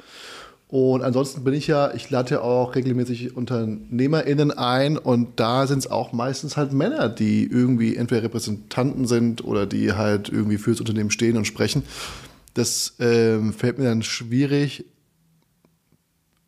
Und 0.69 1.03
ansonsten 1.03 1.45
bin 1.45 1.55
ich 1.55 1.69
ja, 1.69 1.95
ich 1.95 2.11
lade 2.11 2.33
ja 2.33 2.41
auch 2.41 2.75
regelmäßig 2.75 3.37
UnternehmerInnen 3.37 4.51
ein 4.51 4.99
und 4.99 5.39
da 5.39 5.69
sind 5.69 5.79
es 5.79 5.91
auch 5.91 6.13
meistens 6.13 6.57
halt 6.57 6.73
Männer, 6.73 7.09
die 7.09 7.47
irgendwie 7.47 7.95
entweder 7.95 8.25
Repräsentanten 8.25 9.07
sind 9.07 9.45
oder 9.45 9.67
die 9.67 9.93
halt 9.93 10.31
irgendwie 10.31 10.59
fürs 10.59 10.81
Unternehmen 10.81 11.11
stehen 11.11 11.37
und 11.37 11.45
sprechen. 11.45 11.85
Das 12.55 12.97
ähm, 12.99 13.53
fällt 13.53 13.79
mir 13.79 13.85
dann 13.85 14.03
schwierig, 14.03 14.85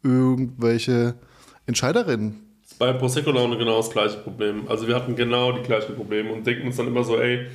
irgendwelche 0.03 1.15
Entscheiderinnen. 1.67 2.41
Bei 2.79 2.93
Prosecco 2.93 3.31
Laune 3.31 3.57
genau 3.59 3.77
das 3.77 3.91
gleiche 3.91 4.19
Problem. 4.19 4.69
Also 4.69 4.89
wir 4.89 4.97
hatten 4.97 5.15
genau 5.15 5.53
die 5.53 5.63
gleichen 5.63 5.95
Probleme 5.95 6.33
und 6.33 6.47
denken 6.47 6.67
uns 6.67 6.77
dann 6.77 6.87
immer 6.87 7.05
so, 7.05 7.17
ey, 7.17 7.47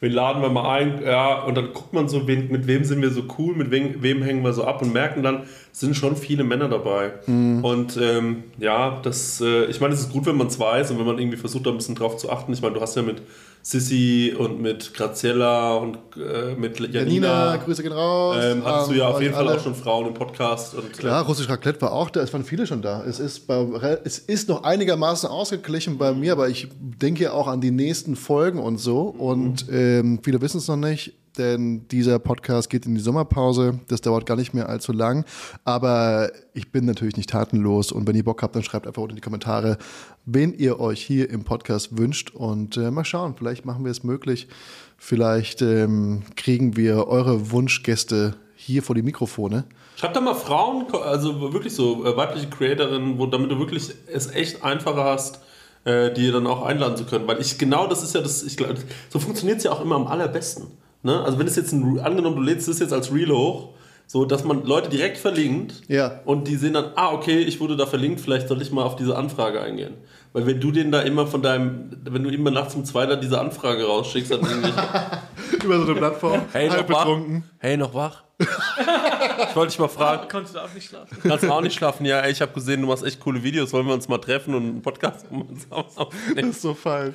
wen 0.00 0.12
laden 0.12 0.42
wir 0.42 0.50
mal 0.50 0.78
ein, 0.78 1.02
ja, 1.02 1.42
und 1.42 1.56
dann 1.56 1.72
guckt 1.72 1.92
man 1.92 2.08
so, 2.08 2.26
wen, 2.28 2.50
mit 2.50 2.66
wem 2.66 2.84
sind 2.84 3.02
wir 3.02 3.10
so 3.10 3.24
cool, 3.38 3.54
mit 3.54 3.70
wem, 3.70 4.02
wem 4.02 4.22
hängen 4.22 4.44
wir 4.44 4.52
so 4.52 4.64
ab 4.64 4.82
und 4.82 4.92
merken 4.92 5.22
dann, 5.22 5.44
sind 5.80 5.94
schon 5.96 6.16
viele 6.16 6.44
Männer 6.44 6.68
dabei. 6.68 7.12
Und 7.26 7.96
ähm, 8.00 8.44
ja, 8.58 8.98
das, 9.02 9.40
äh, 9.40 9.66
ich 9.66 9.80
meine, 9.80 9.94
es 9.94 10.00
ist 10.00 10.12
gut, 10.12 10.26
wenn 10.26 10.36
man 10.36 10.48
es 10.48 10.58
weiß 10.58 10.90
und 10.90 10.98
wenn 10.98 11.06
man 11.06 11.18
irgendwie 11.18 11.36
versucht, 11.36 11.66
da 11.66 11.70
ein 11.70 11.76
bisschen 11.76 11.94
drauf 11.94 12.16
zu 12.16 12.30
achten. 12.30 12.52
Ich 12.52 12.62
meine, 12.62 12.74
du 12.74 12.80
hast 12.80 12.96
ja 12.96 13.02
mit 13.02 13.22
Sissy 13.62 14.34
und 14.38 14.60
mit 14.62 14.94
Graziella 14.94 15.74
und 15.76 15.98
äh, 16.16 16.54
mit 16.56 16.78
Janina, 16.80 16.98
Janina, 17.00 17.56
Grüße 17.56 17.82
gehen 17.82 17.92
raus. 17.92 18.36
ähm, 18.42 18.64
hattest 18.64 18.88
du 18.88 18.92
Ähm, 18.94 18.98
ja 18.98 19.08
auf 19.08 19.20
jeden 19.20 19.34
Fall 19.34 19.48
auch 19.48 19.62
schon 19.62 19.74
Frauen 19.74 20.06
im 20.06 20.14
Podcast. 20.14 20.74
Und, 20.74 20.84
äh, 20.86 20.88
Klar, 21.00 21.24
russisch 21.26 21.48
Raclette 21.48 21.80
war 21.82 21.92
auch 21.92 22.10
da, 22.10 22.20
es 22.22 22.32
waren 22.32 22.44
viele 22.44 22.66
schon 22.66 22.82
da. 22.82 23.04
Es 23.04 23.20
ist, 23.20 23.46
bei, 23.46 23.98
es 24.04 24.18
ist 24.18 24.48
noch 24.48 24.62
einigermaßen 24.64 25.28
ausgeglichen 25.28 25.98
bei 25.98 26.12
mir, 26.12 26.32
aber 26.32 26.48
ich 26.48 26.68
denke 26.80 27.24
ja 27.24 27.32
auch 27.32 27.46
an 27.46 27.60
die 27.60 27.70
nächsten 27.72 28.16
Folgen 28.16 28.58
und 28.58 28.78
so. 28.78 29.02
Und 29.02 29.66
ähm, 29.70 30.20
viele 30.22 30.40
wissen 30.40 30.58
es 30.58 30.68
noch 30.68 30.76
nicht, 30.76 31.12
denn 31.38 31.88
dieser 31.88 32.18
Podcast 32.18 32.68
geht 32.70 32.86
in 32.86 32.94
die 32.94 33.00
Sommerpause. 33.00 33.80
Das 33.88 34.00
dauert 34.00 34.26
gar 34.26 34.36
nicht 34.36 34.54
mehr 34.54 34.68
allzu 34.68 34.92
lang. 34.92 35.24
Aber 35.64 36.30
ich 36.54 36.72
bin 36.72 36.84
natürlich 36.84 37.16
nicht 37.16 37.30
tatenlos. 37.30 37.92
Und 37.92 38.06
wenn 38.06 38.16
ihr 38.16 38.24
Bock 38.24 38.42
habt, 38.42 38.56
dann 38.56 38.62
schreibt 38.62 38.86
einfach 38.86 39.02
unten 39.02 39.12
in 39.12 39.16
die 39.16 39.22
Kommentare, 39.22 39.78
wen 40.26 40.52
ihr 40.52 40.80
euch 40.80 41.02
hier 41.02 41.30
im 41.30 41.44
Podcast 41.44 41.96
wünscht. 41.96 42.30
Und 42.34 42.76
äh, 42.76 42.90
mal 42.90 43.04
schauen, 43.04 43.34
vielleicht 43.36 43.64
machen 43.64 43.84
wir 43.84 43.90
es 43.90 44.04
möglich. 44.04 44.48
Vielleicht 44.96 45.62
ähm, 45.62 46.22
kriegen 46.36 46.76
wir 46.76 47.06
eure 47.06 47.52
Wunschgäste 47.52 48.34
hier 48.56 48.82
vor 48.82 48.96
die 48.96 49.02
Mikrofone. 49.02 49.64
Schreib 49.96 50.14
da 50.14 50.20
mal 50.20 50.34
Frauen, 50.34 50.86
also 50.92 51.52
wirklich 51.52 51.74
so 51.74 52.04
äh, 52.04 52.16
weibliche 52.16 52.48
Creatorinnen, 52.48 53.18
wo, 53.18 53.26
damit 53.26 53.50
du 53.50 53.58
wirklich 53.58 53.90
es 54.12 54.30
echt 54.32 54.64
einfacher 54.64 55.04
hast, 55.04 55.40
äh, 55.84 56.12
die 56.12 56.30
dann 56.30 56.46
auch 56.46 56.62
einladen 56.62 56.96
zu 56.96 57.04
können. 57.04 57.26
Weil 57.28 57.40
ich 57.40 57.58
genau 57.58 57.86
das 57.86 58.02
ist 58.02 58.14
ja 58.14 58.20
das, 58.20 58.42
ich 58.42 58.56
glaube, 58.56 58.76
so 59.08 59.18
funktioniert 59.18 59.58
es 59.58 59.64
ja 59.64 59.72
auch 59.72 59.80
immer 59.80 59.94
am 59.94 60.06
allerbesten. 60.06 60.66
Ne? 61.02 61.20
Also 61.22 61.38
wenn 61.38 61.46
es 61.46 61.56
jetzt 61.56 61.72
ein, 61.72 61.98
angenommen, 62.00 62.36
du 62.36 62.42
lädst 62.42 62.68
es 62.68 62.78
jetzt 62.80 62.92
als 62.92 63.12
Reel 63.12 63.30
hoch, 63.30 63.70
so 64.06 64.24
dass 64.24 64.42
man 64.44 64.64
Leute 64.64 64.88
direkt 64.88 65.18
verlinkt 65.18 65.82
Ja. 65.88 66.20
und 66.24 66.48
die 66.48 66.56
sehen 66.56 66.72
dann, 66.72 66.92
ah, 66.96 67.12
okay, 67.12 67.40
ich 67.40 67.60
wurde 67.60 67.76
da 67.76 67.86
verlinkt, 67.86 68.20
vielleicht 68.20 68.48
soll 68.48 68.60
ich 68.62 68.72
mal 68.72 68.82
auf 68.82 68.96
diese 68.96 69.16
Anfrage 69.16 69.60
eingehen. 69.60 69.94
Weil 70.32 70.46
wenn 70.46 70.60
du 70.60 70.70
den 70.72 70.90
da 70.92 71.00
immer 71.02 71.26
von 71.26 71.42
deinem, 71.42 71.90
wenn 72.04 72.22
du 72.22 72.30
immer 72.30 72.50
nachts 72.50 72.74
um 72.74 72.84
zwei 72.84 73.06
da 73.06 73.16
diese 73.16 73.38
Anfrage 73.40 73.84
rausschickst, 73.86 74.30
dann 74.30 74.40
irgendwie. 74.40 74.72
Über 75.64 75.76
so 75.78 75.84
eine 75.84 75.94
Plattform. 75.94 76.42
Hey, 76.52 76.68
halb 76.68 76.88
noch 76.88 76.96
wach? 76.96 77.04
betrunken. 77.04 77.44
Hey, 77.58 77.76
noch 77.76 77.94
wach? 77.94 78.24
ich 78.38 79.56
wollte 79.56 79.70
dich 79.70 79.78
mal 79.78 79.88
fragen. 79.88 80.26
Kannst 80.28 80.54
du 80.54 80.58
auch 80.60 80.72
nicht 80.74 80.88
schlafen? 80.88 81.18
Kannst 81.22 81.44
du 81.44 81.50
auch 81.50 81.60
nicht 81.60 81.74
schlafen? 81.76 82.06
Ja, 82.06 82.20
ey, 82.20 82.30
ich 82.32 82.40
habe 82.40 82.52
gesehen, 82.52 82.82
du 82.82 82.86
machst 82.88 83.04
echt 83.04 83.20
coole 83.20 83.42
Videos. 83.42 83.72
Wollen 83.72 83.86
wir 83.86 83.94
uns 83.94 84.06
mal 84.08 84.18
treffen 84.18 84.54
und 84.54 84.62
einen 84.64 84.82
Podcast 84.82 85.26
Das 85.70 85.96
aufnehmen? 85.98 86.50
ist 86.50 86.62
so 86.62 86.74
falsch. 86.74 87.14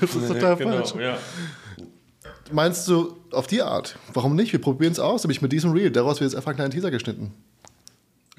das 0.00 0.14
ist 0.14 0.28
total 0.28 0.56
falsch. 0.56 0.92
Genau, 0.92 1.04
ja. 1.04 1.16
Meinst 2.52 2.88
du 2.88 3.16
auf 3.32 3.46
die 3.46 3.62
Art? 3.62 3.98
Warum 4.14 4.34
nicht? 4.34 4.52
Wir 4.52 4.60
probieren 4.60 4.92
es 4.92 4.98
aus, 4.98 5.24
nämlich 5.24 5.42
mit 5.42 5.52
diesem 5.52 5.72
Reel. 5.72 5.90
Daraus 5.90 6.20
wird 6.20 6.30
jetzt 6.30 6.36
einfach 6.36 6.50
ein 6.50 6.56
kleiner 6.56 6.70
Teaser 6.70 6.90
geschnitten. 6.90 7.32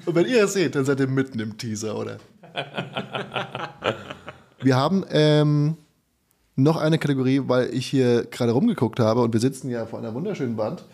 Und 0.06 0.14
wenn 0.14 0.26
ihr 0.26 0.44
es 0.44 0.54
seht, 0.54 0.74
dann 0.74 0.84
seid 0.84 1.00
ihr 1.00 1.06
mitten 1.06 1.38
im 1.40 1.56
Teaser, 1.58 1.96
oder? 1.96 2.18
Wir 4.62 4.76
haben 4.76 5.04
ähm, 5.10 5.76
noch 6.56 6.76
eine 6.76 6.98
Kategorie, 6.98 7.42
weil 7.46 7.72
ich 7.74 7.86
hier 7.86 8.24
gerade 8.24 8.52
rumgeguckt 8.52 9.00
habe 9.00 9.22
und 9.22 9.32
wir 9.32 9.40
sitzen 9.40 9.70
ja 9.70 9.86
vor 9.86 9.98
einer 9.98 10.12
wunderschönen 10.12 10.58
Wand. 10.58 10.84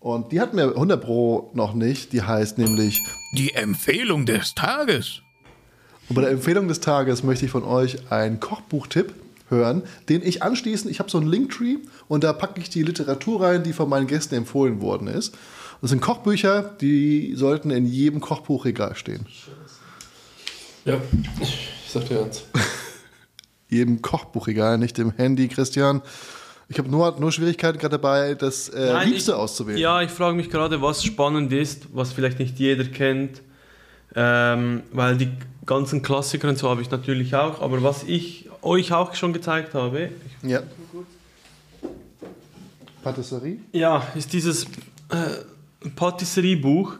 Und 0.00 0.30
die 0.30 0.40
hatten 0.40 0.56
wir 0.56 0.68
100 0.68 1.02
Pro 1.02 1.50
noch 1.54 1.74
nicht. 1.74 2.12
Die 2.12 2.22
heißt 2.22 2.58
nämlich 2.58 3.02
Die 3.32 3.54
Empfehlung 3.54 4.26
des 4.26 4.54
Tages. 4.54 5.22
Und 6.08 6.14
bei 6.14 6.22
der 6.22 6.30
Empfehlung 6.30 6.68
des 6.68 6.78
Tages 6.78 7.24
möchte 7.24 7.44
ich 7.44 7.50
von 7.50 7.64
euch 7.64 8.12
einen 8.12 8.38
Kochbuchtipp 8.38 9.12
hören, 9.50 9.82
den 10.08 10.22
ich 10.22 10.42
anschließend, 10.42 10.90
ich 10.90 10.98
habe 10.98 11.10
so 11.10 11.18
einen 11.18 11.28
Linktree 11.28 11.76
und 12.08 12.24
da 12.24 12.32
packe 12.32 12.60
ich 12.60 12.68
die 12.70 12.82
Literatur 12.82 13.42
rein, 13.42 13.62
die 13.62 13.72
von 13.72 13.88
meinen 13.88 14.06
Gästen 14.06 14.34
empfohlen 14.34 14.80
worden 14.80 15.08
ist. 15.08 15.34
Das 15.80 15.90
sind 15.90 16.00
Kochbücher, 16.00 16.62
die 16.80 17.34
sollten 17.36 17.70
in 17.70 17.86
jedem 17.86 18.20
Kochbuchregal 18.20 18.96
stehen. 18.96 19.26
ja, 20.84 21.00
ich 21.40 21.70
sag 21.88 22.08
dir 22.08 22.18
ernst. 22.20 22.44
Jedem 23.70 24.00
Kochbuchregal, 24.00 24.78
nicht 24.78 24.98
im 24.98 25.10
Handy, 25.12 25.46
Christian. 25.48 26.00
Ich 26.70 26.78
habe 26.78 26.88
nur, 26.88 27.18
nur 27.20 27.30
Schwierigkeiten 27.32 27.78
gerade 27.78 27.96
dabei, 27.98 28.34
das 28.34 28.70
äh, 28.70 28.92
Nein, 28.94 29.10
Liebste 29.10 29.32
ich- 29.32 29.36
auszuwählen. 29.36 29.78
Ja, 29.78 30.00
ich 30.00 30.10
frage 30.10 30.36
mich 30.36 30.48
gerade, 30.48 30.80
was 30.80 31.04
spannend 31.04 31.52
ist, 31.52 31.86
was 31.92 32.12
vielleicht 32.14 32.38
nicht 32.38 32.58
jeder 32.58 32.84
kennt. 32.84 33.42
Ähm, 34.20 34.82
weil 34.90 35.16
die 35.16 35.28
ganzen 35.64 36.02
Klassiker 36.02 36.48
und 36.48 36.58
so 36.58 36.68
habe 36.68 36.82
ich 36.82 36.90
natürlich 36.90 37.36
auch, 37.36 37.60
aber 37.62 37.82
was 37.84 38.02
ich 38.02 38.48
euch 38.62 38.92
auch 38.92 39.14
schon 39.14 39.32
gezeigt 39.32 39.74
habe, 39.74 40.10
Ja. 40.42 40.60
Patisserie? 43.04 43.58
ja, 43.72 44.02
ist 44.16 44.32
dieses 44.32 44.64
äh, 44.64 45.88
Patisserie-Buch. 45.94 46.94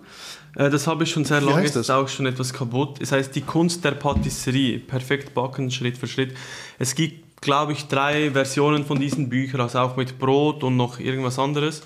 Äh, 0.54 0.70
das 0.70 0.86
habe 0.86 1.04
ich 1.04 1.10
schon 1.10 1.24
sehr 1.24 1.42
Wie 1.42 1.46
lange, 1.46 1.64
ist 1.64 1.76
das? 1.76 1.90
auch 1.90 2.08
schon 2.08 2.26
etwas 2.26 2.52
kaputt. 2.52 3.00
Es 3.00 3.10
heißt 3.12 3.34
Die 3.34 3.40
Kunst 3.40 3.84
der 3.84 3.92
Patisserie, 3.92 4.78
perfekt 4.78 5.34
backen, 5.34 5.70
Schritt 5.70 5.98
für 5.98 6.06
Schritt. 6.06 6.34
Es 6.78 6.94
gibt, 6.94 7.40
glaube 7.42 7.72
ich, 7.72 7.86
drei 7.88 8.30
Versionen 8.30 8.84
von 8.84 9.00
diesen 9.00 9.28
Büchern, 9.28 9.60
also 9.60 9.80
auch 9.80 9.96
mit 9.96 10.18
Brot 10.18 10.62
und 10.62 10.76
noch 10.76 11.00
irgendwas 11.00 11.38
anderes. 11.38 11.82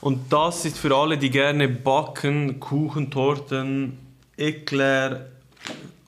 Und 0.00 0.32
das 0.32 0.64
ist 0.64 0.78
für 0.78 0.94
alle, 0.94 1.18
die 1.18 1.30
gerne 1.30 1.68
backen, 1.68 2.60
Kuchen, 2.60 3.10
Torten, 3.10 3.98
Eclair, 4.36 5.26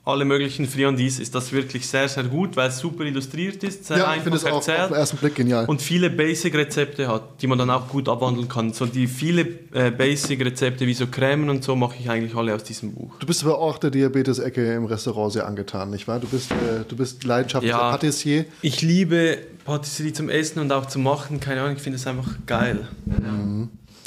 alle 0.05 0.25
möglichen 0.25 0.65
Friandis, 0.65 1.19
ist 1.19 1.35
das 1.35 1.51
wirklich 1.51 1.87
sehr, 1.87 2.09
sehr 2.09 2.23
gut, 2.23 2.55
weil 2.55 2.69
es 2.69 2.79
super 2.79 3.03
illustriert 3.03 3.63
ist, 3.63 3.85
sehr 3.85 3.97
Ja, 3.97 4.15
ich 4.15 4.21
finde 4.23 4.37
es 4.37 4.43
einfach 4.43 4.55
auch 4.55 4.59
auf 4.59 4.65
den 4.65 4.73
erzählt 4.75 4.97
ersten 4.97 5.17
Blick 5.17 5.35
genial. 5.35 5.65
und 5.67 5.81
viele 5.83 6.09
Basic-Rezepte 6.09 7.07
hat, 7.07 7.41
die 7.41 7.47
man 7.47 7.59
dann 7.59 7.69
auch 7.69 7.87
gut 7.89 8.09
abwandeln 8.09 8.47
kann. 8.49 8.73
So 8.73 8.87
die 8.87 9.05
viele 9.05 9.41
äh, 9.71 9.91
Basic-Rezepte 9.91 10.87
wie 10.87 10.95
so 10.95 11.05
Cremen 11.07 11.49
und 11.51 11.63
so 11.63 11.75
mache 11.75 11.95
ich 11.99 12.09
eigentlich 12.09 12.33
alle 12.35 12.55
aus 12.55 12.63
diesem 12.63 12.93
Buch. 12.93 13.19
Du 13.19 13.27
bist 13.27 13.43
aber 13.43 13.59
auch 13.59 13.77
der 13.77 13.91
Diabetes-Ecke 13.91 14.73
im 14.73 14.85
Restaurant 14.85 15.31
sehr 15.33 15.45
angetan, 15.45 15.91
nicht 15.91 16.07
wahr? 16.07 16.19
Du 16.19 16.27
bist, 16.27 16.49
äh, 16.51 16.55
du 16.87 16.95
bist 16.95 17.23
leidenschaftlicher 17.23 17.77
Ja. 17.77 17.91
Patissier. 17.91 18.45
Ich 18.63 18.81
liebe 18.81 19.37
Patisserie 19.65 20.13
zum 20.13 20.29
Essen 20.29 20.59
und 20.59 20.71
auch 20.71 20.87
zum 20.87 21.03
Machen, 21.03 21.39
keine 21.39 21.61
Ahnung, 21.61 21.75
ich 21.75 21.83
finde 21.83 21.97
es 21.97 22.07
einfach 22.07 22.31
geil. 22.47 22.87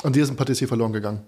Und 0.02 0.16
dir 0.16 0.24
ist 0.24 0.30
ein 0.30 0.36
Patissier 0.36 0.66
verloren 0.66 0.92
gegangen. 0.92 1.20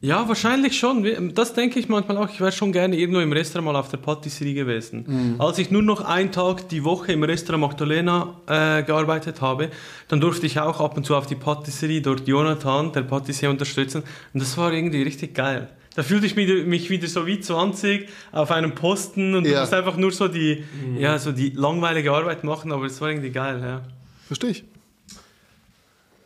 Ja, 0.00 0.28
wahrscheinlich 0.28 0.78
schon. 0.78 1.34
Das 1.34 1.54
denke 1.54 1.80
ich 1.80 1.88
manchmal 1.88 2.18
auch. 2.18 2.28
Ich 2.30 2.40
wäre 2.40 2.52
schon 2.52 2.70
gerne 2.70 2.96
irgendwo 2.96 3.18
im 3.20 3.32
Restaurant 3.32 3.72
mal 3.72 3.76
auf 3.76 3.88
der 3.88 3.96
Patisserie 3.96 4.54
gewesen. 4.54 5.34
Als 5.40 5.58
ich 5.58 5.72
nur 5.72 5.82
noch 5.82 6.02
einen 6.02 6.30
Tag 6.30 6.68
die 6.68 6.84
Woche 6.84 7.10
im 7.12 7.24
Restaurant 7.24 7.62
Magdalena 7.62 8.36
äh, 8.46 8.84
gearbeitet 8.84 9.40
habe, 9.40 9.70
dann 10.06 10.20
durfte 10.20 10.46
ich 10.46 10.60
auch 10.60 10.78
ab 10.80 10.96
und 10.96 11.04
zu 11.04 11.16
auf 11.16 11.26
die 11.26 11.34
Patisserie 11.34 12.00
dort 12.00 12.28
Jonathan, 12.28 12.92
der 12.92 13.02
Patissier, 13.02 13.50
unterstützen. 13.50 14.04
Und 14.32 14.40
das 14.40 14.56
war 14.56 14.72
irgendwie 14.72 15.02
richtig 15.02 15.34
geil. 15.34 15.68
Da 15.96 16.04
fühlte 16.04 16.26
ich 16.26 16.36
mich, 16.36 16.64
mich 16.64 16.90
wieder 16.90 17.08
so 17.08 17.26
wie 17.26 17.40
20 17.40 18.08
auf 18.30 18.52
einem 18.52 18.76
Posten 18.76 19.34
und 19.34 19.42
du 19.42 19.50
Ja. 19.50 19.62
musst 19.62 19.74
einfach 19.74 19.96
nur 19.96 20.12
so 20.12 20.28
die, 20.28 20.62
ja, 20.96 21.18
so 21.18 21.32
die 21.32 21.50
langweilige 21.50 22.12
Arbeit 22.12 22.44
machen, 22.44 22.70
aber 22.70 22.86
es 22.86 23.00
war 23.00 23.08
irgendwie 23.10 23.30
geil, 23.30 23.60
ja. 23.60 23.82
Verstehe 24.28 24.50
ich. 24.50 24.64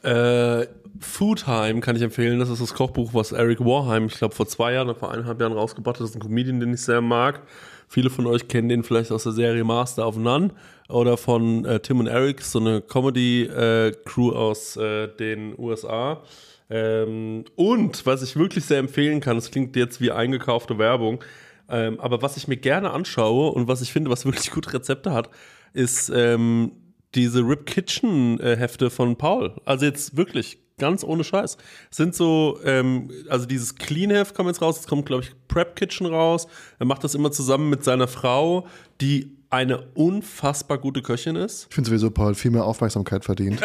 Äh, 0.03 0.67
Foodheim 1.01 1.81
kann 1.81 1.97
ich 1.97 2.03
empfehlen. 2.03 2.39
Das 2.39 2.49
ist 2.49 2.61
das 2.61 2.75
Kochbuch, 2.75 3.15
was 3.15 3.33
Eric 3.33 3.61
Warheim, 3.61 4.07
ich 4.07 4.15
glaube, 4.15 4.35
vor 4.35 4.47
zwei 4.47 4.75
Jahren 4.75 4.89
oder 4.89 4.99
vor 4.99 5.11
eineinhalb 5.11 5.41
Jahren 5.41 5.53
rausgebracht 5.53 5.97
hat. 5.97 6.03
Das 6.03 6.11
ist 6.11 6.17
ein 6.17 6.23
Comedian, 6.23 6.61
den 6.61 6.75
ich 6.75 6.83
sehr 6.83 7.01
mag. 7.01 7.43
Viele 7.89 8.11
von 8.11 8.27
euch 8.27 8.49
kennen 8.49 8.69
den 8.69 8.85
vielleicht 8.85 9.13
aus 9.13 9.25
der 9.25 9.33
Serie 9.33 9.65
Master 9.65 10.07
of 10.07 10.17
None 10.17 10.51
oder 10.89 11.17
von 11.17 11.65
äh, 11.65 11.81
Tim 11.81 12.01
und 12.01 12.07
Eric, 12.07 12.43
so 12.43 12.59
eine 12.59 12.81
Comedy-Crew 12.81 14.33
aus 14.33 14.77
äh, 14.77 15.09
den 15.09 15.59
USA. 15.59 16.23
Ähm, 16.71 17.45
und 17.55 18.07
was 18.07 18.23
ich 18.23 18.37
wirklich 18.37 18.65
sehr 18.65 18.79
empfehlen 18.79 19.21
kann, 19.21 19.37
das 19.37 19.51
klingt 19.51 19.77
jetzt 19.77 20.01
wie 20.01 20.11
eingekaufte 20.11 20.79
Werbung, 20.79 21.23
ähm, 21.69 22.01
aber 22.01 22.23
was 22.23 22.39
ich 22.39 22.49
mir 22.49 22.57
gerne 22.57 22.93
anschaue 22.93 23.53
und 23.53 23.69
was 23.69 23.83
ich 23.83 23.93
finde, 23.93 24.11
was 24.11 24.25
wirklich 24.25 24.51
gute 24.51 24.73
Rezepte 24.73 25.13
hat, 25.13 25.29
ist 25.75 26.11
ähm, 26.15 26.73
diese 27.15 27.41
Rip 27.41 27.67
Kitchen 27.67 28.41
äh, 28.41 28.57
Hefte 28.57 28.89
von 28.89 29.17
Paul. 29.17 29.53
Also 29.67 29.85
jetzt 29.85 30.17
wirklich 30.17 30.59
ganz 30.83 31.05
ohne 31.05 31.23
Scheiß. 31.23 31.57
Es 31.93 31.97
sind 31.97 32.13
so, 32.13 32.59
ähm, 32.65 33.09
also 33.29 33.47
dieses 33.47 33.77
Clean 33.77 34.11
Heft 34.11 34.35
kommt 34.35 34.49
jetzt 34.49 34.61
raus, 34.61 34.81
es 34.81 34.87
kommt 34.89 35.07
glaube 35.07 35.23
ich 35.23 35.31
Prep 35.47 35.77
Kitchen 35.77 36.07
raus. 36.07 36.49
Er 36.81 36.87
macht 36.87 37.05
das 37.05 37.15
immer 37.15 37.31
zusammen 37.31 37.71
mit 37.71 37.85
seiner 37.85 38.09
Frau, 38.09 38.67
die 39.01 39.31
eine 39.49 39.83
unfassbar 39.95 40.79
gute 40.79 41.01
Köchin 41.03 41.37
ist. 41.37 41.67
Ich 41.69 41.75
finde 41.75 41.89
sowieso, 41.91 42.11
Paul, 42.11 42.35
viel 42.35 42.51
mehr 42.51 42.65
Aufmerksamkeit 42.65 43.25
verdient. 43.25 43.61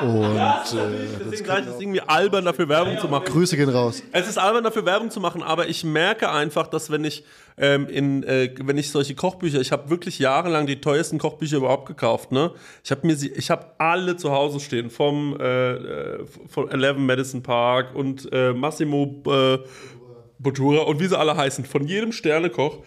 Und 0.00 0.36
äh, 0.36 1.18
Deswegen 1.24 1.44
gleich 1.44 1.66
ist 1.66 1.80
irgendwie 1.80 2.00
albern 2.00 2.44
dafür 2.44 2.68
Werbung 2.68 2.98
zu 2.98 3.08
machen. 3.08 3.24
Grüße 3.26 3.56
gehen 3.56 3.68
raus. 3.68 4.02
Es 4.12 4.28
ist 4.28 4.38
albern 4.38 4.64
dafür 4.64 4.84
Werbung 4.84 5.10
zu 5.10 5.20
machen, 5.20 5.42
aber 5.42 5.68
ich 5.68 5.84
merke 5.84 6.30
einfach, 6.30 6.66
dass 6.68 6.90
wenn 6.90 7.04
ich 7.04 7.24
ähm, 7.56 7.88
in 7.88 8.22
äh, 8.22 8.54
wenn 8.62 8.78
ich 8.78 8.90
solche 8.90 9.14
Kochbücher, 9.14 9.60
ich 9.60 9.72
habe 9.72 9.90
wirklich 9.90 10.18
jahrelang 10.18 10.66
die 10.66 10.80
teuersten 10.80 11.18
Kochbücher 11.18 11.56
überhaupt 11.56 11.86
gekauft, 11.86 12.32
ne? 12.32 12.52
Ich 12.84 12.90
habe 12.90 13.06
mir 13.06 13.16
sie, 13.16 13.30
ich 13.30 13.50
habe 13.50 13.66
alle 13.78 14.16
zu 14.16 14.30
Hause 14.30 14.60
stehen, 14.60 14.90
vom 14.90 15.36
äh, 15.40 15.72
äh, 15.72 16.26
von 16.48 16.70
Eleven 16.70 17.04
Madison 17.04 17.42
Park 17.42 17.94
und 17.94 18.28
äh, 18.32 18.52
Massimo 18.52 19.22
äh, 19.26 19.58
Bottura 20.38 20.82
und 20.82 21.00
wie 21.00 21.06
sie 21.06 21.18
alle 21.18 21.36
heißen. 21.36 21.64
Von 21.64 21.86
jedem 21.86 22.12
Sternekoch, 22.12 22.78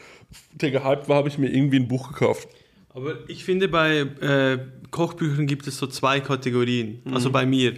der 0.53 0.72
gehypt 0.72 1.09
war, 1.09 1.18
habe 1.18 1.28
ich 1.28 1.38
mir 1.38 1.49
irgendwie 1.49 1.78
ein 1.78 1.88
Buch 1.88 2.07
gekauft. 2.07 2.47
Aber 2.94 3.14
ich 3.28 3.46
finde, 3.46 3.70
bei 3.70 4.00
äh, 4.00 4.58
Kochbüchern 4.92 5.48
gibt 5.48 5.66
es 5.66 5.78
so 5.78 5.88
zwei 5.88 6.20
Kategorien. 6.20 7.02
Also 7.14 7.32
bei 7.32 7.46
mir. 7.46 7.76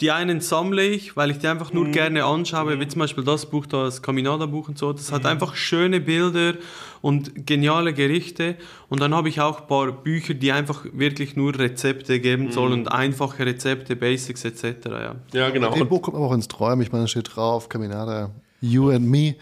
Die 0.00 0.10
einen 0.10 0.40
sammle 0.40 0.82
ich, 0.82 1.14
weil 1.16 1.30
ich 1.30 1.38
die 1.38 1.48
einfach 1.48 1.74
nur 1.74 1.90
gerne 1.90 2.24
anschaue, 2.24 2.80
wie 2.80 2.88
zum 2.88 3.00
Beispiel 3.00 3.22
das 3.22 3.44
Buch, 3.44 3.66
das 3.66 4.00
Caminada-Buch 4.00 4.68
und 4.68 4.78
so. 4.78 4.94
Das 4.94 5.12
hat 5.12 5.26
einfach 5.26 5.54
schöne 5.54 6.00
Bilder 6.00 6.54
und 7.02 7.46
geniale 7.46 7.92
Gerichte. 7.92 8.56
Und 8.88 9.00
dann 9.00 9.14
habe 9.14 9.28
ich 9.28 9.42
auch 9.42 9.60
ein 9.60 9.66
paar 9.66 9.92
Bücher, 9.92 10.32
die 10.32 10.52
einfach 10.52 10.86
wirklich 10.94 11.36
nur 11.36 11.58
Rezepte 11.58 12.18
geben 12.18 12.50
sollen 12.50 12.72
und 12.72 12.88
einfache 12.90 13.44
Rezepte, 13.44 13.94
Basics 13.96 14.46
etc. 14.46 14.86
Ja. 14.86 15.16
Ja, 15.34 15.50
genau. 15.50 15.74
Und 15.74 15.88
Buch 15.90 16.00
kommt 16.00 16.16
man 16.16 16.26
auch 16.26 16.32
ins 16.32 16.48
Träumen. 16.48 16.80
Ich 16.80 16.90
meine, 16.90 17.04
da 17.04 17.08
steht 17.08 17.36
drauf, 17.36 17.68
Caminada, 17.68 18.30
you 18.62 18.88
and 18.88 19.06
me. 19.06 19.34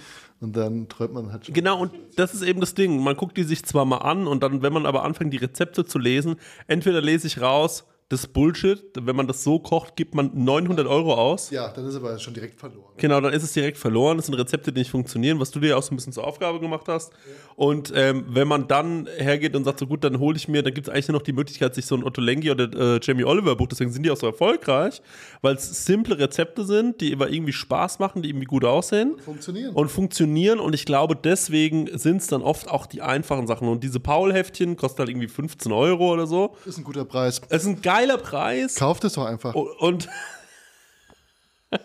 Und 0.42 0.56
dann 0.56 0.88
träumt 0.88 1.14
man 1.14 1.32
halt 1.32 1.46
schon. 1.46 1.54
Genau, 1.54 1.80
und 1.80 1.92
das 2.16 2.34
ist 2.34 2.42
eben 2.42 2.58
das 2.58 2.74
Ding. 2.74 3.00
Man 3.00 3.16
guckt 3.16 3.36
die 3.36 3.44
sich 3.44 3.64
zwar 3.64 3.84
mal 3.84 3.98
an 3.98 4.26
und 4.26 4.42
dann, 4.42 4.60
wenn 4.60 4.72
man 4.72 4.86
aber 4.86 5.04
anfängt, 5.04 5.32
die 5.32 5.38
Rezepte 5.38 5.84
zu 5.84 6.00
lesen, 6.00 6.34
entweder 6.66 7.00
lese 7.00 7.28
ich 7.28 7.40
raus, 7.40 7.86
das 8.12 8.24
ist 8.24 8.34
Bullshit. 8.34 8.82
Wenn 9.00 9.16
man 9.16 9.26
das 9.26 9.42
so 9.42 9.58
kocht, 9.58 9.96
gibt 9.96 10.14
man 10.14 10.30
900 10.34 10.86
Euro 10.86 11.14
aus. 11.14 11.48
Ja, 11.48 11.68
dann 11.68 11.86
ist 11.86 11.96
aber 11.96 12.18
schon 12.18 12.34
direkt 12.34 12.60
verloren. 12.60 12.92
Genau, 12.98 13.22
dann 13.22 13.32
ist 13.32 13.42
es 13.42 13.52
direkt 13.52 13.78
verloren. 13.78 14.18
Das 14.18 14.26
sind 14.26 14.34
Rezepte, 14.34 14.70
die 14.70 14.80
nicht 14.80 14.90
funktionieren, 14.90 15.40
was 15.40 15.50
du 15.50 15.60
dir 15.60 15.78
auch 15.78 15.82
so 15.82 15.94
ein 15.94 15.96
bisschen 15.96 16.12
zur 16.12 16.26
Aufgabe 16.26 16.60
gemacht 16.60 16.88
hast. 16.88 17.10
Und 17.56 17.90
ähm, 17.96 18.26
wenn 18.28 18.48
man 18.48 18.68
dann 18.68 19.08
hergeht 19.16 19.56
und 19.56 19.64
sagt, 19.64 19.78
so 19.78 19.86
gut, 19.86 20.04
dann 20.04 20.18
hole 20.18 20.36
ich 20.36 20.46
mir, 20.46 20.62
dann 20.62 20.74
gibt 20.74 20.88
es 20.88 20.92
eigentlich 20.92 21.08
nur 21.08 21.18
noch 21.18 21.24
die 21.24 21.32
Möglichkeit, 21.32 21.74
sich 21.74 21.86
so 21.86 21.94
ein 21.94 22.04
Otto 22.04 22.20
Lengi 22.20 22.50
oder 22.50 22.96
äh, 22.96 23.00
Jamie 23.02 23.24
Oliver 23.24 23.56
Buch, 23.56 23.68
deswegen 23.68 23.90
sind 23.90 24.04
die 24.04 24.10
auch 24.10 24.16
so 24.16 24.26
erfolgreich, 24.26 25.00
weil 25.40 25.54
es 25.54 25.84
simple 25.86 26.18
Rezepte 26.18 26.64
sind, 26.64 27.00
die 27.00 27.12
aber 27.14 27.30
irgendwie 27.30 27.52
Spaß 27.52 27.98
machen, 27.98 28.22
die 28.22 28.30
irgendwie 28.30 28.46
gut 28.46 28.64
aussehen. 28.64 29.16
Funktionieren. 29.24 29.74
Und 29.74 29.90
funktionieren 29.90 30.60
und 30.60 30.74
ich 30.74 30.84
glaube, 30.84 31.16
deswegen 31.16 31.96
sind 31.98 32.18
es 32.18 32.26
dann 32.26 32.42
oft 32.42 32.68
auch 32.68 32.86
die 32.86 33.00
einfachen 33.00 33.46
Sachen. 33.46 33.68
Und 33.68 33.82
diese 33.82 34.00
Paul-Heftchen 34.00 34.76
kosten 34.76 34.98
halt 34.98 35.08
irgendwie 35.08 35.28
15 35.28 35.72
Euro 35.72 36.12
oder 36.12 36.26
so. 36.26 36.56
ist 36.66 36.78
ein 36.78 36.84
guter 36.84 37.04
Preis. 37.04 37.40
Es 37.48 37.62
ist 37.62 37.68
ein 37.68 37.82
geiler 38.02 38.18
Preis. 38.18 38.74
Kauft 38.74 39.04
es 39.04 39.14
doch 39.14 39.26
einfach. 39.26 39.54
Und, 39.54 39.68
und 39.78 40.08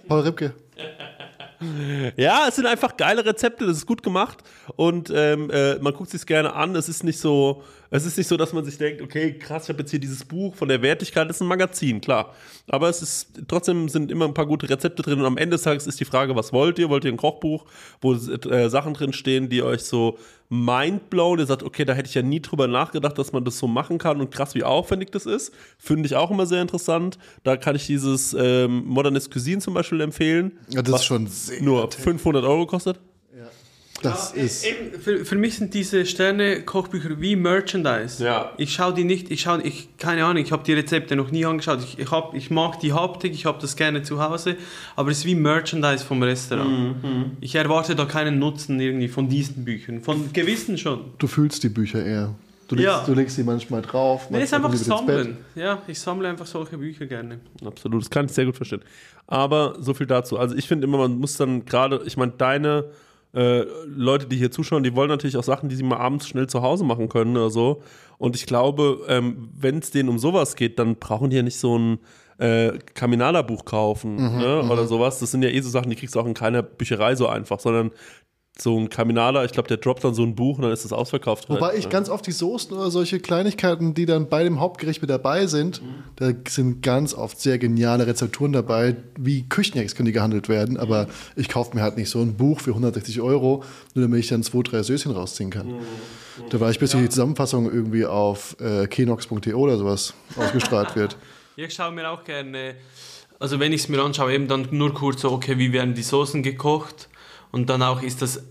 Paul 0.07 0.22
Ripke. 0.22 0.53
Ja, 2.15 2.47
es 2.47 2.55
sind 2.55 2.68
einfach 2.68 2.97
geile 2.97 3.26
Rezepte, 3.26 3.65
das 3.65 3.78
ist 3.78 3.88
gut 3.88 4.03
gemacht 4.03 4.43
und 4.76 5.11
ähm, 5.11 5.49
äh, 5.49 5.76
man 5.80 5.91
guckt 5.93 6.11
sich 6.11 6.24
gerne 6.28 6.53
an. 6.53 6.76
Es 6.76 6.88
ist 6.88 7.03
nicht 7.03 7.20
so, 7.20 7.63
es 7.90 8.06
ist 8.06 8.18
nicht 8.18 8.28
so, 8.28 8.38
dass 8.38 8.54
man 8.54 8.66
sich 8.66 8.78
denkt, 8.78 9.02
okay, 9.02 9.38
krass, 9.38 9.64
ich 9.64 9.70
habe 9.70 9.80
jetzt 9.80 9.92
hier 9.92 10.00
dieses 10.00 10.26
Buch 10.26 10.56
von 10.56 10.68
der 10.68 10.82
Wertigkeit, 10.82 11.30
das 11.30 11.38
ist 11.38 11.42
ein 11.42 11.48
Magazin, 11.48 12.02
klar. 12.02 12.34
Aber 12.68 12.90
es 12.90 13.02
ist 13.02 13.30
trotzdem 13.48 13.90
sind 13.90 14.12
immer 14.12 14.26
ein 14.26 14.34
paar 14.34 14.46
gute 14.46 14.70
Rezepte 14.70 15.02
drin 15.04 15.20
und 15.20 15.26
am 15.26 15.38
Ende 15.38 15.56
des 15.56 15.64
Tages 15.64 15.88
ist 15.88 16.00
die 16.00 16.06
Frage, 16.06 16.36
was 16.36 16.54
wollt 16.54 16.80
ihr? 16.80 16.90
Wollt 16.90 17.06
ihr 17.06 17.12
ein 17.12 17.18
Kochbuch, 17.18 17.66
wo 18.02 18.14
äh, 18.14 18.70
Sachen 18.70 18.94
drin 18.94 19.14
stehen, 19.14 19.50
die 19.50 19.62
euch 19.62 19.84
so 19.84 20.18
mindblown, 20.50 21.40
ihr 21.40 21.46
sagt, 21.46 21.64
okay, 21.64 21.86
da 21.86 21.94
hätte 21.94 22.08
ich 22.08 22.16
ja 22.16 22.22
nie 22.22 22.42
drüber 22.42 22.68
nachgedacht, 22.68 23.18
dass 23.18 23.34
man 23.34 23.44
das 23.44 23.58
so 23.58 23.68
machen 23.68 23.98
kann 23.98 24.22
und 24.22 24.32
krass, 24.32 24.56
wie 24.56 24.64
aufwendig 24.64 25.12
das 25.12 25.26
ist. 25.26 25.54
Finde 25.78 26.08
ich 26.08 26.16
auch 26.16 26.32
immer 26.32 26.46
sehr 26.46 26.62
interessant. 26.62 27.18
Da 27.44 27.58
kann 27.58 27.76
ich 27.76 27.86
dieses 27.86 28.36
ähm, 28.38 28.86
Modernist 28.86 29.32
Cuisine 29.32 29.60
zum 29.60 29.74
Beispiel 29.74 30.02
empfehlen. 30.02 30.58
Ja, 30.70 30.82
das 30.82 31.02
ist 31.02 31.06
schon 31.06 31.28
sehr. 31.28 31.62
nur 31.62 31.92
500 31.92 32.44
Euro 32.44 32.66
kostet. 32.66 33.00
Das 34.04 34.34
Ja, 34.36 34.43
ist. 34.43 34.66
eben, 34.66 35.00
für, 35.02 35.26
für 35.26 35.36
mich 35.36 35.56
sind 35.58 35.74
diese 35.74 36.06
Sterne-Kochbücher 36.06 37.20
wie 37.20 37.36
Merchandise. 37.36 38.24
Ja. 38.24 38.52
Ich 38.58 38.74
schaue 38.74 38.93
die 38.93 39.04
nicht, 39.04 39.32
ich 39.32 39.41
schaue, 39.41 39.62
ich, 39.64 39.89
keine 39.98 40.24
Ahnung, 40.26 40.43
ich 40.43 40.52
habe 40.52 40.64
die 40.64 40.74
Rezepte 40.74 41.16
noch 41.16 41.32
nie 41.32 41.45
angeschaut. 41.45 41.80
Ich, 41.84 41.98
ich, 42.00 42.12
hab, 42.12 42.34
ich 42.36 42.52
mag 42.52 42.80
die 42.80 42.93
Haptik, 42.93 43.34
ich 43.34 43.45
habe 43.45 43.60
das 43.60 43.76
gerne 43.76 44.04
zu 44.04 44.22
Hause, 44.22 44.56
aber 44.95 45.12
es 45.12 45.20
ist 45.20 45.26
wie 45.26 45.36
Merchandise 45.36 46.06
vom 46.06 46.22
Restaurant. 46.22 47.04
Mhm, 47.04 47.32
Ich 47.41 47.56
erwarte 47.56 47.95
da 47.95 48.06
keinen 48.06 48.39
Nutzen 48.39 48.80
irgendwie 48.80 49.08
von 49.08 49.30
diesen 49.30 49.66
Büchern. 49.66 50.02
Von 50.04 50.32
gewissen 50.32 50.78
schon. 50.78 51.02
Du 51.18 51.28
fühlst 51.28 51.64
die 51.64 51.70
Bücher 51.70 52.06
eher. 52.06 52.36
Du 52.68 52.76
legst, 52.76 52.86
Ja. 52.86 53.04
du 53.06 53.14
legst 53.14 53.36
sie 53.38 53.43
manchmal 53.43 53.82
drauf. 53.82 54.30
Nee, 54.30 54.39
es 54.39 54.43
ist 54.43 54.52
manchmal 54.52 54.72
einfach 54.74 54.86
sammeln. 54.98 55.38
Ja, 55.56 55.82
ich 55.88 56.00
sammle 56.00 56.28
einfach 56.28 56.45
solche 56.45 56.78
Bücher 56.78 57.06
gerne. 57.06 57.39
Absolut, 57.66 58.02
das 58.02 58.10
kann 58.10 58.26
ich 58.26 58.34
sehr 58.34 58.45
gut 58.45 58.58
verstehen. 58.58 58.82
Aber 59.26 59.76
so 59.80 59.93
viel 59.93 60.06
dazu. 60.06 60.38
Also 60.38 60.54
ich 60.56 60.68
finde 60.68 60.86
immer, 60.86 60.98
man 60.98 61.18
muss 61.18 61.38
dann 61.38 61.66
gerade, 61.66 62.02
ich 62.06 62.18
meine, 62.18 62.34
deine 62.38 62.86
äh, 63.38 63.66
Leute, 63.86 64.26
die 64.26 64.36
hier 64.36 64.50
zuschauen, 64.50 64.82
die 64.82 64.96
wollen 64.96 65.10
natürlich 65.10 65.38
auch 65.38 65.44
Sachen, 65.44 65.70
die 65.70 65.76
sie 65.76 65.84
mal 65.84 65.98
abends 65.98 66.28
schnell 66.28 66.48
zu 66.48 66.64
Hause 66.64 66.84
machen 66.84 67.08
können 67.08 67.38
oder 67.38 67.52
so. 67.52 67.84
Und 68.18 68.36
ich 68.36 68.48
glaube, 68.48 69.06
ähm, 69.08 69.50
wenn 69.54 69.78
es 69.78 69.92
denen 69.92 70.10
um 70.10 70.18
sowas 70.18 70.56
geht, 70.56 70.80
dann 70.80 70.96
brauchen 70.96 71.30
die 71.30 71.36
ja 71.36 71.44
nicht 71.44 71.60
so 71.60 71.78
ein 71.78 72.00
äh, 72.40 72.80
Kaminala-Buch 72.96 73.64
kaufen 73.66 74.16
ne? 74.16 74.68
oder 74.72 74.88
sowas. 74.88 75.20
Das 75.20 75.30
sind 75.30 75.44
ja 75.44 75.50
eh 75.50 75.62
so 75.62 75.70
Sachen, 75.70 75.92
die 75.92 75.96
kriegst 75.96 76.16
du 76.16 76.20
auch 76.20 76.26
in 76.26 76.34
keiner 76.34 76.64
Bücherei 76.64 77.16
so 77.16 77.28
einfach, 77.28 77.60
sondern 77.60 77.92
so 78.62 78.78
ein 78.80 78.89
Kaminala, 78.89 79.45
ich 79.45 79.51
glaube, 79.51 79.68
der 79.68 79.78
droppt 79.78 80.03
dann 80.03 80.14
so 80.14 80.24
ein 80.24 80.36
Buch 80.36 80.58
und 80.58 80.64
dann 80.64 80.72
ist 80.72 80.84
das 80.84 80.93
ausverkauft. 80.93 81.49
Wobei 81.49 81.68
halt, 81.68 81.78
ich 81.78 81.86
ne? 81.86 81.91
ganz 81.91 82.10
oft 82.10 82.26
die 82.26 82.32
Soßen 82.32 82.76
oder 82.76 82.89
solche 82.91 83.20
Kleinigkeiten, 83.20 83.93
die 83.93 84.05
dann 84.05 84.30
bei 84.30 84.43
dem 84.43 84.60
Hauptgericht 84.60 85.01
mit 85.01 85.10
dabei 85.10 85.47
sind, 85.47 85.82
da 86.16 86.32
sind 86.47 86.82
ganz 86.82 87.14
oft 87.14 87.39
sehr 87.39 87.58
geniale 87.58 88.08
Rezepturen 88.08 88.53
dabei. 88.53 88.95
Wie 89.18 89.47
Küchenhacks 89.47 89.95
können 89.95 90.08
die 90.08 90.12
gehandelt 90.12 90.49
werden, 90.49 90.78
aber 90.78 91.08
ich 91.36 91.49
kaufe 91.49 91.76
mir 91.76 91.84
halt 91.84 91.97
nicht 91.97 92.10
so 92.10 92.20
ein 92.20 92.36
Buch 92.36 92.62
für 92.62 92.72
160 92.72 93.22
Euro, 93.22 93.64
nur 93.93 94.05
damit 94.05 94.20
ich 94.20 94.28
dann 94.28 94.43
zwei, 94.43 94.62
drei 94.64 94.84
Söschen 94.84 95.12
rausziehen 95.12 95.49
kann. 95.49 95.76
Da 96.49 96.60
war 96.60 96.70
ich 96.70 96.80
bis 96.80 96.91
die 96.91 97.10
Zusammenfassung 97.10 97.72
irgendwie 97.72 98.05
auf 98.05 98.55
äh, 98.60 98.88
kenox.de 98.88 99.53
oder 99.53 99.78
sowas 99.78 100.14
ausgestrahlt 100.36 100.95
wird. 100.95 101.18
Ich 101.55 101.74
schaue 101.74 101.91
mir 101.91 102.10
auch 102.10 102.24
gerne, 102.24 102.76
also 103.39 103.60
wenn 103.60 103.74
ich 103.74 103.82
es 103.82 103.89
mir 103.89 104.01
anschaue, 104.01 104.34
eben 104.34 104.47
dann 104.47 104.68
nur 104.72 104.93
kurz 104.93 105.22
so, 105.22 105.32
okay, 105.32 105.58
wie 105.58 105.74
werden 105.74 105.95
die 105.95 106.03
Soßen 106.03 106.43
gekocht 106.43 107.10
und 107.58 107.70
dann 107.70 107.82
auch, 107.82 108.03
ist 108.03 108.22
das, 108.22 108.43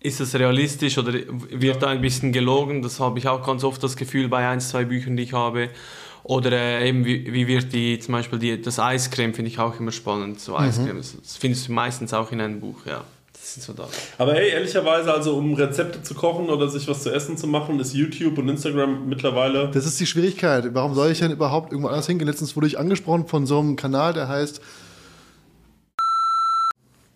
ist 0.00 0.20
das 0.20 0.34
realistisch 0.34 0.98
oder 0.98 1.14
wird 1.50 1.82
da 1.82 1.88
ein 1.88 2.02
bisschen 2.02 2.32
gelogen? 2.32 2.82
Das 2.82 3.00
habe 3.00 3.18
ich 3.18 3.26
auch 3.26 3.44
ganz 3.44 3.64
oft 3.64 3.82
das 3.82 3.96
Gefühl 3.96 4.28
bei 4.28 4.46
ein, 4.46 4.60
zwei 4.60 4.84
Büchern, 4.84 5.16
die 5.16 5.22
ich 5.22 5.32
habe. 5.32 5.70
Oder 6.22 6.52
äh, 6.52 6.88
eben, 6.88 7.04
wie, 7.04 7.32
wie 7.32 7.48
wird 7.48 7.72
die, 7.72 7.98
zum 7.98 8.12
Beispiel 8.12 8.38
die, 8.38 8.60
das 8.60 8.78
Eiscreme, 8.78 9.34
finde 9.34 9.50
ich 9.50 9.58
auch 9.58 9.80
immer 9.80 9.90
spannend. 9.90 10.38
So 10.38 10.56
Eiscreme, 10.56 10.98
das 10.98 11.16
das 11.20 11.36
findest 11.36 11.68
du 11.68 11.72
meistens 11.72 12.12
auch 12.12 12.30
in 12.30 12.40
einem 12.40 12.60
Buch, 12.60 12.86
ja. 12.86 13.04
Das 13.32 13.54
sind 13.54 13.64
so 13.64 13.72
da. 13.72 13.88
Aber 14.18 14.34
hey, 14.34 14.50
ehrlicherweise, 14.50 15.12
also 15.12 15.34
um 15.36 15.54
Rezepte 15.54 16.02
zu 16.02 16.14
kochen 16.14 16.48
oder 16.48 16.68
sich 16.68 16.86
was 16.86 17.02
zu 17.02 17.10
essen 17.10 17.36
zu 17.36 17.48
machen, 17.48 17.80
ist 17.80 17.94
YouTube 17.94 18.38
und 18.38 18.48
Instagram 18.48 19.08
mittlerweile. 19.08 19.68
Das 19.72 19.84
ist 19.84 19.98
die 19.98 20.06
Schwierigkeit. 20.06 20.72
Warum 20.74 20.94
soll 20.94 21.10
ich 21.10 21.18
denn 21.18 21.32
überhaupt 21.32 21.72
irgendwo 21.72 21.88
anders 21.88 22.06
hingehen? 22.06 22.28
Letztens 22.28 22.54
wurde 22.54 22.68
ich 22.68 22.78
angesprochen 22.78 23.26
von 23.26 23.46
so 23.46 23.58
einem 23.58 23.76
Kanal, 23.76 24.12
der 24.12 24.28
heißt. 24.28 24.60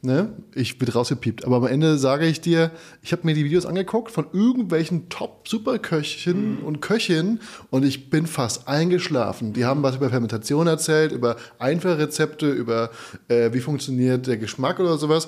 Ne? 0.07 0.33
Ich 0.55 0.79
bin 0.79 0.89
rausgepiept. 0.89 1.45
Aber 1.45 1.57
am 1.57 1.67
Ende 1.67 1.99
sage 1.99 2.27
ich 2.27 2.41
dir, 2.41 2.71
ich 3.03 3.11
habe 3.11 3.23
mir 3.27 3.35
die 3.35 3.45
Videos 3.45 3.67
angeguckt 3.67 4.13
von 4.13 4.27
irgendwelchen 4.33 5.09
Top-Superköchinnen 5.09 6.59
und 6.59 6.81
Köchinnen 6.81 7.41
und 7.71 7.85
ich 7.85 8.09
bin 8.09 8.29
fast 8.29 8.69
eingeschlafen. 8.69 9.53
Die 9.53 9.65
haben 9.65 9.83
was 9.83 9.97
über 9.97 10.09
Fermentation 10.09 10.69
erzählt, 10.69 11.11
über 11.11 11.35
einfache 11.59 11.99
Rezepte, 11.99 12.49
über 12.49 12.91
äh, 13.27 13.53
wie 13.53 13.59
funktioniert 13.59 14.29
der 14.29 14.37
Geschmack 14.37 14.79
oder 14.79 14.97
sowas. 14.97 15.27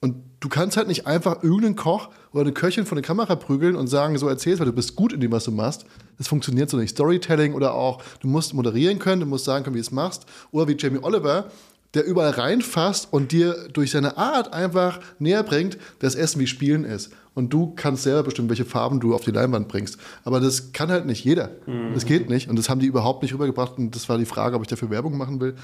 Und 0.00 0.16
du 0.40 0.48
kannst 0.50 0.76
halt 0.76 0.88
nicht 0.88 1.06
einfach 1.06 1.42
irgendeinen 1.42 1.76
Koch 1.76 2.10
oder 2.32 2.42
eine 2.42 2.52
Köchin 2.52 2.84
von 2.84 2.96
der 2.96 3.04
Kamera 3.04 3.34
prügeln 3.34 3.76
und 3.76 3.86
sagen, 3.86 4.18
so 4.18 4.28
erzählst, 4.28 4.60
weil 4.60 4.66
du 4.66 4.72
bist 4.72 4.94
gut 4.94 5.14
in 5.14 5.20
dem, 5.20 5.32
was 5.32 5.44
du 5.44 5.52
machst. 5.52 5.86
Das 6.18 6.28
funktioniert 6.28 6.68
so 6.68 6.76
nicht. 6.76 6.90
Storytelling 6.90 7.54
oder 7.54 7.72
auch, 7.72 8.02
du 8.20 8.28
musst 8.28 8.52
moderieren 8.52 8.98
können, 8.98 9.22
du 9.22 9.26
musst 9.26 9.46
sagen 9.46 9.64
können, 9.64 9.74
wie 9.74 9.80
du 9.80 9.86
es 9.86 9.90
machst. 9.90 10.26
Oder 10.50 10.68
wie 10.68 10.76
Jamie 10.78 10.98
Oliver, 11.00 11.50
der 11.94 12.04
überall 12.04 12.30
reinfasst 12.30 13.12
und 13.12 13.32
dir 13.32 13.68
durch 13.72 13.90
seine 13.90 14.16
Art 14.18 14.52
einfach 14.52 15.00
näher 15.18 15.42
bringt, 15.42 15.78
dass 16.00 16.14
Essen 16.14 16.40
wie 16.40 16.46
Spielen 16.46 16.84
ist. 16.84 17.10
Und 17.34 17.52
du 17.52 17.72
kannst 17.76 18.02
selber 18.02 18.24
bestimmen, 18.24 18.48
welche 18.48 18.64
Farben 18.64 19.00
du 19.00 19.14
auf 19.14 19.22
die 19.22 19.30
Leinwand 19.30 19.68
bringst. 19.68 19.96
Aber 20.24 20.40
das 20.40 20.72
kann 20.72 20.90
halt 20.90 21.06
nicht 21.06 21.24
jeder. 21.24 21.52
Das 21.94 22.04
geht 22.04 22.28
nicht. 22.28 22.48
Und 22.48 22.56
das 22.56 22.68
haben 22.68 22.80
die 22.80 22.86
überhaupt 22.86 23.22
nicht 23.22 23.32
rübergebracht. 23.32 23.78
Und 23.78 23.94
das 23.94 24.08
war 24.08 24.18
die 24.18 24.24
Frage, 24.24 24.56
ob 24.56 24.62
ich 24.62 24.68
dafür 24.68 24.90
Werbung 24.90 25.16
machen 25.16 25.40
will. 25.40 25.54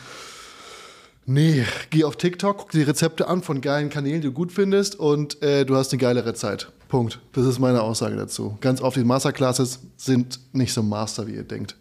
Nee, 1.27 1.65
geh 1.91 2.05
auf 2.05 2.17
TikTok, 2.17 2.59
guck 2.59 2.71
dir 2.71 2.79
die 2.79 2.85
Rezepte 2.85 3.29
an 3.29 3.43
von 3.43 3.61
geilen 3.61 3.89
Kanälen, 3.89 4.21
die 4.21 4.29
du 4.29 4.33
gut 4.33 4.53
findest 4.53 4.99
und 5.01 5.43
äh, 5.43 5.65
du 5.65 5.75
hast 5.75 5.91
eine 5.93 5.99
geilere 5.99 6.35
Zeit. 6.35 6.71
Punkt. 6.89 7.19
Das 7.33 7.47
ist 7.47 7.59
meine 7.59 7.81
Aussage 7.81 8.15
dazu. 8.15 8.59
Ganz 8.61 8.83
oft 8.83 8.97
die 8.97 9.05
Masterclasses 9.05 9.81
sind 9.97 10.39
nicht 10.53 10.75
so 10.75 10.83
Master, 10.83 11.27
wie 11.27 11.35
ihr 11.35 11.45
denkt. 11.45 11.77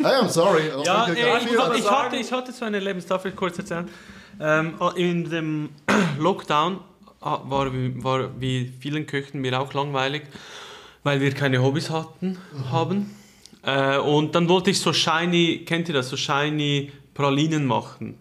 I 0.00 0.04
am 0.20 0.28
sorry. 0.28 0.68
Ja, 0.84 1.08
äh, 1.08 1.10
okay. 1.10 1.24
ich, 1.44 1.52
ich, 1.52 1.90
hatte, 1.90 2.16
ich 2.16 2.32
hatte 2.32 2.52
so 2.52 2.64
eine 2.64 2.78
Lebens, 2.78 3.06
darf 3.06 3.24
ich 3.24 3.34
kurz 3.34 3.58
erzählen? 3.58 3.88
Ähm, 4.40 4.74
in 4.96 5.28
dem 5.28 5.70
Lockdown 6.18 6.78
ah, 7.20 7.40
war, 7.44 7.72
wie- 7.72 8.02
war 8.02 8.40
wie 8.40 8.72
vielen 8.80 9.06
Köchen 9.06 9.40
mir 9.40 9.58
auch 9.60 9.72
langweilig, 9.74 10.22
weil 11.02 11.20
wir 11.20 11.32
keine 11.32 11.62
Hobbys 11.62 11.90
hatten, 11.90 12.38
haben. 12.70 13.14
Äh, 13.64 13.98
und 13.98 14.34
dann 14.34 14.48
wollte 14.48 14.70
ich 14.70 14.80
so 14.80 14.92
shiny, 14.92 15.64
kennt 15.66 15.88
ihr 15.88 15.94
das, 15.94 16.08
so 16.08 16.16
shiny 16.16 16.92
Pralinen 17.14 17.66
machen. 17.66 18.18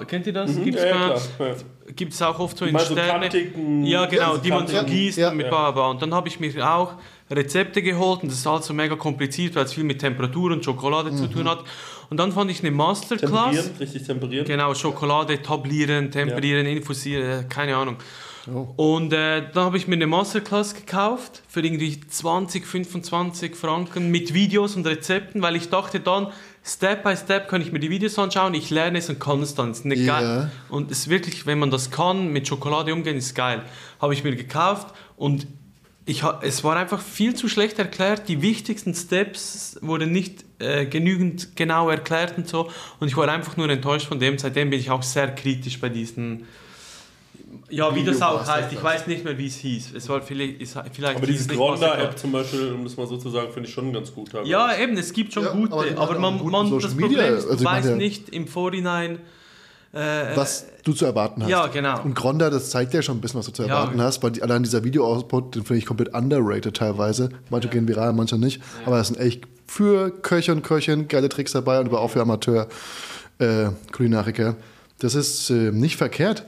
Kennt 0.00 0.26
ihr 0.26 0.32
das? 0.32 0.54
Gibt's 0.56 0.80
Mhm. 0.82 0.88
Ja, 0.88 1.08
bei- 1.08 1.20
klar. 1.36 1.48
Ja. 1.48 1.54
gibt 1.94 2.12
es 2.14 2.22
auch 2.22 2.38
oft 2.38 2.56
so 2.56 2.64
in 2.64 2.78
so 2.78 2.84
Sterne. 2.84 3.28
kantigen- 3.28 3.84
ja, 3.84 4.06
genau, 4.06 4.34
Ja, 4.34 4.38
die 4.38 4.50
man 4.50 4.66
so 4.66 4.82
gießt 4.84 5.18
Ja. 5.18 5.30
und 5.30 5.36
mit 5.36 5.48
bla. 5.48 5.68
Und 5.68 6.00
dann 6.02 6.14
habe 6.14 6.28
ich 6.28 6.40
mir 6.40 6.52
auch 6.74 6.94
Rezepte 7.30 7.82
geholt 7.82 8.22
und 8.22 8.30
das 8.30 8.38
ist 8.38 8.46
halt 8.46 8.64
so 8.64 8.74
mega 8.74 8.96
kompliziert, 8.96 9.54
weil 9.54 9.64
es 9.64 9.72
viel 9.72 9.84
mit 9.84 10.00
Temperatur 10.00 10.50
und 10.52 10.64
Schokolade 10.64 11.14
zu 11.14 11.26
tun 11.28 11.48
hat. 11.48 11.64
Und 12.10 12.18
dann 12.18 12.30
fand 12.32 12.50
ich 12.50 12.60
eine 12.60 12.70
Masterclass. 12.70 13.30
Temperieren, 13.30 13.70
richtig 13.80 14.02
temperieren. 14.04 14.46
Genau, 14.46 14.74
Schokolade 14.74 15.40
tablieren, 15.40 16.10
temperieren, 16.10 16.66
infusieren, 16.66 17.40
äh, 17.40 17.44
keine 17.48 17.76
Ahnung. 17.76 17.96
Und 18.76 19.12
äh, 19.12 19.42
dann 19.54 19.64
habe 19.66 19.76
ich 19.76 19.86
mir 19.86 19.94
eine 19.94 20.08
Masterclass 20.08 20.74
gekauft 20.74 21.42
für 21.48 21.60
irgendwie 21.60 22.00
20, 22.00 22.66
25 22.66 23.54
Franken 23.54 24.10
mit 24.10 24.34
Videos 24.34 24.74
und 24.74 24.84
Rezepten, 24.86 25.40
weil 25.42 25.54
ich 25.54 25.70
dachte 25.70 26.00
dann, 26.00 26.26
Step 26.64 27.02
by 27.02 27.16
Step 27.16 27.48
kann 27.48 27.60
ich 27.60 27.72
mir 27.72 27.80
die 27.80 27.90
Videos 27.90 28.18
anschauen, 28.18 28.54
ich 28.54 28.70
lerne 28.70 28.98
es 28.98 29.08
und 29.08 29.18
kann 29.18 29.42
es 29.42 29.54
dann. 29.54 29.70
Es 29.72 29.80
ist 29.80 29.84
eine 29.84 29.96
Ja. 29.96 30.20
geil- 30.20 30.50
Und 30.68 30.90
es 30.92 31.00
ist 31.00 31.08
wirklich, 31.08 31.44
wenn 31.46 31.58
man 31.58 31.70
das 31.70 31.90
kann, 31.90 32.28
mit 32.28 32.46
Schokolade 32.46 32.92
umgehen, 32.94 33.16
ist 33.16 33.34
geil. 33.34 33.62
Habe 34.00 34.14
ich 34.14 34.22
mir 34.22 34.34
gekauft 34.36 34.94
und 35.16 35.46
ich, 36.04 36.22
es 36.42 36.64
war 36.64 36.76
einfach 36.76 37.00
viel 37.00 37.34
zu 37.34 37.48
schlecht 37.48 37.78
erklärt. 37.78 38.28
Die 38.28 38.42
wichtigsten 38.42 38.92
Steps 38.94 39.78
wurden 39.82 40.10
nicht 40.12 40.44
äh, 40.58 40.84
genügend 40.86 41.54
genau 41.56 41.90
erklärt 41.90 42.36
und 42.38 42.48
so. 42.48 42.70
Und 42.98 43.06
ich 43.08 43.16
war 43.16 43.28
einfach 43.28 43.56
nur 43.56 43.68
enttäuscht 43.68 44.06
von 44.06 44.18
dem. 44.18 44.36
Seitdem 44.38 44.70
bin 44.70 44.80
ich 44.80 44.90
auch 44.90 45.02
sehr 45.04 45.32
kritisch 45.34 45.80
bei 45.80 45.88
diesen. 45.88 46.46
Ja, 47.74 47.94
wie 47.94 48.04
das 48.04 48.20
auch 48.20 48.46
heißt. 48.46 48.70
Ich 48.72 48.82
weiß 48.82 49.06
nicht 49.06 49.24
mehr, 49.24 49.38
wie 49.38 49.46
es 49.46 49.56
hieß. 49.56 49.94
Es 49.94 50.06
war 50.08 50.20
vielleicht. 50.20 50.60
Ist, 50.60 50.76
vielleicht 50.92 51.16
Aber 51.16 51.26
hieß 51.26 51.28
diese 51.28 51.40
es 51.44 51.48
nicht 51.48 51.56
Gronda-App 51.56 52.18
zum 52.18 52.32
Beispiel, 52.32 52.70
um 52.72 52.84
das 52.84 52.96
mal 52.98 53.06
so 53.06 53.16
zu 53.16 53.30
sagen, 53.30 53.50
finde 53.52 53.66
ich 53.68 53.74
schon 53.74 53.90
ganz 53.92 54.12
gut. 54.12 54.30
teilweise. 54.30 54.50
Ja, 54.50 54.76
eben, 54.76 54.96
es 54.98 55.10
gibt 55.12 55.32
schon 55.32 55.44
Ja, 55.44 55.52
gute, 55.52 55.72
aber 55.72 55.84
aber, 55.96 56.16
auch 56.16 56.18
man, 56.18 56.44
man, 56.50 56.78
das 56.80 56.94
Media, 56.94 57.06
Problem 57.08 57.34
ist, 57.38 57.44
du 57.46 57.50
also 57.50 57.64
ich 57.64 57.70
weißt 57.70 57.84
meine- 57.86 57.96
nicht 57.96 58.28
im 58.28 58.46
Vorhinein. 58.46 59.18
Äh, 59.94 60.36
was 60.36 60.66
du 60.84 60.92
zu 60.94 61.04
erwarten 61.04 61.42
hast. 61.42 61.50
Ja, 61.50 61.66
genau. 61.66 62.00
Und 62.02 62.14
Gronda, 62.14 62.48
das 62.50 62.70
zeigt 62.70 62.94
ja 62.94 63.02
schon 63.02 63.18
ein 63.18 63.20
bisschen, 63.20 63.38
was 63.40 63.46
du 63.46 63.52
zu 63.52 63.62
Ja. 63.62 63.68
erwarten 63.68 64.00
hast, 64.00 64.22
weil 64.22 64.30
die, 64.30 64.42
allein 64.42 64.62
dieser 64.62 64.84
Video-Output, 64.84 65.54
den 65.54 65.64
finde 65.64 65.78
ich 65.80 65.84
komplett 65.86 66.14
underrated 66.14 66.74
teilweise. 66.76 67.28
Manche 67.50 67.68
gehen 67.68 67.86
viral, 67.88 68.12
manche 68.14 68.38
nicht. 68.38 68.62
Aber 68.86 68.98
es 69.00 69.08
sind 69.08 69.18
echt 69.20 69.42
für 69.66 70.10
Köche 70.10 70.52
und 70.52 70.62
Köchinnen 70.62 71.08
geile 71.08 71.28
Tricks 71.28 71.52
dabei 71.52 71.78
und 71.80 71.88
aber 71.88 72.00
auch 72.00 72.08
für 72.10 72.22
Amateur-Kulinariker. 72.22 74.56
das 74.98 75.14
ist 75.14 75.50
äh, 75.50 75.72
nicht 75.72 75.96
verkehrt. 75.96 76.44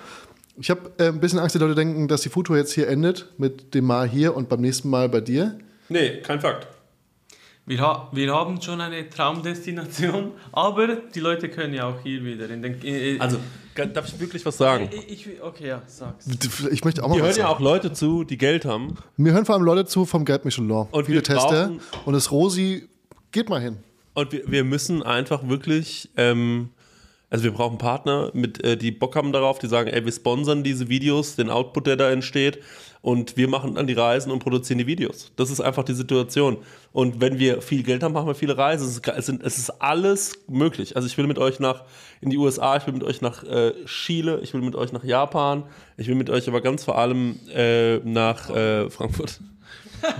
Ich 0.57 0.71
habe 0.71 0.93
äh, 0.99 1.09
ein 1.09 1.21
bisschen 1.21 1.39
Angst, 1.41 1.55
die 1.55 1.59
Leute 1.59 1.75
denken, 1.75 2.07
dass 2.09 2.23
die 2.23 2.29
Foodtour 2.29 2.57
jetzt 2.57 2.73
hier 2.73 2.89
endet 2.89 3.29
mit 3.39 3.75
dem 3.75 3.87
Mal 3.87 4.09
hier 4.09 4.37
und 4.37 4.49
beim 4.49 4.61
nächsten 4.61 4.89
Mal 4.89 5.09
bei 5.09 5.21
dir. 5.21 5.59
Nee, 5.89 6.21
kein 6.23 6.41
Fakt. 6.41 6.69
wir, 7.67 7.81
ha 7.81 8.09
wir 8.13 8.33
haben 8.33 8.61
schon 8.63 8.81
eine 8.81 9.09
Traumdestination, 9.11 10.33
aber 10.53 10.97
die 11.15 11.21
Leute 11.21 11.49
können 11.49 11.75
ja 11.75 11.89
auch 11.89 12.01
hier 12.03 12.25
wieder. 12.25 12.49
In 12.51 12.63
den, 12.63 12.83
äh, 12.85 13.19
Also, 13.19 13.39
darf 13.75 14.07
ich 14.07 14.21
wirklich 14.21 14.47
was 14.47 14.57
sagen? 14.57 14.89
ich, 15.09 15.27
ich, 15.27 15.43
okay, 15.43 15.69
ja, 15.69 15.83
sag's. 15.87 16.27
Ich 16.71 16.85
möchte 16.85 17.03
auch 17.03 17.09
mal 17.09 17.17
was 17.21 17.23
hören 17.31 17.37
ja 17.39 17.49
auch 17.49 17.59
Leute 17.61 17.93
zu, 17.93 18.23
die 18.25 18.39
Geld 18.39 18.65
haben. 18.65 18.95
Mir 19.17 19.33
hören 19.33 19.45
vor 19.45 19.57
allem 19.57 19.65
Leute 19.65 19.87
zu 19.87 20.05
vom 20.05 20.25
Geld 20.25 20.45
Michelin. 20.45 20.71
Und 20.71 21.05
Viele 21.07 21.19
wir 21.19 21.23
Tester. 21.25 21.67
brauchen- 21.69 21.81
Und 22.05 22.13
das 22.15 22.31
Rosi, 22.31 22.89
geht 23.33 23.49
mal 23.49 23.61
hin. 23.61 23.79
Und 24.15 24.31
wir, 24.31 24.49
wir 24.49 24.63
müssen 24.63 25.03
einfach 25.03 25.49
wirklich, 25.49 26.09
ähm, 26.17 26.71
also 27.35 27.43
wir 27.43 27.51
brauchen 27.51 27.78
Partner, 27.78 28.31
mit, 28.32 28.62
äh, 28.62 28.77
die 28.77 28.93
Bock 28.93 29.16
haben 29.16 29.32
darauf, 29.32 29.59
die 29.59 29.66
sagen, 29.66 29.90
ey, 29.90 30.05
wir 30.05 30.12
sponsern 30.12 30.62
diese 30.62 30.89
Videos, 30.89 31.35
den 31.35 31.51
Output, 31.51 31.89
der 31.89 31.97
da 31.97 32.09
entsteht, 32.09 32.61
und 33.02 33.36
wir 33.36 33.48
machen 33.48 33.74
dann 33.74 33.89
die 33.89 33.93
Reisen 33.93 34.31
und 34.31 34.39
produzieren 34.39 34.78
die 34.78 34.86
Videos. 34.86 35.32
Das 35.35 35.51
ist 35.51 35.61
einfach 35.61 35.82
die 35.82 35.94
Situation. 35.94 36.59
Und 36.93 37.20
wenn 37.20 37.40
wir 37.40 37.61
viel 37.61 37.82
Geld 37.82 38.05
haben, 38.05 38.12
machen 38.12 38.28
wir 38.28 38.36
viele 38.36 38.56
Reisen. 38.56 38.86
Es 38.86 38.93
ist, 38.93 39.09
es, 39.09 39.27
sind, 39.27 39.43
es 39.43 39.59
ist 39.59 39.70
alles 39.82 40.44
möglich. 40.47 40.94
Also 40.94 41.09
ich 41.09 41.19
will 41.19 41.27
mit 41.27 41.39
euch 41.39 41.59
nach 41.59 41.82
in 42.20 42.31
die 42.31 42.39
USA, 42.39 42.77
ich 42.77 42.86
will 42.86 42.94
mit 42.94 43.02
euch 43.02 43.20
nach 43.20 43.43
äh, 43.43 43.73
Chile, 43.85 44.39
ich 44.40 44.55
will 44.55 44.62
mit 44.62 44.77
euch 44.77 44.93
nach 44.93 45.02
Japan, 45.02 45.65
ich 45.97 46.06
will 46.06 46.15
mit 46.15 46.31
euch 46.31 46.47
aber 46.47 46.61
ganz 46.61 46.85
vor 46.85 46.97
allem 46.97 47.40
äh, 47.52 47.97
nach 47.98 48.48
äh, 48.48 48.89
Frankfurt. 48.90 49.40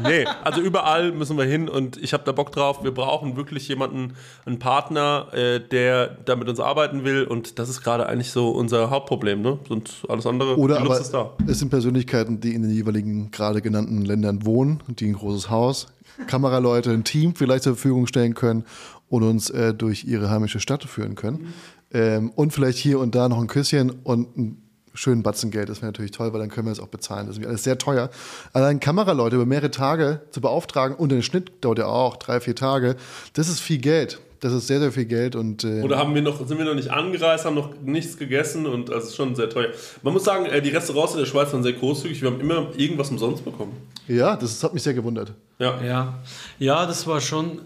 Nee, 0.03 0.25
also 0.43 0.61
überall 0.61 1.13
müssen 1.13 1.37
wir 1.37 1.45
hin 1.45 1.69
und 1.69 1.97
ich 1.97 2.13
habe 2.13 2.25
da 2.25 2.33
Bock 2.33 2.53
drauf. 2.53 2.83
Wir 2.83 2.93
brauchen 2.93 3.37
wirklich 3.37 3.69
jemanden, 3.69 4.15
einen 4.47 4.59
Partner, 4.59 5.29
äh, 5.33 5.61
der 5.61 6.19
da 6.25 6.37
mit 6.37 6.49
uns 6.49 6.61
arbeiten 6.61 7.05
will 7.05 7.25
und 7.25 7.59
das 7.59 7.69
ist 7.69 7.83
gerade 7.83 8.07
eigentlich 8.07 8.31
so 8.31 8.51
unser 8.51 8.91
Hauptproblem. 8.91 9.43
Ne? 9.43 9.59
Und 9.69 10.05
alles 10.09 10.27
andere, 10.27 10.59
Oder 10.59 10.81
aber 10.81 10.99
ist 10.99 11.13
da. 11.13 11.33
es 11.47 11.59
sind 11.59 11.71
Persönlichkeiten, 11.71 12.41
die 12.41 12.55
in 12.55 12.63
den 12.63 12.71
jeweiligen 12.71 13.31
gerade 13.31 13.63
genannten 13.63 14.03
Ländern 14.03 14.45
wohnen, 14.45 14.83
die 14.89 15.07
ein 15.07 15.15
großes 15.15 15.51
Haus, 15.51 15.89
Kameraleute, 16.27 16.91
ein 16.91 17.05
Team 17.05 17.35
vielleicht 17.35 17.65
zur 17.65 17.75
Verfügung 17.75 18.07
stellen 18.07 18.35
können 18.35 18.65
und 19.09 19.23
uns 19.23 19.51
äh, 19.51 19.75
durch 19.75 20.05
ihre 20.05 20.31
heimische 20.31 20.61
Stadt 20.61 20.85
führen 20.85 21.15
können. 21.15 21.55
Ähm, 21.93 22.31
und 22.35 22.53
vielleicht 22.53 22.79
hier 22.79 22.99
und 22.99 23.15
da 23.15 23.29
noch 23.29 23.41
ein 23.41 23.47
Küsschen 23.47 23.91
und 24.03 24.37
einen 24.37 24.64
schönen 24.95 25.23
Batzen 25.23 25.51
Geld. 25.51 25.69
Das 25.69 25.79
wäre 25.79 25.87
natürlich 25.87 26.13
toll, 26.13 26.33
weil 26.33 26.41
dann 26.41 26.49
können 26.49 26.67
wir 26.67 26.73
es 26.73 26.81
auch 26.81 26.89
bezahlen. 26.89 27.27
Das 27.27 27.37
ist 27.37 27.47
alles 27.47 27.65
sehr 27.65 27.79
teuer. 27.79 28.11
Allein 28.53 28.81
Kameraleute 28.81 29.37
über 29.37 29.47
mehrere 29.47 29.71
Tage 29.71 30.21
zu 30.31 30.41
beauftragen 30.41 30.97
und 30.97 31.11
der 31.11 31.23
Schnitt 31.23 31.53
dauert 31.61 31.79
ja 31.79 31.87
auch 31.87 32.17
drei, 32.17 32.41
vier 32.41 32.55
Tage. 32.55 32.97
Das 33.35 33.49
ist 33.49 33.61
viel 33.61 33.79
Geld. 33.79 34.21
Das 34.45 34.53
ist 34.53 34.67
sehr, 34.67 34.79
sehr 34.79 34.93
viel 34.93 35.07
Geld 35.07 35.37
und 35.37 35.65
äh, 35.65 35.81
Oder 35.81 35.97
haben 35.97 36.15
wir 36.15 36.21
noch, 36.21 36.47
sind 36.47 36.59
wir 36.59 36.67
noch 36.67 36.75
nicht 36.75 36.91
angereist, 36.91 37.47
haben 37.47 37.55
noch 37.55 37.71
nichts 37.83 38.19
gegessen 38.19 38.67
und 38.67 38.91
das 38.91 39.05
ist 39.05 39.17
schon 39.17 39.35
sehr 39.35 39.49
teuer. 39.49 39.71
Man 40.03 40.13
muss 40.13 40.25
sagen, 40.25 40.45
äh, 40.45 40.61
die 40.61 40.69
Restaurants 40.69 41.15
in 41.15 41.21
der 41.21 41.27
Schweiz 41.27 41.51
waren 41.55 41.63
sehr 41.63 41.73
großzügig. 41.73 42.21
Wir 42.21 42.31
haben 42.31 42.41
immer 42.41 42.69
irgendwas 42.77 43.11
umsonst 43.11 43.43
bekommen. 43.43 43.73
ja, 44.07 44.37
das 44.37 44.63
hat 44.63 44.75
mich 44.75 44.83
sehr 44.83 44.93
gewundert. 44.93 45.33
Ja. 45.59 45.83
Ja, 45.83 46.19
ja 46.59 46.85
das 46.85 47.07
war 47.07 47.23
schon. 47.23 47.63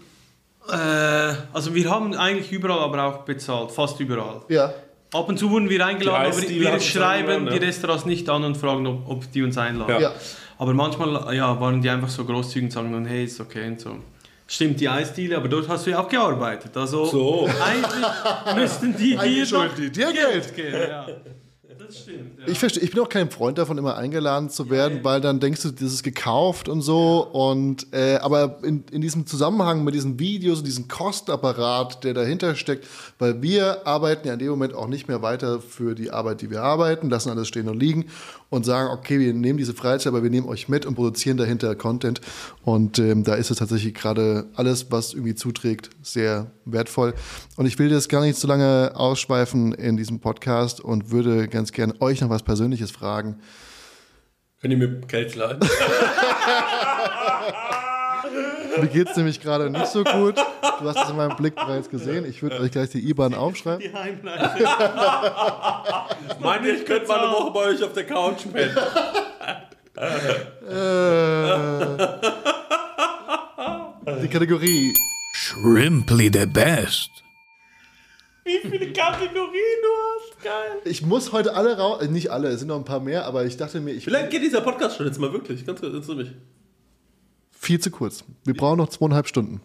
Äh, 0.71 1.33
also, 1.51 1.75
wir 1.75 1.89
haben 1.89 2.13
eigentlich 2.13 2.49
überall 2.53 2.79
aber 2.79 3.03
auch 3.03 3.25
bezahlt, 3.25 3.71
fast 3.71 3.99
überall. 3.99 4.43
Ja. 4.47 4.73
Ab 5.11 5.27
und 5.27 5.39
zu 5.39 5.49
wurden 5.49 5.69
wir 5.69 5.83
eingeladen, 5.85 6.31
aber 6.31 6.41
wir 6.49 6.79
schreiben 6.79 7.47
die. 7.49 7.57
Restaurants 7.57 8.05
nicht 8.05 8.29
an 8.29 8.43
und 8.43 8.57
fragen, 8.57 8.85
ob, 8.85 9.09
ob 9.09 9.31
die 9.31 9.41
uns 9.41 9.57
einladen. 9.57 10.01
Ja. 10.01 10.13
Aber 10.59 10.73
manchmal 10.73 11.35
ja, 11.35 11.59
waren 11.59 11.81
die 11.81 11.89
einfach 11.89 12.09
so 12.09 12.25
großzügig 12.25 12.65
und 12.65 12.71
sagen 12.71 12.91
dann, 12.91 13.05
hey, 13.05 13.23
ist 13.23 13.39
okay 13.39 13.67
und 13.67 13.79
so. 13.79 13.97
Stimmt, 14.45 14.79
die 14.79 14.89
Eisdiele, 14.89 15.37
aber 15.37 15.47
dort 15.47 15.67
hast 15.69 15.85
du 15.85 15.91
ja 15.91 15.99
auch 15.99 16.09
gearbeitet. 16.09 16.75
Also 16.75 17.05
So. 17.05 17.49
eigentlich 17.63 18.55
müssten 18.55 18.95
die 18.97 19.15
dir 19.15 19.45
dir 19.45 20.11
Geld. 20.13 20.55
geben. 20.55 20.77
Ja. 20.89 21.07
Das 21.89 22.01
stimmt. 22.01 22.39
Ja. 22.39 22.47
Ich 22.47 22.59
verstehe, 22.59 22.83
ich 22.83 22.91
bin 22.91 22.99
auch 22.99 23.09
kein 23.09 23.31
Freund 23.31 23.57
davon, 23.57 23.79
immer 23.79 23.97
eingeladen 23.97 24.51
zu 24.51 24.69
werden, 24.69 24.99
weil 25.01 25.21
dann 25.21 25.39
denkst 25.39 25.63
du, 25.63 25.71
das 25.71 25.91
ist 25.91 26.03
gekauft 26.03 26.69
und 26.69 26.83
so. 26.83 27.27
Und 27.31 27.87
äh, 27.93 28.17
aber 28.17 28.59
in, 28.61 28.83
in 28.91 29.01
diesem 29.01 29.25
Zusammenhang 29.25 29.83
mit 29.83 29.95
diesen 29.95 30.19
Videos 30.19 30.59
und 30.59 30.67
diesem 30.67 30.87
Kostenapparat, 30.87 32.03
der 32.03 32.13
dahinter 32.13 32.53
steckt, 32.53 32.85
weil 33.17 33.41
wir 33.41 33.87
arbeiten 33.87 34.27
ja 34.27 34.33
in 34.33 34.39
dem 34.39 34.49
Moment 34.49 34.75
auch 34.75 34.85
nicht 34.85 35.07
mehr 35.07 35.23
weiter 35.23 35.61
für 35.61 35.95
die 35.95 36.11
Arbeit, 36.11 36.41
die 36.41 36.51
wir 36.51 36.61
arbeiten, 36.61 37.09
lassen 37.09 37.31
alles 37.31 37.47
stehen 37.47 37.67
und 37.67 37.79
liegen 37.79 38.05
und 38.49 38.65
sagen, 38.65 38.89
okay, 38.91 39.19
wir 39.19 39.33
nehmen 39.33 39.57
diese 39.57 39.73
Freizeit, 39.73 40.07
aber 40.07 40.23
wir 40.23 40.29
nehmen 40.29 40.47
euch 40.47 40.69
mit 40.69 40.85
und 40.85 40.95
produzieren 40.95 41.37
dahinter 41.37 41.75
Content. 41.75 42.21
Und 42.63 42.99
ähm, 42.99 43.23
da 43.23 43.35
ist 43.35 43.51
es 43.51 43.57
tatsächlich 43.57 43.93
gerade 43.93 44.47
alles, 44.55 44.91
was 44.91 45.13
irgendwie 45.13 45.35
zuträgt, 45.35 45.89
sehr 46.01 46.51
wertvoll. 46.65 47.13
Und 47.55 47.65
ich 47.65 47.77
will 47.79 47.89
das 47.89 48.09
gar 48.09 48.21
nicht 48.21 48.37
so 48.37 48.47
lange 48.47 48.93
ausschweifen 48.95 49.73
in 49.73 49.97
diesem 49.97 50.19
Podcast 50.19 50.81
und 50.81 51.11
würde 51.11 51.47
ganz 51.47 51.71
gern 51.71 51.93
euch 51.99 52.21
noch 52.21 52.29
was 52.29 52.43
Persönliches 52.43 52.91
fragen. 52.91 53.39
Könnt 54.61 54.73
ihr 54.73 54.77
mir 54.77 54.99
Geld 55.01 55.35
leihen? 55.35 55.59
Mir 58.81 58.87
geht 58.87 59.09
es 59.09 59.17
nämlich 59.17 59.41
gerade 59.41 59.69
nicht 59.69 59.87
so 59.87 60.03
gut. 60.03 60.37
Du 60.37 60.87
hast 60.87 61.03
es 61.03 61.09
in 61.09 61.17
meinem 61.17 61.35
Blick 61.35 61.55
bereits 61.55 61.89
gesehen. 61.89 62.25
Ich 62.25 62.41
würde 62.41 62.59
euch 62.59 62.71
gleich 62.71 62.89
die 62.89 63.09
IBAN 63.09 63.33
aufschreiben. 63.33 63.81
Die. 63.81 63.89
Meint 66.39 66.65
ihr, 66.65 66.73
ich 66.75 66.85
könnte 66.85 67.07
mal 67.07 67.19
eine 67.19 67.31
Woche 67.31 67.51
bei 67.51 67.59
euch 67.65 67.83
auf 67.83 67.93
der 67.93 68.05
Couch 68.05 68.45
pennen? 68.51 68.75
Äh, 69.95 70.09
die 74.21 74.27
Kategorie. 74.29 74.93
Shrimply 75.33 76.31
the 76.33 76.45
best. 76.45 77.09
Wie 78.45 78.59
viele 78.59 78.93
Kategorien 78.93 79.79
du 79.83 79.89
hast? 79.89 80.43
Geil. 80.43 80.71
Ich 80.85 81.01
muss 81.01 81.31
heute 81.31 81.55
alle 81.55 81.77
raus. 81.77 82.01
Äh, 82.01 82.07
nicht 82.07 82.31
alle, 82.31 82.49
es 82.49 82.59
sind 82.59 82.69
noch 82.69 82.77
ein 82.77 82.85
paar 82.85 82.99
mehr, 82.99 83.25
aber 83.25 83.45
ich 83.45 83.57
dachte 83.57 83.79
mir, 83.79 83.91
ich 83.91 84.05
lange 84.05 84.29
geht 84.29 84.41
dieser 84.41 84.61
Podcast 84.61 84.97
schon 84.97 85.05
jetzt 85.05 85.19
mal 85.19 85.31
wirklich? 85.33 85.65
Ganz 85.65 85.81
kurz, 85.81 86.07
mich. 86.07 86.31
Viel 87.59 87.79
zu 87.79 87.91
kurz. 87.91 88.23
Wir 88.45 88.55
brauchen 88.55 88.77
noch 88.77 88.89
zweieinhalb 88.89 89.27
Stunden. 89.27 89.61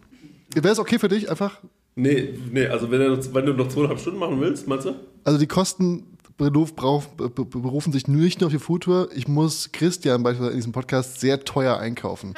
Wäre 0.55 0.73
es 0.73 0.79
okay 0.79 0.99
für 0.99 1.09
dich, 1.09 1.31
einfach? 1.31 1.61
Nee, 1.95 2.35
nee, 2.51 2.67
also 2.67 2.91
wenn, 2.91 3.01
er, 3.01 3.35
wenn 3.35 3.47
du 3.47 3.53
noch 3.55 3.69
zweieinhalb 3.69 4.01
Stunden 4.01 4.19
machen 4.19 4.41
willst, 4.41 4.67
meinst 4.67 4.87
du? 4.87 4.95
Also 5.23 5.39
die 5.39 5.47
Kosten 5.47 6.05
beruf, 6.37 6.75
brauch, 6.75 7.05
berufen 7.07 7.93
sich 7.93 8.09
nicht 8.09 8.41
nur 8.41 8.49
auf 8.49 8.53
die 8.53 8.59
Foodtour. 8.59 9.09
Ich 9.15 9.29
muss 9.29 9.71
Christian 9.71 10.25
beispielsweise 10.25 10.53
in 10.53 10.59
diesem 10.59 10.73
Podcast 10.73 11.21
sehr 11.21 11.45
teuer 11.45 11.79
einkaufen. 11.79 12.35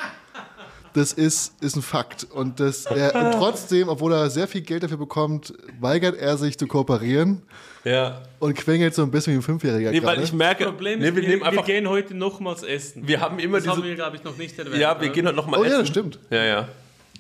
Das 0.93 1.15
ist, 1.15 1.55
ist 1.63 1.77
ein 1.77 1.83
Fakt. 1.83 2.25
Und, 2.25 2.61
das, 2.61 2.85
er, 2.85 3.15
und 3.15 3.33
trotzdem, 3.33 3.89
obwohl 3.89 4.13
er 4.13 4.29
sehr 4.29 4.49
viel 4.49 4.61
Geld 4.61 4.83
dafür 4.83 4.99
bekommt, 4.99 5.55
weigert 5.81 6.17
er 6.17 6.37
sich 6.37 6.59
zu 6.59 6.67
kooperieren 6.67 7.43
Ja. 7.87 8.21
und 8.41 8.55
quengelt 8.57 8.95
so 8.97 9.03
ein 9.03 9.11
bisschen 9.13 9.35
wie 9.35 9.39
ein 9.39 9.43
Fünfjähriger 9.43 9.93
Nee, 9.93 10.03
weil 10.03 10.21
ich 10.21 10.33
merke, 10.33 10.65
Problem 10.65 10.99
nee, 10.99 11.09
ist, 11.09 11.15
wir, 11.15 11.23
wir, 11.23 11.29
nehmen 11.29 11.43
wir 11.43 11.49
einfach, 11.49 11.67
wir, 11.69 11.75
gehen 11.75 11.89
heute 11.89 12.15
nochmals 12.15 12.65
essen. 12.65 13.07
haben 13.21 13.39
immer 13.39 13.59
Das 13.59 13.69
haben 13.69 13.77
diese, 13.77 13.89
wir, 13.91 13.95
glaube 13.95 14.17
ich, 14.17 14.25
noch 14.25 14.37
nicht 14.37 14.59
erwähnt. 14.59 14.77
ja, 14.79 15.01
wir 15.01 15.09
gehen 15.11 15.25
heute 15.27 15.37
nochmal 15.37 15.61
Oh 15.61 15.63
essen. 15.63 15.73
ja, 15.73 15.79
das 15.79 15.89
stimmt. 15.89 16.19
Ja, 16.31 16.43
ja. 16.45 16.69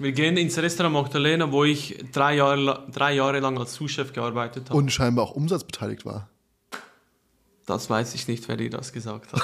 Wir 0.01 0.11
gehen 0.13 0.37
ins 0.37 0.59
Restaurant 0.59 0.93
Magdalena, 0.95 1.51
wo 1.53 1.63
ich 1.65 1.97
drei 2.13 2.35
Jahre, 2.35 2.83
drei 2.93 3.15
Jahre 3.15 3.39
lang 3.39 3.57
als 3.59 3.75
Sous-Chef 3.75 4.13
gearbeitet 4.13 4.69
habe. 4.69 4.77
Und 4.79 4.91
scheinbar 4.93 5.25
auch 5.27 5.31
umsatzbeteiligt 5.37 6.05
war. 6.05 6.29
Das 7.65 7.89
weiß 7.89 8.15
ich 8.15 8.29
nicht, 8.29 8.47
wer 8.49 8.57
dir 8.57 8.71
das 8.71 8.93
gesagt 8.93 9.33
hat. 9.33 9.43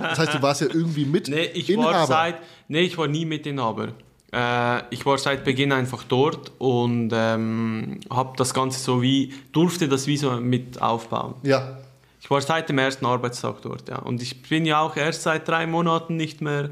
Das 0.00 0.18
heißt, 0.18 0.34
du 0.34 0.42
warst 0.42 0.60
ja 0.60 0.68
irgendwie 0.68 1.04
mit 1.04 1.28
Nee, 1.28 1.50
ich 1.54 1.68
Inhaber. 1.68 1.92
war 1.92 2.06
seit, 2.06 2.36
nee, 2.68 2.80
ich 2.82 2.96
war 2.96 3.08
nie 3.08 3.24
Mitinhaber. 3.24 3.88
Äh, 4.32 4.82
ich 4.90 5.04
war 5.04 5.18
seit 5.18 5.44
Beginn 5.44 5.72
einfach 5.72 6.04
dort 6.04 6.52
und 6.58 7.10
ähm, 7.12 8.00
habe 8.10 8.32
das 8.36 8.54
Ganze 8.54 8.80
so 8.80 9.02
wie, 9.02 9.34
durfte 9.52 9.88
das 9.88 10.06
wie 10.06 10.16
so 10.16 10.32
mit 10.40 10.80
aufbauen. 10.80 11.34
Ja, 11.42 11.78
Ich 12.20 12.30
war 12.30 12.40
seit 12.40 12.68
dem 12.68 12.78
ersten 12.78 13.04
Arbeitstag 13.04 13.60
dort, 13.62 13.88
ja. 13.88 13.98
Und 13.98 14.22
ich 14.22 14.42
bin 14.42 14.64
ja 14.64 14.80
auch 14.80 14.96
erst 14.96 15.22
seit 15.22 15.46
drei 15.48 15.66
Monaten 15.66 16.16
nicht 16.16 16.40
mehr 16.40 16.70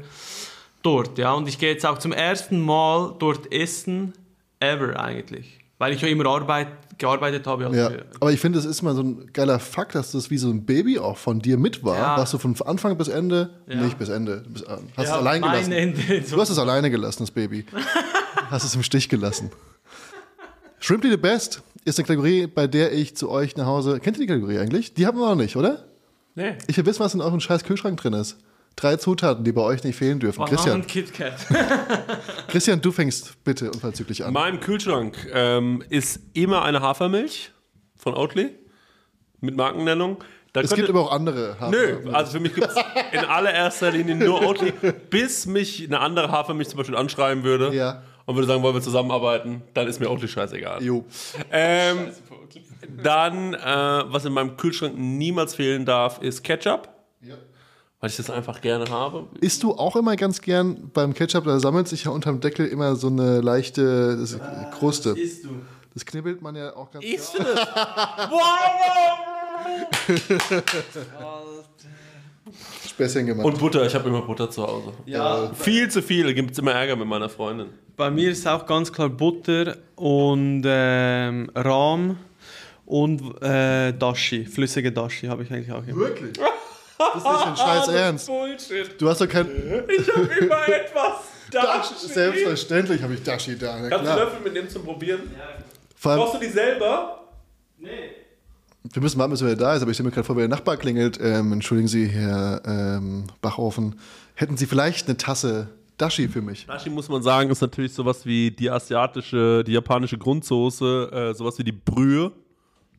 dort, 0.81 1.17
ja. 1.19 1.33
Und 1.33 1.47
ich 1.47 1.59
gehe 1.59 1.71
jetzt 1.71 1.85
auch 1.85 1.99
zum 1.99 2.13
ersten 2.13 2.59
Mal 2.59 3.13
dort 3.19 3.51
essen, 3.53 4.13
ever 4.59 4.99
eigentlich. 4.99 5.59
Weil 5.77 5.93
ich 5.93 6.01
ja 6.01 6.07
immer 6.07 6.25
Arbeit, 6.27 6.67
gearbeitet 7.01 7.45
habe. 7.45 7.65
Also 7.67 7.77
Ja, 7.77 7.91
aber 8.21 8.31
ich 8.31 8.39
finde, 8.39 8.57
es 8.59 8.65
ist 8.65 8.81
mal 8.81 8.95
so 8.95 9.01
ein 9.03 9.29
geiler 9.33 9.59
Fakt, 9.59 9.95
dass 9.95 10.13
das 10.13 10.29
wie 10.31 10.37
so 10.37 10.49
ein 10.49 10.65
Baby 10.65 10.97
auch 10.99 11.17
von 11.17 11.39
dir 11.41 11.57
mit 11.57 11.83
war, 11.83 11.97
Ja. 11.97 12.17
was 12.17 12.31
du 12.31 12.37
von 12.37 12.55
Anfang 12.65 12.97
bis 12.97 13.09
Ende, 13.09 13.49
Ja. 13.67 13.75
nicht 13.81 13.99
bis 13.99 14.07
Ende, 14.09 14.43
bis, 14.47 14.61
äh, 14.61 14.67
hast 14.69 14.79
Ja, 14.97 15.03
es 15.03 15.09
allein 15.11 15.41
gelassen. 15.41 15.71
Ende. 15.73 15.99
Du 16.31 16.39
hast 16.39 16.49
es 16.49 16.57
alleine 16.57 16.89
gelassen, 16.89 17.23
das 17.23 17.31
Baby. 17.31 17.65
hast 18.49 18.63
es 18.63 18.73
im 18.75 18.83
Stich 18.83 19.09
gelassen. 19.09 19.51
Shrimply 20.79 21.09
the 21.11 21.17
Best 21.17 21.61
ist 21.85 21.99
eine 21.99 22.05
Kategorie, 22.07 22.47
bei 22.47 22.67
der 22.67 22.93
ich 22.93 23.15
zu 23.15 23.29
euch 23.29 23.55
nach 23.57 23.65
Hause. 23.65 23.99
Kennt 23.99 24.17
ihr 24.17 24.21
die 24.21 24.27
Kategorie 24.27 24.57
eigentlich? 24.59 24.93
Die 24.93 25.05
haben 25.05 25.17
wir 25.17 25.27
noch 25.27 25.35
nicht, 25.35 25.55
oder? 25.57 25.83
Nee. 26.35 26.53
Ich 26.67 26.77
will 26.77 26.85
wissen, 26.85 27.01
was 27.01 27.13
in 27.13 27.21
eurem 27.21 27.39
scheiß 27.39 27.63
Kühlschrank 27.65 27.99
drin 27.99 28.13
ist. 28.13 28.37
Drei 28.75 28.95
Zutaten, 28.95 29.43
die 29.43 29.51
bei 29.51 29.61
euch 29.61 29.83
nicht 29.83 29.95
fehlen 29.97 30.19
dürfen. 30.19 30.43
Christian, 30.45 30.81
Bananen 30.81 30.87
KitKat. 30.87 31.33
Christian, 32.47 32.81
du 32.81 32.91
fängst 32.91 33.43
bitte 33.43 33.69
unverzüglich 33.71 34.21
In 34.21 34.27
an. 34.27 34.33
meinem 34.33 34.59
Kühlschrank 34.59 35.17
ähm, 35.33 35.83
ist 35.89 36.19
immer 36.33 36.63
eine 36.63 36.81
Hafermilch 36.81 37.51
von 37.95 38.15
Oatly 38.15 38.49
mit 39.39 39.55
Markennennung. 39.55 40.23
Da 40.53 40.61
Es 40.61 40.69
könnte- 40.69 40.83
gibt 40.85 40.89
aber 40.89 41.01
auch 41.07 41.11
andere. 41.11 41.55
Nö, 41.69 41.99
Hafer- 42.05 42.15
also 42.15 42.31
für 42.33 42.39
mich 42.39 42.53
gibt 42.53 42.67
es 42.67 42.75
in 43.13 43.19
allererster 43.19 43.91
Linie 43.91 44.15
nur 44.15 44.41
Oatly, 44.41 44.73
bis 45.09 45.45
mich 45.45 45.85
eine 45.85 45.99
andere 45.99 46.31
Hafermilch 46.31 46.69
zum 46.69 46.77
Beispiel 46.77 46.95
anschreiben 46.97 47.43
würde 47.43 47.73
Ja. 47.75 48.01
und 48.25 48.35
würde 48.35 48.47
sagen, 48.47 48.61
wollen 48.63 48.73
wir 48.75 48.81
zusammenarbeiten, 48.81 49.61
dann 49.73 49.87
ist 49.87 49.99
mir 49.99 50.09
Oatly 50.09 50.27
scheißegal. 50.27 50.81
Jo. 50.83 51.05
Ähm, 51.51 52.07
dann, 53.03 53.53
äh, 53.53 53.57
was 54.11 54.25
in 54.25 54.33
meinem 54.33 54.57
Kühlschrank 54.57 54.95
niemals 54.97 55.55
fehlen 55.55 55.85
darf, 55.85 56.21
ist 56.21 56.43
Ketchup, 56.43 56.89
weil 58.01 58.09
ich 58.09 58.17
das 58.17 58.29
einfach 58.31 58.59
gerne 58.61 58.89
habe. 58.89 59.27
Isst 59.39 59.61
du 59.63 59.73
auch 59.73 59.95
immer 59.95 60.15
ganz 60.15 60.41
gern 60.41 60.89
beim 60.91 61.13
Ketchup, 61.13 61.45
da 61.45 61.59
sammelt 61.59 61.87
sich 61.87 62.05
ja 62.05 62.11
unterm 62.11 62.39
Deckel 62.41 62.65
immer 62.65 62.95
so 62.95 63.07
eine 63.07 63.41
leichte 63.41 64.17
das, 64.17 64.39
Kruste. 64.77 65.11
Isst 65.11 65.45
du? 65.45 65.49
Das 65.93 66.05
knibbelt 66.05 66.41
man 66.41 66.55
ja 66.55 66.75
auch 66.75 66.89
ganz 66.89 67.05
Isst 67.05 67.37
du 67.37 67.43
das? 67.43 67.55
wow! 68.29 69.19
Späßchen 72.87 73.27
gemacht. 73.27 73.45
Und 73.45 73.59
Butter, 73.59 73.85
ich 73.85 73.93
habe 73.93 74.09
immer 74.09 74.21
Butter 74.23 74.49
zu 74.49 74.63
Hause. 74.63 74.93
Ja, 75.05 75.53
Viel 75.53 75.89
zu 75.89 76.01
viel, 76.01 76.25
da 76.25 76.33
gibt 76.33 76.51
es 76.51 76.57
immer 76.57 76.71
Ärger 76.71 76.95
mit 76.95 77.07
meiner 77.07 77.29
Freundin. 77.29 77.67
bei 77.95 78.09
mir 78.09 78.31
ist 78.31 78.47
auch 78.47 78.65
ganz 78.65 78.91
klar 78.91 79.09
Butter 79.09 79.77
und 79.95 80.63
ähm, 80.65 81.51
Rahm 81.53 82.17
und 82.87 83.41
äh, 83.43 83.93
Dashi, 83.93 84.45
flüssige 84.45 84.91
Dashi 84.91 85.27
habe 85.27 85.43
ich 85.43 85.51
eigentlich 85.51 85.71
auch 85.71 85.85
immer. 85.85 85.97
Wirklich? 85.99 86.33
Das 87.13 87.23
ist 87.23 87.29
nicht 87.29 87.47
ein 87.47 87.55
scheiß 87.57 87.87
Ernst. 87.89 88.27
Bullshit. 88.27 89.01
Du 89.01 89.09
hast 89.09 89.21
doch 89.21 89.27
kein. 89.27 89.47
Ich 89.47 90.07
habe 90.15 90.27
immer 90.39 90.67
etwas 90.67 91.13
Dashi, 91.51 92.07
selbstverständlich 92.07 93.01
habe 93.01 93.13
ich 93.15 93.23
Dashi 93.23 93.57
da. 93.57 93.77
Na 93.81 93.89
Kannst 93.89 94.05
du 94.07 94.13
klar. 94.13 94.17
Löffel 94.25 94.39
mitnehmen 94.41 94.69
zum 94.69 94.83
Probieren? 94.85 95.21
Vor 95.95 96.11
allem, 96.11 96.21
Brauchst 96.21 96.35
du 96.35 96.39
die 96.39 96.47
selber? 96.51 97.23
Nee. 97.77 97.89
wir 98.93 99.01
müssen 99.01 99.19
warten, 99.19 99.31
bis 99.31 99.41
er 99.41 99.55
da 99.55 99.73
ist, 99.75 99.81
aber 99.81 99.91
ich 99.91 99.97
stelle 99.97 100.09
mir 100.09 100.13
gerade 100.15 100.25
vor, 100.25 100.35
wenn 100.35 100.49
der 100.49 100.57
Nachbar 100.57 100.77
klingelt. 100.77 101.19
Ähm, 101.21 101.51
entschuldigen 101.51 101.87
Sie, 101.89 102.07
Herr 102.07 102.61
ähm, 102.65 103.25
Bachofen, 103.41 103.99
hätten 104.35 104.55
Sie 104.55 104.65
vielleicht 104.65 105.07
eine 105.07 105.17
Tasse 105.17 105.67
Dashi 105.97 106.27
für 106.29 106.41
mich? 106.41 106.65
Dashi 106.67 106.89
muss 106.89 107.09
man 107.09 107.21
sagen, 107.21 107.49
ist 107.49 107.61
natürlich 107.61 107.93
sowas 107.93 108.25
wie 108.25 108.51
die 108.51 108.69
asiatische, 108.71 109.63
die 109.65 109.73
japanische 109.73 110.17
Grundsoße, 110.17 111.09
äh, 111.11 111.33
sowas 111.33 111.57
wie 111.59 111.63
die 111.63 111.71
Brühe. 111.73 112.31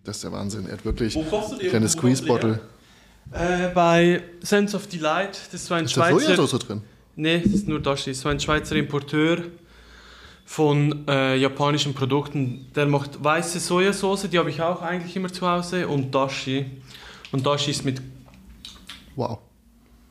Das 0.04 0.16
ist 0.16 0.24
der 0.24 0.32
Wahnsinn. 0.32 0.66
Er 0.66 0.72
hat 0.74 0.84
wirklich 0.84 1.14
Wo 1.14 1.22
kochst 1.22 1.52
du 1.52 1.56
die? 1.56 1.68
kleine 1.68 1.84
Wo 1.86 1.88
kochst 1.88 2.02
du 2.02 2.08
die 2.08 2.16
Squeeze-Bottle. 2.16 2.60
Äh, 3.30 3.68
bei 3.74 4.22
Sense 4.42 4.76
of 4.76 4.86
Delight, 4.88 5.30
das 5.52 5.54
ist 5.54 5.66
so 5.66 5.74
ein 5.74 5.84
Ist 5.84 5.96
da 5.96 6.08
Schweizer... 6.08 6.36
Sojasauce 6.36 6.58
drin? 6.60 6.82
Nee, 7.16 7.40
das 7.40 7.52
ist 7.52 7.68
nur 7.68 7.80
Dashi. 7.80 8.10
Das 8.10 8.16
ist 8.18 8.22
so 8.22 8.28
ein 8.28 8.40
Schweizer 8.40 8.74
Importeur 8.76 9.42
von 10.44 11.06
äh, 11.08 11.36
japanischen 11.36 11.94
Produkten. 11.94 12.66
Der 12.74 12.86
macht 12.86 13.22
weiße 13.22 13.60
Sojasauce, 13.60 14.28
die 14.30 14.38
habe 14.38 14.50
ich 14.50 14.60
auch 14.60 14.82
eigentlich 14.82 15.14
immer 15.16 15.32
zu 15.32 15.46
Hause, 15.48 15.88
und 15.88 16.14
Dashi. 16.14 16.66
Und 17.30 17.46
Dashi 17.46 17.70
ist 17.70 17.84
mit. 17.84 18.02
Wow. 19.16 19.38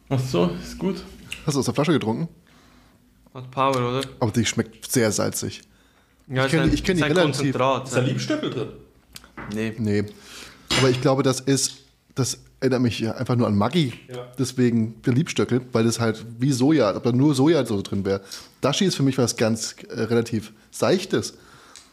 Ach 0.09 0.19
so, 0.19 0.51
ist 0.61 0.77
gut. 0.77 1.03
Hast 1.45 1.55
du 1.55 1.59
aus 1.59 1.65
der 1.65 1.73
Flasche 1.73 1.91
getrunken? 1.93 2.27
Hat 3.33 3.49
Power, 3.51 3.75
oder? 3.77 4.01
Aber 4.19 4.31
die 4.31 4.45
schmeckt 4.45 4.91
sehr 4.91 5.11
salzig. 5.11 5.61
Ja, 6.27 6.45
Ich 6.45 6.51
kenn 6.51 6.59
ist 6.59 6.63
ein- 6.65 6.69
die- 6.69 6.75
ich 6.75 6.83
kenn 6.83 6.97
die 6.97 7.03
ist 7.03 7.09
relativ. 7.09 7.23
Konzentrat. 7.35 7.87
Ist 7.87 7.95
da 7.95 7.99
Liebstöckel 8.01 8.49
drin? 8.49 8.67
Nee. 9.53 9.73
Nee. 9.77 10.03
Aber 10.79 10.89
ich 10.89 11.01
glaube, 11.01 11.23
das 11.23 11.39
ist, 11.39 11.77
das 12.15 12.39
erinnert 12.61 12.81
mich 12.81 13.05
einfach 13.13 13.35
nur 13.35 13.47
an 13.47 13.55
Maggi. 13.57 13.91
Ja. 14.07 14.27
Deswegen 14.39 15.01
der 15.05 15.13
Liebstöckel, 15.13 15.61
weil 15.73 15.83
das 15.83 15.99
halt 15.99 16.25
wie 16.39 16.51
Soja, 16.53 16.95
ob 16.95 17.03
da 17.03 17.11
nur 17.11 17.35
Soja 17.35 17.65
so 17.65 17.81
drin 17.81 18.05
wäre. 18.05 18.21
Dashi 18.61 18.85
ist 18.85 18.95
für 18.95 19.03
mich 19.03 19.17
was 19.17 19.35
ganz 19.35 19.75
äh, 19.89 20.01
relativ 20.03 20.53
Seichtes. 20.71 21.33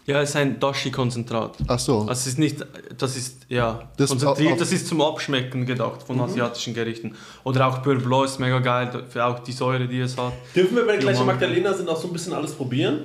Ja, 0.07 0.23
es 0.23 0.31
ist 0.31 0.37
ein 0.37 0.59
Dashi-Konzentrat. 0.59 1.57
Ach 1.67 1.79
so. 1.79 1.99
Also 2.01 2.13
es 2.13 2.27
ist 2.29 2.39
nicht, 2.39 2.65
das 2.97 3.15
ist, 3.17 3.43
ja, 3.51 3.91
Das- 3.99 4.09
konzentriert, 4.09 4.53
auf- 4.53 4.59
das 4.59 4.73
ist 4.73 4.87
zum 4.87 5.03
Abschmecken 5.03 5.67
gedacht 5.67 6.03
von 6.03 6.19
asiatischen 6.21 6.73
Gerichten. 6.73 7.15
Oder 7.45 7.67
auch 7.67 7.79
Beurre 7.79 7.99
Blanc 8.01 8.25
ist 8.27 8.41
mega 8.41 8.59
geil, 8.61 9.05
für 9.11 9.25
auch 9.25 9.41
die 9.41 9.53
Säure, 9.53 9.87
die 9.87 10.01
es 10.01 10.17
hat. 10.17 10.33
Dürfen 10.55 10.77
wir, 10.77 10.87
wenn 10.87 10.95
wir 10.95 10.99
gleich 10.99 11.15
in 11.21 11.27
Mann. 11.27 11.35
Magdalena 11.35 11.75
sind, 11.75 11.89
auch 11.91 12.01
so 12.01 12.07
ein 12.09 12.13
bisschen 12.15 12.33
alles 12.33 12.53
probieren? 12.53 13.01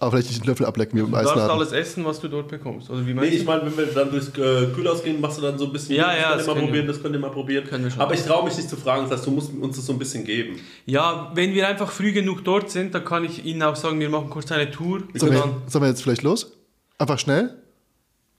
Aber 0.00 0.12
vielleicht 0.12 0.28
nicht 0.30 0.42
den 0.42 0.46
Löffel 0.48 0.64
ablecken 0.64 0.98
wie 0.98 1.02
beim 1.02 1.22
Du 1.22 1.28
darfst 1.34 1.50
alles 1.50 1.72
essen, 1.72 2.04
was 2.06 2.18
du 2.20 2.28
dort 2.28 2.48
bekommst. 2.48 2.88
Oder 2.88 3.00
wie 3.00 3.08
Nee, 3.10 3.14
meinst 3.14 3.34
ich 3.34 3.44
meine, 3.44 3.66
wenn 3.66 3.76
wir 3.76 3.86
dann 3.92 4.10
durchs 4.10 4.28
äh, 4.28 4.66
Kühlhaus 4.74 5.02
gehen, 5.04 5.20
machst 5.20 5.36
du 5.36 5.42
dann 5.42 5.58
so 5.58 5.66
ein 5.66 5.72
bisschen. 5.72 5.94
Ja, 5.94 6.06
das 6.06 6.16
ja, 6.16 6.22
könnt 6.30 6.40
das 6.40 6.46
ihr 6.46 6.46
mal 6.48 6.54
können 6.54 6.66
probieren, 6.66 6.86
wir. 6.86 6.92
das 6.94 7.02
könnt 7.02 7.14
ihr 7.14 7.20
mal 7.20 7.30
probieren. 7.30 7.64
Können 7.66 7.84
wir 7.84 7.90
schon. 7.90 8.00
Aber 8.00 8.14
ich 8.14 8.22
traue 8.22 8.44
mich 8.44 8.56
nicht 8.56 8.70
zu 8.70 8.76
fragen, 8.78 9.02
das 9.02 9.18
heißt, 9.18 9.26
du 9.26 9.30
musst 9.30 9.52
uns 9.52 9.76
das 9.76 9.84
so 9.84 9.92
ein 9.92 9.98
bisschen 9.98 10.24
geben. 10.24 10.58
Ja, 10.86 11.30
wenn 11.34 11.52
wir 11.52 11.68
einfach 11.68 11.90
früh 11.92 12.12
genug 12.12 12.42
dort 12.44 12.70
sind, 12.70 12.94
dann 12.94 13.04
kann 13.04 13.24
ich 13.24 13.44
Ihnen 13.44 13.62
auch 13.62 13.76
sagen, 13.76 14.00
wir 14.00 14.08
machen 14.08 14.30
kurz 14.30 14.50
eine 14.50 14.70
Tour. 14.70 15.02
Sollen 15.14 15.32
wir, 15.32 15.40
dann, 15.40 15.62
sollen 15.66 15.84
wir 15.84 15.88
jetzt 15.90 16.02
vielleicht 16.02 16.22
los? 16.22 16.50
Einfach 16.96 17.18
schnell? 17.18 17.54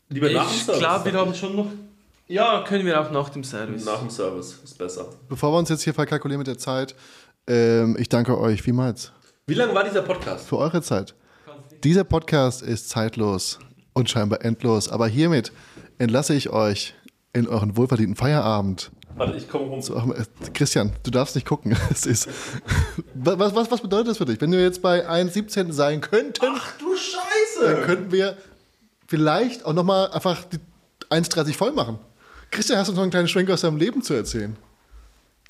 Lieber 0.10 0.30
nach 0.32 0.48
dem 0.48 0.56
ich 0.56 0.64
Service. 0.64 0.80
glaube, 0.80 1.12
wir 1.12 1.20
haben 1.20 1.36
schon 1.36 1.56
noch. 1.56 1.68
Ja, 2.28 2.64
können 2.68 2.86
wir 2.88 3.00
auch 3.00 3.12
nach 3.12 3.30
dem 3.30 3.44
Service. 3.44 3.86
Nach 3.86 4.00
dem 4.00 4.10
Service 4.10 4.58
ist 4.64 4.78
besser. 4.80 5.06
Bevor 5.30 5.54
wir 5.54 5.60
uns 5.60 5.70
jetzt 5.70 5.84
hier 5.84 5.94
verkalkulieren 5.94 6.40
mit 6.40 6.48
der 6.48 6.58
Zeit, 6.58 6.96
ähm, 7.46 7.96
ich 8.00 8.10
danke 8.10 8.38
euch 8.40 8.62
vielmals 8.64 9.12
Wie 9.46 9.54
lange 9.54 9.76
war 9.76 9.84
dieser 9.84 10.02
Podcast? 10.02 10.48
für 10.48 10.58
eure 10.58 10.82
Zeit. 10.82 11.14
Dieser 11.84 12.04
Podcast 12.04 12.62
ist 12.62 12.90
zeitlos 12.90 13.58
und 13.94 14.08
scheinbar 14.08 14.46
endlos, 14.46 14.88
aber 14.88 15.08
hiermit 15.08 15.52
entlasse 15.98 16.36
ich 16.36 16.52
euch 16.52 16.94
in 17.34 17.48
euren 17.48 17.76
wohlverdienten 17.76 18.16
Feierabend. 18.16 18.92
Warte, 19.16 19.36
ich 19.36 19.50
komme 19.50 19.66
rum. 19.66 19.82
So, 19.82 19.96
äh, 19.96 20.24
Christian, 20.54 20.94
du 21.02 21.10
darfst 21.10 21.34
nicht 21.34 21.48
gucken. 21.48 21.76
Es 21.90 22.06
ist, 22.06 22.30
was, 23.16 23.56
was, 23.56 23.72
was 23.72 23.82
bedeutet 23.82 24.10
das 24.10 24.18
für 24.20 24.26
dich? 24.26 24.40
Wenn 24.40 24.52
wir 24.52 24.62
jetzt 24.62 24.84
bei 24.84 25.10
1,17 25.10 25.72
sein 25.72 26.02
könnten, 26.02 26.46
Du 26.80 26.96
Scheiße! 26.96 27.74
dann 27.74 27.84
könnten 27.84 28.12
wir 28.12 28.38
vielleicht 29.08 29.66
auch 29.66 29.74
nochmal 29.74 30.12
einfach 30.12 30.44
die 30.46 30.60
1,30 31.10 31.56
voll 31.56 31.72
machen. 31.72 31.98
Christian, 32.52 32.78
hast 32.78 32.90
du 32.90 32.94
noch 32.94 33.02
einen 33.02 33.10
kleinen 33.12 33.28
Schwenk 33.28 33.50
aus 33.50 33.62
deinem 33.62 33.78
Leben 33.78 34.04
zu 34.04 34.14
erzählen? 34.14 34.56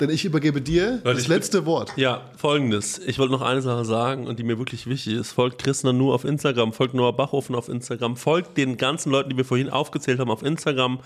Denn 0.00 0.10
ich 0.10 0.24
übergebe 0.24 0.60
dir 0.60 1.00
Leute, 1.04 1.18
das 1.18 1.28
letzte 1.28 1.66
Wort. 1.66 1.92
Ja, 1.96 2.22
folgendes. 2.36 2.98
Ich 2.98 3.18
wollte 3.18 3.32
noch 3.32 3.42
eine 3.42 3.62
Sache 3.62 3.84
sagen 3.84 4.26
und 4.26 4.38
die 4.38 4.42
mir 4.42 4.58
wirklich 4.58 4.86
wichtig 4.86 5.14
ist. 5.14 5.32
Folgt 5.32 5.62
Christner 5.62 5.92
nur 5.92 6.14
auf 6.14 6.24
Instagram, 6.24 6.72
folgt 6.72 6.94
Noah 6.94 7.14
Bachhofen 7.14 7.54
auf 7.54 7.68
Instagram, 7.68 8.16
folgt 8.16 8.56
den 8.56 8.76
ganzen 8.78 9.12
Leuten, 9.12 9.30
die 9.30 9.36
wir 9.36 9.44
vorhin 9.44 9.68
aufgezählt 9.68 10.18
haben, 10.18 10.30
auf 10.30 10.42
Instagram. 10.42 11.00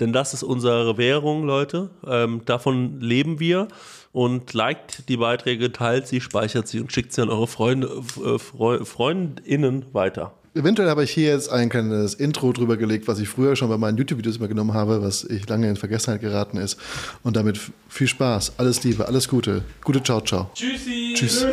Denn 0.00 0.12
das 0.12 0.34
ist 0.34 0.42
unsere 0.42 0.96
Währung, 0.96 1.44
Leute. 1.44 1.90
Ähm, 2.06 2.42
davon 2.44 3.00
leben 3.00 3.38
wir. 3.38 3.68
Und 4.12 4.52
liked 4.54 5.08
die 5.08 5.18
Beiträge, 5.18 5.70
teilt 5.70 6.08
sie, 6.08 6.20
speichert 6.20 6.66
sie 6.66 6.80
und 6.80 6.92
schickt 6.92 7.12
sie 7.12 7.22
an 7.22 7.28
eure 7.28 7.46
Freunde, 7.46 8.02
äh, 8.24 8.38
Freu 8.38 8.84
FreundInnen 8.84 9.84
weiter. 9.92 10.32
Eventuell 10.52 10.88
habe 10.88 11.04
ich 11.04 11.12
hier 11.12 11.28
jetzt 11.28 11.48
ein 11.48 11.68
kleines 11.68 12.14
Intro 12.14 12.52
drüber 12.52 12.76
gelegt, 12.76 13.06
was 13.06 13.20
ich 13.20 13.28
früher 13.28 13.54
schon 13.54 13.68
bei 13.68 13.78
meinen 13.78 13.96
YouTube-Videos 13.96 14.38
immer 14.38 14.48
genommen 14.48 14.74
habe, 14.74 15.00
was 15.00 15.22
ich 15.22 15.48
lange 15.48 15.68
in 15.68 15.76
Vergessenheit 15.76 16.20
geraten 16.20 16.56
ist. 16.56 16.76
Und 17.22 17.36
damit 17.36 17.60
viel 17.88 18.08
Spaß, 18.08 18.54
alles 18.56 18.82
Liebe, 18.82 19.06
alles 19.06 19.28
Gute. 19.28 19.62
Gute 19.84 20.02
Ciao, 20.02 20.20
ciao. 20.20 20.50
Tschüssi. 20.54 21.12
Tschüss. 21.14 21.46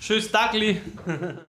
Tschüss, 0.00 0.30
Dagli. 0.30 0.80